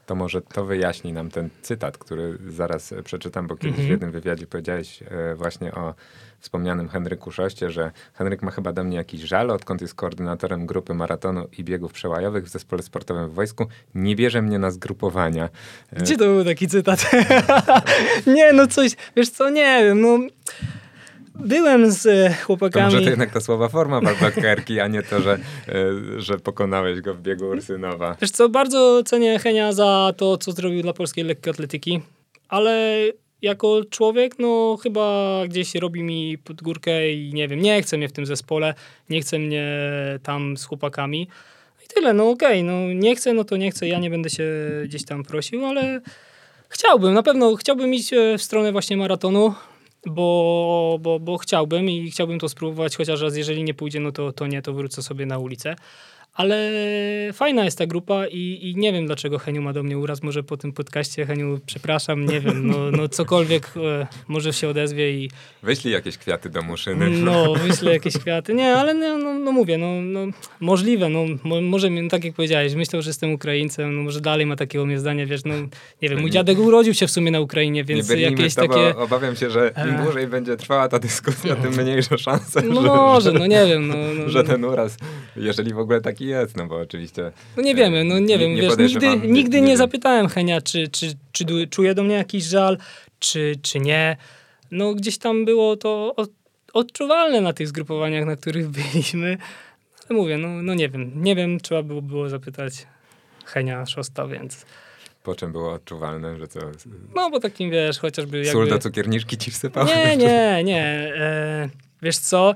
To 0.06 0.14
może 0.14 0.42
to 0.42 0.64
wyjaśni 0.64 1.12
nam 1.12 1.30
ten 1.30 1.48
cytat, 1.62 1.98
który 1.98 2.38
zaraz 2.48 2.94
przeczytam, 3.04 3.46
bo 3.46 3.56
kiedyś 3.56 3.68
Mhm. 3.70 3.86
w 3.86 3.90
jednym 3.90 4.10
wywiadzie 4.12 4.46
powiedziałeś 4.46 5.02
e, 5.02 5.34
właśnie 5.34 5.74
o 5.74 5.94
wspomnianym 6.40 6.88
Henryku 6.88 7.30
Szoście, 7.32 7.70
że 7.70 7.90
Henryk 8.14 8.42
ma 8.42 8.50
chyba 8.50 8.72
do 8.72 8.84
mnie 8.84 8.96
jakiś 8.96 9.20
żal, 9.20 9.50
odkąd 9.50 9.80
jest 9.80 9.94
koordynatorem 9.94 10.66
grupy 10.66 10.94
maratonu 10.94 11.46
i 11.58 11.64
biegów 11.64 11.92
przełajowych 11.92 12.44
w 12.44 12.48
zespole 12.48 12.82
sportowym 12.82 13.28
w 13.30 13.34
wojsku. 13.34 13.66
Nie 13.94 14.16
bierze 14.16 14.42
mnie 14.42 14.58
na 14.58 14.70
zgrupowania. 14.70 15.48
E, 15.92 16.00
Gdzie 16.00 16.16
to 16.16 16.24
był 16.24 16.44
taki 16.44 16.68
cytat? 16.68 17.10
nie, 18.36 18.52
no 18.52 18.66
coś, 18.66 18.96
wiesz 19.16 19.30
co, 19.30 19.50
nie 19.50 19.84
wiem, 19.84 20.00
no... 20.00 20.18
Byłem 21.40 21.90
z 21.90 22.06
e, 22.06 22.28
To 22.40 22.46
chłopakami... 22.46 22.84
może 22.84 23.00
to 23.00 23.10
jednak 23.10 23.30
ta 23.30 23.40
słowa 23.40 23.68
forma 23.68 24.00
walbatkerki, 24.00 24.80
a 24.80 24.88
nie 24.88 25.02
to, 25.02 25.20
że, 25.20 25.38
e, 25.68 26.20
że 26.20 26.38
pokonałeś 26.38 27.00
go 27.00 27.14
w 27.14 27.20
biegu 27.20 27.48
Ursynowa. 27.48 28.16
Wiesz 28.20 28.30
co, 28.30 28.48
bardzo 28.48 29.02
cenię 29.04 29.38
Henia 29.38 29.72
za 29.72 30.12
to, 30.16 30.38
co 30.38 30.52
zrobił 30.52 30.82
dla 30.82 30.92
polskiej 30.92 31.24
lekkoatletyki, 31.24 32.00
ale 32.48 32.98
jako 33.42 33.80
człowiek, 33.90 34.38
no 34.38 34.78
chyba 34.82 35.40
gdzieś 35.48 35.74
robi 35.74 36.02
mi 36.02 36.38
pod 36.38 36.62
górkę 36.62 37.12
i 37.12 37.34
nie 37.34 37.48
wiem, 37.48 37.60
nie 37.60 37.82
chce 37.82 37.96
mnie 37.96 38.08
w 38.08 38.12
tym 38.12 38.26
zespole, 38.26 38.74
nie 39.10 39.20
chce 39.20 39.38
mnie 39.38 39.66
tam 40.22 40.56
z 40.56 40.64
chłopakami. 40.64 41.28
I 41.84 41.88
tyle, 41.94 42.12
no 42.12 42.30
okej, 42.30 42.64
no 42.64 42.72
nie 42.92 43.16
chcę, 43.16 43.32
no 43.34 43.44
to 43.44 43.56
nie 43.56 43.70
chcę, 43.70 43.88
ja 43.88 43.98
nie 43.98 44.10
będę 44.10 44.30
się 44.30 44.44
gdzieś 44.84 45.04
tam 45.04 45.24
prosił, 45.24 45.66
ale 45.66 46.00
chciałbym, 46.68 47.14
na 47.14 47.22
pewno 47.22 47.56
chciałbym 47.56 47.94
iść 47.94 48.12
e, 48.12 48.38
w 48.38 48.42
stronę 48.42 48.72
właśnie 48.72 48.96
maratonu, 48.96 49.54
bo, 50.06 50.98
bo, 51.00 51.20
bo 51.20 51.38
chciałbym 51.38 51.90
i 51.90 52.10
chciałbym 52.10 52.38
to 52.38 52.48
spróbować, 52.48 52.96
chociaż 52.96 53.20
raz 53.20 53.36
jeżeli 53.36 53.64
nie 53.64 53.74
pójdzie, 53.74 54.00
no 54.00 54.12
to, 54.12 54.32
to 54.32 54.46
nie, 54.46 54.62
to 54.62 54.72
wrócę 54.72 55.02
sobie 55.02 55.26
na 55.26 55.38
ulicę. 55.38 55.76
Ale 56.36 56.70
fajna 57.32 57.64
jest 57.64 57.78
ta 57.78 57.86
grupa 57.86 58.26
i, 58.26 58.58
i 58.62 58.76
nie 58.76 58.92
wiem, 58.92 59.06
dlaczego 59.06 59.38
Heniu 59.38 59.62
ma 59.62 59.72
do 59.72 59.82
mnie 59.82 59.98
uraz. 59.98 60.22
Może 60.22 60.42
po 60.42 60.56
tym 60.56 60.72
podcaście, 60.72 61.26
Heniu, 61.26 61.60
przepraszam, 61.66 62.26
nie 62.26 62.40
wiem, 62.40 62.66
no, 62.66 62.90
no 62.90 63.08
cokolwiek, 63.08 63.72
e, 63.76 64.06
może 64.28 64.52
się 64.52 64.68
odezwie 64.68 65.10
i 65.12 65.30
Wyślij 65.62 65.92
jakieś 65.94 66.18
kwiaty 66.18 66.50
do 66.50 66.62
muszyny. 66.62 67.10
no, 67.10 67.54
wyślę 67.54 67.92
jakieś 67.92 68.18
kwiaty. 68.18 68.54
Nie, 68.54 68.74
ale 68.74 68.94
no, 68.94 69.18
no, 69.18 69.34
no 69.34 69.52
mówię, 69.52 69.78
no, 69.78 70.02
no 70.02 70.20
możliwe, 70.60 71.08
no 71.08 71.24
mo, 71.44 71.60
może, 71.60 71.90
no, 71.90 72.08
tak 72.10 72.24
jak 72.24 72.34
powiedziałeś, 72.34 72.74
myślał, 72.74 73.02
że 73.02 73.10
jestem 73.10 73.32
Ukraińcem, 73.32 73.96
no 73.96 74.02
może 74.02 74.20
dalej 74.20 74.46
ma 74.46 74.56
takiego 74.56 74.86
mnie 74.86 74.98
zdania, 74.98 75.26
wiesz, 75.26 75.44
no 75.44 75.54
nie 76.02 76.08
wiem, 76.08 76.20
mój 76.20 76.30
dziadek 76.30 76.58
urodził 76.58 76.94
się 76.94 77.06
w 77.06 77.10
sumie 77.10 77.30
na 77.30 77.40
Ukrainie, 77.40 77.84
więc 77.84 78.10
nie 78.10 78.20
jakieś 78.20 78.54
to, 78.54 78.68
takie... 78.68 78.96
obawiam 78.96 79.36
się, 79.36 79.50
że 79.50 79.72
im 79.88 79.94
E. 79.94 80.02
dłużej 80.04 80.26
będzie 80.26 80.56
trwała 80.56 80.88
ta 80.88 80.98
dyskusja, 80.98 81.56
tym 81.56 81.72
mniejsze 81.84 82.18
szanse, 82.18 82.62
No 82.62 82.82
że, 82.82 82.88
może, 82.88 83.32
że, 83.32 83.38
no 83.38 83.46
nie 83.46 83.66
wiem, 83.66 83.88
no, 83.88 83.94
no, 84.18 84.28
że 84.28 84.44
ten 84.44 84.64
uraz, 84.64 84.96
jeżeli 85.36 85.74
w 85.74 85.78
ogóle 85.78 86.00
taki 86.00 86.25
jest, 86.26 86.56
no 86.56 86.66
bo 86.66 86.76
oczywiście... 86.76 87.32
No 87.56 87.62
nie 87.62 87.74
wiemy, 87.74 88.04
no 88.04 88.18
nie 88.18 88.38
wiem, 88.38 88.54
nie 88.54 88.62
wiesz, 88.62 88.78
nigdy, 88.78 89.08
nie- 89.08 89.16
nigdy 89.16 89.60
nie 89.60 89.66
nie, 89.68 89.76
zapytałem 89.76 90.28
Henia, 90.28 90.60
czy, 90.60 90.88
czy, 90.88 91.14
czy 91.32 91.44
czuje 91.70 91.94
do 91.94 92.02
mnie 92.02 92.14
jakiś 92.14 92.44
żal, 92.44 92.78
czy, 93.18 93.54
czy 93.62 93.80
nie. 93.80 94.16
No 94.70 94.94
gdzieś 94.94 95.18
tam 95.18 95.44
było 95.44 95.76
to 95.76 96.14
od, 96.16 96.30
odczuwalne 96.72 97.40
na 97.40 97.52
tych 97.52 97.68
zgrupowaniach, 97.68 98.26
na 98.26 98.36
których 98.36 98.68
byliśmy. 98.92 99.38
Ale 100.08 100.18
mówię, 100.18 100.38
no, 100.38 100.48
no 100.48 100.74
nie 100.74 100.88
wiem, 100.88 101.22
nie 101.22 101.36
wiem, 101.36 101.60
trzeba 101.60 101.82
było, 101.82 102.02
było 102.02 102.28
zapytać 102.28 102.86
Henia 103.44 103.86
Szosta, 103.86 104.26
więc... 104.26 104.66
Po 105.22 105.34
czym 105.34 105.52
było 105.52 105.72
odczuwalne, 105.72 106.36
że 106.38 106.48
co... 106.48 106.60
No 107.14 107.30
bo 107.30 107.40
takim, 107.40 107.70
wiesz, 107.70 107.98
chociażby 107.98 108.38
jakby... 108.38 108.52
Sól 108.52 108.68
do 108.68 108.78
cukierniczki 108.78 109.38
ci 109.38 109.50
wsypał? 109.50 109.86
Nie, 109.86 110.16
nie, 110.16 110.64
nie. 110.64 110.84
E, 111.16 111.68
wiesz 112.02 112.18
co? 112.18 112.54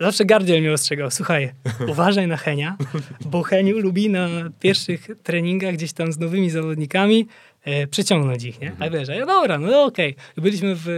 Zawsze 0.00 0.24
gardziel 0.24 0.60
mnie 0.60 0.72
ostrzegał. 0.72 1.10
Słuchaj, 1.10 1.52
uważaj 1.92 2.26
na 2.26 2.36
Henia, 2.36 2.76
bo 3.24 3.42
Heniu 3.42 3.78
lubi 3.78 4.10
na 4.10 4.28
pierwszych 4.60 5.08
treningach 5.22 5.74
gdzieś 5.74 5.92
tam 5.92 6.12
z 6.12 6.18
nowymi 6.18 6.50
zawodnikami 6.50 7.28
e, 7.64 7.86
przeciągnąć 7.86 8.44
ich, 8.44 8.60
nie? 8.60 8.72
A 8.78 8.90
wiesz, 8.90 9.08
a 9.08 9.14
ja 9.14 9.26
dobra, 9.26 9.58
no 9.58 9.84
okej. 9.84 10.14
I 10.38 10.40
Byliśmy 10.40 10.74
w 10.76 10.88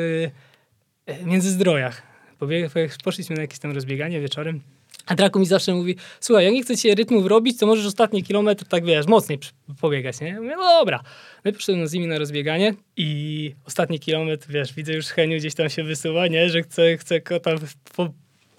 e, 1.07 1.25
Międzyzdrojach. 1.25 2.03
Pobieg, 2.39 2.73
poszliśmy 3.05 3.37
na 3.37 3.43
jakieś 3.43 3.59
tam 3.59 3.73
rozbieganie 3.73 4.21
wieczorem. 4.21 4.61
A 5.07 5.15
Draku 5.15 5.39
mi 5.39 5.47
zawsze 5.47 5.75
mówi, 5.75 5.97
słuchaj, 6.21 6.45
jak 6.45 6.55
nie 6.55 6.63
chcę 6.63 6.77
ci 6.77 6.95
rytmu 6.95 7.23
wrobić, 7.23 7.59
to 7.59 7.67
możesz 7.67 7.87
ostatni 7.87 8.23
kilometr 8.23 8.65
tak, 8.65 8.85
wiesz, 8.85 9.07
mocniej 9.07 9.39
pobiegać, 9.81 10.21
nie? 10.21 10.29
Ja 10.29 10.41
Mówię, 10.41 10.55
no 10.57 10.63
dobra. 10.63 11.03
I 11.45 11.53
poszedłem 11.53 11.89
z 11.89 11.93
nimi 11.93 12.07
na 12.07 12.19
rozbieganie 12.19 12.75
i 12.97 13.55
ostatni 13.67 14.01
kilometr, 14.01 14.49
wiesz, 14.51 14.75
widzę 14.75 14.93
już 14.93 15.07
Heniu 15.07 15.39
gdzieś 15.39 15.55
tam 15.55 15.71
się 15.71 15.85
wysuwa, 15.85 16.27
nie? 16.27 16.51
Że 16.51 16.63
chce, 16.63 16.97
chce 16.97 17.21
go 17.21 17.41
tam 17.41 17.59
po, 17.97 18.09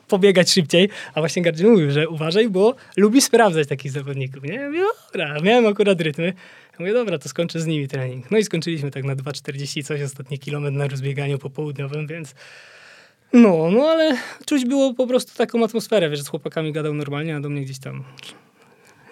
pobiegać 0.07 0.51
szybciej, 0.51 0.89
a 1.13 1.21
właśnie 1.21 1.41
Gardziel 1.41 1.71
mówił, 1.71 1.91
że 1.91 2.09
uważaj, 2.09 2.49
bo 2.49 2.75
lubi 2.97 3.21
sprawdzać 3.21 3.67
takich 3.67 3.91
zawodników, 3.91 4.43
nie? 4.43 4.53
Ja 4.53 4.67
mówię, 4.67 4.83
dobra, 5.13 5.37
miałem 5.43 5.65
akurat 5.65 6.01
rytmy. 6.01 6.25
Ja 6.25 6.79
mówię, 6.79 6.93
dobra, 6.93 7.17
to 7.17 7.29
skończę 7.29 7.59
z 7.59 7.65
nimi 7.65 7.87
trening. 7.87 8.31
No 8.31 8.37
i 8.37 8.43
skończyliśmy 8.43 8.91
tak 8.91 9.03
na 9.03 9.15
2,40 9.15 9.83
coś, 9.83 10.01
ostatni 10.01 10.39
kilometr 10.39 10.77
na 10.77 10.87
rozbieganiu 10.87 11.37
popołudniowym, 11.37 12.07
więc 12.07 12.35
no, 13.33 13.71
no 13.71 13.89
ale 13.89 14.17
czuć 14.45 14.65
było 14.65 14.93
po 14.93 15.07
prostu 15.07 15.37
taką 15.37 15.63
atmosferę, 15.63 16.09
wiesz, 16.09 16.21
z 16.21 16.27
chłopakami 16.27 16.71
gadał 16.71 16.93
normalnie, 16.93 17.35
a 17.35 17.39
do 17.39 17.49
mnie 17.49 17.61
gdzieś 17.61 17.79
tam 17.79 18.03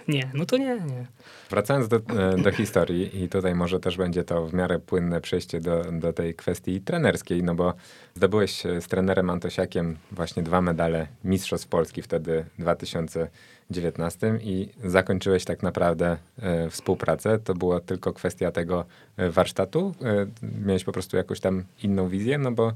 nie, 0.07 0.31
no 0.33 0.45
to 0.45 0.57
nie, 0.57 0.75
nie. 0.75 1.05
Wracając 1.49 1.87
do, 1.87 1.95
e, 1.95 2.37
do 2.37 2.51
historii 2.51 3.23
i 3.23 3.29
tutaj 3.29 3.55
może 3.55 3.79
też 3.79 3.97
będzie 3.97 4.23
to 4.23 4.45
w 4.45 4.53
miarę 4.53 4.79
płynne 4.79 5.21
przejście 5.21 5.61
do, 5.61 5.83
do 5.91 6.13
tej 6.13 6.33
kwestii 6.33 6.81
trenerskiej, 6.81 7.43
no 7.43 7.55
bo 7.55 7.73
zdobyłeś 8.15 8.63
z 8.79 8.87
trenerem 8.87 9.29
Antosiakiem 9.29 9.97
właśnie 10.11 10.43
dwa 10.43 10.61
medale 10.61 11.07
Mistrzostw 11.23 11.67
Polski 11.67 12.01
wtedy 12.01 12.45
w 12.57 12.61
2019 12.61 14.39
i 14.43 14.69
zakończyłeś 14.83 15.45
tak 15.45 15.63
naprawdę 15.63 16.17
e, 16.41 16.69
współpracę. 16.69 17.39
To 17.39 17.53
była 17.53 17.79
tylko 17.79 18.13
kwestia 18.13 18.51
tego 18.51 18.85
e, 19.17 19.29
warsztatu. 19.29 19.95
E, 20.03 20.25
miałeś 20.65 20.83
po 20.83 20.91
prostu 20.91 21.17
jakąś 21.17 21.39
tam 21.39 21.63
inną 21.83 22.07
wizję, 22.07 22.37
no 22.37 22.51
bo 22.51 22.73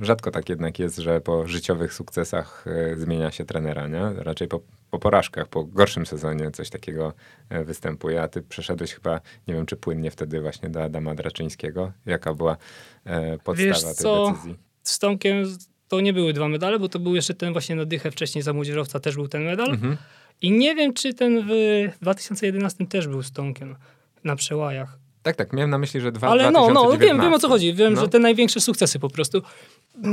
rzadko 0.00 0.30
tak 0.30 0.48
jednak 0.48 0.78
jest, 0.78 0.98
że 0.98 1.20
po 1.20 1.46
życiowych 1.46 1.94
sukcesach 1.94 2.64
e, 2.66 2.96
zmienia 2.96 3.30
się 3.30 3.44
trenera, 3.44 3.88
nie? 3.88 4.02
Raczej 4.16 4.48
po, 4.48 4.60
po 4.90 4.98
porażkach, 4.98 5.48
po 5.48 5.64
gorszym 5.64 6.06
sezonie 6.06 6.50
coś 6.50 6.70
takiego 6.70 7.12
e, 7.48 7.64
występuje, 7.64 8.22
a 8.22 8.28
ty 8.28 8.42
przeszedłeś 8.42 8.94
chyba, 8.94 9.20
nie 9.48 9.54
wiem 9.54 9.66
czy 9.66 9.76
płynnie 9.76 10.10
wtedy 10.10 10.40
właśnie 10.40 10.70
do 10.70 10.82
Adama 10.82 11.14
Draczyńskiego. 11.14 11.92
Jaka 12.06 12.34
była 12.34 12.56
e, 13.04 13.38
podstawa 13.38 13.68
Wiesz 13.68 13.82
tej 13.82 13.94
co? 13.94 14.30
decyzji? 14.30 14.56
Z 14.82 14.98
Tomkiem 14.98 15.44
to 15.88 16.00
nie 16.00 16.12
były 16.12 16.32
dwa 16.32 16.48
medale, 16.48 16.78
bo 16.78 16.88
to 16.88 16.98
był 16.98 17.14
jeszcze 17.14 17.34
ten 17.34 17.52
właśnie 17.52 17.76
na 17.76 17.84
dychę 17.84 18.10
wcześniej 18.10 18.42
za 18.42 18.52
młodzieżowca 18.52 19.00
też 19.00 19.14
był 19.14 19.28
ten 19.28 19.44
medal. 19.44 19.70
Mhm. 19.70 19.96
I 20.40 20.52
nie 20.52 20.74
wiem, 20.74 20.94
czy 20.94 21.14
ten 21.14 21.46
w 21.48 21.52
2011 22.00 22.86
też 22.86 23.08
był 23.08 23.22
z 23.22 23.32
Tomkiem 23.32 23.76
na 24.24 24.36
przełajach. 24.36 25.01
Tak, 25.22 25.36
tak, 25.36 25.52
miałem 25.52 25.70
na 25.70 25.78
myśli, 25.78 26.00
że 26.00 26.12
dwa, 26.12 26.28
Ale 26.28 26.50
no, 26.50 26.50
no, 26.50 26.66
2019. 26.68 27.06
wiem, 27.06 27.20
wiem 27.22 27.32
o 27.34 27.38
co 27.38 27.48
chodzi. 27.48 27.74
Wiem, 27.74 27.94
No. 27.94 28.00
że 28.00 28.08
te 28.08 28.18
największe 28.18 28.60
sukcesy 28.60 28.98
po 28.98 29.08
prostu. 29.08 29.42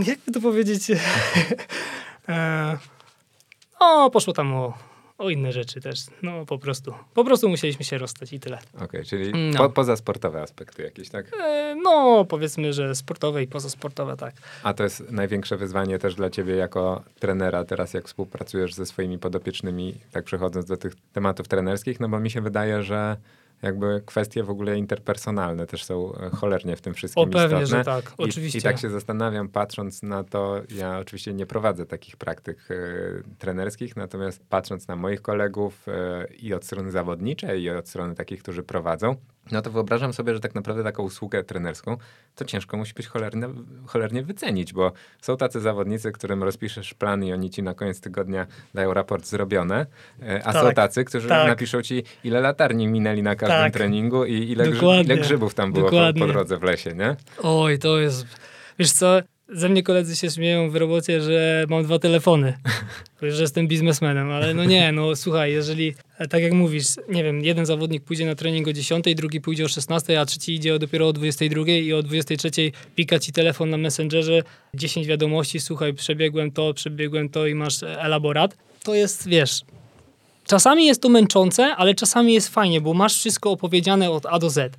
Jakby 0.08 0.32
to 0.32 0.42
powiedzieć? 0.42 0.82
e, 2.30 2.78
o, 3.80 4.10
poszło 4.10 4.34
tam 4.34 4.54
o, 4.54 4.74
o 5.18 5.30
inne 5.30 5.52
rzeczy 5.52 5.82
też. 5.82 6.00
No, 6.24 6.46
po 6.46 6.58
prostu. 6.58 6.94
Po 7.14 7.24
prostu 7.26 7.50
musieliśmy 7.50 7.86
się 7.86 7.98
rozstać 7.98 8.34
i 8.34 8.40
tyle. 8.40 8.60
Okej, 8.82 9.06
czyli 9.06 9.52
No. 9.54 9.58
po, 9.58 9.70
poza 9.70 9.96
sportowe 9.96 10.42
aspekty 10.42 10.84
jakieś, 10.84 11.10
tak? 11.10 11.26
E, 11.42 11.76
no, 11.84 12.26
powiedzmy, 12.26 12.74
że 12.74 12.96
sportowe 12.96 13.44
i 13.44 13.48
pozasportowe, 13.48 14.18
tak. 14.18 14.34
A 14.64 14.74
to 14.74 14.84
jest 14.84 15.12
największe 15.12 15.58
wyzwanie 15.58 16.00
też 16.00 16.16
dla 16.16 16.30
ciebie 16.30 16.56
jako 16.56 17.04
trenera 17.20 17.66
teraz, 17.66 17.94
jak 17.94 18.08
współpracujesz 18.08 18.74
ze 18.74 18.86
swoimi 18.86 19.18
podopiecznymi, 19.20 19.96
tak 20.12 20.24
przechodząc 20.26 20.66
do 20.66 20.78
tych 20.78 20.94
tematów 21.14 21.48
trenerskich, 21.48 22.00
no 22.00 22.10
bo 22.10 22.20
mi 22.20 22.30
się 22.32 22.42
wydaje, 22.42 22.84
że 22.84 23.18
jakby 23.62 24.02
kwestie 24.06 24.44
w 24.44 24.50
ogóle 24.50 24.78
interpersonalne 24.78 25.68
też 25.68 25.84
są 25.84 26.16
e, 26.16 26.30
cholernie 26.30 26.76
w 26.76 26.82
tym 26.82 26.94
wszystkim 26.94 27.24
O, 27.24 27.28
pewnie, 27.28 27.64
istotne. 27.64 27.78
że 27.78 27.84
tak. 27.84 28.14
I, 28.20 28.24
Oczywiście. 28.24 28.60
I 28.60 28.62
tak 28.62 28.80
się 28.80 28.90
zastanawiam, 28.90 29.50
patrząc 29.50 30.04
na 30.04 30.24
to, 30.24 30.62
ja 30.76 31.00
oczywiście 31.00 31.34
nie 31.34 31.46
prowadzę 31.46 31.86
takich 31.86 32.18
praktyk 32.18 32.68
e, 32.72 32.76
trenerskich, 33.38 33.96
natomiast 33.96 34.44
patrząc 34.50 34.88
na 34.88 34.96
moich 34.96 35.22
kolegów 35.22 35.88
e, 35.88 36.28
i 36.40 36.54
od 36.54 36.66
strony 36.66 36.92
zawodniczej, 36.92 37.62
i 37.62 37.70
od 37.70 37.90
strony 37.90 38.16
takich, 38.16 38.44
którzy 38.44 38.64
prowadzą, 38.64 39.16
no 39.52 39.62
to 39.62 39.72
wyobrażam 39.72 40.14
sobie, 40.14 40.34
że 40.34 40.40
tak 40.40 40.56
naprawdę 40.56 40.84
taką 40.84 41.04
usługę 41.04 41.44
trenerską 41.44 41.98
to 42.36 42.46
ciężko 42.46 42.78
musi 42.78 42.94
być 42.94 43.08
cholernie, 43.08 43.50
cholernie 43.86 44.24
wycenić, 44.24 44.74
bo 44.74 44.92
są 45.22 45.38
tacy 45.38 45.60
zawodnicy, 45.60 46.12
którym 46.12 46.44
rozpiszesz 46.44 46.94
plan 46.94 47.24
i 47.24 47.34
oni 47.34 47.50
ci 47.50 47.64
na 47.64 47.74
koniec 47.74 48.02
tygodnia 48.02 48.48
dają 48.74 48.94
raport 48.94 49.26
zrobione, 49.26 49.86
e, 50.22 50.48
a 50.48 50.54
są 50.54 50.62
Tak, 50.62 50.76
tacy, 50.76 51.06
którzy 51.06 51.28
tak. 51.28 51.48
napiszą 51.48 51.82
ci, 51.82 52.04
ile 52.24 52.42
latarni 52.42 52.88
minęli 52.88 53.24
na 53.24 53.36
każdym 53.36 53.58
Tak. 53.58 53.74
treningu 53.74 54.26
i 54.26 54.34
ile, 54.34 54.68
grzyb, 54.68 54.84
ile 55.04 55.18
grzybów 55.18 55.54
tam 55.54 55.74
było 55.74 55.90
po, 55.90 56.20
po 56.20 56.28
drodze 56.28 56.58
w 56.58 56.64
lesie, 56.64 56.96
nie? 56.96 57.16
Oj, 57.44 57.80
to 57.80 58.00
jest... 58.00 58.26
Wiesz 58.80 58.92
co, 58.92 59.20
ze 59.54 59.70
mnie 59.70 59.84
koledzy 59.84 60.16
się 60.16 60.30
śmieją 60.30 60.70
w 60.70 60.76
robocie, 60.76 61.22
że 61.22 61.66
mam 61.70 61.84
dwa 61.84 62.00
telefony, 62.00 62.58
że 63.22 63.42
jestem 63.42 63.68
biznesmenem, 63.68 64.32
ale 64.32 64.54
no 64.54 64.66
nie, 64.66 64.92
no 64.92 65.16
słuchaj, 65.16 65.52
jeżeli, 65.52 65.96
e, 66.18 66.28
tak 66.28 66.42
jak 66.42 66.54
mówisz, 66.54 66.86
nie 67.10 67.24
wiem, 67.24 67.42
jeden 67.42 67.66
zawodnik 67.66 68.04
pójdzie 68.04 68.26
na 68.26 68.36
trening 68.36 68.68
o 68.68 68.74
10, 68.74 69.06
drugi 69.16 69.42
pójdzie 69.42 69.66
o 69.66 69.68
16, 69.68 70.20
a 70.20 70.26
trzeci 70.26 70.54
idzie 70.54 70.80
dopiero 70.80 71.08
o 71.08 71.14
22 71.14 71.68
i 71.68 71.94
o 71.94 72.04
23 72.04 72.72
pika 72.96 73.20
ci 73.20 73.32
telefon 73.32 73.70
na 73.70 73.78
Messengerze, 73.78 74.42
10 74.74 75.08
wiadomości, 75.08 75.60
słuchaj, 75.60 75.94
przebiegłem 75.94 76.52
to, 76.52 76.74
przebiegłem 76.74 77.30
to 77.30 77.48
i 77.48 77.56
masz 77.56 77.84
elaborat, 77.84 78.58
to 78.84 78.96
jest, 78.96 79.28
wiesz, 79.28 79.62
czasami 80.46 80.86
jest 80.86 81.02
to 81.02 81.10
męczące, 81.10 81.76
ale 81.76 81.96
czasami 81.96 82.34
jest 82.34 82.50
fajnie, 82.50 82.82
bo 82.82 82.94
masz 82.94 83.16
wszystko 83.16 83.52
opowiedziane 83.52 84.12
od 84.12 84.26
A 84.26 84.40
do 84.40 84.50
Z, 84.50 84.78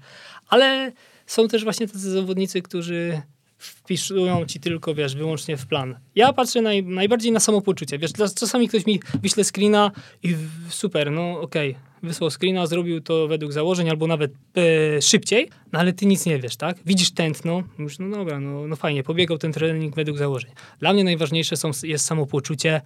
ale 0.49 0.93
są 1.27 1.49
też 1.49 1.65
właśnie 1.65 1.87
tacy 1.87 2.11
zawodnicy, 2.11 2.63
którzy 2.63 3.23
wpisują 3.61 4.47
ci 4.47 4.61
tylko, 4.61 4.95
wiesz, 4.95 5.15
wyłącznie 5.17 5.57
w 5.57 5.67
plan. 5.67 5.99
Ja 6.15 6.33
patrzę 6.33 6.63
naj, 6.63 6.83
najbardziej 6.85 7.33
na 7.33 7.41
samopoczucie. 7.41 7.99
Wiesz, 7.99 8.13
czasami 8.13 8.69
ktoś 8.69 8.87
mi 8.87 9.01
wyśle 9.23 9.45
screena 9.45 9.91
i 10.23 10.37
super, 10.69 11.13
no 11.13 11.41
okej, 11.41 11.71
okay, 11.71 11.83
wysłał 12.03 12.31
screena, 12.31 12.67
zrobił 12.67 13.01
to 13.01 13.29
według 13.29 13.53
założeń 13.53 13.91
albo 13.91 14.07
nawet 14.07 14.33
e, 14.57 15.03
szybciej, 15.03 15.49
no 15.73 15.79
ale 15.79 15.93
ty 15.93 16.07
nic 16.07 16.27
nie 16.27 16.39
wiesz, 16.39 16.57
tak? 16.57 16.77
Widzisz 16.87 17.11
tętno, 17.11 17.63
mówisz, 17.79 17.99
no 17.99 18.17
dobra, 18.17 18.41
no, 18.41 18.67
no 18.67 18.77
fajnie, 18.77 19.03
pobiegał 19.03 19.39
ten 19.39 19.53
trening 19.53 19.95
według 19.95 20.19
założeń. 20.19 20.51
Dla 20.79 20.93
mnie 20.93 21.05
najważniejsze 21.05 21.57
są, 21.57 21.71
jest 21.83 22.05
samopoczucie, 22.05 22.81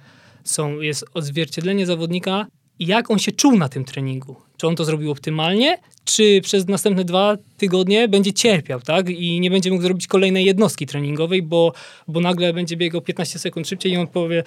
są, 0.44 0.80
jest 0.80 1.04
odzwierciedlenie 1.14 1.86
zawodnika 1.86 2.46
i 2.78 2.86
jak 2.86 3.10
on 3.10 3.18
się 3.18 3.32
czuł 3.32 3.56
na 3.56 3.68
tym 3.68 3.84
treningu. 3.84 4.36
On 4.68 4.76
to 4.76 4.84
zrobił 4.84 5.10
optymalnie, 5.10 5.78
czy 6.04 6.40
przez 6.40 6.68
następne 6.68 7.04
dwa 7.04 7.36
tygodnie 7.56 8.08
będzie 8.08 8.32
cierpiał, 8.32 8.80
tak? 8.80 9.10
I 9.10 9.40
nie 9.40 9.50
będzie 9.50 9.70
mógł 9.70 9.82
zrobić 9.82 10.06
kolejnej 10.06 10.44
jednostki 10.44 10.86
treningowej, 10.86 11.42
bo, 11.42 11.72
bo 12.08 12.20
nagle 12.20 12.52
będzie 12.52 12.76
biegał 12.76 13.00
15 13.00 13.38
sekund 13.38 13.68
szybciej 13.68 13.92
i 13.92 13.96
on 13.96 14.06
powie, 14.06 14.42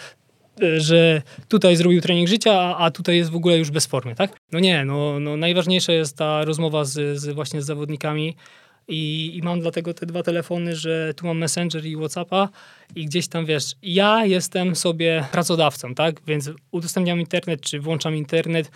e, 0.62 0.80
że 0.80 1.22
tutaj 1.48 1.76
zrobił 1.76 2.02
trening 2.02 2.28
życia, 2.28 2.54
a, 2.54 2.78
a 2.78 2.92
tutaj 2.92 3.18
jest 3.18 3.32
w 3.32 3.36
ogóle 3.36 3.58
już 3.58 3.72
bez 3.72 3.86
formy, 3.86 4.16
tak? 4.16 4.40
No 4.52 4.60
nie, 4.60 4.86
no, 4.86 5.20
no 5.20 5.38
najważniejsza 5.38 5.94
jest 5.94 6.18
ta 6.18 6.46
rozmowa 6.46 6.86
z, 6.86 7.20
z 7.20 7.36
właśnie 7.36 7.62
z 7.62 7.66
zawodnikami, 7.66 8.36
i, 8.88 9.38
I, 9.38 9.42
mam 9.42 9.60
dlatego 9.60 9.94
te 9.94 10.06
dwa 10.06 10.24
telefony, 10.24 10.76
że 10.76 11.14
tu 11.14 11.28
mam 11.28 11.38
Messenger 11.38 11.86
i 11.86 11.96
Whatsappa 11.96 12.50
i 12.96 13.06
gdzieś 13.06 13.28
tam, 13.28 13.46
wiesz, 13.46 13.64
ja 13.82 14.26
jestem 14.26 14.76
sobie 14.76 15.26
pracodawcą, 15.32 15.96
tak? 15.96 16.22
Więc 16.28 16.52
udostępniam 16.72 17.20
internet, 17.20 17.62
czy 17.62 17.80
włączam 17.80 18.16
internet, 18.16 18.72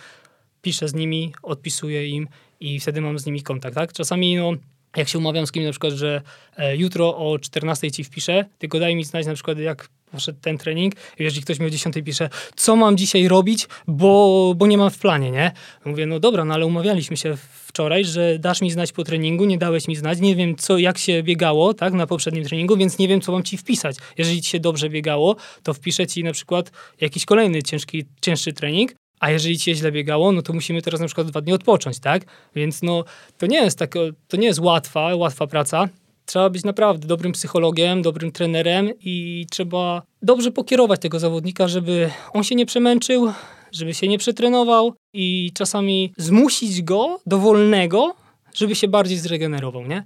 piszę 0.62 0.88
z 0.88 0.94
nimi, 0.94 1.32
odpisuję 1.42 2.08
im 2.08 2.28
i 2.60 2.80
wtedy 2.80 3.00
mam 3.00 3.18
z 3.18 3.26
nimi 3.26 3.42
kontakt, 3.42 3.74
tak? 3.74 3.92
Czasami, 3.92 4.36
no, 4.36 4.52
jak 4.96 5.08
się 5.08 5.18
umawiam 5.18 5.46
z 5.46 5.52
kimś 5.52 5.66
na 5.66 5.70
przykład, 5.70 5.92
że 5.92 6.22
e, 6.56 6.76
jutro 6.76 7.16
o 7.16 7.38
14 7.38 7.90
ci 7.90 8.04
wpiszę, 8.04 8.44
tylko 8.58 8.78
daj 8.78 8.96
mi 8.96 9.04
znać 9.04 9.26
na 9.26 9.34
przykład, 9.34 9.58
jak 9.58 9.88
poszedł 10.12 10.38
ten 10.40 10.58
trening. 10.58 10.94
Jeżeli 11.18 11.42
ktoś 11.42 11.58
mi 11.58 11.66
o 11.66 11.70
10 11.70 11.94
pisze, 12.04 12.28
co 12.56 12.76
mam 12.76 12.96
dzisiaj 12.96 13.28
robić, 13.28 13.68
bo, 13.86 14.54
bo 14.56 14.66
nie 14.66 14.78
mam 14.78 14.90
w 14.90 14.98
planie, 14.98 15.30
nie? 15.30 15.52
Mówię, 15.84 16.06
no 16.06 16.20
dobra, 16.20 16.44
no 16.44 16.54
ale 16.54 16.66
umawialiśmy 16.66 17.16
się 17.16 17.36
wczoraj, 17.66 18.04
że 18.04 18.38
dasz 18.38 18.60
mi 18.60 18.70
znać 18.70 18.92
po 18.92 19.04
treningu, 19.04 19.44
nie 19.44 19.58
dałeś 19.58 19.88
mi 19.88 19.96
znać, 19.96 20.20
nie 20.20 20.36
wiem 20.36 20.56
co, 20.56 20.78
jak 20.78 20.98
się 20.98 21.22
biegało, 21.22 21.74
tak, 21.74 21.92
na 21.92 22.06
poprzednim 22.06 22.44
treningu, 22.44 22.76
więc 22.76 22.98
nie 22.98 23.08
wiem, 23.08 23.20
co 23.20 23.32
mam 23.32 23.42
ci 23.42 23.56
wpisać. 23.56 23.96
Jeżeli 24.18 24.42
ci 24.42 24.50
się 24.50 24.60
dobrze 24.60 24.90
biegało, 24.90 25.36
to 25.62 25.74
wpiszę 25.74 26.06
ci 26.06 26.24
na 26.24 26.32
przykład 26.32 26.72
jakiś 27.00 27.24
kolejny 27.24 27.62
ciężki, 27.62 28.04
cięższy 28.20 28.52
trening, 28.52 28.94
a 29.22 29.30
jeżeli 29.30 29.58
ci 29.58 29.64
się 29.64 29.74
źle 29.74 29.92
biegało, 29.92 30.32
no 30.32 30.42
to 30.42 30.52
musimy 30.52 30.82
teraz 30.82 31.00
na 31.00 31.06
przykład 31.06 31.26
dwa 31.26 31.40
dni 31.40 31.52
odpocząć, 31.52 31.98
tak? 31.98 32.22
Więc 32.54 32.82
no, 32.82 33.04
to 33.38 33.46
nie 33.46 33.56
jest 33.56 33.78
tak, 33.78 33.94
to 34.28 34.36
nie 34.36 34.46
jest 34.46 34.60
łatwa, 34.60 35.14
łatwa 35.14 35.46
praca. 35.46 35.88
Trzeba 36.26 36.50
być 36.50 36.64
naprawdę 36.64 37.08
dobrym 37.08 37.32
psychologiem, 37.32 38.02
dobrym 38.02 38.32
trenerem 38.32 38.90
i 39.00 39.46
trzeba 39.50 40.02
dobrze 40.22 40.50
pokierować 40.50 41.00
tego 41.00 41.18
zawodnika, 41.18 41.68
żeby 41.68 42.10
on 42.32 42.44
się 42.44 42.54
nie 42.54 42.66
przemęczył, 42.66 43.32
żeby 43.72 43.94
się 43.94 44.08
nie 44.08 44.18
przetrenował 44.18 44.94
i 45.12 45.50
czasami 45.54 46.12
zmusić 46.16 46.82
go 46.82 47.20
do 47.26 47.38
wolnego, 47.38 48.14
żeby 48.54 48.74
się 48.74 48.88
bardziej 48.88 49.18
zregenerował, 49.18 49.86
nie? 49.86 50.04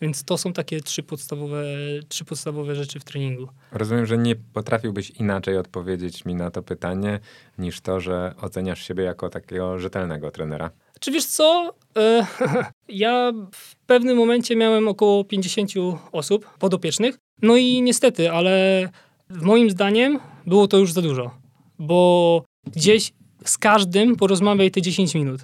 Więc 0.00 0.24
to 0.24 0.38
są 0.38 0.52
takie 0.52 0.80
trzy 0.80 1.02
podstawowe, 1.02 1.64
trzy 2.08 2.24
podstawowe 2.24 2.74
rzeczy 2.74 3.00
w 3.00 3.04
treningu. 3.04 3.48
Rozumiem, 3.72 4.06
że 4.06 4.18
nie 4.18 4.36
potrafiłbyś 4.36 5.10
inaczej 5.10 5.58
odpowiedzieć 5.58 6.24
mi 6.24 6.34
na 6.34 6.50
to 6.50 6.62
pytanie, 6.62 7.20
niż 7.58 7.80
to, 7.80 8.00
że 8.00 8.34
oceniasz 8.40 8.86
siebie 8.86 9.04
jako 9.04 9.28
takiego 9.28 9.78
rzetelnego 9.78 10.30
trenera. 10.30 10.70
Czy 11.00 11.10
wiesz 11.10 11.26
co? 11.26 11.74
E, 11.96 12.26
ja 12.88 13.32
w 13.52 13.76
pewnym 13.76 14.16
momencie 14.16 14.56
miałem 14.56 14.88
około 14.88 15.24
50 15.24 15.70
osób 16.12 16.58
podopiecznych. 16.58 17.18
No 17.42 17.56
i 17.56 17.82
niestety, 17.82 18.30
ale 18.30 18.88
moim 19.30 19.70
zdaniem 19.70 20.18
było 20.46 20.68
to 20.68 20.78
już 20.78 20.92
za 20.92 21.02
dużo. 21.02 21.30
Bo 21.78 22.42
gdzieś 22.66 23.12
z 23.44 23.58
każdym 23.58 24.16
porozmawiaj 24.16 24.70
te 24.70 24.82
10 24.82 25.14
minut. 25.14 25.40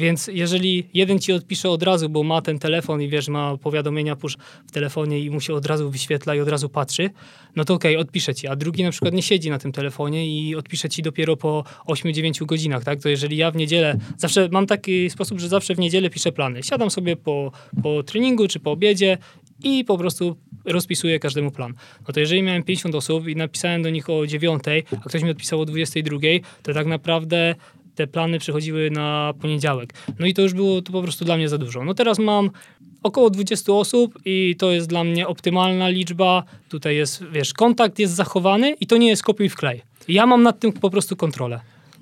Więc 0.00 0.26
jeżeli 0.32 0.88
jeden 0.94 1.18
ci 1.18 1.32
odpisze 1.32 1.70
od 1.70 1.82
razu, 1.82 2.08
bo 2.08 2.22
ma 2.22 2.42
ten 2.42 2.58
telefon 2.58 3.02
i 3.02 3.08
wiesz, 3.08 3.28
ma 3.28 3.56
powiadomienia 3.56 4.16
push 4.16 4.36
w 4.66 4.72
telefonie 4.72 5.20
i 5.20 5.30
mu 5.30 5.40
się 5.40 5.54
od 5.54 5.66
razu 5.66 5.90
wyświetla 5.90 6.34
i 6.34 6.40
od 6.40 6.48
razu 6.48 6.68
patrzy, 6.68 7.10
no 7.56 7.64
to 7.64 7.74
okej, 7.74 7.96
okay, 7.96 8.02
odpisze 8.02 8.34
ci. 8.34 8.48
A 8.48 8.56
drugi 8.56 8.82
na 8.82 8.90
przykład 8.90 9.14
nie 9.14 9.22
siedzi 9.22 9.50
na 9.50 9.58
tym 9.58 9.72
telefonie 9.72 10.26
i 10.26 10.56
odpisze 10.56 10.88
ci 10.88 11.02
dopiero 11.02 11.36
po 11.36 11.64
8-9 11.88 12.46
godzinach, 12.46 12.84
tak? 12.84 13.02
To 13.02 13.08
jeżeli 13.08 13.36
ja 13.36 13.50
w 13.50 13.56
niedzielę, 13.56 13.98
zawsze 14.18 14.48
mam 14.52 14.66
taki 14.66 15.10
sposób, 15.10 15.40
że 15.40 15.48
zawsze 15.48 15.74
w 15.74 15.78
niedzielę 15.78 16.10
piszę 16.10 16.32
plany. 16.32 16.62
Siadam 16.62 16.90
sobie 16.90 17.16
po, 17.16 17.52
po 17.82 18.02
treningu 18.02 18.48
czy 18.48 18.60
po 18.60 18.70
obiedzie 18.70 19.18
i 19.64 19.84
po 19.84 19.98
prostu 19.98 20.36
rozpisuję 20.64 21.18
każdemu 21.18 21.50
plan. 21.50 21.74
No 22.08 22.14
to 22.14 22.20
jeżeli 22.20 22.42
miałem 22.42 22.62
50 22.62 22.94
osób 22.94 23.28
i 23.28 23.36
napisałem 23.36 23.82
do 23.82 23.90
nich 23.90 24.10
o 24.10 24.26
9, 24.26 24.62
a 25.04 25.08
ktoś 25.08 25.22
mi 25.22 25.30
odpisał 25.30 25.60
o 25.60 25.64
22, 25.64 26.18
to 26.62 26.74
tak 26.74 26.86
naprawdę 26.86 27.54
te 28.00 28.06
plany 28.06 28.38
przychodziły 28.38 28.90
na 28.90 29.34
poniedziałek. 29.40 29.94
No 30.18 30.26
i 30.26 30.34
to 30.34 30.42
już 30.42 30.54
było 30.54 30.82
to 30.82 30.92
po 30.92 31.02
prostu 31.02 31.24
dla 31.24 31.36
mnie 31.36 31.48
za 31.48 31.58
dużo. 31.58 31.84
No 31.84 31.94
teraz 31.94 32.18
mam 32.18 32.50
około 33.02 33.30
20 33.30 33.72
osób 33.72 34.18
i 34.24 34.56
to 34.58 34.72
jest 34.72 34.88
dla 34.88 35.04
mnie 35.04 35.28
optymalna 35.28 35.88
liczba. 35.88 36.44
Tutaj 36.68 36.96
jest, 36.96 37.24
wiesz, 37.32 37.52
kontakt 37.54 37.98
jest 37.98 38.14
zachowany 38.14 38.70
i 38.80 38.86
to 38.86 38.96
nie 38.96 39.08
jest 39.08 39.22
kopiuj 39.22 39.48
wklej. 39.48 39.82
Ja 40.08 40.26
mam 40.26 40.42
nad 40.42 40.60
tym 40.60 40.72
po 40.72 40.90
prostu 40.90 41.16
kontrolę. 41.16 41.60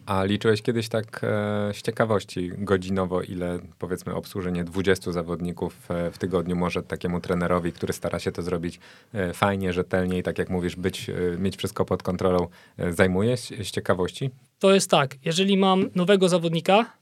A 0.09 0.25
liczyłeś 0.25 0.63
kiedyś 0.63 0.89
tak 0.89 1.21
e, 1.25 1.27
z 1.75 1.83
ciekawości 1.83 2.51
godzinowo, 2.59 3.23
ile 3.23 3.59
powiedzmy 3.79 4.15
obsłużenie 4.15 4.65
20 4.65 5.13
zawodników 5.13 5.91
e, 5.91 6.11
w 6.11 6.19
tygodniu 6.19 6.57
może 6.57 6.83
takiemu 6.83 7.21
trenerowi, 7.21 7.73
który 7.73 7.93
stara 7.93 8.19
się 8.19 8.33
to 8.33 8.43
zrobić 8.43 8.81
e, 9.15 9.33
fajnie, 9.33 9.73
rzetelnie 9.73 10.19
i 10.19 10.23
tak 10.23 10.39
jak 10.39 10.51
mówisz, 10.51 10.77
być, 10.77 11.11
e, 11.11 11.39
mieć 11.39 11.57
wszystko 11.57 11.85
pod 11.85 12.03
kontrolą, 12.03 12.49
e, 12.79 12.93
zajmuje 12.93 13.37
z, 13.37 13.49
z 13.49 13.71
ciekawości? 13.71 14.31
To 14.59 14.75
jest 14.75 14.91
tak, 14.91 15.17
jeżeli 15.25 15.57
mam 15.57 15.91
nowego 15.95 16.29
zawodnika, 16.29 16.93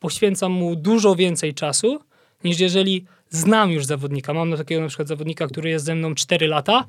poświęcam 0.00 0.52
mu 0.52 0.76
dużo 0.76 1.14
więcej 1.14 1.54
czasu, 1.54 2.00
niż 2.44 2.60
jeżeli 2.60 3.04
znam 3.30 3.70
już 3.70 3.84
zawodnika. 3.84 4.34
Mam 4.34 4.56
takiego 4.56 4.80
na 4.80 4.88
przykład 4.88 5.08
zawodnika, 5.08 5.46
który 5.46 5.70
jest 5.70 5.84
ze 5.84 5.94
mną 5.94 6.14
4 6.14 6.46
lata, 6.46 6.84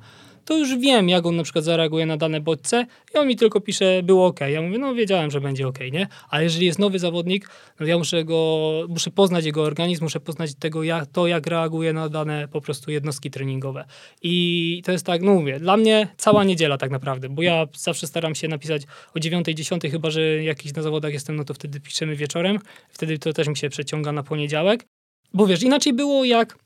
to 0.46 0.58
już 0.58 0.78
wiem, 0.78 1.10
jak 1.10 1.26
on 1.26 1.36
na 1.36 1.44
przykład 1.44 1.66
zareaguje 1.66 2.06
na 2.06 2.18
dane 2.18 2.42
bodźce 2.42 2.86
i 3.16 3.18
on 3.18 3.28
mi 3.28 3.36
tylko 3.36 3.62
pisze, 3.62 4.04
było 4.04 4.26
ok. 4.26 4.40
Ja 4.40 4.62
mówię, 4.62 4.78
no 4.78 4.96
wiedziałem, 4.96 5.32
że 5.32 5.42
będzie 5.42 5.68
ok, 5.68 5.80
nie? 5.92 6.08
Ale 6.30 6.44
jeżeli 6.44 6.66
jest 6.66 6.80
nowy 6.80 7.00
zawodnik, 7.00 7.50
no 7.80 7.86
ja 7.86 7.98
muszę 7.98 8.24
go, 8.24 8.70
muszę 8.90 9.12
poznać 9.12 9.46
jego 9.46 9.64
organizm, 9.64 10.04
muszę 10.04 10.20
poznać 10.20 10.56
tego, 10.56 10.84
jak, 10.84 11.06
to, 11.06 11.28
jak 11.28 11.48
reaguje 11.48 11.94
na 11.94 12.10
dane 12.10 12.48
po 12.48 12.62
prostu 12.62 12.92
jednostki 12.92 13.32
treningowe. 13.32 13.86
I 14.22 14.82
to 14.86 14.92
jest 14.92 15.06
tak, 15.06 15.22
no 15.22 15.34
mówię, 15.34 15.60
dla 15.60 15.78
mnie 15.78 16.08
cała 16.18 16.44
niedziela 16.44 16.78
tak 16.78 16.92
naprawdę, 16.92 17.30
bo 17.30 17.42
ja 17.42 17.68
zawsze 17.78 18.08
staram 18.08 18.36
się 18.36 18.48
napisać 18.48 18.82
o 19.16 19.20
9, 19.20 19.46
10, 19.46 19.84
chyba 19.92 20.10
że 20.10 20.44
jakiś 20.44 20.74
na 20.74 20.82
zawodach 20.82 21.14
jestem, 21.14 21.36
no 21.36 21.44
to 21.44 21.54
wtedy 21.54 21.80
piszemy 21.80 22.16
wieczorem. 22.16 22.60
Wtedy 22.90 23.20
to 23.20 23.34
też 23.34 23.48
mi 23.48 23.58
się 23.58 23.70
przeciąga 23.70 24.12
na 24.12 24.24
poniedziałek. 24.24 24.86
Bo 25.34 25.48
wiesz, 25.48 25.64
inaczej 25.64 25.94
było 25.94 26.26
jak 26.26 26.58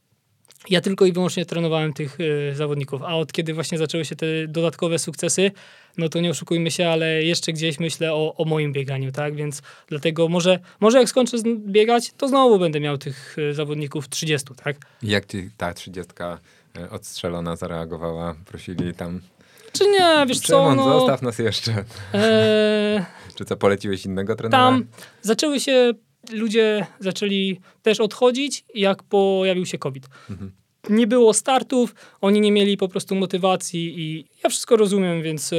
ja 0.69 0.81
tylko 0.81 1.05
i 1.05 1.11
wyłącznie 1.11 1.45
trenowałem 1.45 1.93
tych 1.93 2.19
y, 2.19 2.55
zawodników, 2.55 3.01
a 3.03 3.15
od 3.15 3.31
kiedy 3.31 3.53
właśnie 3.53 3.77
zaczęły 3.77 4.05
się 4.05 4.15
te 4.15 4.25
dodatkowe 4.47 4.99
sukcesy, 4.99 5.51
no 5.97 6.09
to 6.09 6.19
nie 6.19 6.29
oszukujmy 6.29 6.71
się, 6.71 6.89
ale 6.89 7.23
jeszcze 7.23 7.53
gdzieś 7.53 7.79
myślę 7.79 8.13
o, 8.13 8.35
o 8.37 8.45
moim 8.45 8.73
bieganiu, 8.73 9.11
tak? 9.11 9.35
Więc 9.35 9.61
dlatego 9.87 10.27
może, 10.27 10.59
może 10.79 10.99
jak 10.99 11.09
skończę 11.09 11.37
biegać, 11.57 12.13
to 12.17 12.27
znowu 12.27 12.59
będę 12.59 12.79
miał 12.79 12.97
tych 12.97 13.37
y, 13.37 13.53
zawodników 13.53 14.09
30, 14.09 14.47
tak? 14.63 14.75
Jak 15.03 15.25
ci 15.25 15.49
ta 15.57 15.73
30 15.73 16.13
y, 16.77 16.89
odstrzelona 16.89 17.55
zareagowała? 17.55 18.35
Prosili 18.45 18.93
tam 18.93 19.21
czy 19.73 19.87
nie, 19.87 20.25
wiesz 20.27 20.39
co, 20.39 20.75
no... 20.75 20.99
zostaw 20.99 21.21
nas 21.21 21.39
jeszcze. 21.39 21.83
Eee, 22.13 23.05
Czy 23.35 23.45
co, 23.45 23.57
poleciłeś 23.57 24.05
innego 24.05 24.35
trenera? 24.35 24.63
Tam 24.63 24.85
zaczęły 25.21 25.59
się 25.59 25.93
ludzie 26.31 26.85
zaczęli 26.99 27.59
też 27.81 27.99
odchodzić, 27.99 28.65
jak 28.75 29.03
pojawił 29.03 29.65
się 29.65 29.77
COVID. 29.77 30.07
Mhm. 30.29 30.51
Nie 30.89 31.07
było 31.07 31.33
startów, 31.33 31.95
oni 32.21 32.41
nie 32.41 32.51
mieli 32.51 32.77
po 32.77 32.87
prostu 32.87 33.15
motywacji 33.15 33.99
i 33.99 34.25
ja 34.43 34.49
wszystko 34.49 34.75
rozumiem, 34.75 35.21
więc 35.21 35.53
e, 35.53 35.57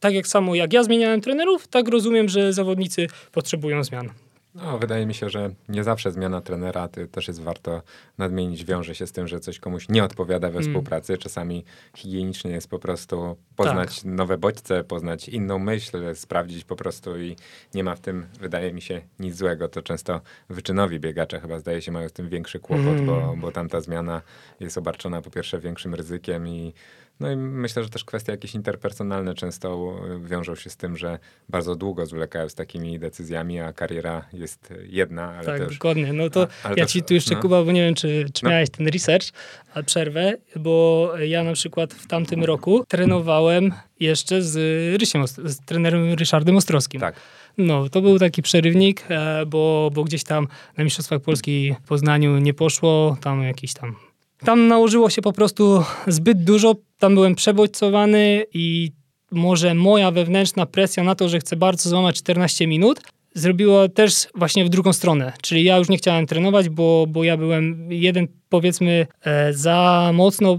tak 0.00 0.14
jak 0.14 0.26
samo 0.26 0.54
jak 0.54 0.72
ja 0.72 0.84
zmieniałem 0.84 1.20
trenerów, 1.20 1.68
tak 1.68 1.88
rozumiem, 1.88 2.28
że 2.28 2.52
zawodnicy 2.52 3.06
potrzebują 3.32 3.84
zmian. 3.84 4.10
No, 4.54 4.78
wydaje 4.78 5.06
mi 5.06 5.14
się, 5.14 5.30
że 5.30 5.50
nie 5.68 5.84
zawsze 5.84 6.12
zmiana 6.12 6.40
trenera 6.40 6.88
też 6.88 7.28
jest 7.28 7.42
warto 7.42 7.82
nadmienić. 8.18 8.64
Wiąże 8.64 8.94
się 8.94 9.06
z 9.06 9.12
tym, 9.12 9.28
że 9.28 9.40
coś 9.40 9.58
komuś 9.58 9.88
nie 9.88 10.04
odpowiada 10.04 10.50
we 10.50 10.58
mm. 10.58 10.68
współpracy. 10.68 11.18
Czasami 11.18 11.64
higienicznie 11.96 12.50
jest 12.50 12.68
po 12.68 12.78
prostu 12.78 13.36
poznać 13.56 13.96
tak. 13.96 14.12
nowe 14.12 14.38
bodźce, 14.38 14.84
poznać 14.84 15.28
inną 15.28 15.58
myśl, 15.58 16.14
sprawdzić 16.14 16.64
po 16.64 16.76
prostu 16.76 17.18
i 17.18 17.36
nie 17.74 17.84
ma 17.84 17.94
w 17.94 18.00
tym, 18.00 18.26
wydaje 18.40 18.72
mi 18.72 18.82
się, 18.82 19.00
nic 19.18 19.36
złego. 19.36 19.68
To 19.68 19.82
często 19.82 20.20
wyczynowi 20.48 21.00
biegacze 21.00 21.40
chyba 21.40 21.58
zdaje 21.58 21.82
się 21.82 21.92
mają 21.92 22.08
z 22.08 22.12
tym 22.12 22.28
większy 22.28 22.58
kłopot, 22.58 22.86
mm. 22.86 23.06
bo, 23.06 23.34
bo 23.36 23.52
tam 23.52 23.68
ta 23.68 23.80
zmiana 23.80 24.22
jest 24.60 24.78
obarczona 24.78 25.22
po 25.22 25.30
pierwsze 25.30 25.58
większym 25.58 25.94
ryzykiem 25.94 26.48
i 26.48 26.74
no 27.20 27.30
i 27.30 27.36
myślę, 27.36 27.82
że 27.82 27.88
też 27.88 28.04
kwestie 28.04 28.32
jakieś 28.32 28.54
interpersonalne 28.54 29.34
często 29.34 30.00
wiążą 30.24 30.54
się 30.54 30.70
z 30.70 30.76
tym, 30.76 30.96
że 30.96 31.18
bardzo 31.48 31.76
długo 31.76 32.06
zwlekają 32.06 32.48
z 32.48 32.54
takimi 32.54 32.98
decyzjami, 32.98 33.60
a 33.60 33.72
kariera 33.72 34.24
jest 34.32 34.74
jedna. 34.88 35.32
Ale 35.32 35.44
tak, 35.44 35.58
też, 35.58 35.72
dokładnie. 35.72 36.12
No 36.12 36.30
to 36.30 36.46
a, 36.64 36.72
ja 36.76 36.86
ci 36.86 37.02
tu 37.02 37.14
jeszcze, 37.14 37.34
no. 37.34 37.40
Kuba, 37.40 37.64
bo 37.64 37.72
nie 37.72 37.82
wiem, 37.82 37.94
czy, 37.94 38.26
czy 38.32 38.44
no. 38.44 38.50
miałeś 38.50 38.70
ten 38.70 38.88
research, 38.88 39.26
ale 39.74 39.84
przerwę, 39.84 40.34
bo 40.56 41.12
ja 41.18 41.44
na 41.44 41.52
przykład 41.52 41.94
w 41.94 42.06
tamtym 42.06 42.44
roku 42.44 42.84
trenowałem 42.88 43.72
jeszcze 44.00 44.42
z 44.42 44.56
Rysiem, 45.00 45.26
z 45.26 45.60
trenerem 45.60 46.14
Ryszardem 46.14 46.56
Ostrowskim. 46.56 47.00
Tak. 47.00 47.16
No, 47.58 47.88
to 47.88 48.02
był 48.02 48.18
taki 48.18 48.42
przerywnik, 48.42 49.04
e, 49.08 49.46
bo, 49.46 49.90
bo 49.94 50.04
gdzieś 50.04 50.24
tam 50.24 50.48
na 50.76 50.84
Mistrzostwach 50.84 51.20
Polski 51.20 51.74
w 51.84 51.88
Poznaniu 51.88 52.38
nie 52.38 52.54
poszło, 52.54 53.16
tam 53.20 53.42
jakiś 53.42 53.72
tam 53.72 54.09
tam 54.44 54.68
nałożyło 54.68 55.10
się 55.10 55.22
po 55.22 55.32
prostu 55.32 55.84
zbyt 56.06 56.44
dużo, 56.44 56.74
tam 56.98 57.14
byłem 57.14 57.34
przebodźcowany 57.34 58.44
i 58.54 58.92
może 59.30 59.74
moja 59.74 60.10
wewnętrzna 60.10 60.66
presja 60.66 61.04
na 61.04 61.14
to, 61.14 61.28
że 61.28 61.38
chcę 61.38 61.56
bardzo 61.56 61.90
złamać 61.90 62.16
14 62.16 62.66
minut, 62.66 63.00
zrobiło 63.34 63.88
też 63.88 64.28
właśnie 64.34 64.64
w 64.64 64.68
drugą 64.68 64.92
stronę. 64.92 65.32
Czyli 65.42 65.64
ja 65.64 65.78
już 65.78 65.88
nie 65.88 65.96
chciałem 65.96 66.26
trenować, 66.26 66.68
bo, 66.68 67.06
bo 67.08 67.24
ja 67.24 67.36
byłem 67.36 67.92
jeden, 67.92 68.28
powiedzmy, 68.48 69.06
e, 69.24 69.52
za 69.52 70.10
mocno 70.14 70.58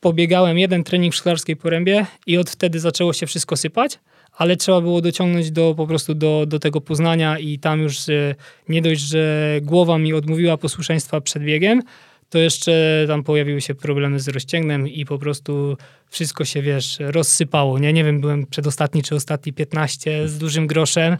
pobiegałem 0.00 0.58
jeden 0.58 0.84
trening 0.84 1.14
w 1.14 1.16
Szklarskiej 1.16 1.56
Porębie 1.56 2.06
i 2.26 2.38
od 2.38 2.50
wtedy 2.50 2.80
zaczęło 2.80 3.12
się 3.12 3.26
wszystko 3.26 3.56
sypać, 3.56 3.98
ale 4.36 4.56
trzeba 4.56 4.80
było 4.80 5.00
dociągnąć 5.00 5.50
do, 5.50 5.74
po 5.76 5.86
prostu 5.86 6.14
do, 6.14 6.44
do 6.46 6.58
tego 6.58 6.80
Poznania 6.80 7.38
i 7.38 7.58
tam 7.58 7.80
już 7.80 8.08
e, 8.08 8.34
nie 8.68 8.82
dość, 8.82 9.00
że 9.00 9.52
głowa 9.62 9.98
mi 9.98 10.12
odmówiła 10.12 10.56
posłuszeństwa 10.56 11.20
przed 11.20 11.42
biegiem, 11.42 11.82
to 12.28 12.38
jeszcze 12.38 13.04
tam 13.08 13.22
pojawiły 13.22 13.60
się 13.60 13.74
problemy 13.74 14.20
z 14.20 14.28
rozcięgnem 14.28 14.88
i 14.88 15.04
po 15.04 15.18
prostu 15.18 15.76
wszystko 16.10 16.44
się, 16.44 16.62
wiesz, 16.62 16.96
rozsypało. 17.00 17.78
Nie, 17.78 17.92
nie 17.92 18.04
wiem, 18.04 18.20
byłem 18.20 18.46
przedostatni 18.46 19.02
czy 19.02 19.14
ostatni 19.14 19.52
15 19.52 20.28
z 20.28 20.38
dużym 20.38 20.66
groszem 20.66 21.16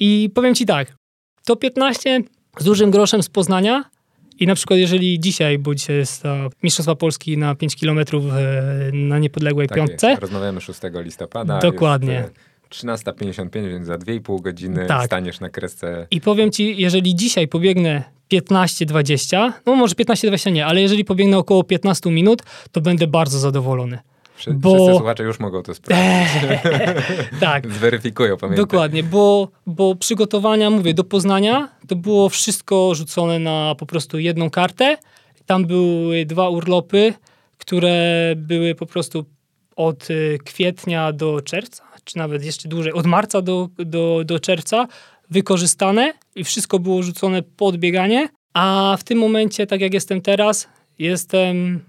i 0.00 0.30
powiem 0.34 0.54
ci 0.54 0.66
tak, 0.66 0.96
to 1.44 1.56
15 1.56 2.20
z 2.58 2.64
dużym 2.64 2.90
groszem 2.90 3.22
z 3.22 3.28
Poznania 3.28 3.84
i 4.38 4.46
na 4.46 4.54
przykład 4.54 4.78
jeżeli 4.78 5.20
dzisiaj, 5.20 5.58
bo 5.58 5.74
dzisiaj 5.74 5.96
jest 5.96 6.22
to 6.22 6.50
Mistrzostwa 6.62 6.94
Polski 6.94 7.38
na 7.38 7.54
5 7.54 7.76
km 7.76 7.98
e, 7.98 8.04
na 8.92 9.18
niepodległej 9.18 9.68
tak 9.68 9.76
piątce. 9.76 10.08
Jest. 10.08 10.22
Rozmawiamy 10.22 10.60
6 10.60 10.80
listopada. 10.94 11.58
Dokładnie. 11.58 12.12
Jest, 12.12 12.34
13.55, 12.70 13.68
więc 13.68 13.86
za 13.86 13.94
2,5 13.94 14.40
godziny 14.40 14.86
tak. 14.86 15.06
staniesz 15.06 15.40
na 15.40 15.48
kresce. 15.48 16.06
I 16.10 16.20
powiem 16.20 16.50
ci, 16.50 16.74
jeżeli 16.78 17.14
dzisiaj 17.14 17.48
pobiegnę 17.48 18.02
15-20, 18.32 19.52
no 19.66 19.76
może 19.76 19.94
15-20 19.94 20.52
nie, 20.52 20.66
ale 20.66 20.80
jeżeli 20.80 21.04
pobiegnę 21.04 21.38
około 21.38 21.64
15 21.64 22.10
minut, 22.10 22.42
to 22.72 22.80
będę 22.80 23.06
bardzo 23.06 23.38
zadowolony. 23.38 23.98
Wszy, 24.36 24.54
bo... 24.54 24.74
Wszyscy 24.74 24.96
słuchacze 24.96 25.22
już 25.22 25.40
mogą 25.40 25.62
to 25.62 25.74
sprawdzić. 25.74 26.42
tak. 27.40 27.68
Zweryfikują, 27.78 28.36
pamiętaj. 28.36 28.64
Dokładnie, 28.64 29.02
bo, 29.02 29.48
bo 29.66 29.94
przygotowania, 29.94 30.70
mówię, 30.70 30.94
do 30.94 31.04
Poznania 31.04 31.68
to 31.88 31.96
było 31.96 32.28
wszystko 32.28 32.94
rzucone 32.94 33.38
na 33.38 33.74
po 33.78 33.86
prostu 33.86 34.18
jedną 34.18 34.50
kartę. 34.50 34.96
Tam 35.46 35.64
były 35.64 36.26
dwa 36.26 36.48
urlopy, 36.48 37.14
które 37.58 38.34
były 38.36 38.74
po 38.74 38.86
prostu 38.86 39.24
od 39.76 40.10
y, 40.10 40.38
kwietnia 40.44 41.12
do 41.12 41.40
czerwca, 41.40 41.84
czy 42.06 42.18
nawet 42.18 42.44
jeszcze 42.44 42.68
dłużej, 42.68 42.92
od 42.92 43.06
marca 43.06 43.42
do, 43.42 43.68
do, 43.78 44.22
do 44.24 44.40
czerwca 44.40 44.86
wykorzystane 45.30 46.12
i 46.34 46.44
wszystko 46.44 46.78
było 46.78 47.02
rzucone 47.02 47.42
pod 47.42 47.76
bieganie, 47.76 48.28
a 48.54 48.96
w 49.00 49.04
tym 49.04 49.18
momencie, 49.18 49.66
tak 49.66 49.80
jak 49.80 49.94
jestem 49.94 50.20
teraz, 50.20 50.68
jestem 50.98 51.80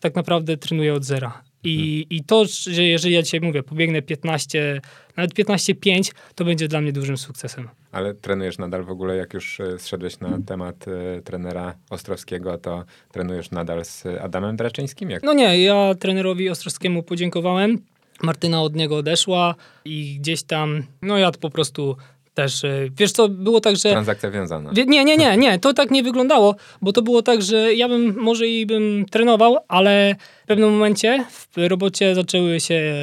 tak 0.00 0.14
naprawdę 0.14 0.56
trenuję 0.56 0.94
od 0.94 1.04
zera. 1.04 1.42
I, 1.64 2.00
mhm. 2.02 2.18
I 2.18 2.24
to, 2.24 2.44
że 2.70 2.82
jeżeli 2.82 3.14
ja 3.14 3.22
dzisiaj 3.22 3.40
mówię, 3.40 3.62
pobiegnę 3.62 4.02
15, 4.02 4.80
nawet 5.16 5.34
15-5, 5.34 6.12
to 6.34 6.44
będzie 6.44 6.68
dla 6.68 6.80
mnie 6.80 6.92
dużym 6.92 7.16
sukcesem. 7.16 7.68
Ale 7.92 8.14
trenujesz 8.14 8.58
nadal 8.58 8.84
w 8.84 8.90
ogóle, 8.90 9.16
jak 9.16 9.34
już 9.34 9.60
e, 9.60 9.78
zszedłeś 9.78 10.20
na 10.20 10.38
temat 10.46 10.88
y, 10.88 11.22
trenera 11.22 11.74
Ostrowskiego, 11.90 12.58
to 12.58 12.84
trenujesz 13.12 13.50
nadal 13.50 13.84
z 13.84 14.06
Adamem 14.06 14.56
Draczyńskim? 14.56 15.10
Jak? 15.10 15.22
No 15.22 15.32
nie, 15.32 15.62
ja 15.62 15.94
trenerowi 15.94 16.50
Ostrowskiemu 16.50 17.02
podziękowałem. 17.02 17.78
Martyna 18.22 18.62
od 18.62 18.74
niego 18.76 18.96
odeszła 18.96 19.54
i 19.84 20.16
gdzieś 20.20 20.42
tam, 20.42 20.82
no 21.02 21.18
ja 21.18 21.32
po 21.32 21.50
prostu 21.50 21.96
też. 22.34 22.64
E, 22.64 22.88
wiesz 22.96 23.12
co, 23.12 23.28
było 23.28 23.60
tak, 23.60 23.76
że... 23.76 23.90
Transakcja 23.90 24.30
wiązana. 24.30 24.70
Nie, 24.86 25.04
nie, 25.04 25.16
nie, 25.16 25.36
nie, 25.36 25.58
to 25.58 25.72
tak 25.72 25.90
nie 25.90 26.02
wyglądało, 26.02 26.54
bo 26.82 26.92
to 26.92 27.02
było 27.02 27.22
tak, 27.22 27.42
że 27.42 27.74
ja 27.74 27.88
bym 27.88 28.16
może 28.20 28.48
i 28.48 28.66
bym 28.66 29.06
trenował, 29.10 29.56
ale 29.68 30.14
w 30.44 30.46
pewnym 30.46 30.70
momencie 30.70 31.24
w 31.30 31.48
robocie 31.56 32.14
zaczęły 32.14 32.60
się 32.60 32.94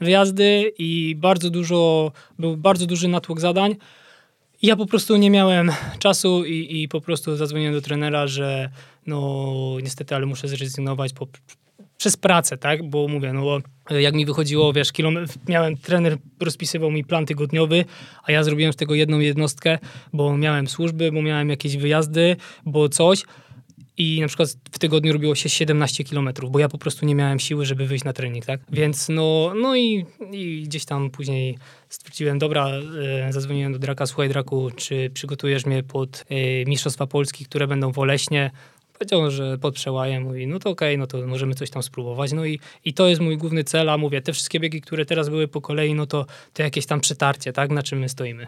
wyjazdy 0.00 0.72
i 0.78 1.16
bardzo 1.18 1.50
dużo, 1.50 2.12
był 2.38 2.56
bardzo 2.56 2.86
duży 2.86 3.08
natłok 3.08 3.40
zadań. 3.40 3.76
Ja 4.62 4.76
po 4.76 4.86
prostu 4.86 5.16
nie 5.16 5.30
miałem 5.30 5.72
czasu 5.98 6.44
i, 6.44 6.82
i 6.82 6.88
po 6.88 7.00
prostu 7.00 7.36
zadzwoniłem 7.36 7.74
do 7.74 7.80
trenera, 7.80 8.26
że 8.26 8.70
no 9.06 9.54
niestety, 9.82 10.14
ale 10.14 10.26
muszę 10.26 10.48
zrezygnować 10.48 11.12
po, 11.12 11.26
przez 11.98 12.16
pracę, 12.16 12.56
tak? 12.56 12.90
Bo 12.90 13.08
mówię, 13.08 13.32
no 13.32 13.42
bo 13.42 13.60
jak 13.98 14.14
mi 14.14 14.26
wychodziło, 14.26 14.72
wiesz, 14.72 14.92
kilometr, 14.92 15.34
miałem, 15.48 15.76
trener 15.76 16.16
rozpisywał 16.40 16.90
mi 16.90 17.04
plan 17.04 17.26
tygodniowy, 17.26 17.84
a 18.24 18.32
ja 18.32 18.44
zrobiłem 18.44 18.72
z 18.72 18.76
tego 18.76 18.94
jedną 18.94 19.18
jednostkę, 19.18 19.78
bo 20.12 20.36
miałem 20.36 20.68
służby, 20.68 21.12
bo 21.12 21.22
miałem 21.22 21.50
jakieś 21.50 21.76
wyjazdy, 21.76 22.36
bo 22.66 22.88
coś 22.88 23.22
i 23.98 24.20
na 24.20 24.28
przykład 24.28 24.48
w 24.72 24.78
tygodniu 24.78 25.12
robiło 25.12 25.34
się 25.34 25.48
17 25.48 26.04
kilometrów, 26.04 26.50
bo 26.50 26.58
ja 26.58 26.68
po 26.68 26.78
prostu 26.78 27.06
nie 27.06 27.14
miałem 27.14 27.38
siły, 27.38 27.66
żeby 27.66 27.86
wyjść 27.86 28.04
na 28.04 28.12
trening, 28.12 28.46
tak? 28.46 28.60
Więc 28.72 29.08
no, 29.08 29.52
no 29.60 29.76
i, 29.76 30.06
i 30.32 30.62
gdzieś 30.62 30.84
tam 30.84 31.10
później 31.10 31.58
stwierdziłem, 31.88 32.38
dobra, 32.38 32.68
e, 33.28 33.32
zadzwoniłem 33.32 33.72
do 33.72 33.78
Draka, 33.78 34.06
słuchaj 34.06 34.28
Draku, 34.28 34.70
czy 34.76 35.10
przygotujesz 35.14 35.66
mnie 35.66 35.82
pod 35.82 36.24
e, 36.28 36.64
Mistrzostwa 36.64 37.06
Polski, 37.06 37.44
które 37.44 37.66
będą 37.66 37.92
w 37.92 37.98
Oleśnie? 37.98 38.50
Powiedział, 38.98 39.30
że 39.30 39.58
pod 39.58 39.74
przełajem, 39.74 40.22
mówi, 40.22 40.46
no 40.46 40.58
to 40.58 40.70
okej, 40.70 40.94
okay, 40.94 40.98
no 40.98 41.06
to 41.06 41.26
możemy 41.26 41.54
coś 41.54 41.70
tam 41.70 41.82
spróbować. 41.82 42.32
No 42.32 42.44
i, 42.44 42.60
i 42.84 42.94
to 42.94 43.08
jest 43.08 43.20
mój 43.20 43.36
główny 43.36 43.64
cel, 43.64 43.90
a 43.90 43.98
mówię, 43.98 44.22
te 44.22 44.32
wszystkie 44.32 44.60
biegi, 44.60 44.80
które 44.80 45.06
teraz 45.06 45.28
były 45.28 45.48
po 45.48 45.60
kolei, 45.60 45.94
no 45.94 46.06
to, 46.06 46.26
to 46.52 46.62
jakieś 46.62 46.86
tam 46.86 47.00
przetarcie, 47.00 47.52
tak, 47.52 47.70
na 47.70 47.82
czym 47.82 47.98
my 47.98 48.08
stoimy. 48.08 48.46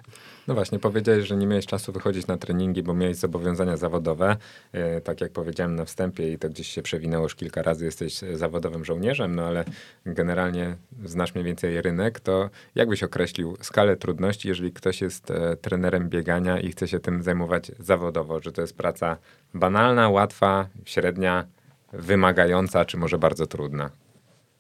No 0.49 0.55
właśnie, 0.55 0.79
powiedziałeś, 0.79 1.27
że 1.27 1.37
nie 1.37 1.47
miałeś 1.47 1.67
czasu 1.67 1.93
wychodzić 1.93 2.27
na 2.27 2.37
treningi, 2.37 2.83
bo 2.83 2.95
miałeś 2.95 3.17
zobowiązania 3.17 3.77
zawodowe. 3.77 4.37
E, 4.73 5.01
tak 5.01 5.21
jak 5.21 5.33
powiedziałem 5.33 5.77
na 5.77 5.85
wstępie 5.85 6.33
i 6.33 6.39
to 6.39 6.49
gdzieś 6.49 6.69
się 6.69 6.83
przewinęło 6.83 7.23
już 7.23 7.35
kilka 7.35 7.63
razy, 7.63 7.85
jesteś 7.85 8.19
zawodowym 8.19 8.85
żołnierzem, 8.85 9.35
no 9.35 9.43
ale 9.43 9.65
generalnie 10.07 10.77
znasz 11.05 11.35
mniej 11.35 11.45
więcej 11.45 11.83
rynek, 11.83 12.21
to 12.21 12.51
jak 12.75 12.89
byś 12.89 13.03
określił 13.03 13.57
skalę 13.61 13.97
trudności, 13.97 14.49
jeżeli 14.49 14.73
ktoś 14.73 15.01
jest 15.01 15.31
e, 15.31 15.57
trenerem 15.57 16.09
biegania 16.09 16.61
i 16.61 16.71
chce 16.73 16.89
się 16.89 17.01
tym 17.01 17.23
zajmować 17.23 17.73
zawodowo, 17.79 18.41
że 18.43 18.53
to 18.53 18.61
jest 18.61 18.77
praca 18.77 19.17
banalna, 19.55 20.09
łatwa, 20.09 20.69
średnia, 20.85 21.47
wymagająca, 21.93 22.85
czy 22.85 22.97
może 22.97 23.19
bardzo 23.19 23.47
trudna? 23.47 23.91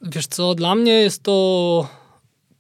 Wiesz 0.03 0.27
co, 0.27 0.55
dla 0.55 0.75
mnie 0.75 0.93
jest 0.93 1.23
to 1.23 1.89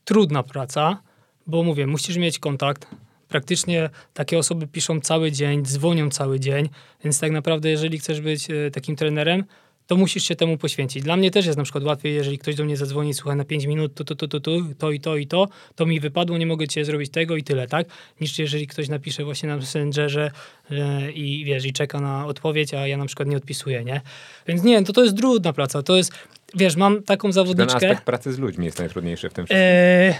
trudna 0.04 0.42
praca, 0.42 1.02
bo 1.46 1.62
mówię, 1.62 1.86
musisz 1.86 2.16
mieć 2.16 2.38
kontakt. 2.38 2.86
Praktycznie 3.28 3.90
takie 4.14 4.38
osoby 4.38 4.66
piszą 4.66 5.00
cały 5.00 5.32
dzień, 5.32 5.64
dzwonią 5.64 6.10
cały 6.10 6.40
dzień, 6.40 6.68
więc 7.04 7.20
tak 7.20 7.30
naprawdę, 7.32 7.68
jeżeli 7.68 7.98
chcesz 7.98 8.20
być 8.20 8.50
e, 8.50 8.70
takim 8.70 8.96
trenerem, 8.96 9.44
to 9.90 9.96
musisz 9.96 10.24
się 10.24 10.36
temu 10.36 10.58
poświęcić. 10.58 11.02
Dla 11.02 11.16
mnie 11.16 11.30
też 11.30 11.46
jest 11.46 11.58
na 11.58 11.64
przykład 11.64 11.84
łatwiej, 11.84 12.14
jeżeli 12.14 12.38
ktoś 12.38 12.54
do 12.54 12.64
mnie 12.64 12.76
zadzwoni, 12.76 13.14
słucha 13.14 13.34
na 13.34 13.44
5 13.44 13.64
minut, 13.64 13.94
to, 13.94 14.04
to, 14.04 14.14
to, 14.14 14.28
to, 14.28 14.40
to, 14.40 14.50
to 14.78 14.90
i 14.90 15.00
to 15.00 15.16
i 15.16 15.26
to, 15.26 15.48
to 15.76 15.86
mi 15.86 16.00
wypadło, 16.00 16.38
nie 16.38 16.46
mogę 16.46 16.68
cię 16.68 16.84
zrobić 16.84 17.10
tego 17.10 17.36
i 17.36 17.42
tyle, 17.42 17.66
tak? 17.66 17.86
Niż 18.20 18.38
jeżeli 18.38 18.66
ktoś 18.66 18.88
napisze 18.88 19.24
właśnie 19.24 19.48
na 19.48 19.56
Messengerze 19.56 20.30
e, 20.70 21.10
i 21.12 21.44
wiesz, 21.44 21.64
i 21.64 21.72
czeka 21.72 22.00
na 22.00 22.26
odpowiedź, 22.26 22.74
a 22.74 22.86
ja 22.86 22.96
na 22.96 23.06
przykład 23.06 23.28
nie 23.28 23.36
odpisuję, 23.36 23.84
nie? 23.84 24.00
Więc 24.46 24.62
nie, 24.62 24.84
to 24.84 24.92
to 24.92 25.04
jest 25.04 25.16
trudna 25.16 25.52
praca, 25.52 25.82
to 25.82 25.96
jest, 25.96 26.12
wiesz, 26.54 26.76
mam 26.76 27.02
taką 27.02 27.32
zawodniczkę... 27.32 27.80
Ten 27.80 27.90
aspekt 27.90 28.06
pracy 28.06 28.32
z 28.32 28.38
ludźmi 28.38 28.64
jest 28.64 28.78
najtrudniejszy 28.78 29.30
w 29.30 29.32
tym 29.32 29.46
wszystkim. 29.46 29.66
E, 29.66 30.14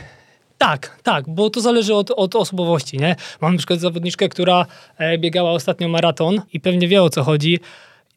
tak, 0.59 1.01
tak, 1.03 1.25
bo 1.29 1.51
to 1.51 1.61
zależy 1.61 1.95
od, 1.95 2.11
od 2.11 2.37
osobowości, 2.37 2.99
nie? 2.99 3.16
Mam 3.41 3.53
na 3.53 3.59
przykład 3.59 3.81
zawodniczkę, 3.81 4.29
która 4.29 4.66
e, 4.99 5.18
biegała 5.18 5.51
ostatnio 5.51 5.89
maraton 5.89 6.43
i 6.53 6.61
pewnie 6.61 6.89
wie 6.89 7.03
o 7.03 7.11
co 7.11 7.23
chodzi. 7.23 7.59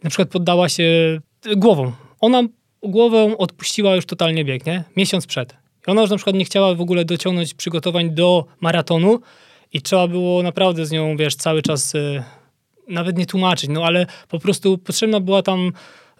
Na 0.03 0.09
przykład 0.09 0.29
poddała 0.29 0.69
się 0.69 1.19
głową. 1.55 1.91
Ona 2.21 2.43
głową 2.83 3.37
odpuściła 3.37 3.95
już 3.95 4.05
totalnie 4.05 4.45
bieg, 4.45 4.65
nie? 4.65 4.83
Miesiąc 4.97 5.27
przed. 5.27 5.53
I 5.87 5.91
ona 5.91 6.01
już 6.01 6.09
na 6.09 6.15
przykład 6.17 6.35
nie 6.35 6.45
chciała 6.45 6.75
w 6.75 6.81
ogóle 6.81 7.05
dociągnąć 7.05 7.53
przygotowań 7.53 8.11
do 8.11 8.45
maratonu 8.61 9.19
i 9.73 9.81
trzeba 9.81 10.07
było 10.07 10.43
naprawdę 10.43 10.85
z 10.85 10.91
nią, 10.91 11.17
wiesz, 11.17 11.35
cały 11.35 11.61
czas 11.61 11.95
y, 11.95 12.23
nawet 12.87 13.17
nie 13.17 13.25
tłumaczyć, 13.25 13.69
no 13.69 13.85
ale 13.85 14.05
po 14.29 14.39
prostu 14.39 14.77
potrzebna 14.77 15.19
była 15.19 15.41
tam 15.41 15.67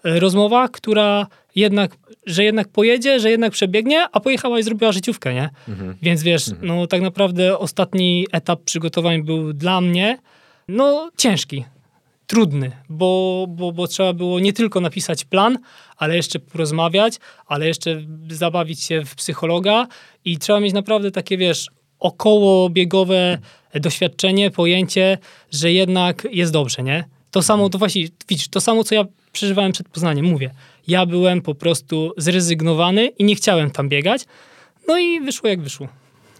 y, 0.06 0.20
rozmowa, 0.20 0.68
która 0.68 1.26
jednak, 1.54 1.96
że 2.26 2.44
jednak 2.44 2.68
pojedzie, 2.68 3.20
że 3.20 3.30
jednak 3.30 3.52
przebiegnie, 3.52 4.06
a 4.12 4.20
pojechała 4.20 4.58
i 4.58 4.62
zrobiła 4.62 4.92
życiówkę, 4.92 5.34
nie? 5.34 5.50
Mhm. 5.68 5.96
Więc 6.02 6.22
wiesz, 6.22 6.50
no 6.62 6.86
tak 6.86 7.02
naprawdę 7.02 7.58
ostatni 7.58 8.26
etap 8.32 8.62
przygotowań 8.62 9.22
był 9.22 9.52
dla 9.52 9.80
mnie, 9.80 10.18
no 10.68 11.10
ciężki, 11.16 11.64
trudny, 12.26 12.70
bo, 12.88 13.46
bo, 13.48 13.72
bo 13.72 13.86
trzeba 13.86 14.12
było 14.12 14.40
nie 14.40 14.52
tylko 14.52 14.80
napisać 14.80 15.24
plan, 15.24 15.58
ale 15.96 16.16
jeszcze 16.16 16.38
porozmawiać, 16.38 17.14
ale 17.46 17.66
jeszcze 17.66 18.02
zabawić 18.30 18.82
się 18.82 19.04
w 19.04 19.14
psychologa 19.14 19.86
i 20.24 20.38
trzeba 20.38 20.60
mieć 20.60 20.72
naprawdę 20.72 21.10
takie, 21.10 21.36
wiesz, 21.36 21.70
około 21.98 22.70
biegowe 22.70 23.38
doświadczenie, 23.74 24.50
pojęcie, 24.50 25.18
że 25.50 25.72
jednak 25.72 26.26
jest 26.30 26.52
dobrze, 26.52 26.82
nie? 26.82 27.04
To 27.30 27.42
samo, 27.42 27.68
to 27.68 27.78
właśnie, 27.78 28.02
widzisz, 28.28 28.48
to 28.48 28.60
samo, 28.60 28.84
co 28.84 28.94
ja 28.94 29.04
przeżywałem 29.32 29.72
przed 29.72 29.88
Poznaniem, 29.88 30.26
mówię. 30.26 30.50
Ja 30.88 31.06
byłem 31.06 31.42
po 31.42 31.54
prostu 31.54 32.12
zrezygnowany 32.16 33.06
i 33.06 33.24
nie 33.24 33.34
chciałem 33.34 33.70
tam 33.70 33.88
biegać, 33.88 34.24
no 34.88 34.98
i 34.98 35.20
wyszło 35.20 35.48
jak 35.48 35.60
wyszło. 35.60 35.88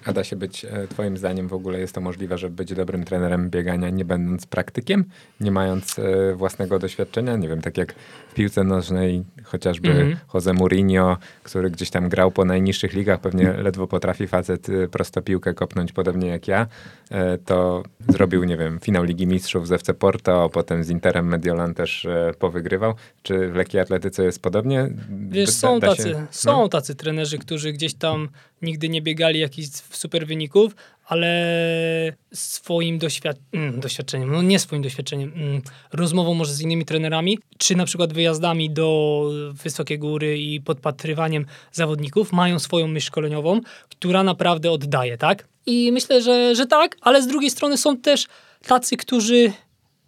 A 0.05 0.13
da 0.13 0.25
się 0.25 0.37
być, 0.37 0.65
e, 0.65 0.89
twoim 0.89 1.17
zdaniem 1.17 1.49
w 1.49 1.53
ogóle 1.53 1.81
jest 1.81 1.95
to 1.95 2.01
możliwe, 2.01 2.39
żeby 2.39 2.57
być 2.57 2.75
dobrym 2.75 3.05
trenerem 3.05 3.51
biegania, 3.51 3.91
nie 3.91 4.05
będąc 4.05 4.47
praktykiem, 4.47 5.05
nie 5.41 5.51
mając 5.51 5.99
e, 5.99 6.35
własnego 6.35 6.79
doświadczenia? 6.79 7.37
Nie 7.37 7.49
wiem, 7.49 7.61
tak 7.61 7.79
jak 7.79 7.95
piłce 8.35 8.65
nożnej 8.65 9.25
chociażby 9.45 9.89
Mhm. 9.91 10.17
Jose 10.35 10.53
Mourinho, 10.53 11.17
który 11.43 11.71
gdzieś 11.71 11.91
tam 11.91 12.09
grał 12.09 12.31
po 12.31 12.45
najniższych 12.45 12.93
ligach, 12.93 13.21
pewnie 13.21 13.53
ledwo 13.53 13.87
potrafi 13.87 14.27
facet 14.29 14.69
e, 14.69 14.89
prosto 14.89 15.23
piłkę 15.23 15.55
kopnąć, 15.55 15.93
podobnie 15.93 16.29
jak 16.29 16.49
ja, 16.49 16.67
e, 17.11 17.39
to 17.39 17.83
zrobił, 18.09 18.45
nie 18.45 18.57
wiem, 18.57 18.79
finał 18.81 19.05
Ligi 19.05 19.27
Mistrzów 19.27 19.69
z 19.69 19.73
FC 19.73 19.95
Porto, 19.95 20.51
potem 20.53 20.85
z 20.85 20.91
Interem 20.91 21.27
Mediolan 21.29 21.75
też 21.75 22.05
e, 22.05 22.33
powygrywał. 22.39 22.95
Czy 23.23 23.49
w 23.49 23.55
lekkiej 23.55 23.81
atletyce 23.81 24.25
jest 24.25 24.43
podobnie? 24.43 24.89
Wiesz, 25.29 25.47
Da- 25.47 25.53
są 25.53 25.79
da 25.81 25.91
się- 25.91 25.97
tacy, 25.97 26.11
no? 26.13 26.27
są 26.31 26.69
tacy 26.69 26.95
trenerzy, 26.95 27.39
którzy 27.39 27.73
gdzieś 27.73 27.95
tam 27.95 28.29
nigdy 28.63 28.89
nie 28.89 29.03
biegali 29.03 29.41
jakichś 29.41 29.69
super 29.91 30.27
wyników, 30.27 30.77
ale 31.07 32.17
swoim 32.33 32.99
doświad 32.99 33.37
mm, 33.53 33.81
doświadczeniem, 33.81 34.33
no 34.33 34.43
nie 34.43 34.59
swoim 34.59 34.83
doświadczeniem, 34.83 35.33
mm, 35.37 35.63
rozmową 35.93 36.35
może 36.35 36.53
z 36.53 36.61
innymi 36.61 36.85
trenerami, 36.85 37.39
czy 37.59 37.77
na 37.77 37.85
przykład 37.85 38.13
wyjazdami 38.13 38.71
do 38.71 39.31
wysokiej 39.53 39.99
góry 39.99 40.39
i 40.39 40.61
podpatrywaniem 40.61 41.47
zawodników, 41.73 42.33
mają 42.33 42.59
swoją 42.59 42.87
myśl 42.87 43.07
szkoleniową, 43.07 43.61
która 43.89 44.23
naprawdę 44.23 44.71
oddaje, 44.71 45.19
tak? 45.19 45.49
I 45.67 45.93
myślę, 45.93 46.23
że, 46.23 46.55
że 46.55 46.67
tak, 46.67 46.97
ale 47.01 47.23
z 47.23 47.27
drugiej 47.27 47.51
strony 47.51 47.77
są 47.77 47.97
też 47.97 48.27
tacy, 48.67 48.97
którzy 48.97 49.53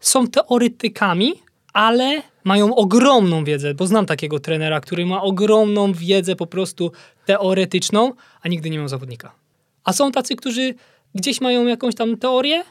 są 0.01 0.26
teoretykami, 0.26 1.32
ale 1.72 2.22
mają 2.44 2.74
ogromną 2.74 3.44
wiedzę, 3.44 3.74
bo 3.74 3.86
znam 3.86 4.07
takiego 4.07 4.38
trenera, 4.38 4.80
który 4.80 5.07
ma 5.07 5.22
ogromną 5.22 5.92
wiedzę 5.92 6.36
po 6.36 6.47
prostu 6.47 6.92
teoretyczną, 7.26 8.12
a 8.42 8.49
nigdy 8.49 8.70
nie 8.70 8.78
miał 8.78 8.88
zawodnika. 8.88 9.45
A 9.87 9.93
są 9.93 10.12
tacy, 10.12 10.37
którzy 10.37 10.74
gdzieś 11.14 11.41
mają 11.41 11.66
jakąś 11.66 11.95
tam 11.95 12.16
teorię 12.16 12.62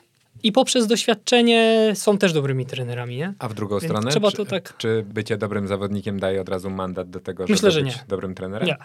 i 0.44 0.52
poprzez 0.52 0.88
doświadczenie 0.88 1.92
są 1.96 2.18
też 2.18 2.34
dobrymi 2.34 2.66
trenerami, 2.66 3.18
nie? 3.18 3.34
A 3.40 3.48
w 3.48 3.54
drugą 3.54 3.80
Więc 3.80 3.84
stronę, 3.92 4.12
trzeba 4.12 4.32
czy, 4.32 4.38
to 4.38 4.46
tak- 4.46 4.78
czy 4.78 5.06
bycie 5.08 5.38
dobrym 5.38 5.68
zawodnikiem 5.68 6.20
daje 6.20 6.42
od 6.42 6.50
razu 6.50 6.70
mandat 6.70 7.10
do 7.10 7.20
tego, 7.20 7.44
żeby 7.44 7.54
Myślę, 7.54 7.72
że 7.72 7.82
być 7.84 7.96
nie. 7.96 8.04
dobrym 8.08 8.36
trenerem? 8.36 8.68
Nie. 8.68 8.78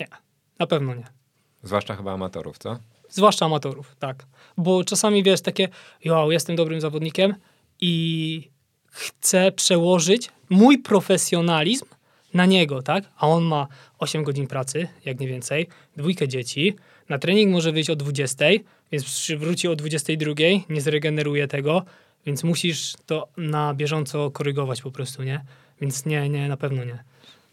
Nie. 0.00 0.06
Na 0.58 0.66
pewno 0.66 0.94
nie. 0.94 1.06
Zwłaszcza 1.62 1.96
chyba 1.96 2.12
amatorów, 2.12 2.58
co? 2.58 2.78
Zwłaszcza 3.08 3.46
amatorów, 3.46 3.96
tak. 3.98 4.26
Bo 4.56 4.84
czasami 4.84 5.22
wiesz 5.22 5.40
takie, 5.40 5.68
jo, 6.04 6.30
jestem 6.30 6.56
dobrym 6.56 6.80
zawodnikiem 6.80 7.34
i 7.80 8.50
chcę 8.86 9.52
przełożyć 9.52 10.30
mój 10.50 10.78
profesjonalizm 10.78 11.84
na 12.34 12.46
niego, 12.46 12.82
tak? 12.82 13.04
A 13.16 13.28
on 13.28 13.44
ma 13.44 13.66
8 13.98 14.22
godzin 14.24 14.46
pracy, 14.46 14.88
jak 15.04 15.20
nie 15.20 15.28
więcej, 15.28 15.68
dwójkę 15.96 16.28
dzieci, 16.28 16.76
na 17.08 17.18
trening 17.18 17.52
może 17.52 17.72
wyjść 17.72 17.90
o 17.90 17.96
20, 17.96 18.44
więc 18.92 19.04
przywróci 19.04 19.68
o 19.68 19.76
22, 19.76 20.34
nie 20.68 20.80
zregeneruje 20.80 21.48
tego, 21.48 21.82
więc 22.26 22.44
musisz 22.44 22.94
to 23.06 23.28
na 23.36 23.74
bieżąco 23.74 24.30
korygować 24.30 24.82
po 24.82 24.90
prostu, 24.90 25.22
nie? 25.22 25.44
Więc 25.80 26.06
nie, 26.06 26.28
nie, 26.28 26.48
na 26.48 26.56
pewno 26.56 26.84
nie. 26.84 26.98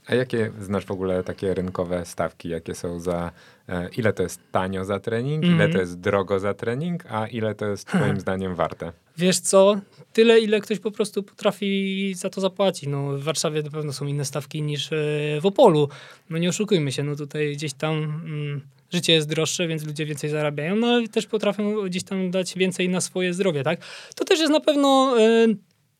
A 0.08 0.16
jakie 0.16 0.52
znasz 0.62 0.86
w 0.86 0.92
ogóle 0.92 1.24
takie 1.24 1.54
rynkowe 1.54 2.06
stawki? 2.06 2.50
Jakie 2.50 2.76
są 2.76 3.00
za... 3.00 3.32
E, 3.70 3.90
ile 3.98 4.14
to 4.14 4.24
jest 4.24 4.40
tanio 4.52 4.86
za 4.86 5.00
trening, 5.00 5.44
ile 5.44 5.54
Mhm. 5.54 5.72
to 5.72 5.80
jest 5.80 6.00
drogo 6.00 6.40
za 6.40 6.54
trening, 6.54 7.06
a 7.10 7.28
ile 7.28 7.56
to 7.56 7.66
jest 7.66 7.88
twoim 7.88 8.20
zdaniem 8.20 8.56
warte? 8.56 8.92
Wiesz 9.18 9.40
co, 9.40 9.76
tyle 10.14 10.40
ile 10.40 10.60
ktoś 10.60 10.80
po 10.80 10.92
prostu 10.92 11.24
potrafi 11.24 12.14
za 12.16 12.30
to 12.30 12.42
zapłacić. 12.42 12.90
No, 12.90 13.18
w 13.18 13.24
Warszawie 13.24 13.64
na 13.64 13.70
pewno 13.70 13.94
są 13.94 14.06
inne 14.06 14.26
stawki 14.26 14.62
niż 14.62 14.92
e, 14.92 14.96
w 15.42 15.46
Opolu. 15.46 15.90
No 16.30 16.38
nie 16.38 16.50
oszukujmy 16.50 16.92
się, 16.92 17.04
no 17.04 17.16
tutaj 17.16 17.54
gdzieś 17.54 17.74
tam 17.74 17.94
mm, 17.94 18.62
życie 18.96 19.14
jest 19.14 19.30
droższe, 19.30 19.68
więc 19.68 19.84
ludzie 19.84 20.06
więcej 20.06 20.30
zarabiają, 20.30 20.76
no 20.76 20.88
ale 20.88 21.08
też 21.08 21.26
potrafią 21.26 21.82
gdzieś 21.82 22.04
tam 22.04 22.32
dać 22.32 22.56
więcej 22.56 22.90
na 22.90 23.02
swoje 23.02 23.34
zdrowie, 23.34 23.64
tak? 23.64 23.80
To 24.16 24.26
też 24.26 24.40
jest 24.40 24.52
na 24.52 24.60
pewno 24.60 25.16
e, 25.20 25.48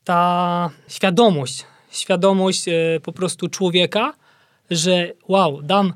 ta 0.04 0.70
świadomość, 0.88 1.64
świadomość 1.90 2.68
e, 2.68 2.72
po 3.02 3.12
prostu 3.12 3.48
człowieka, 3.48 4.14
że 4.70 5.12
wow, 5.28 5.62
dam 5.62 5.92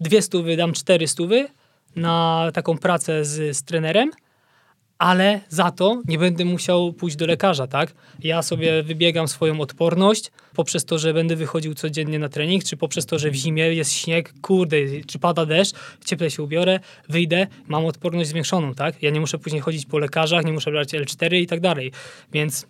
dwie 0.00 0.22
stówy, 0.22 0.56
dam 0.56 0.72
cztery 0.72 1.08
stówy 1.08 1.48
na 1.96 2.50
taką 2.54 2.78
pracę 2.78 3.24
z, 3.24 3.56
z 3.56 3.64
trenerem, 3.64 4.10
ale 4.98 5.40
za 5.48 5.70
to 5.70 6.02
nie 6.08 6.18
będę 6.18 6.44
musiał 6.44 6.92
pójść 6.92 7.16
do 7.16 7.26
lekarza, 7.26 7.66
tak? 7.66 7.94
Ja 8.22 8.42
sobie 8.42 8.82
wybiegam 8.82 9.28
swoją 9.28 9.60
odporność 9.60 10.30
poprzez 10.54 10.84
to, 10.84 10.98
że 10.98 11.14
będę 11.14 11.36
wychodził 11.36 11.74
codziennie 11.74 12.18
na 12.18 12.28
trening, 12.28 12.64
czy 12.64 12.76
poprzez 12.76 13.06
to, 13.06 13.18
że 13.18 13.30
w 13.30 13.34
zimie 13.34 13.74
jest 13.74 13.92
śnieg, 13.92 14.34
kurde, 14.42 14.76
czy 15.06 15.18
pada 15.18 15.46
deszcz, 15.46 15.74
cieplej 16.04 16.30
się 16.30 16.42
ubiorę, 16.42 16.80
wyjdę, 17.08 17.46
mam 17.68 17.86
odporność 17.86 18.28
zwiększoną, 18.28 18.74
tak? 18.74 19.02
Ja 19.02 19.10
nie 19.10 19.20
muszę 19.20 19.38
później 19.38 19.62
chodzić 19.62 19.86
po 19.86 19.98
lekarzach, 19.98 20.44
nie 20.44 20.52
muszę 20.52 20.70
brać 20.70 20.88
L4 20.92 21.34
i 21.34 21.46
tak 21.46 21.60
dalej. 21.60 21.92
Więc 22.32 22.66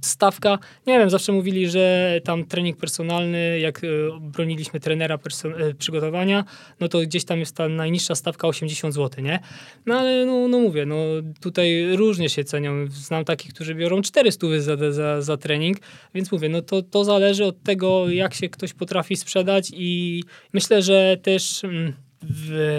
stawka, 0.00 0.58
nie 0.86 0.98
wiem, 0.98 1.10
zawsze 1.10 1.32
mówili, 1.32 1.70
że 1.70 2.20
tam 2.24 2.44
trening 2.44 2.76
personalny, 2.76 3.58
jak 3.58 3.84
e, 3.84 3.88
broniliśmy 4.20 4.80
trenera 4.80 5.18
e, 5.44 5.74
przygotowania, 5.74 6.44
no 6.80 6.88
to 6.88 7.00
gdzieś 7.00 7.24
tam 7.24 7.38
jest 7.38 7.56
ta 7.56 7.68
najniższa 7.68 8.14
stawka 8.14 8.48
80 8.48 8.94
zł, 8.94 9.24
nie? 9.24 9.40
No 9.86 9.94
ale 9.94 10.26
no, 10.26 10.48
no 10.48 10.58
mówię, 10.58 10.86
no 10.86 10.96
tutaj 11.40 11.96
różnie 11.96 12.28
się 12.28 12.44
cenią. 12.44 12.86
Znam 12.88 13.24
takich, 13.24 13.54
którzy 13.54 13.74
biorą 13.74 14.02
400 14.02 14.46
za, 14.58 14.92
za, 14.92 15.22
za 15.22 15.36
trening, 15.36 15.76
więc 16.14 16.32
mówię, 16.32 16.48
no 16.48 16.62
to, 16.62 16.82
to 16.82 17.04
zależy 17.04 17.44
od 17.44 17.62
tego, 17.62 18.10
jak 18.10 18.34
się 18.34 18.48
ktoś 18.48 18.72
potrafi 18.72 19.16
sprzedać 19.16 19.70
i 19.74 20.22
myślę, 20.52 20.82
że 20.82 21.16
też 21.22 21.64
mm, 21.64 21.92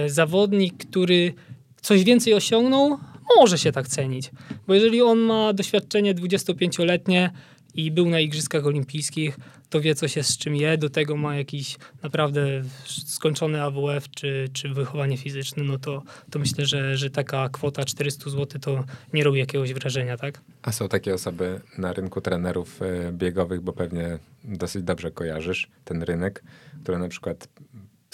zawodnik, 0.07 0.73
który 0.77 1.33
coś 1.81 2.03
więcej 2.03 2.33
osiągnął, 2.33 2.97
może 3.35 3.57
się 3.57 3.71
tak 3.71 3.87
cenić. 3.87 4.31
Bo 4.67 4.73
jeżeli 4.73 5.01
on 5.01 5.19
ma 5.19 5.53
doświadczenie 5.53 6.15
25-letnie 6.15 7.31
i 7.75 7.91
był 7.91 8.09
na 8.09 8.19
Igrzyskach 8.19 8.65
Olimpijskich, 8.65 9.37
to 9.69 9.81
wie, 9.81 9.95
co 9.95 10.07
się 10.07 10.23
z 10.23 10.37
czym 10.37 10.55
je, 10.55 10.77
do 10.77 10.89
tego 10.89 11.17
ma 11.17 11.35
jakiś 11.35 11.77
naprawdę 12.03 12.63
skończony 13.05 13.63
AWF 13.63 14.09
czy, 14.09 14.49
czy 14.53 14.69
wychowanie 14.69 15.17
fizyczne, 15.17 15.63
no 15.63 15.77
to, 15.77 16.03
to 16.31 16.39
myślę, 16.39 16.65
że, 16.65 16.97
że 16.97 17.09
taka 17.09 17.49
kwota 17.49 17.85
400 17.85 18.29
zł 18.29 18.61
to 18.61 18.83
nie 19.13 19.23
robi 19.23 19.39
jakiegoś 19.39 19.73
wrażenia, 19.73 20.17
tak? 20.17 20.41
A 20.61 20.71
są 20.71 20.89
takie 20.89 21.13
osoby 21.13 21.61
na 21.77 21.93
rynku 21.93 22.21
trenerów 22.21 22.81
e, 22.81 23.11
biegowych, 23.11 23.61
bo 23.61 23.73
pewnie 23.73 24.19
dosyć 24.43 24.83
dobrze 24.83 25.11
kojarzysz 25.11 25.67
ten 25.85 26.03
rynek, 26.03 26.43
które 26.83 26.99
na 26.99 27.07
przykład 27.07 27.47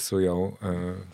psują 0.02 0.52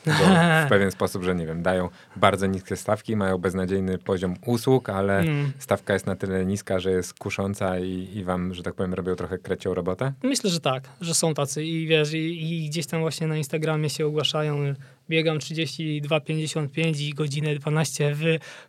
e, 0.08 0.66
w 0.66 0.70
pewien 0.70 0.92
sposób, 0.92 1.24
że 1.24 1.36
nie 1.36 1.46
wiem, 1.48 1.64
dają 1.64 1.90
bardzo 2.16 2.46
niskie 2.48 2.76
stawki, 2.76 3.16
mają 3.16 3.38
beznadziejny 3.38 3.98
poziom 3.98 4.36
usług, 4.46 4.90
ale 4.90 5.18
Mm. 5.20 5.52
stawka 5.60 5.94
jest 5.94 6.06
na 6.06 6.16
tyle 6.16 6.46
niska, 6.46 6.80
że 6.80 6.92
jest 6.92 7.14
kusząca 7.14 7.80
i, 7.80 8.08
i 8.16 8.24
wam, 8.24 8.54
że 8.54 8.64
tak 8.64 8.74
powiem, 8.74 8.94
robią 8.94 9.16
trochę 9.16 9.38
krecią 9.38 9.74
robotę? 9.74 10.14
Myślę, 10.24 10.50
że 10.50 10.60
tak, 10.60 10.84
że 11.02 11.14
są 11.14 11.34
tacy 11.34 11.64
i 11.64 11.88
wiesz, 11.88 12.14
i, 12.14 12.56
i 12.66 12.70
gdzieś 12.70 12.86
tam 12.86 13.02
właśnie 13.02 13.28
na 13.28 13.38
Instagramie 13.38 13.90
się 13.90 14.06
ogłaszają, 14.06 14.74
biegam 15.10 15.38
32,55 15.38 17.02
i 17.02 17.14
godzinę 17.14 17.56
12 17.56 18.16
w 18.16 18.24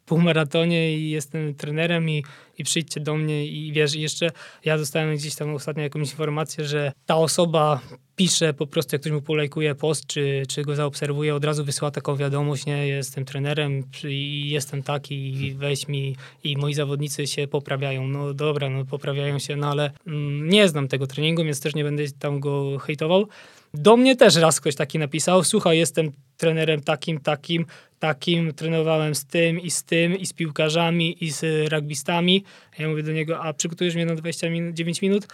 półmaratonie 0.06 0.96
i 0.98 1.10
jestem 1.10 1.54
trenerem 1.54 2.10
i, 2.10 2.24
i 2.58 2.64
przyjdźcie 2.64 3.00
do 3.00 3.16
mnie 3.16 3.46
i 3.46 3.72
wiesz, 3.72 3.94
jeszcze 3.94 4.30
ja 4.64 4.78
dostałem 4.78 5.16
gdzieś 5.16 5.34
tam 5.34 5.54
ostatnio 5.54 5.82
jakąś 5.82 6.10
informację, 6.10 6.64
że 6.64 6.92
ta 7.06 7.16
osoba 7.16 7.80
pisze 8.16 8.54
po 8.54 8.66
prostu, 8.66 8.94
jak 8.94 9.00
ktoś 9.00 9.12
mu 9.12 9.22
polajkuje 9.22 9.74
post, 9.74 10.06
czy, 10.06 10.42
czy 10.48 10.62
go 10.62 10.74
zaobserwuje, 10.74 11.34
od 11.34 11.44
razu 11.44 11.64
wysyła 11.64 11.90
taką 11.90 12.16
wiadomość, 12.16 12.66
nie, 12.66 12.86
jestem 12.86 13.24
trenerem 13.24 13.82
i 14.04 14.50
jestem 14.50 14.82
taki 14.82 15.14
i 15.14 15.54
weź 15.54 15.88
mi 15.88 16.16
i 16.44 16.56
moi 16.56 16.74
zawodnicy 16.74 17.26
się 17.26 17.48
poprawiają. 17.48 18.08
No 18.08 18.34
dobra, 18.34 18.70
no 18.70 18.84
poprawiają 18.84 19.38
się, 19.38 19.56
no 19.56 19.70
ale 19.70 19.90
mm, 20.06 20.48
nie 20.48 20.68
znam 20.68 20.88
tego 20.88 21.06
treningu, 21.06 21.44
więc 21.44 21.60
też 21.60 21.74
nie 21.74 21.84
będę 21.84 22.04
tam 22.18 22.40
go 22.40 22.78
hejtował. 22.78 23.28
Do 23.74 23.96
mnie 23.96 24.16
też 24.16 24.36
raz 24.36 24.60
ktoś 24.60 24.74
taki 24.74 24.98
napisał, 24.98 25.44
słuchaj, 25.44 25.78
jestem 25.78 26.12
trenerem 26.38 26.80
takim, 26.80 27.20
takim, 27.20 27.66
takim, 27.98 28.54
trenowałem 28.54 29.14
z 29.14 29.24
tym 29.24 29.60
i 29.60 29.70
z 29.70 29.82
tym 29.82 30.18
i 30.18 30.26
z 30.26 30.32
piłkarzami 30.32 31.24
i 31.24 31.30
z 31.30 31.72
rugbystami. 31.72 32.44
Ja 32.78 32.88
mówię 32.88 33.02
do 33.02 33.12
niego, 33.12 33.40
a 33.40 33.52
przygotujesz 33.52 33.94
mnie 33.94 34.06
na 34.06 34.14
29 34.14 35.02
minut? 35.02 35.26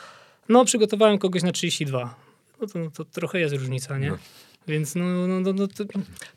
No, 0.49 0.65
przygotowałem 0.65 1.19
kogoś 1.19 1.43
na 1.43 1.53
32. 1.53 2.15
No 2.61 2.67
to, 2.67 2.79
no 2.79 2.91
to 2.91 3.05
trochę 3.05 3.41
jest 3.41 3.55
różnica, 3.55 3.99
nie? 3.99 4.11
No. 4.11 4.19
Więc 4.69 4.95
no, 4.95 5.05
no, 5.05 5.41
no, 5.41 5.53
no 5.53 5.69
to, 5.69 5.85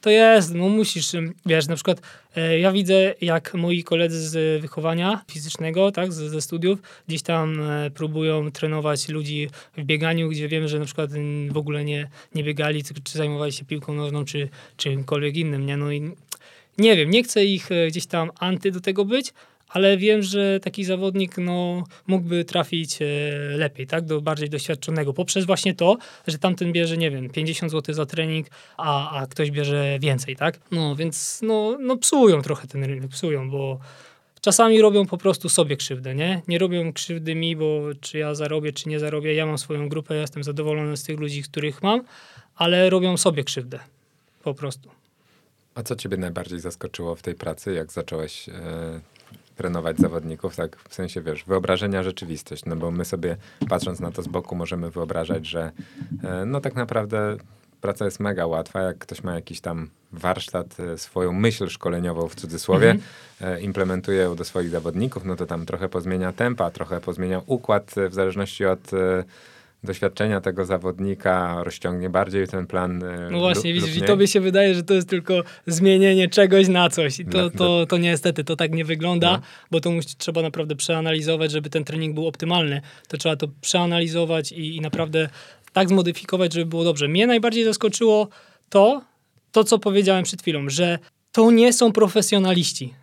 to, 0.02 0.10
jest, 0.10 0.54
no 0.54 0.70
musisz, 0.70 1.12
wiesz, 1.46 1.68
na 1.68 1.76
przykład 1.76 2.02
e, 2.36 2.60
ja 2.60 2.72
widzę, 2.72 3.14
jak 3.22 3.54
moi 3.54 3.84
koledzy 3.84 4.30
z 4.30 4.62
wychowania 4.62 5.22
fizycznego, 5.32 5.92
tak, 5.92 6.14
z, 6.14 6.16
ze 6.16 6.42
studiów, 6.42 6.80
gdzieś 7.08 7.22
tam 7.22 7.62
e, 7.62 7.92
próbują 7.92 8.52
trenować 8.52 9.10
ludzi 9.10 9.50
w 9.78 9.84
bieganiu, 9.84 10.30
gdzie 10.30 10.48
wiem, 10.48 10.68
że 10.68 10.80
na 10.80 10.86
przykład 10.86 11.12
w 11.52 11.58
ogóle 11.58 11.86
nie, 11.86 12.10
nie 12.36 12.44
biegali, 12.44 12.84
czy, 12.84 12.94
zajmowali 13.18 13.52
się 13.52 13.66
piłką 13.66 13.94
nożną, 13.94 14.26
czy 14.26 14.50
czymkolwiek 14.78 15.38
innym, 15.38 15.66
nie? 15.66 15.78
No 15.78 15.92
i 15.92 16.12
nie 16.78 16.96
wiem, 16.96 17.10
nie 17.10 17.24
chcę 17.24 17.46
ich 17.46 17.72
e, 17.72 17.88
gdzieś 17.88 18.06
tam 18.06 18.32
anty 18.40 18.72
do 18.72 18.82
tego 18.82 19.06
być, 19.06 19.34
ale 19.70 19.98
wiem, 19.98 20.24
że 20.24 20.60
taki 20.60 20.84
zawodnik 20.84 21.38
no, 21.38 21.84
mógłby 22.08 22.46
trafić 22.46 23.02
e, 23.02 23.06
lepiej, 23.58 23.88
tak, 23.88 24.06
do 24.06 24.22
bardziej 24.22 24.50
doświadczonego, 24.50 25.14
poprzez 25.14 25.46
właśnie 25.46 25.76
to, 25.76 25.98
że 26.28 26.38
tamten 26.38 26.72
bierze, 26.72 26.98
nie 26.98 27.12
wiem, 27.12 27.30
50 27.30 27.72
zł 27.72 27.96
za 27.96 28.06
trening, 28.06 28.48
a, 28.78 29.20
a 29.20 29.28
ktoś 29.28 29.52
bierze 29.52 29.98
więcej, 30.02 30.36
tak? 30.36 30.60
No, 30.72 30.96
więc 30.96 31.40
no, 31.44 31.78
no 31.80 31.98
psują 31.98 32.42
trochę 32.42 32.68
ten 32.68 32.84
rynek, 32.84 33.10
psują, 33.10 33.50
bo 33.50 33.80
czasami 34.42 34.82
robią 34.82 35.06
po 35.06 35.18
prostu 35.18 35.50
sobie 35.50 35.78
krzywdę, 35.78 36.16
nie? 36.16 36.42
Nie 36.48 36.58
robią 36.58 36.94
krzywdy 36.94 37.36
mi, 37.36 37.56
bo 37.56 37.82
czy 38.02 38.18
ja 38.18 38.36
zarobię, 38.36 38.74
czy 38.74 38.90
nie 38.90 39.00
zarobię, 39.00 39.34
ja 39.34 39.46
mam 39.46 39.58
swoją 39.58 39.90
grupę, 39.90 40.16
ja 40.16 40.22
jestem 40.22 40.44
zadowolony 40.44 40.98
z 40.98 41.04
tych 41.04 41.20
ludzi, 41.20 41.44
których 41.44 41.84
mam, 41.84 42.04
ale 42.56 42.90
robią 42.90 43.18
sobie 43.18 43.44
krzywdę, 43.44 43.80
po 44.44 44.54
prostu. 44.54 44.90
A 45.76 45.84
co 45.84 45.96
ciebie 45.96 46.18
najbardziej 46.18 46.60
zaskoczyło 46.60 47.16
w 47.16 47.22
tej 47.22 47.36
pracy, 47.36 47.74
jak 47.74 47.92
zacząłeś 47.92 48.50
e, 48.50 48.54
trenować 49.58 49.98
zawodników, 49.98 50.56
tak 50.56 50.78
w 50.90 50.96
sensie, 50.96 51.22
wiesz, 51.22 51.44
wyobrażenia 51.46 52.04
rzeczywistość, 52.04 52.66
no 52.66 52.76
bo 52.76 52.92
my 52.92 53.06
sobie 53.06 53.38
patrząc 53.70 54.00
na 54.00 54.12
to 54.12 54.22
z 54.22 54.28
boku 54.28 54.56
możemy 54.56 54.92
wyobrażać, 54.92 55.46
że 55.46 55.72
e, 56.24 56.46
no 56.46 56.62
tak 56.62 56.76
naprawdę 56.76 57.38
praca 57.82 58.06
jest 58.06 58.20
mega 58.20 58.46
łatwa, 58.46 58.82
jak 58.82 58.98
ktoś 58.98 59.24
ma 59.24 59.36
jakiś 59.36 59.62
tam 59.62 59.90
warsztat, 60.12 60.80
e, 60.80 60.98
swoją 60.98 61.34
myśl 61.34 61.68
szkoleniową 61.68 62.28
w 62.28 62.36
cudzysłowie, 62.36 62.90
mm 62.92 63.02
-hmm. 63.02 63.62
implementuje 63.62 64.22
ją 64.22 64.36
do 64.36 64.44
swoich 64.44 64.70
zawodników, 64.70 65.26
no 65.26 65.36
to 65.36 65.46
tam 65.46 65.66
trochę 65.66 65.90
pozmienia 65.90 66.34
tempa, 66.34 66.72
trochę 66.72 67.02
pozmienia 67.02 67.42
układ 67.46 67.96
w 68.10 68.14
zależności 68.14 68.66
od 68.66 68.92
doświadczenia 69.84 70.42
tego 70.42 70.66
zawodnika 70.66 71.64
rozciągnie 71.64 72.10
bardziej 72.10 72.48
ten 72.48 72.68
plan. 72.68 73.04
E, 73.04 73.30
no 73.32 73.40
właśnie, 73.40 73.74
lub, 73.74 73.84
widzisz, 73.84 73.98
i 73.98 74.06
tobie 74.06 74.28
się 74.28 74.40
wydaje, 74.40 74.76
że 74.76 74.84
to 74.84 74.94
jest 74.94 75.10
tylko 75.10 75.44
zmienienie 75.68 76.30
czegoś 76.30 76.68
na 76.68 76.90
coś. 76.90 77.20
I 77.20 77.26
to, 77.26 77.50
to, 77.50 77.86
to 77.86 77.98
niestety 77.98 78.44
to 78.44 78.56
tak 78.56 78.72
nie 78.72 78.86
wygląda, 78.86 79.32
no. 79.32 79.42
bo 79.72 79.80
to 79.80 79.92
musi, 79.92 80.16
trzeba 80.18 80.42
naprawdę 80.42 80.76
przeanalizować, 80.76 81.52
żeby 81.52 81.70
ten 81.70 81.84
trening 81.84 82.14
był 82.14 82.28
optymalny. 82.28 82.82
To 83.08 83.18
trzeba 83.18 83.36
to 83.36 83.48
przeanalizować 83.62 84.52
i, 84.52 84.76
i 84.76 84.82
naprawdę 84.82 85.30
tak 85.74 85.90
zmodyfikować, 85.90 86.54
żeby 86.54 86.66
było 86.66 86.84
dobrze. 86.84 87.08
Mnie 87.08 87.28
najbardziej 87.28 87.64
zaskoczyło 87.64 88.28
to, 88.70 89.02
to 89.52 89.64
co 89.64 89.80
powiedziałem 89.80 90.24
przed 90.24 90.42
chwilą, 90.42 90.70
że 90.70 91.00
to 91.32 91.52
nie 91.52 91.74
są 91.74 91.92
profesjonaliści 91.92 92.94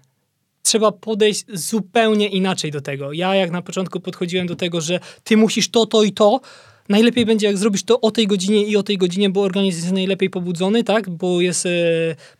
trzeba 0.64 0.92
podejść 0.92 1.44
zupełnie 1.52 2.28
inaczej 2.28 2.70
do 2.70 2.80
tego. 2.80 3.12
Ja 3.12 3.34
jak 3.34 3.50
na 3.50 3.62
początku 3.62 4.00
podchodziłem 4.00 4.46
do 4.46 4.56
tego, 4.56 4.80
że 4.80 5.00
ty 5.24 5.36
musisz 5.36 5.70
to, 5.70 5.86
to 5.86 6.02
i 6.02 6.12
to, 6.12 6.40
najlepiej 6.88 7.26
będzie 7.26 7.46
jak 7.46 7.58
zrobisz 7.58 7.82
to 7.82 8.00
o 8.00 8.10
tej 8.10 8.26
godzinie 8.26 8.64
i 8.64 8.76
o 8.76 8.82
tej 8.82 8.98
godzinie, 8.98 9.30
bo 9.30 9.42
organizm 9.42 9.78
jest 9.78 9.92
najlepiej 9.92 10.30
pobudzony, 10.30 10.84
tak, 10.84 11.10
bo 11.10 11.40
jest 11.40 11.66
e, 11.66 11.70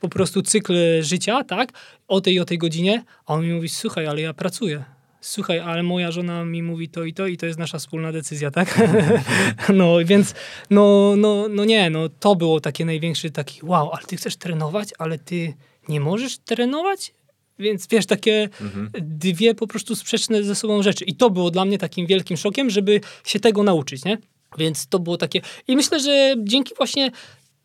po 0.00 0.08
prostu 0.08 0.42
cykl 0.42 0.74
życia, 1.00 1.44
tak, 1.44 1.72
o 2.08 2.20
tej 2.20 2.34
i 2.34 2.40
o 2.40 2.44
tej 2.44 2.58
godzinie, 2.58 3.04
a 3.26 3.34
on 3.34 3.46
mi 3.46 3.52
mówi, 3.52 3.68
słuchaj, 3.68 4.06
ale 4.06 4.20
ja 4.20 4.34
pracuję. 4.34 4.84
Słuchaj, 5.20 5.58
ale 5.58 5.82
moja 5.82 6.10
żona 6.10 6.44
mi 6.44 6.62
mówi 6.62 6.88
to 6.88 7.04
i 7.04 7.14
to 7.14 7.26
i 7.26 7.36
to 7.36 7.46
jest 7.46 7.58
nasza 7.58 7.78
wspólna 7.78 8.12
decyzja, 8.12 8.50
tak? 8.50 8.88
no, 9.74 9.96
więc 10.04 10.34
no, 10.70 11.14
no, 11.16 11.48
no 11.48 11.64
nie, 11.64 11.90
no 11.90 12.08
to 12.08 12.36
było 12.36 12.60
takie 12.60 12.84
największy 12.84 13.30
taki 13.30 13.60
wow, 13.62 13.90
ale 13.92 14.02
ty 14.02 14.16
chcesz 14.16 14.36
trenować, 14.36 14.88
ale 14.98 15.18
ty 15.18 15.54
nie 15.88 16.00
możesz 16.00 16.38
trenować? 16.38 17.12
Więc 17.58 17.86
wiesz, 17.86 18.06
takie 18.06 18.48
mhm. 18.60 18.90
dwie 19.00 19.54
po 19.54 19.66
prostu 19.66 19.96
sprzeczne 19.96 20.42
ze 20.42 20.54
sobą 20.54 20.82
rzeczy. 20.82 21.04
I 21.04 21.14
to 21.14 21.30
było 21.30 21.50
dla 21.50 21.64
mnie 21.64 21.78
takim 21.78 22.06
wielkim 22.06 22.36
szokiem, 22.36 22.70
żeby 22.70 23.00
się 23.24 23.40
tego 23.40 23.62
nauczyć, 23.62 24.04
nie? 24.04 24.18
Więc 24.58 24.86
to 24.86 24.98
było 24.98 25.16
takie. 25.16 25.40
I 25.68 25.76
myślę, 25.76 26.00
że 26.00 26.34
dzięki 26.38 26.74
właśnie 26.76 27.10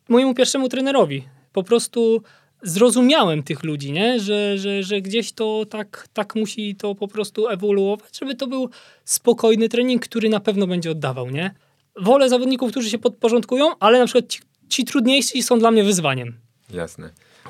mojemu 0.09 0.33
pierwszemu 0.33 0.69
trenerowi 0.69 1.23
po 1.53 1.63
prostu 1.63 2.21
zrozumiałem 2.63 3.43
tych 3.43 3.63
ludzi, 3.63 3.91
nie? 3.91 4.19
Że, 4.19 4.57
że, 4.57 4.83
że 4.83 5.01
gdzieś 5.01 5.31
to 5.31 5.65
tak, 5.69 6.07
tak 6.13 6.35
musi 6.35 6.75
to 6.75 6.95
po 6.95 7.07
prostu 7.07 7.47
ewoluować, 7.47 8.19
żeby 8.19 8.35
to 8.35 8.47
był 8.47 8.69
spokojny 9.05 9.69
trening, 9.69 10.03
który 10.03 10.29
na 10.29 10.39
pewno 10.39 10.67
będzie 10.67 10.91
oddawał, 10.91 11.29
nie? 11.29 11.55
Wolę 11.95 12.29
zawodników, 12.29 12.71
którzy 12.71 12.89
się 12.89 12.97
podporządkują, 12.97 13.79
ale 13.79 13.99
na 13.99 14.05
przykład 14.05 14.27
ci, 14.29 14.39
ci 14.69 14.85
trudniejsi 14.85 15.43
są 15.43 15.59
dla 15.59 15.71
mnie 15.71 15.83
wyzwaniem. 15.83 16.33
Jasne. 16.73 17.09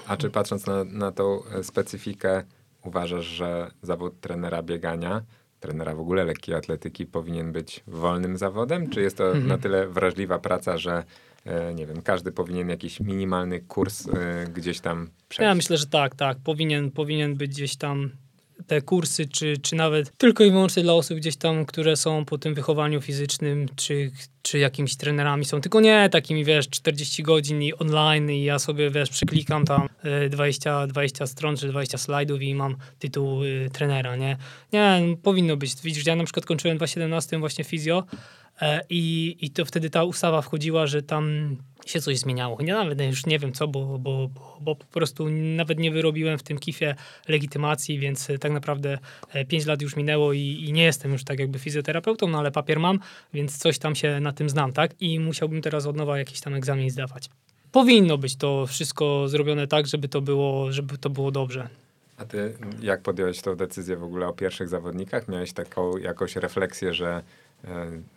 A 0.09 0.17
czy 0.17 0.29
patrząc 0.29 0.65
na, 0.65 0.83
na 0.83 1.11
tą 1.11 1.45
e, 1.45 1.63
specyfikę, 1.63 2.43
uważasz, 2.83 3.25
że 3.25 3.71
zawód 3.81 4.21
trenera 4.21 4.63
biegania, 4.63 5.21
trenera 5.59 5.95
w 5.95 5.99
ogóle 5.99 6.23
lekkiej 6.23 6.55
atletyki 6.55 7.05
powinien 7.05 7.51
być 7.51 7.83
wolnym 7.87 8.37
zawodem? 8.37 8.89
Czy 8.89 9.01
jest 9.01 9.17
to 9.17 9.25
mhm. 9.25 9.47
na 9.47 9.57
tyle 9.57 9.87
wrażliwa 9.87 10.39
praca, 10.39 10.77
że 10.77 11.03
e, 11.45 11.73
nie 11.73 11.85
wiem, 11.85 12.01
każdy 12.01 12.31
powinien 12.31 12.69
jakiś 12.69 12.99
minimalny 12.99 13.59
kurs 13.59 14.07
e, 14.07 14.45
gdzieś 14.53 14.79
tam 14.79 15.09
przejść? 15.29 15.47
Ja 15.47 15.55
myślę, 15.55 15.77
że 15.77 15.87
tak, 15.87 16.15
tak. 16.15 16.37
Powinien, 16.43 16.91
powinien 16.91 17.35
być 17.35 17.51
gdzieś 17.51 17.75
tam 17.75 18.11
te 18.67 18.81
kursy, 18.81 19.27
czy, 19.27 19.57
czy 19.57 19.75
nawet 19.75 20.17
tylko 20.17 20.43
i 20.43 20.51
wyłącznie 20.51 20.83
dla 20.83 20.93
osób 20.93 21.17
gdzieś 21.17 21.35
tam, 21.35 21.65
które 21.65 21.95
są 21.95 22.25
po 22.25 22.37
tym 22.37 22.53
wychowaniu 22.53 23.01
fizycznym, 23.01 23.65
czy, 23.75 24.11
czy 24.41 24.59
jakimiś 24.59 24.95
trenerami 24.95 25.45
są, 25.45 25.61
tylko 25.61 25.81
nie 25.81 26.09
takimi, 26.09 26.45
wiesz, 26.45 26.69
40 26.69 27.23
godzin 27.23 27.61
i 27.61 27.73
online 27.73 28.29
i 28.29 28.43
ja 28.43 28.59
sobie, 28.59 28.89
wiesz, 28.89 29.09
przeklikam 29.09 29.65
tam 29.65 29.89
20, 30.29 30.83
e, 30.83 30.87
20 30.87 31.27
stron, 31.27 31.57
czy 31.57 31.67
20 31.67 31.97
slajdów 31.97 32.41
i 32.41 32.55
mam 32.55 32.75
tytuł 32.99 33.43
y, 33.43 33.69
trenera, 33.73 34.15
nie? 34.15 34.37
Nie, 34.73 35.01
powinno 35.23 35.57
być. 35.57 35.75
Widzisz, 35.83 36.05
ja 36.05 36.15
na 36.15 36.23
przykład 36.23 36.45
kończyłem 36.45 36.77
w 36.77 36.79
2017 36.79 37.39
właśnie 37.39 37.63
fizjo 37.63 38.03
i, 38.89 39.37
i 39.41 39.49
to 39.49 39.65
wtedy 39.65 39.89
ta 39.89 40.03
ustawa 40.03 40.41
wchodziła, 40.41 40.87
że 40.87 41.03
tam 41.03 41.55
się 41.85 42.01
coś 42.01 42.17
zmieniało. 42.17 42.61
Nie, 42.61 42.73
nawet 42.73 43.01
już 43.01 43.25
nie 43.25 43.39
wiem 43.39 43.53
co, 43.53 43.67
bo, 43.67 43.99
bo, 43.99 44.29
bo, 44.61 44.75
po 44.75 44.85
prostu 44.85 45.29
nawet 45.29 45.79
nie 45.79 45.91
wyrobiłem 45.91 46.37
w 46.37 46.43
tym 46.43 46.57
kifie 46.57 46.95
legitymacji, 47.27 47.99
więc 47.99 48.29
e, 48.29 48.37
tak 48.37 48.51
naprawdę 48.51 48.97
5 49.47 49.65
lat 49.65 49.81
już 49.81 49.95
minęło 49.95 50.33
i, 50.33 50.39
i, 50.39 50.73
nie 50.73 50.83
jestem 50.83 51.11
już 51.11 51.23
tak 51.23 51.39
jakby 51.39 51.59
fizjoterapeutą, 51.59 52.27
no 52.27 52.39
ale 52.39 52.51
papier 52.51 52.79
mam, 52.79 52.99
więc 53.33 53.57
coś 53.57 53.79
tam 53.79 53.95
się 53.95 54.19
na 54.19 54.33
tym 54.33 54.49
znam, 54.49 54.73
tak? 54.73 55.01
I 55.01 55.19
musiałbym 55.19 55.61
teraz 55.61 55.85
od 55.85 55.95
nowa 55.95 56.17
jakiś 56.17 56.41
tam 56.41 56.53
egzamin 56.53 56.89
zdawać. 56.89 57.29
Powinno 57.71 58.17
być 58.17 58.35
to 58.35 58.67
wszystko 58.67 59.27
zrobione 59.27 59.67
tak, 59.67 59.87
żeby 59.87 60.07
to 60.09 60.21
było, 60.21 60.71
żeby 60.71 60.97
to 60.97 61.09
było 61.09 61.31
dobrze. 61.31 61.69
A 62.17 62.25
ty 62.25 62.53
jak 62.81 63.01
podjąłeś 63.01 63.41
tą 63.41 63.55
decyzję 63.55 63.97
w 63.97 64.03
ogóle 64.03 64.27
o 64.27 64.33
pierwszych 64.33 64.69
zawodnikach? 64.69 65.27
Miałeś 65.27 65.53
taką 65.53 65.97
jakąś 65.97 66.35
refleksję, 66.35 66.93
że 66.93 67.07
e, 67.07 67.21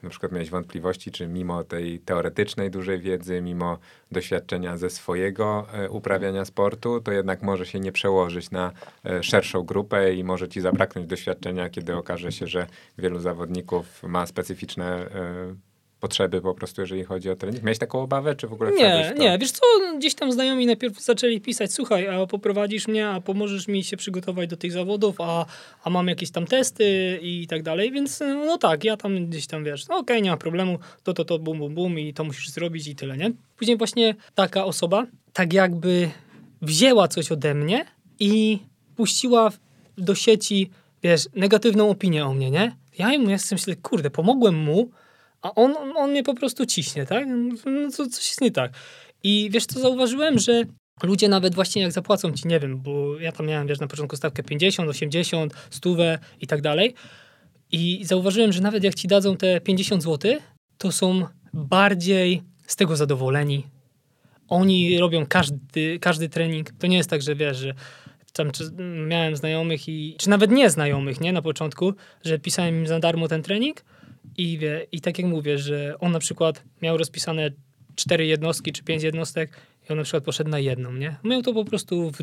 na 0.03 0.11
przykład 0.11 0.32
miałeś 0.32 0.51
wątpliwości, 0.51 1.11
czy 1.11 1.28
mimo 1.28 1.64
tej 1.64 2.01
teoretycznej 2.01 2.70
dużej 2.70 3.01
wiedzy, 3.01 3.40
mimo 3.40 3.78
doświadczenia 4.12 4.76
ze 4.76 4.90
swojego 4.90 5.66
e, 5.72 5.90
uprawiania 5.90 6.45
sportu, 6.45 7.01
to 7.01 7.12
jednak 7.12 7.43
może 7.43 7.66
się 7.66 7.80
nie 7.80 7.93
przełożyć 7.93 8.51
na 8.51 8.72
e, 9.05 9.22
szerszą 9.22 9.62
grupę 9.62 10.14
i 10.14 10.24
może 10.24 10.49
ci 10.49 10.61
zabraknąć 10.61 11.07
doświadczenia, 11.07 11.70
kiedy 11.70 11.97
okaże 11.97 12.32
się, 12.32 12.47
że 12.47 12.66
wielu 12.99 13.20
zawodników 13.20 14.03
ma 14.03 14.26
specyficzne 14.26 15.07
potrzeby 16.03 16.40
po 16.40 16.55
prostu, 16.55 16.80
jeżeli 16.80 17.05
chodzi 17.05 17.30
o 17.30 17.36
trening? 17.36 17.62
Miałeś 17.62 17.78
taką 17.78 18.03
obawę, 18.03 18.34
czy 18.34 18.46
w 18.46 18.53
ogóle 18.53 18.72
Nie, 18.72 19.14
nie. 19.18 19.38
Wiesz 19.38 19.50
co, 19.50 19.62
gdzieś 19.98 20.14
tam 20.14 20.32
znajomi 20.32 20.66
najpierw 20.66 21.00
zaczęli 21.00 21.40
pisać, 21.40 21.72
słuchaj, 21.72 22.09
a 22.09 22.26
poprowadzisz 22.26 22.88
mnie, 22.88 23.09
a 23.09 23.20
pomożesz 23.20 23.68
mi 23.68 23.84
się 23.84 23.96
przygotować 23.96 24.50
do 24.50 24.57
tych 24.57 24.72
zawodów, 24.72 25.16
a, 25.20 25.46
a 25.84 25.90
mam 25.90 26.09
jakieś 26.09 26.30
tam 26.30 26.46
testy 26.46 27.18
i 27.22 27.46
tak 27.46 27.62
dalej, 27.62 27.92
więc 27.92 28.20
no 28.20 28.59
tak, 28.59 28.84
ja 28.84 28.96
tam 28.96 29.26
gdzieś 29.26 29.46
tam, 29.46 29.64
wiesz, 29.64 29.88
no 29.88 29.94
okej, 29.94 30.16
okay, 30.16 30.22
nie 30.22 30.30
ma 30.30 30.36
problemu, 30.36 30.78
to, 31.03 31.12
to, 31.12 31.24
to, 31.24 31.38
bum, 31.38 31.59
bum, 31.59 31.74
bum 31.74 31.98
i 31.98 32.14
to 32.14 32.24
musisz 32.24 32.48
zrobić 32.48 32.88
i 32.88 32.96
tyle, 32.96 33.16
nie? 33.16 33.32
Później 33.57 33.76
właśnie 33.76 34.14
taka 34.34 34.64
osoba 34.64 35.07
tak 35.32 35.53
jakby 35.53 36.11
wzięła 36.62 37.09
coś 37.09 37.32
ode 37.32 37.55
mnie 37.55 37.84
i 38.20 38.59
puściła 38.96 39.50
do 39.98 40.14
sieci, 40.14 40.70
wiesz, 41.03 41.28
negatywną 41.34 41.90
opinię 41.90 42.26
o 42.26 42.34
mnie, 42.34 42.50
nie? 42.50 42.76
Ja 42.98 43.14
im 43.14 43.30
ja 43.30 43.36
myślę, 43.53 43.76
kurde, 43.76 44.11
pomogłem 44.11 44.55
mu, 44.55 44.90
a 45.43 45.55
on, 45.55 45.74
on 45.97 46.11
mnie 46.11 46.22
po 46.22 46.34
prostu 46.34 46.66
ciśnie, 46.66 47.07
tak? 47.07 47.26
No 47.66 47.90
to 47.97 48.07
coś 48.07 48.26
jest 48.26 48.40
nie 48.40 48.51
tak. 48.51 48.72
I 49.22 49.49
wiesz 49.53 49.66
co, 49.66 49.80
zauważyłem, 49.80 50.38
że 50.38 50.62
ludzie 51.03 51.28
nawet 51.28 51.55
właśnie 51.55 51.82
jak 51.82 51.93
zapłacą 51.93 52.32
ci, 52.32 52.49
nie 52.49 52.61
wiem, 52.61 52.80
bo 52.80 53.18
ja 53.18 53.32
tam 53.32 53.47
miałem, 53.47 53.66
wiesz, 53.66 53.80
na 53.80 53.86
początku 53.86 54.16
stawkę 54.16 54.43
50, 54.43 54.88
80, 54.88 55.55
100 55.70 55.90
i 56.40 56.47
tak 56.47 56.61
dalej. 56.61 56.95
I 57.72 58.01
zauważyłem, 58.05 58.53
że 58.53 58.61
nawet 58.61 58.84
jak 58.84 58.95
ci 58.95 59.09
dadzą 59.09 59.36
te 59.36 59.61
50 59.61 60.03
zł, 60.03 60.32
to 60.78 60.93
są 60.93 61.26
bardziej 61.53 62.43
z 62.66 62.76
tego 62.76 62.97
zadowoleni. 62.97 63.66
Oni 64.49 64.99
robią 64.99 65.26
każdy, 65.26 65.99
każdy 65.99 66.28
trening. 66.28 66.70
To 66.70 66.86
nie 66.86 66.97
jest 66.97 67.11
tak, 67.11 67.22
że 67.22 67.34
wiesz, 67.34 67.57
że 67.57 67.74
tam 68.32 68.51
miałem 69.09 69.36
znajomych 69.36 69.88
i, 69.88 70.16
czy 70.18 70.30
nawet 70.30 70.51
nie 70.51 70.70
znajomych, 70.70 71.20
nie, 71.20 71.32
na 71.32 71.43
początku, 71.43 71.95
że 72.24 72.38
pisałem 72.38 72.74
im 72.74 72.86
za 72.86 72.99
darmo 73.01 73.28
ten 73.28 73.43
trening 73.43 73.84
i 74.36 74.58
wie, 74.58 74.86
i 74.92 75.00
tak 75.00 75.18
jak 75.18 75.26
mówię, 75.26 75.58
że 75.58 75.94
on 76.00 76.12
na 76.12 76.18
przykład 76.18 76.62
miał 76.82 76.96
rozpisane 76.96 77.50
cztery 77.94 78.26
jednostki 78.26 78.72
czy 78.72 78.82
pięć 78.82 79.02
jednostek 79.02 79.50
i 79.88 79.92
on 79.92 79.98
na 79.98 80.04
przykład 80.04 80.24
poszedł 80.24 80.50
na 80.50 80.58
jedną, 80.58 80.92
nie? 80.92 81.16
Miał 81.24 81.42
to 81.42 81.52
po 81.52 81.64
prostu 81.64 82.10
w 82.10 82.18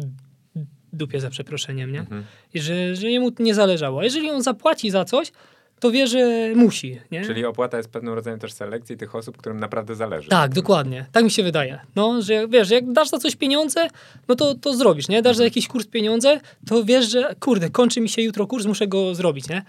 dupie 0.94 1.20
za 1.20 1.30
przeproszeniem, 1.30 1.92
nie? 1.92 2.00
Mhm. 2.00 2.24
I 2.54 2.60
że, 2.60 2.96
że 2.96 3.12
jemu 3.12 3.32
nie 3.40 3.54
zależało. 3.54 4.00
A 4.00 4.04
jeżeli 4.04 4.30
on 4.32 4.44
zapłaci 4.44 4.90
za 4.90 5.06
coś, 5.06 5.32
to 5.80 5.92
wie, 5.92 6.08
że 6.08 6.52
musi, 6.56 7.00
nie? 7.12 7.26
Czyli 7.26 7.46
opłata 7.46 7.78
jest 7.78 7.90
pewnym 7.90 8.14
rodzajem 8.14 8.40
też 8.40 8.54
selekcji 8.54 8.98
tych 8.98 9.16
osób, 9.16 9.38
którym 9.38 9.60
naprawdę 9.60 9.96
zależy. 9.96 10.30
Tak, 10.30 10.54
dokładnie. 10.54 11.06
Tak 11.12 11.24
mi 11.24 11.32
się 11.32 11.44
wydaje. 11.44 11.80
No, 11.96 12.22
że 12.22 12.34
jak- 12.34 12.50
wiesz, 12.50 12.70
jak 12.70 12.92
dasz 12.92 13.10
za 13.10 13.18
coś 13.18 13.36
pieniądze, 13.36 13.88
no 14.28 14.36
to, 14.36 14.56
to 14.56 14.74
zrobisz, 14.74 15.08
nie? 15.10 15.22
Dasz 15.22 15.36
za 15.38 15.44
jakiś 15.44 15.68
kurs 15.68 15.88
pieniądze, 15.88 16.40
to 16.68 16.84
wiesz, 16.84 17.12
że 17.12 17.36
kurde, 17.40 17.70
kończy 17.70 18.02
mi 18.02 18.10
się 18.10 18.22
jutro 18.22 18.48
kurs, 18.48 18.66
muszę 18.66 18.88
go 18.88 19.16
zrobić, 19.16 19.50
nie? 19.50 19.64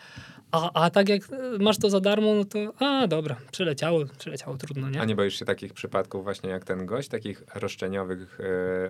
A, 0.53 0.71
a 0.85 0.91
tak 0.91 1.09
jak 1.09 1.23
e, 1.23 1.59
masz 1.59 1.79
to 1.79 1.91
za 1.91 2.01
darmo, 2.01 2.35
no 2.35 2.45
to 2.45 2.59
a 2.87 3.07
dobra, 3.07 3.37
przeleciało, 3.53 4.01
przeleciało, 4.19 4.57
trudno, 4.57 4.91
nie? 4.91 5.01
A 5.01 5.05
nie 5.05 5.17
boisz 5.17 5.39
się 5.39 5.45
takich 5.45 5.73
przypadków 5.73 6.25
właśnie 6.25 6.51
jak 6.51 6.65
ten 6.65 6.87
gość, 6.87 7.09
takich 7.09 7.43
roszczeniowych 7.55 8.39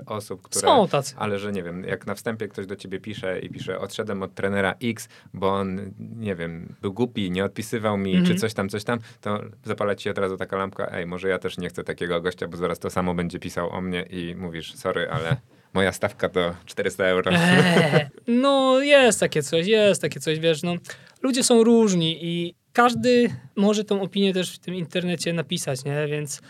e, 0.01 0.05
osób, 0.07 0.43
które... 0.43 0.61
Są 0.69 0.89
tacy. 0.89 1.15
Ale 1.19 1.39
że 1.39 1.53
nie 1.53 1.63
wiem, 1.63 1.85
jak 1.85 2.07
na 2.07 2.15
wstępie 2.15 2.49
ktoś 2.49 2.67
do 2.67 2.77
ciebie 2.77 3.01
pisze 3.01 3.41
i 3.41 3.51
pisze 3.51 3.79
odszedłem 3.79 4.23
od 4.23 4.35
trenera 4.35 4.75
X, 4.83 5.09
bo 5.35 5.49
on, 5.55 5.93
nie 5.99 6.35
wiem, 6.35 6.75
był 6.83 6.93
głupi, 6.93 7.31
nie 7.31 7.45
odpisywał 7.45 7.97
mi, 7.99 8.11
Mhm. 8.17 8.27
czy 8.27 8.35
coś 8.41 8.55
tam, 8.55 8.69
coś 8.69 8.85
tam, 8.85 8.99
to 9.21 9.41
zapala 9.65 9.95
ci 9.95 10.11
od 10.11 10.19
razu 10.19 10.37
taka 10.37 10.57
lampka, 10.57 10.91
ej, 10.93 11.07
może 11.07 11.29
ja 11.29 11.39
też 11.39 11.59
nie 11.59 11.69
chcę 11.69 11.85
takiego 11.85 12.21
gościa, 12.21 12.49
bo 12.49 12.57
zaraz 12.57 12.79
to 12.79 12.91
samo 12.91 13.15
będzie 13.15 13.39
pisał 13.39 13.71
o 13.71 13.81
mnie 13.81 14.03
i 14.03 14.35
mówisz, 14.35 14.75
sorry, 14.75 15.09
ale 15.11 15.37
moja 15.75 15.93
stawka 15.93 16.29
to 16.29 16.55
400 16.67 17.05
euro. 17.07 17.31
Eee, 17.33 18.07
no 18.27 18.81
jest 18.81 19.21
takie 19.21 19.43
coś, 19.43 19.67
jest 19.67 20.03
takie 20.03 20.21
coś, 20.21 20.39
wiesz, 20.39 20.63
no 20.63 20.75
ludzie 21.23 21.45
są 21.45 21.64
różni 21.64 22.18
i 22.25 22.55
każdy 22.73 23.31
może 23.57 23.85
tą 23.85 24.03
opinię 24.03 24.35
też 24.35 24.55
w 24.55 24.59
tym 24.59 24.75
internecie 24.75 25.33
napisać, 25.33 25.85
nie, 25.85 26.07
więc 26.07 26.41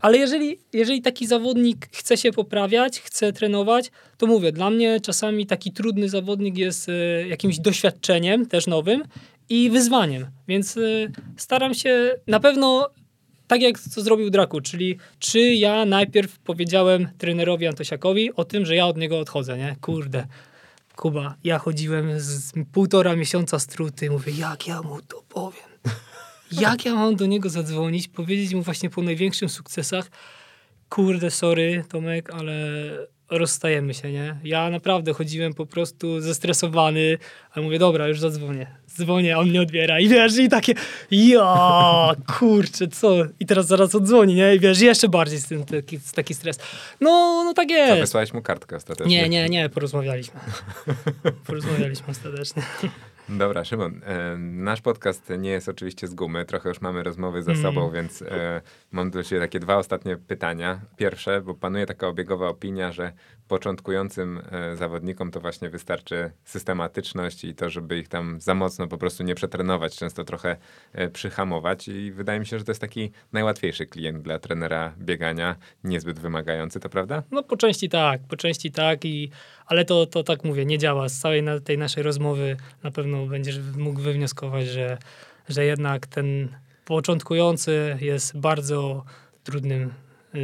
ale 0.00 0.18
jeżeli, 0.18 0.58
jeżeli 0.72 1.02
taki 1.02 1.26
zawodnik 1.26 1.88
chce 1.92 2.16
się 2.16 2.32
poprawiać, 2.32 3.00
chce 3.00 3.32
trenować, 3.32 3.90
to 4.18 4.26
mówię, 4.26 4.52
dla 4.52 4.70
mnie 4.70 5.00
czasami 5.00 5.46
taki 5.46 5.72
trudny 5.72 6.08
zawodnik 6.08 6.58
jest 6.58 6.88
e, 6.88 7.28
jakimś 7.28 7.58
doświadczeniem 7.58 8.46
też 8.46 8.66
nowym 8.66 9.02
i 9.48 9.70
wyzwaniem, 9.70 10.26
więc 10.48 10.76
e, 10.76 10.80
staram 11.36 11.74
się 11.74 12.14
na 12.26 12.40
pewno 12.40 12.90
tak 13.46 13.62
jak 13.62 13.78
co 13.78 14.02
zrobił 14.02 14.30
Draku, 14.30 14.60
czyli 14.60 14.98
czy 15.18 15.40
ja 15.40 15.84
najpierw 15.84 16.38
powiedziałem 16.38 17.08
trenerowi 17.18 17.66
Antosiakowi 17.66 18.34
o 18.34 18.44
tym, 18.44 18.66
że 18.66 18.76
ja 18.76 18.86
od 18.86 18.96
niego 18.96 19.18
odchodzę, 19.18 19.58
nie? 19.58 19.76
Kurde, 19.80 20.26
Kuba, 20.98 21.34
ja 21.44 21.58
chodziłem 21.58 22.20
z 22.20 22.52
półtora 22.72 23.16
miesiąca 23.16 23.58
z 23.58 23.66
truty, 23.66 24.10
mówię, 24.10 24.32
jak 24.32 24.66
ja 24.66 24.82
mu 24.82 25.02
to 25.02 25.22
powiem? 25.28 25.68
Jak 26.52 26.84
ja 26.84 26.94
mam 26.94 27.16
do 27.16 27.26
niego 27.26 27.50
zadzwonić, 27.50 28.08
powiedzieć 28.08 28.54
mu 28.54 28.62
właśnie 28.62 28.90
po 28.90 29.02
największych 29.02 29.50
sukcesach, 29.50 30.10
kurde, 30.88 31.30
sorry 31.30 31.84
Tomek, 31.88 32.30
ale 32.30 32.52
rozstajemy 33.30 33.94
się, 33.94 34.12
nie? 34.12 34.36
Ja 34.44 34.70
naprawdę 34.70 35.12
chodziłem 35.14 35.54
po 35.54 35.66
prostu 35.66 36.20
zestresowany, 36.20 37.18
ale 37.52 37.64
mówię, 37.64 37.78
dobra, 37.78 38.08
już 38.08 38.20
zadzwonię. 38.20 38.66
Dzwonię, 38.96 39.38
on 39.38 39.52
nie 39.52 39.60
odbiera 39.62 40.00
i 40.00 40.08
wiesz, 40.08 40.38
i 40.38 40.48
takie, 40.48 40.74
ja, 41.10 42.10
kurczę, 42.38 42.88
co? 42.88 43.14
I 43.40 43.46
teraz 43.46 43.66
zaraz 43.66 43.94
odzwoni, 43.94 44.34
nie? 44.34 44.54
I 44.54 44.60
wiesz, 44.60 44.80
jeszcze 44.80 45.08
bardziej 45.08 45.38
z 45.38 45.46
tym 45.46 45.64
taki, 45.64 45.98
taki 46.14 46.34
stres. 46.34 46.58
No, 47.00 47.42
no 47.44 47.54
tak 47.54 47.68
To 47.68 47.74
jest. 47.74 48.00
wysłałeś 48.00 48.32
mu 48.32 48.42
kartkę 48.42 48.76
ostatecznie. 48.76 49.16
Nie, 49.22 49.28
nie, 49.28 49.48
nie, 49.48 49.68
porozmawialiśmy. 49.68 50.40
Porozmawialiśmy 51.46 52.06
ostatecznie. 52.08 52.62
Dobra, 53.28 53.64
Szymon, 53.64 54.00
e, 54.04 54.36
nasz 54.38 54.80
podcast 54.80 55.32
nie 55.38 55.50
jest 55.50 55.68
oczywiście 55.68 56.06
z 56.06 56.14
gumy, 56.14 56.44
trochę 56.44 56.68
już 56.68 56.80
mamy 56.80 57.02
rozmowy 57.02 57.42
za 57.42 57.50
Mm. 57.52 57.62
sobą, 57.62 57.90
więc 57.90 58.22
e, 58.22 58.60
mam 58.92 59.10
do 59.10 59.22
Ciebie 59.24 59.40
takie 59.40 59.60
dwa 59.60 59.76
ostatnie 59.76 60.16
pytania. 60.16 60.80
Pierwsze, 60.96 61.40
bo 61.40 61.54
panuje 61.54 61.86
taka 61.86 62.06
obiegowa 62.08 62.48
opinia, 62.48 62.92
że 62.92 63.12
początkującym 63.48 64.40
e, 64.50 64.76
zawodnikom 64.76 65.30
to 65.30 65.40
właśnie 65.40 65.70
wystarczy 65.70 66.30
systematyczność 66.44 67.44
i 67.44 67.54
to, 67.54 67.70
żeby 67.70 67.98
ich 67.98 68.08
tam 68.08 68.40
za 68.40 68.54
mocno 68.54 68.88
po 68.88 68.98
prostu 68.98 69.22
nie 69.22 69.34
przetrenować, 69.34 69.96
często 69.96 70.24
trochę 70.24 70.56
e, 70.92 71.08
przyhamować 71.08 71.88
i 71.88 72.12
wydaje 72.12 72.40
mi 72.40 72.46
się, 72.46 72.58
że 72.58 72.64
to 72.64 72.70
jest 72.70 72.80
taki 72.80 73.10
najłatwiejszy 73.32 73.86
klient 73.86 74.22
dla 74.22 74.38
trenera 74.38 74.94
biegania, 74.98 75.56
niezbyt 75.84 76.18
wymagający, 76.18 76.80
to 76.80 76.88
prawda? 76.88 77.22
No 77.30 77.42
po 77.42 77.56
części 77.56 77.88
tak, 77.88 78.20
po 78.28 78.36
części 78.36 78.70
tak, 78.70 79.04
i, 79.04 79.30
ale 79.66 79.84
to, 79.84 80.06
to 80.06 80.22
tak 80.22 80.44
mówię, 80.44 80.64
nie 80.64 80.78
działa. 80.78 81.08
Z 81.08 81.18
całej 81.18 81.42
na, 81.42 81.60
tej 81.60 81.78
naszej 81.78 82.02
rozmowy 82.02 82.56
na 82.82 82.90
pewno 82.90 83.26
będziesz 83.26 83.60
mógł 83.76 84.00
wywnioskować, 84.00 84.66
że, 84.66 84.98
że 85.48 85.64
jednak 85.64 86.06
ten 86.06 86.48
początkujący 86.84 87.96
jest 88.00 88.38
bardzo 88.38 89.04
trudnym 89.44 89.92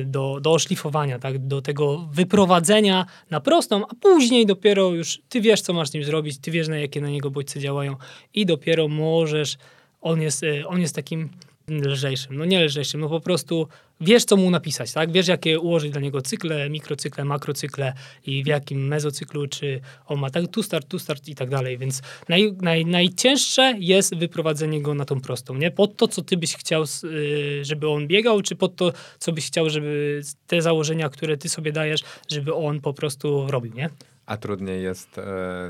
do, 0.04 0.38
do 0.40 0.52
oszlifowania, 0.52 1.18
tak? 1.18 1.46
do 1.46 1.62
tego 1.62 2.08
wyprowadzenia 2.12 3.06
na 3.30 3.40
prostą, 3.40 3.86
a 3.88 3.94
później 4.00 4.46
dopiero 4.46 4.90
już 4.90 5.20
ty 5.28 5.40
wiesz, 5.40 5.60
co 5.60 5.72
masz 5.72 5.88
z 5.88 5.94
nim 5.94 6.04
zrobić, 6.04 6.38
ty 6.38 6.50
wiesz, 6.50 6.68
na 6.68 6.76
jakie 6.76 7.00
na 7.00 7.10
niego 7.10 7.30
bodźce 7.30 7.60
działają 7.60 7.96
i 8.34 8.46
dopiero 8.46 8.88
możesz, 8.88 9.56
on 10.00 10.20
jest, 10.20 10.42
y, 10.42 10.66
on 10.66 10.80
jest 10.80 10.94
takim 10.94 11.28
lżejszym, 11.68 12.36
no 12.36 12.44
nie 12.44 12.64
lżejszym, 12.64 13.00
no 13.00 13.08
po 13.08 13.20
prostu 13.20 13.68
wiesz, 14.00 14.24
co 14.24 14.36
mu 14.36 14.50
napisać, 14.50 14.92
tak? 14.92 15.12
Wiesz, 15.12 15.28
jakie 15.28 15.60
ułożyć 15.60 15.92
dla 15.92 16.00
niego 16.00 16.22
cykle, 16.22 16.70
mikrocykle, 16.70 17.24
makrocykle 17.24 17.92
i 18.26 18.44
w 18.44 18.46
jakim 18.46 18.86
mezocyklu, 18.86 19.46
czy 19.46 19.80
on 20.06 20.18
ma 20.18 20.30
tak 20.30 20.48
tu 20.48 20.62
start, 20.62 20.88
tu 20.88 20.98
start 20.98 21.28
i 21.28 21.34
tak 21.34 21.50
dalej, 21.50 21.78
więc 21.78 22.02
naj, 22.28 22.52
naj, 22.62 22.86
najcięższe 22.86 23.74
jest 23.78 24.14
wyprowadzenie 24.14 24.82
go 24.82 24.94
na 24.94 25.04
tą 25.04 25.20
prostą, 25.20 25.54
nie? 25.54 25.70
Pod 25.70 25.96
to, 25.96 26.08
co 26.08 26.22
ty 26.22 26.36
byś 26.36 26.56
chciał, 26.56 26.84
y, 27.04 27.64
żeby 27.64 27.88
on 27.88 28.06
biegał, 28.06 28.42
czy 28.42 28.56
pod 28.56 28.76
to, 28.76 28.92
co 29.18 29.32
byś 29.32 29.46
chciał, 29.46 29.70
żeby 29.70 30.22
te 30.46 30.62
założenia, 30.62 31.08
które 31.08 31.36
ty 31.36 31.48
sobie 31.48 31.72
dajesz, 31.72 32.00
żeby 32.28 32.54
on 32.54 32.80
po 32.80 32.94
prostu 32.94 33.46
robił, 33.50 33.74
nie? 33.74 33.90
A 34.26 34.36
trudniej 34.36 34.82
jest 34.82 35.18
e, 35.18 35.22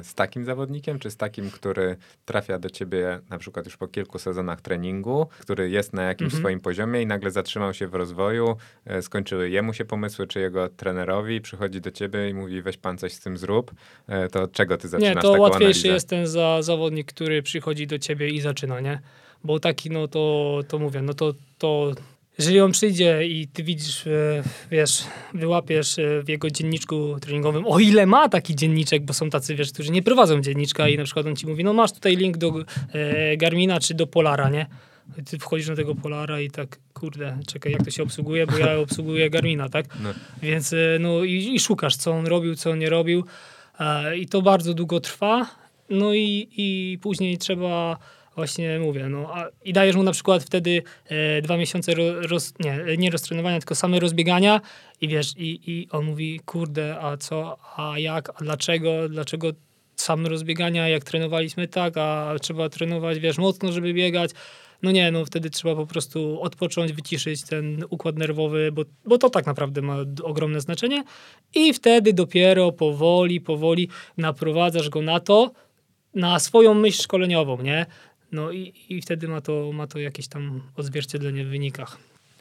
z 0.03 0.15
takim 0.15 0.45
zawodnikiem, 0.45 0.99
czy 0.99 1.11
z 1.11 1.17
takim, 1.17 1.51
który 1.51 1.97
trafia 2.25 2.59
do 2.59 2.71
ciebie 2.71 3.21
na 3.31 3.39
przykład 3.39 3.65
już 3.67 3.77
po 3.77 3.89
kilku 3.89 4.19
sezonach 4.19 4.61
treningu, 4.61 5.27
który 5.41 5.71
jest 5.71 5.93
na 5.93 6.03
jakimś 6.03 6.25
Mhm. 6.27 6.41
swoim 6.43 6.61
poziomie 6.61 7.03
i 7.03 7.07
nagle 7.07 7.31
zatrzymał 7.31 7.75
się 7.75 7.89
w 7.89 7.95
rozwoju, 7.95 8.57
e, 8.87 9.03
skończyły 9.03 9.51
jemu 9.51 9.73
się 9.75 9.85
pomysły, 9.85 10.27
czy 10.27 10.41
jego 10.41 10.69
trenerowi, 10.69 11.41
przychodzi 11.41 11.81
do 11.81 11.91
ciebie 11.91 12.29
i 12.31 12.35
mówi 12.35 12.63
weź 12.63 12.77
pan 12.77 12.99
coś 12.99 13.13
z 13.13 13.21
tym 13.21 13.39
zrób, 13.39 13.71
e, 14.09 14.29
to 14.29 14.43
od 14.43 14.53
czego 14.53 14.77
ty 14.77 14.89
zaczynasz 14.89 15.15
Nie, 15.15 15.21
to 15.23 15.33
łatwiejszy 15.33 15.65
analizę? 15.65 15.89
jest 15.89 16.09
ten 16.09 16.27
za, 16.27 16.63
zawodnik, 16.63 17.07
który 17.13 17.43
przychodzi 17.43 17.87
do 17.87 17.99
ciebie 17.99 18.29
i 18.29 18.41
zaczyna, 18.41 18.81
nie? 18.81 19.01
Bo 19.45 19.61
taki, 19.61 19.91
no 19.91 20.09
to, 20.09 20.61
to 20.69 20.79
mówię, 20.79 21.03
no 21.03 21.15
to, 21.15 21.33
to 21.59 21.93
jeżeli 22.39 22.61
on 22.61 22.73
przyjdzie 22.73 23.27
i 23.27 23.49
ty 23.49 23.63
widzisz, 23.63 24.07
e, 24.07 24.43
wiesz, 24.71 25.05
wyłapiesz 25.35 25.99
e, 25.99 26.23
w 26.23 26.29
jego 26.29 26.51
dzienniczku 26.51 27.17
treningowym, 27.21 27.67
o 27.67 27.79
ile 27.79 28.07
ma 28.07 28.29
taki 28.29 28.57
dzienniczek, 28.57 29.05
bo 29.05 29.13
są 29.13 29.31
tacy, 29.31 29.55
wiesz, 29.55 29.73
którzy 29.73 29.93
nie 29.93 30.03
prowadzą 30.03 30.41
dzienniczka 30.41 30.89
i 30.89 30.97
na 30.97 31.05
przykład 31.05 31.27
on 31.27 31.37
ci 31.37 31.47
mówi, 31.47 31.65
no 31.65 31.73
masz 31.73 31.93
tutaj 31.93 32.17
link 32.17 32.37
do 32.37 32.53
e, 32.93 33.37
Garmina 33.37 33.81
czy 33.81 33.95
do 33.95 34.07
Polara, 34.07 34.49
nie? 34.51 34.67
Ty 35.31 35.39
wchodzisz 35.39 35.69
na 35.69 35.77
tego 35.77 35.95
Polara 35.95 36.41
i 36.41 36.51
tak, 36.51 36.79
kurde, 36.95 37.39
czekaj, 37.47 37.73
jak 37.73 37.85
to 37.85 37.91
się 37.91 38.03
obsługuje, 38.03 38.47
bo 38.47 38.59
ja 38.59 38.79
obsługuję 38.79 39.31
Garmina, 39.31 39.69
tak? 39.69 39.87
No. 40.03 40.11
Więc 40.43 40.75
no 41.01 41.25
i, 41.25 41.55
i 41.55 41.61
szukasz, 41.61 41.97
co 41.97 42.13
on 42.13 42.27
robił, 42.27 42.55
co 42.55 42.71
on 42.71 42.79
nie 42.79 42.91
robił. 42.91 43.25
I 44.17 44.27
to 44.27 44.43
bardzo 44.43 44.75
długo 44.75 45.01
trwa. 45.01 45.47
No 45.91 46.15
i, 46.15 46.49
i 46.57 46.99
później 47.03 47.39
trzeba 47.39 47.99
właśnie 48.37 48.79
mówię, 48.79 49.09
no 49.09 49.35
a, 49.35 49.49
i 49.65 49.73
dajesz 49.73 49.97
mu 49.97 50.03
na 50.03 50.13
przykład 50.13 50.43
wtedy 50.43 50.83
e, 51.07 51.43
dwa 51.43 51.57
miesiące 51.57 51.95
ro, 51.95 52.05
roz, 52.23 52.53
nie, 52.61 52.97
nie 52.99 53.11
roztrenowania, 53.11 53.59
tylko 53.59 53.75
same 53.75 54.01
rozbiegania 54.01 54.61
i 55.01 55.09
wiesz, 55.09 55.33
i, 55.37 55.61
i 55.67 55.89
on 55.91 56.05
mówi, 56.05 56.41
kurde, 56.45 57.01
a 57.01 57.17
co, 57.17 57.59
a 57.77 57.99
jak, 57.99 58.31
a 58.31 58.45
dlaczego, 58.45 59.09
dlaczego 59.09 59.51
same 59.97 60.29
rozbiegania, 60.29 60.89
jak 60.89 61.05
trenowaliśmy 61.05 61.69
tak, 61.69 61.97
a 61.97 62.35
trzeba 62.41 62.69
trenować, 62.69 63.19
wiesz, 63.19 63.39
mocno, 63.39 63.73
żeby 63.73 63.95
biegać. 63.95 64.31
No 64.83 64.91
nie, 64.91 65.13
no 65.13 65.25
wtedy 65.25 65.51
trzeba 65.51 65.75
po 65.77 65.87
prostu 65.87 66.41
odpocząć, 66.43 66.93
wyciszyć 66.93 67.43
ten 67.43 67.85
układ 67.91 68.17
nerwowy, 68.17 68.73
bo, 68.73 68.83
bo 69.05 69.19
to 69.19 69.31
tak 69.31 69.47
naprawdę 69.47 69.83
ma 69.83 69.97
ogromne 70.23 70.61
znaczenie. 70.61 71.05
I 71.55 71.75
wtedy 71.75 72.13
dopiero 72.13 72.73
powoli, 72.73 73.41
powoli 73.41 73.89
naprowadzasz 74.17 74.89
go 74.89 75.03
na 75.03 75.21
to, 75.21 75.53
na 76.15 76.39
swoją 76.39 76.75
myśl 76.75 77.03
szkoleniową, 77.03 77.63
nie? 77.63 77.87
No 78.35 78.53
i, 78.53 78.75
i 78.89 79.03
wtedy 79.03 79.29
ma 79.29 79.41
to, 79.41 79.73
ma 79.73 79.87
to 79.87 79.99
jakieś 79.99 80.29
tam 80.29 80.63
odzwierciedlenie 80.77 81.45
w 81.45 81.49
wynikach. 81.49 81.99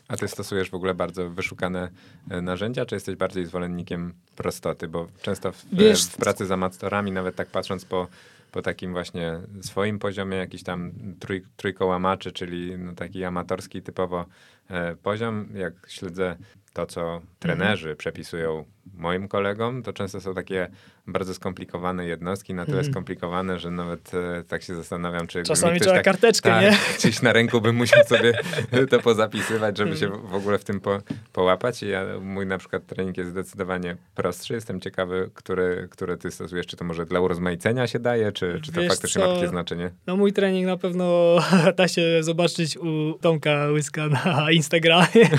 A 0.07 0.17
ty 0.17 0.27
stosujesz 0.27 0.69
w 0.69 0.73
ogóle 0.73 0.93
bardzo 0.93 1.29
wyszukane 1.29 1.89
e, 2.29 2.41
narzędzia, 2.41 2.85
czy 2.85 2.95
jesteś 2.95 3.15
bardziej 3.15 3.45
zwolennikiem 3.45 4.13
prostoty? 4.35 4.88
Bo 4.88 5.07
często 5.22 5.51
w, 5.51 5.65
Wiesz- 5.73 6.07
w 6.07 6.18
pracy 6.18 6.45
z 6.45 6.51
amatorami, 6.51 7.11
nawet 7.11 7.35
tak 7.35 7.47
patrząc 7.47 7.85
po 7.85 8.07
po 8.53 8.61
takim 8.61 8.91
właśnie 8.91 9.39
swoim 9.61 9.99
poziomie, 9.99 10.38
jakiś 10.38 10.63
tam 10.63 10.91
trój, 11.19 11.43
trójkołamaczy, 11.57 12.31
czyli 12.31 12.77
no 12.77 12.93
taki 12.93 13.23
amatorski 13.23 13.81
typowo 13.81 14.26
e, 14.69 14.95
poziom. 14.95 15.49
Jak 15.53 15.73
śledzę 15.88 16.35
to, 16.73 16.85
co 16.85 17.22
trenerzy 17.39 17.88
mhm. 17.88 17.97
przepisują 17.97 18.65
moim 18.93 19.27
kolegom, 19.27 19.84
to 19.84 19.93
często 19.93 20.22
są 20.22 20.34
takie 20.34 20.68
bardzo 21.07 21.34
skomplikowane 21.34 22.07
jednostki, 22.07 22.53
na 22.53 22.65
tyle 22.65 22.80
mm. 22.80 22.91
skomplikowane, 22.91 23.60
że 23.60 23.72
nawet 23.72 24.11
e, 24.14 24.43
tak 24.47 24.64
się 24.64 24.76
zastanawiam, 24.76 25.27
czy... 25.27 25.43
Czasami 25.43 25.80
trzeba 25.80 25.95
tak, 25.95 26.05
karteczkę, 26.05 26.49
tak, 26.49 26.61
nie? 26.61 26.77
Czyś 27.01 27.22
na 27.22 27.34
ręku 27.34 27.61
bym 27.61 27.76
musiał 27.76 28.03
sobie 28.03 28.34
to 28.89 28.99
pozapisywać, 28.99 29.77
żeby 29.77 29.89
mm. 29.89 29.99
się 29.99 30.10
w 30.10 30.34
ogóle 30.34 30.60
w 30.60 30.64
tym 30.64 30.80
po, 30.80 31.01
połapać. 31.34 31.84
I 31.84 31.88
ja, 31.88 32.05
mój 32.22 32.45
na 32.45 32.57
przykład 32.57 32.85
trening 32.85 33.18
jest 33.18 33.30
zdecydowanie 33.30 33.97
prostszy. 34.15 34.53
Jestem 34.53 34.81
ciekawy, 34.81 35.30
który, 35.34 35.88
który 35.91 36.18
ty 36.18 36.31
stosujesz. 36.31 36.68
Czy 36.68 36.77
to 36.77 36.85
może 36.85 37.05
dla 37.05 37.19
urozmaicenia 37.19 37.88
się 37.88 37.99
daje, 37.99 38.31
czy, 38.31 38.60
czy 38.61 38.72
to 38.72 38.81
Wiesz 38.81 38.89
faktycznie 38.89 39.22
co? 39.22 39.27
ma 39.27 39.35
takie 39.35 39.47
znaczenie? 39.47 39.91
No 40.07 40.18
mój 40.18 40.34
trening 40.34 40.68
na 40.68 40.77
pewno 40.77 41.38
da 41.77 41.88
się 41.88 42.23
zobaczyć 42.23 42.77
u 42.77 43.14
Tomka 43.22 43.68
Łyska 43.68 44.07
na 44.07 44.51
Instagramie, 44.51 45.30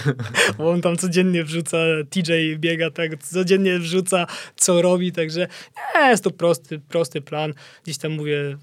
bo 0.59 0.71
on 0.71 0.81
tam 0.81 0.97
codziennie 0.97 1.45
wrzuca, 1.45 1.77
TJ 2.11 2.33
biega 2.57 2.91
tak, 2.91 3.17
codziennie 3.35 3.79
wrzuca, 3.79 4.27
co 4.57 4.83
robi, 4.83 5.13
także 5.13 5.47
nie, 5.95 6.01
jest 6.01 6.25
to 6.25 6.31
prosty, 6.31 6.79
prosty 6.79 7.21
plan. 7.21 7.55
Gdzieś 7.85 7.99
tam 7.99 8.13
mówię, 8.13 8.57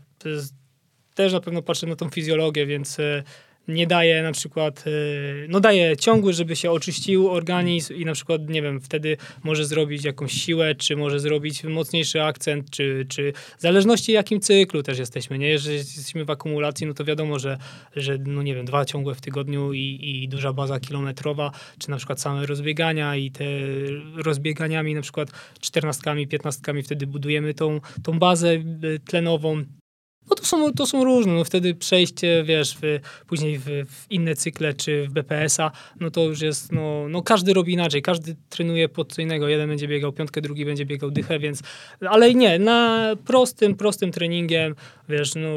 też 1.16 1.34
na 1.34 1.40
pewno 1.40 1.62
patrzę 1.62 1.88
na 1.88 1.96
tą 1.96 2.10
fizjologię, 2.10 2.66
więc 2.66 3.00
e, 3.00 3.24
nie 3.68 3.88
daje 3.88 4.24
na 4.24 4.32
przykład, 4.32 4.84
e, 4.88 4.92
no 5.48 5.60
daje 5.60 5.98
ciągły, 5.98 6.34
żeby 6.34 6.56
się 6.56 6.72
oczyścił 6.72 7.30
organizm 7.30 7.94
i 7.94 8.06
na 8.06 8.14
przykład, 8.14 8.50
nie 8.50 8.62
wiem, 8.62 8.82
wtedy 8.82 9.18
może 9.44 9.66
zrobić 9.66 10.04
jakąś 10.04 10.32
siłę, 10.32 10.76
czy 10.76 10.96
może 10.96 11.20
zrobić 11.20 11.64
mocniejszy 11.64 12.24
akcent, 12.24 12.70
czy, 12.70 13.06
czy 13.10 13.34
w 13.58 13.62
zależności 13.62 14.12
jakim 14.12 14.40
cyklu 14.40 14.84
też 14.84 15.00
jesteśmy, 15.00 15.38
nie? 15.38 15.48
Jeżeli 15.48 15.76
jesteśmy 15.76 16.26
w 16.26 16.30
akumulacji, 16.30 16.88
no 16.88 16.94
to 16.94 17.06
wiadomo, 17.06 17.40
że, 17.40 17.58
że 17.96 18.18
no 18.18 18.42
nie 18.42 18.56
wiem, 18.56 18.66
dwa 18.66 18.86
ciągłe 18.86 19.16
w 19.16 19.22
tygodniu 19.22 19.74
i, 19.74 20.22
i 20.24 20.30
duża 20.30 20.54
baza 20.54 20.80
kilometrowa, 20.80 21.52
czy 21.80 21.90
na 21.90 21.98
przykład 21.98 22.22
same 22.22 22.46
rozbiegania 22.46 23.16
i 23.16 23.32
te 23.32 23.46
rozbieganiami 24.16 24.96
na 24.96 25.02
przykład 25.02 25.32
czternastkami, 25.60 26.28
piętnastkami 26.28 26.84
wtedy 26.84 27.08
budujemy 27.08 27.54
tą, 27.54 27.80
tą 28.04 28.20
bazę 28.20 28.50
e, 28.50 28.62
tlenową, 29.06 29.64
no 30.30 30.36
to 30.36 30.46
są, 30.46 30.74
to 30.74 30.86
są 30.86 31.04
różne. 31.04 31.34
No 31.34 31.44
wtedy 31.44 31.76
przejście, 31.76 32.44
wiesz, 32.44 32.78
w, 32.82 33.00
później 33.28 33.58
w, 33.58 33.66
w, 33.66 34.12
inne 34.12 34.36
cykle 34.36 34.74
czy 34.74 35.08
w 35.08 35.12
BPS-a, 35.12 35.72
no 36.00 36.12
to 36.12 36.24
już 36.24 36.42
jest, 36.42 36.72
no, 36.72 37.06
no 37.10 37.22
każdy 37.22 37.54
robi 37.54 37.74
inaczej, 37.74 38.02
każdy 38.02 38.36
trenuje 38.50 38.90
pod 38.90 39.14
co 39.14 39.22
innego. 39.22 39.48
Jeden 39.48 39.70
będzie 39.70 39.88
biegał 39.88 40.12
piątkę, 40.12 40.42
drugi 40.42 40.66
będzie 40.66 40.86
biegał 40.86 41.12
dychę, 41.12 41.40
więc, 41.40 41.62
ale 42.10 42.34
nie, 42.34 42.60
na 42.60 43.10
prostym, 43.26 43.76
prostym 43.76 44.12
treningiem, 44.12 44.76
wiesz, 45.10 45.36
no 45.36 45.50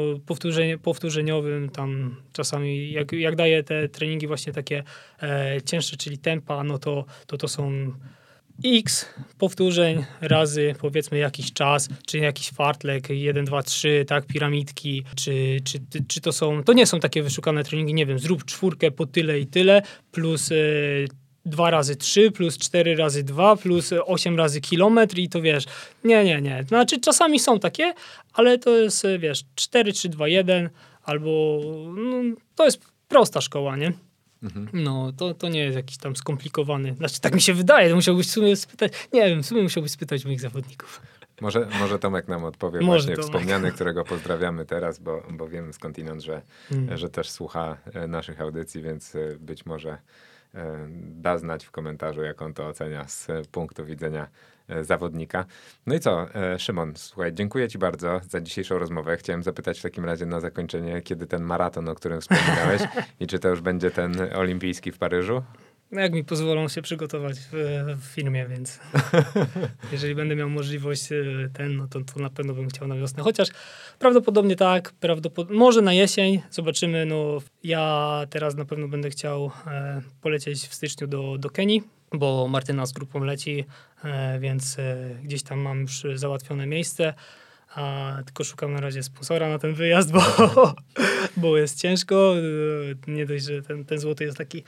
powtórzeniowym, 0.83 1.69
tam 1.69 2.15
czasami 2.33 2.91
jak, 2.91 3.11
jak 3.11 3.35
daję 3.35 3.63
te 3.63 3.89
treningi 3.89 4.27
właśnie 4.27 4.53
takie 4.53 4.83
e, 5.23 5.57
cięższe, 5.65 5.97
czyli 5.97 6.17
tempa, 6.17 6.63
no 6.63 6.77
to 6.77 7.05
to, 7.27 7.37
to 7.37 7.47
są 7.47 7.91
x 8.63 9.05
powtórzeń 9.37 10.05
razy 10.21 10.75
powiedzmy 10.79 11.17
jakiś 11.17 11.53
czas, 11.53 11.89
czy 12.05 12.17
jakiś 12.17 12.49
fartlek, 12.49 13.09
1, 13.09 13.45
2, 13.45 13.63
3, 13.63 14.05
tak, 14.07 14.25
piramidki, 14.25 15.03
czy, 15.15 15.57
czy, 15.63 15.79
czy 16.07 16.21
to 16.21 16.31
są, 16.31 16.63
to 16.63 16.73
nie 16.73 16.85
są 16.85 16.99
takie 16.99 17.23
wyszukane 17.23 17.63
treningi, 17.63 17.93
nie 17.93 18.05
wiem, 18.05 18.19
zrób 18.19 18.45
czwórkę 18.45 18.91
po 18.91 19.05
tyle 19.05 19.39
i 19.39 19.47
tyle, 19.47 19.81
plus 20.11 20.51
y, 20.51 21.07
2 21.45 21.69
razy 21.71 21.95
3 21.95 22.31
plus 22.31 22.57
4 22.57 22.95
razy 22.95 23.23
2 23.23 23.55
plus 23.55 23.93
8 24.05 24.37
razy 24.37 24.61
kilometr 24.61 25.17
i 25.17 25.29
to 25.29 25.41
wiesz, 25.41 25.65
nie, 26.03 26.23
nie, 26.23 26.41
nie. 26.41 26.63
Znaczy 26.67 26.99
czasami 26.99 27.39
są 27.39 27.59
takie, 27.59 27.93
ale 28.33 28.57
to 28.57 28.69
jest, 28.69 29.05
e, 29.05 29.19
wiesz, 29.19 29.43
4, 29.55 29.93
3, 29.93 30.09
2, 30.09 30.27
1 30.27 30.69
albo 31.03 31.59
no, 31.95 32.35
to 32.55 32.65
jest 32.65 32.79
prosta 33.07 33.41
szkoła, 33.41 33.77
nie? 33.77 33.93
Mhm. 34.45 34.69
No, 34.73 35.11
to, 35.17 35.33
to 35.33 35.49
nie 35.49 35.59
jest 35.59 35.75
jakiś 35.75 35.97
tam 35.97 36.15
skomplikowany. 36.15 36.95
Znaczy, 36.95 37.21
tak 37.21 37.33
mi 37.33 37.41
się 37.41 37.53
wydaje, 37.53 37.95
musiałbyś 37.95 38.27
w 38.27 38.31
sumie 38.31 38.55
spytać, 38.55 38.91
nie 39.13 39.29
wiem, 39.29 39.43
w 39.43 39.45
sumie 39.45 39.63
musiałbyś 39.63 39.91
spytać 39.91 40.25
moich 40.25 40.41
zawodników. 40.41 41.01
Może, 41.41 41.67
może 41.79 41.99
Tomek 41.99 42.27
nam 42.27 42.43
odpowie 42.43 42.79
może 42.79 42.85
właśnie 42.85 43.15
Tomek. 43.15 43.25
wspomniany, 43.25 43.71
którego 43.71 44.03
pozdrawiamy 44.03 44.65
teraz, 44.65 44.99
bo, 44.99 45.23
bo 45.31 45.47
wiem 45.47 45.73
skądinąd, 45.73 46.23
że, 46.23 46.41
hmm. 46.69 46.97
że 46.97 47.09
też 47.09 47.29
słucha 47.29 47.77
e, 47.93 48.07
naszych 48.07 48.41
audycji, 48.41 48.81
więc 48.81 49.15
e, 49.15 49.19
być 49.39 49.65
może 49.65 49.97
e, 50.53 50.87
da 50.99 51.37
znać 51.37 51.65
w 51.65 51.71
komentarzu, 51.71 52.21
jak 52.21 52.41
on 52.41 52.53
to 52.53 52.67
ocenia 52.67 53.07
z 53.07 53.27
punktu 53.51 53.85
widzenia 53.85 54.27
zawodnika. 54.81 55.45
No 55.87 55.95
i 55.95 55.99
co, 55.99 56.35
e, 56.35 56.59
Szymon, 56.59 56.93
słuchaj, 56.95 57.33
dziękuję 57.33 57.67
Ci 57.67 57.77
bardzo 57.77 58.21
za 58.29 58.41
dzisiejszą 58.41 58.79
rozmowę. 58.79 59.17
Chciałem 59.17 59.43
zapytać 59.43 59.79
w 59.79 59.81
takim 59.81 60.05
razie 60.05 60.25
na 60.25 60.39
zakończenie, 60.39 61.01
kiedy 61.01 61.27
ten 61.27 61.43
maraton, 61.43 61.89
o 61.89 61.95
którym 61.95 62.21
wspominałeś 62.21 62.81
i 63.19 63.27
czy 63.27 63.39
to 63.39 63.49
już 63.49 63.61
będzie 63.61 63.91
ten 63.91 64.15
olimpijski 64.35 64.91
w 64.91 64.97
Paryżu? 64.97 65.43
No 65.91 66.01
jak 66.01 66.13
mi 66.13 66.23
pozwolą 66.23 66.67
się 66.67 66.81
przygotować 66.81 67.37
w, 67.39 67.53
w 67.97 68.03
firmie, 68.03 68.47
więc 68.47 68.79
jeżeli 69.91 70.15
będę 70.15 70.35
miał 70.35 70.49
możliwość 70.49 71.11
e, 71.11 71.15
ten, 71.53 71.77
no 71.77 71.87
to, 71.87 72.01
to 72.01 72.19
na 72.19 72.29
pewno 72.29 72.53
bym 72.53 72.69
chciał 72.69 72.87
na 72.87 72.95
wiosnę. 72.95 73.23
Chociaż 73.23 73.47
prawdopodobnie 73.99 74.55
tak, 74.55 74.91
prawdopod 74.91 75.49
może 75.49 75.81
na 75.81 75.93
jesień, 75.93 76.41
zobaczymy. 76.51 77.05
No, 77.05 77.37
ja 77.63 78.21
teraz 78.29 78.55
na 78.55 78.65
pewno 78.65 78.87
będę 78.87 79.09
chciał 79.09 79.51
e, 79.67 80.01
polecieć 80.21 80.67
w 80.67 80.73
styczniu 80.73 81.07
do, 81.07 81.37
do 81.37 81.49
Kenii, 81.49 81.83
bo 82.13 82.47
Martyna 82.47 82.85
z 82.85 82.91
grupą 82.91 83.23
leci, 83.23 83.65
e, 84.03 84.39
więc 84.39 84.79
e, 84.79 85.15
gdzieś 85.23 85.43
tam 85.43 85.59
mam 85.59 85.81
już 85.81 86.03
załatwione 86.15 86.67
miejsce. 86.67 87.13
A 87.75 88.17
tylko 88.25 88.43
szukam 88.43 88.73
na 88.73 88.81
razie 88.81 89.03
sponsora 89.03 89.49
na 89.49 89.59
ten 89.59 89.73
wyjazd, 89.73 90.11
bo, 90.11 90.21
bo 91.37 91.57
jest 91.57 91.81
ciężko. 91.81 92.35
E, 93.07 93.11
nie 93.11 93.25
dość, 93.25 93.45
że 93.45 93.61
ten, 93.61 93.85
ten 93.85 93.99
złoty 93.99 94.23
jest 94.23 94.37
taki 94.37 94.63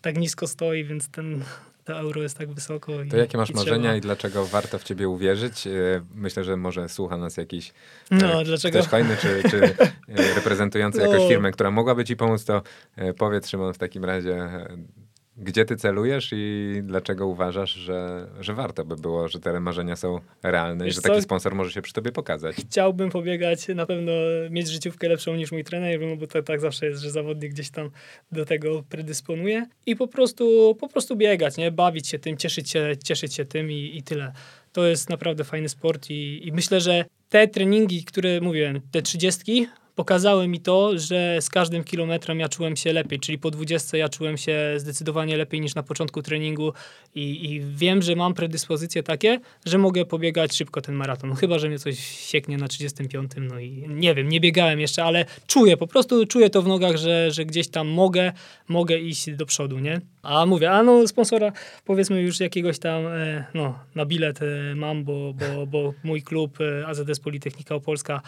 tak 0.00 0.18
nisko 0.18 0.46
stoi, 0.46 0.84
więc 0.84 1.08
ten 1.08 1.44
to 1.84 1.98
euro 1.98 2.22
jest 2.22 2.38
tak 2.38 2.52
wysoko. 2.52 2.92
To 3.10 3.16
jakie 3.16 3.38
masz 3.38 3.50
i 3.50 3.54
marzenia 3.54 3.82
trzeba... 3.82 3.96
i 3.96 4.00
dlaczego 4.00 4.46
warto 4.46 4.78
w 4.78 4.84
ciebie 4.84 5.08
uwierzyć? 5.08 5.68
Myślę, 6.14 6.44
że 6.44 6.56
może 6.56 6.88
słucha 6.88 7.16
nas 7.16 7.36
jakiś 7.36 7.72
no, 8.10 8.44
dlaczego? 8.44 8.78
ktoś 8.78 8.90
fajny, 8.90 9.16
czy, 9.16 9.42
czy 9.50 9.74
reprezentujący 10.34 10.98
no. 11.00 11.04
jakąś 11.04 11.28
firmę, 11.28 11.50
która 11.50 11.70
mogłaby 11.70 12.04
ci 12.04 12.16
pomóc, 12.16 12.44
to 12.44 12.62
powiedz 13.18 13.48
Szymon 13.48 13.74
w 13.74 13.78
takim 13.78 14.04
razie 14.04 14.48
gdzie 15.40 15.64
ty 15.64 15.76
celujesz 15.76 16.30
i 16.32 16.72
dlaczego 16.82 17.26
uważasz, 17.26 17.70
że, 17.70 18.28
że 18.40 18.54
warto 18.54 18.84
by 18.84 18.96
było, 18.96 19.28
że 19.28 19.40
te 19.40 19.60
marzenia 19.60 19.96
są 19.96 20.20
realne 20.42 20.84
Wiesz 20.84 20.94
i 20.94 20.96
że 20.96 21.02
taki 21.02 21.16
co? 21.16 21.22
sponsor 21.22 21.54
może 21.54 21.70
się 21.70 21.82
przy 21.82 21.92
tobie 21.92 22.12
pokazać? 22.12 22.56
Chciałbym 22.56 23.10
pobiegać, 23.10 23.68
na 23.68 23.86
pewno 23.86 24.12
mieć 24.50 24.68
życiówkę 24.68 25.08
lepszą 25.08 25.34
niż 25.36 25.52
mój 25.52 25.64
trener, 25.64 26.00
bo 26.18 26.26
to 26.26 26.42
tak 26.42 26.60
zawsze 26.60 26.86
jest, 26.86 27.02
że 27.02 27.10
zawodnik 27.10 27.52
gdzieś 27.52 27.70
tam 27.70 27.90
do 28.32 28.44
tego 28.44 28.82
predysponuje 28.88 29.66
i 29.86 29.96
po 29.96 30.08
prostu, 30.08 30.76
po 30.80 30.88
prostu 30.88 31.16
biegać, 31.16 31.56
nie? 31.56 31.70
bawić 31.70 32.08
się 32.08 32.18
tym, 32.18 32.36
cieszyć 32.36 32.70
się, 32.70 32.92
cieszyć 33.04 33.34
się 33.34 33.44
tym 33.44 33.70
i, 33.70 33.92
i 33.94 34.02
tyle. 34.02 34.32
To 34.72 34.86
jest 34.86 35.10
naprawdę 35.10 35.44
fajny 35.44 35.68
sport 35.68 36.10
i, 36.10 36.48
i 36.48 36.52
myślę, 36.52 36.80
że 36.80 37.04
te 37.28 37.48
treningi, 37.48 38.04
które 38.04 38.40
mówiłem, 38.40 38.80
te 38.90 39.02
trzydziestki, 39.02 39.66
pokazały 40.00 40.48
mi 40.48 40.60
to, 40.60 40.98
że 40.98 41.36
z 41.40 41.48
każdym 41.48 41.84
kilometrem 41.84 42.40
ja 42.40 42.48
czułem 42.48 42.76
się 42.76 42.92
lepiej, 42.92 43.20
czyli 43.20 43.38
po 43.38 43.50
20 43.50 43.96
ja 43.96 44.08
czułem 44.08 44.36
się 44.36 44.74
zdecydowanie 44.76 45.36
lepiej 45.36 45.60
niż 45.60 45.74
na 45.74 45.82
początku 45.82 46.22
treningu 46.22 46.72
i, 47.14 47.52
i 47.52 47.60
wiem, 47.60 48.02
że 48.02 48.16
mam 48.16 48.34
predyspozycje 48.34 49.02
takie, 49.02 49.40
że 49.66 49.78
mogę 49.78 50.04
pobiegać 50.04 50.56
szybko 50.56 50.80
ten 50.80 50.94
maraton. 50.94 51.34
Chyba, 51.34 51.58
że 51.58 51.68
mnie 51.68 51.78
coś 51.78 51.98
sieknie 51.98 52.56
na 52.56 52.68
35, 52.68 53.30
no 53.40 53.58
i 53.58 53.84
nie 53.88 54.14
wiem, 54.14 54.28
nie 54.28 54.40
biegałem 54.40 54.80
jeszcze, 54.80 55.04
ale 55.04 55.24
czuję, 55.46 55.76
po 55.76 55.86
prostu 55.86 56.26
czuję 56.26 56.50
to 56.50 56.62
w 56.62 56.68
nogach, 56.68 56.96
że, 56.96 57.30
że 57.30 57.44
gdzieś 57.44 57.68
tam 57.68 57.88
mogę, 57.88 58.32
mogę 58.68 58.98
iść 58.98 59.30
do 59.30 59.46
przodu, 59.46 59.78
nie? 59.78 60.00
A 60.22 60.46
mówię, 60.46 60.70
a 60.70 60.82
no 60.82 61.08
sponsora 61.08 61.52
powiedzmy 61.84 62.22
już 62.22 62.40
jakiegoś 62.40 62.78
tam, 62.78 63.06
e, 63.06 63.44
no 63.54 63.78
na 63.94 64.06
bilet 64.06 64.40
e, 64.42 64.74
mam, 64.74 65.04
bo, 65.04 65.34
bo, 65.34 65.66
bo 65.66 65.94
mój 66.04 66.22
klub 66.22 66.58
e, 66.60 66.86
AZS 66.86 67.20
Politechnika 67.20 67.74
Opolska 67.74 68.20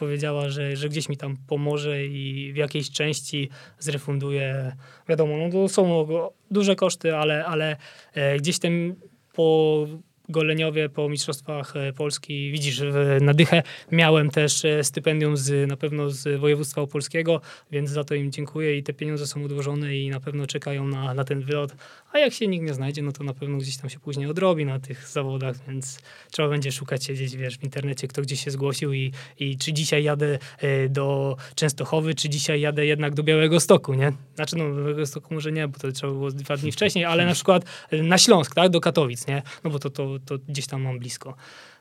powiedziała, 0.00 0.48
że, 0.48 0.76
że 0.76 0.88
gdzieś 0.88 1.08
mi 1.08 1.16
tam 1.16 1.36
pomoże 1.36 2.04
i 2.06 2.52
w 2.52 2.56
jakiejś 2.56 2.90
części 2.90 3.48
zrefunduje. 3.78 4.76
Wiadomo, 5.08 5.36
no 5.36 5.50
to 5.50 5.68
są 5.68 6.06
duże 6.50 6.76
koszty, 6.76 7.16
ale, 7.16 7.44
ale 7.44 7.76
e, 8.14 8.36
gdzieś 8.36 8.58
ten 8.58 8.94
po 9.32 9.86
Goleniowie 10.30 10.88
po 10.88 11.08
Mistrzostwach 11.08 11.76
e, 11.76 11.92
Polski, 11.92 12.52
widzisz, 12.52 12.82
na 13.20 13.34
dychę 13.34 13.62
miałem 13.92 14.30
też 14.30 14.64
e, 14.64 14.84
stypendium 14.84 15.36
z, 15.36 15.68
na 15.68 15.76
pewno 15.76 16.10
z 16.10 16.40
województwa 16.40 16.82
opolskiego, 16.82 17.40
więc 17.70 17.90
za 17.90 18.04
to 18.04 18.14
im 18.14 18.32
dziękuję 18.32 18.76
i 18.76 18.82
te 18.82 18.92
pieniądze 18.92 19.26
są 19.26 19.44
odłożone 19.44 19.96
i 19.96 20.10
na 20.10 20.20
pewno 20.20 20.46
czekają 20.46 20.88
na, 20.88 21.14
na 21.14 21.24
ten 21.24 21.40
wylot. 21.40 21.74
A 22.12 22.18
jak 22.18 22.32
się 22.32 22.46
nikt 22.46 22.66
nie 22.66 22.74
znajdzie, 22.74 23.02
no 23.02 23.12
to 23.12 23.24
na 23.24 23.34
pewno 23.34 23.58
gdzieś 23.58 23.76
tam 23.76 23.90
się 23.90 23.98
później 23.98 24.26
odrobi 24.26 24.64
na 24.64 24.80
tych 24.80 25.08
zawodach, 25.08 25.56
więc 25.68 25.98
trzeba 26.30 26.48
będzie 26.48 26.72
szukać 26.72 27.04
się 27.04 27.12
gdzieś, 27.12 27.36
wiesz, 27.36 27.58
w 27.58 27.64
internecie, 27.64 28.08
kto 28.08 28.22
gdzieś 28.22 28.44
się 28.44 28.50
zgłosił 28.50 28.92
i, 28.92 29.12
i 29.38 29.58
czy 29.58 29.72
dzisiaj 29.72 30.04
jadę 30.04 30.38
e, 30.58 30.88
do 30.88 31.36
Częstochowy, 31.54 32.14
czy 32.14 32.28
dzisiaj 32.28 32.60
jadę 32.60 32.86
jednak 32.86 33.14
do 33.14 33.22
Białego 33.22 33.60
Stoku, 33.60 33.94
nie? 33.94 34.12
Znaczy, 34.34 34.56
no, 34.56 34.74
Białego 34.74 35.06
Stoku 35.06 35.34
może 35.34 35.52
nie, 35.52 35.68
bo 35.68 35.78
to 35.78 35.92
trzeba 35.92 36.12
było 36.12 36.30
dwa 36.30 36.56
dni 36.56 36.72
wcześniej, 36.72 37.04
ale 37.04 37.26
na 37.26 37.34
przykład 37.34 37.64
na 38.02 38.18
Śląsk, 38.18 38.54
tak, 38.54 38.68
do 38.70 38.80
Katowic, 38.80 39.26
nie? 39.26 39.42
No 39.64 39.70
bo 39.70 39.78
to, 39.78 39.90
to 39.90 40.18
to 40.26 40.38
gdzieś 40.48 40.66
tam 40.66 40.82
mam 40.82 40.98
blisko. 40.98 41.34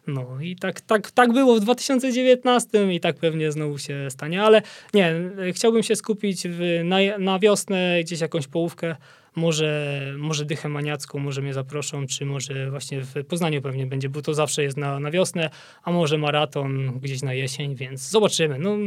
No 0.07 0.41
i 0.41 0.55
tak, 0.55 0.81
tak, 0.81 1.11
tak 1.11 1.33
było 1.33 1.55
w 1.55 1.59
2019 1.59 2.93
i 2.93 2.99
tak 2.99 3.15
pewnie 3.15 3.51
znowu 3.51 3.77
się 3.77 4.07
stanie, 4.09 4.43
ale 4.43 4.61
nie, 4.93 5.15
chciałbym 5.53 5.83
się 5.83 5.95
skupić 5.95 6.47
w, 6.47 6.81
na, 6.83 6.97
na 7.19 7.39
wiosnę, 7.39 8.03
gdzieś 8.03 8.21
jakąś 8.21 8.47
połówkę, 8.47 8.95
może, 9.35 10.01
może 10.17 10.45
dychę 10.45 10.69
maniacką, 10.69 11.19
może 11.19 11.41
mnie 11.41 11.53
zaproszą, 11.53 12.07
czy 12.07 12.25
może 12.25 12.69
właśnie 12.69 13.01
w 13.01 13.25
Poznaniu 13.25 13.61
pewnie 13.61 13.85
będzie, 13.85 14.09
bo 14.09 14.21
to 14.21 14.33
zawsze 14.33 14.63
jest 14.63 14.77
na, 14.77 14.99
na 14.99 15.11
wiosnę, 15.11 15.49
a 15.83 15.91
może 15.91 16.17
maraton 16.17 16.99
gdzieś 16.99 17.21
na 17.21 17.33
jesień, 17.33 17.75
więc 17.75 18.09
zobaczymy. 18.09 18.59
No, 18.59 18.77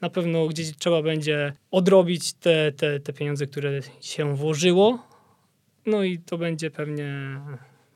na 0.00 0.10
pewno 0.10 0.46
gdzieś 0.46 0.76
trzeba 0.76 1.02
będzie 1.02 1.52
odrobić 1.70 2.32
te, 2.32 2.72
te, 2.72 3.00
te 3.00 3.12
pieniądze, 3.12 3.46
które 3.46 3.80
się 4.00 4.36
włożyło, 4.36 4.98
no 5.86 6.02
i 6.02 6.18
to 6.18 6.38
będzie 6.38 6.70
pewnie, 6.70 7.40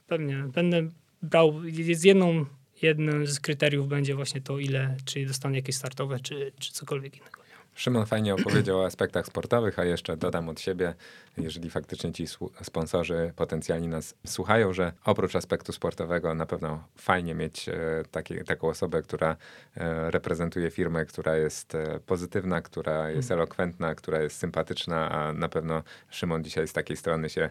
pewnie 0.06 0.36
będę 0.54 0.88
brał 1.22 1.62
z 1.92 2.04
jedną 2.04 2.46
jednym 2.82 3.26
z 3.26 3.40
kryteriów 3.40 3.88
będzie 3.88 4.14
właśnie 4.14 4.40
to, 4.40 4.58
ile, 4.58 4.96
czy 5.04 5.26
dostanę 5.26 5.56
jakieś 5.56 5.76
startowe, 5.76 6.20
czy, 6.20 6.52
czy 6.58 6.72
cokolwiek 6.72 7.16
innego. 7.16 7.45
Szymon 7.76 8.06
fajnie 8.06 8.34
opowiedział 8.34 8.78
o 8.78 8.86
aspektach 8.86 9.26
sportowych, 9.26 9.78
a 9.78 9.84
jeszcze 9.84 10.16
dodam 10.16 10.48
od 10.48 10.60
siebie, 10.60 10.94
jeżeli 11.38 11.70
faktycznie 11.70 12.12
ci 12.12 12.26
sponsorzy 12.62 13.32
potencjalni 13.36 13.88
nas 13.88 14.14
słuchają, 14.26 14.72
że 14.72 14.92
oprócz 15.04 15.36
aspektu 15.36 15.72
sportowego 15.72 16.34
na 16.34 16.46
pewno 16.46 16.84
fajnie 16.96 17.34
mieć 17.34 17.68
e, 17.68 17.74
taki, 18.10 18.44
taką 18.44 18.68
osobę, 18.68 19.02
która 19.02 19.36
e, 19.76 20.10
reprezentuje 20.10 20.70
firmę, 20.70 21.06
która 21.06 21.36
jest 21.36 21.74
e, 21.74 22.00
pozytywna, 22.06 22.60
która 22.60 23.10
jest 23.10 23.30
mhm. 23.30 23.40
elokwentna, 23.40 23.94
która 23.94 24.20
jest 24.20 24.38
sympatyczna, 24.38 25.10
a 25.10 25.32
na 25.32 25.48
pewno 25.48 25.82
Szymon 26.10 26.44
dzisiaj 26.44 26.68
z 26.68 26.72
takiej 26.72 26.96
strony 26.96 27.30
się 27.30 27.50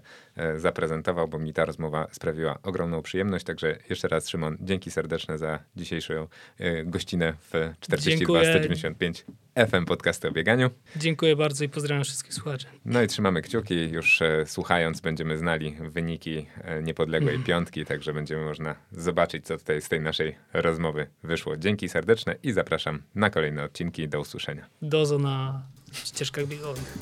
zaprezentował, 0.57 1.27
bo 1.27 1.39
mi 1.39 1.53
ta 1.53 1.65
rozmowa 1.65 2.07
sprawiła 2.11 2.59
ogromną 2.63 3.01
przyjemność. 3.01 3.45
Także 3.45 3.77
jeszcze 3.89 4.07
raz 4.07 4.29
Szymon, 4.29 4.57
dzięki 4.61 4.91
serdeczne 4.91 5.37
za 5.37 5.59
dzisiejszą 5.75 6.27
gościnę 6.85 7.33
w 7.41 7.73
42 7.79 8.43
195 8.43 9.25
FM 9.55 9.85
Podcasty 9.85 10.27
o 10.27 10.31
bieganiu. 10.31 10.69
Dziękuję 10.95 11.35
bardzo 11.35 11.63
i 11.63 11.69
pozdrawiam 11.69 12.03
wszystkich 12.03 12.33
słuchaczy. 12.33 12.67
No 12.85 13.01
i 13.01 13.07
trzymamy 13.07 13.41
kciuki. 13.41 13.89
Już 13.89 14.21
e, 14.21 14.45
słuchając 14.45 15.01
będziemy 15.01 15.37
znali 15.37 15.75
wyniki 15.79 16.45
e, 16.61 16.83
niepodległej 16.83 17.35
mm. 17.35 17.45
piątki, 17.45 17.85
także 17.85 18.13
będziemy 18.13 18.45
można 18.45 18.75
zobaczyć, 18.91 19.45
co 19.45 19.57
tutaj 19.57 19.81
z 19.81 19.89
tej 19.89 20.01
naszej 20.01 20.35
rozmowy 20.53 21.07
wyszło. 21.23 21.57
Dzięki 21.57 21.89
serdeczne 21.89 22.35
i 22.43 22.51
zapraszam 22.51 23.01
na 23.15 23.29
kolejne 23.29 23.63
odcinki. 23.63 24.07
Do 24.07 24.19
usłyszenia. 24.19 24.65
Dozo 24.81 25.19
na 25.19 25.63
ścieżkach 25.93 26.47
biegowych. 26.47 26.97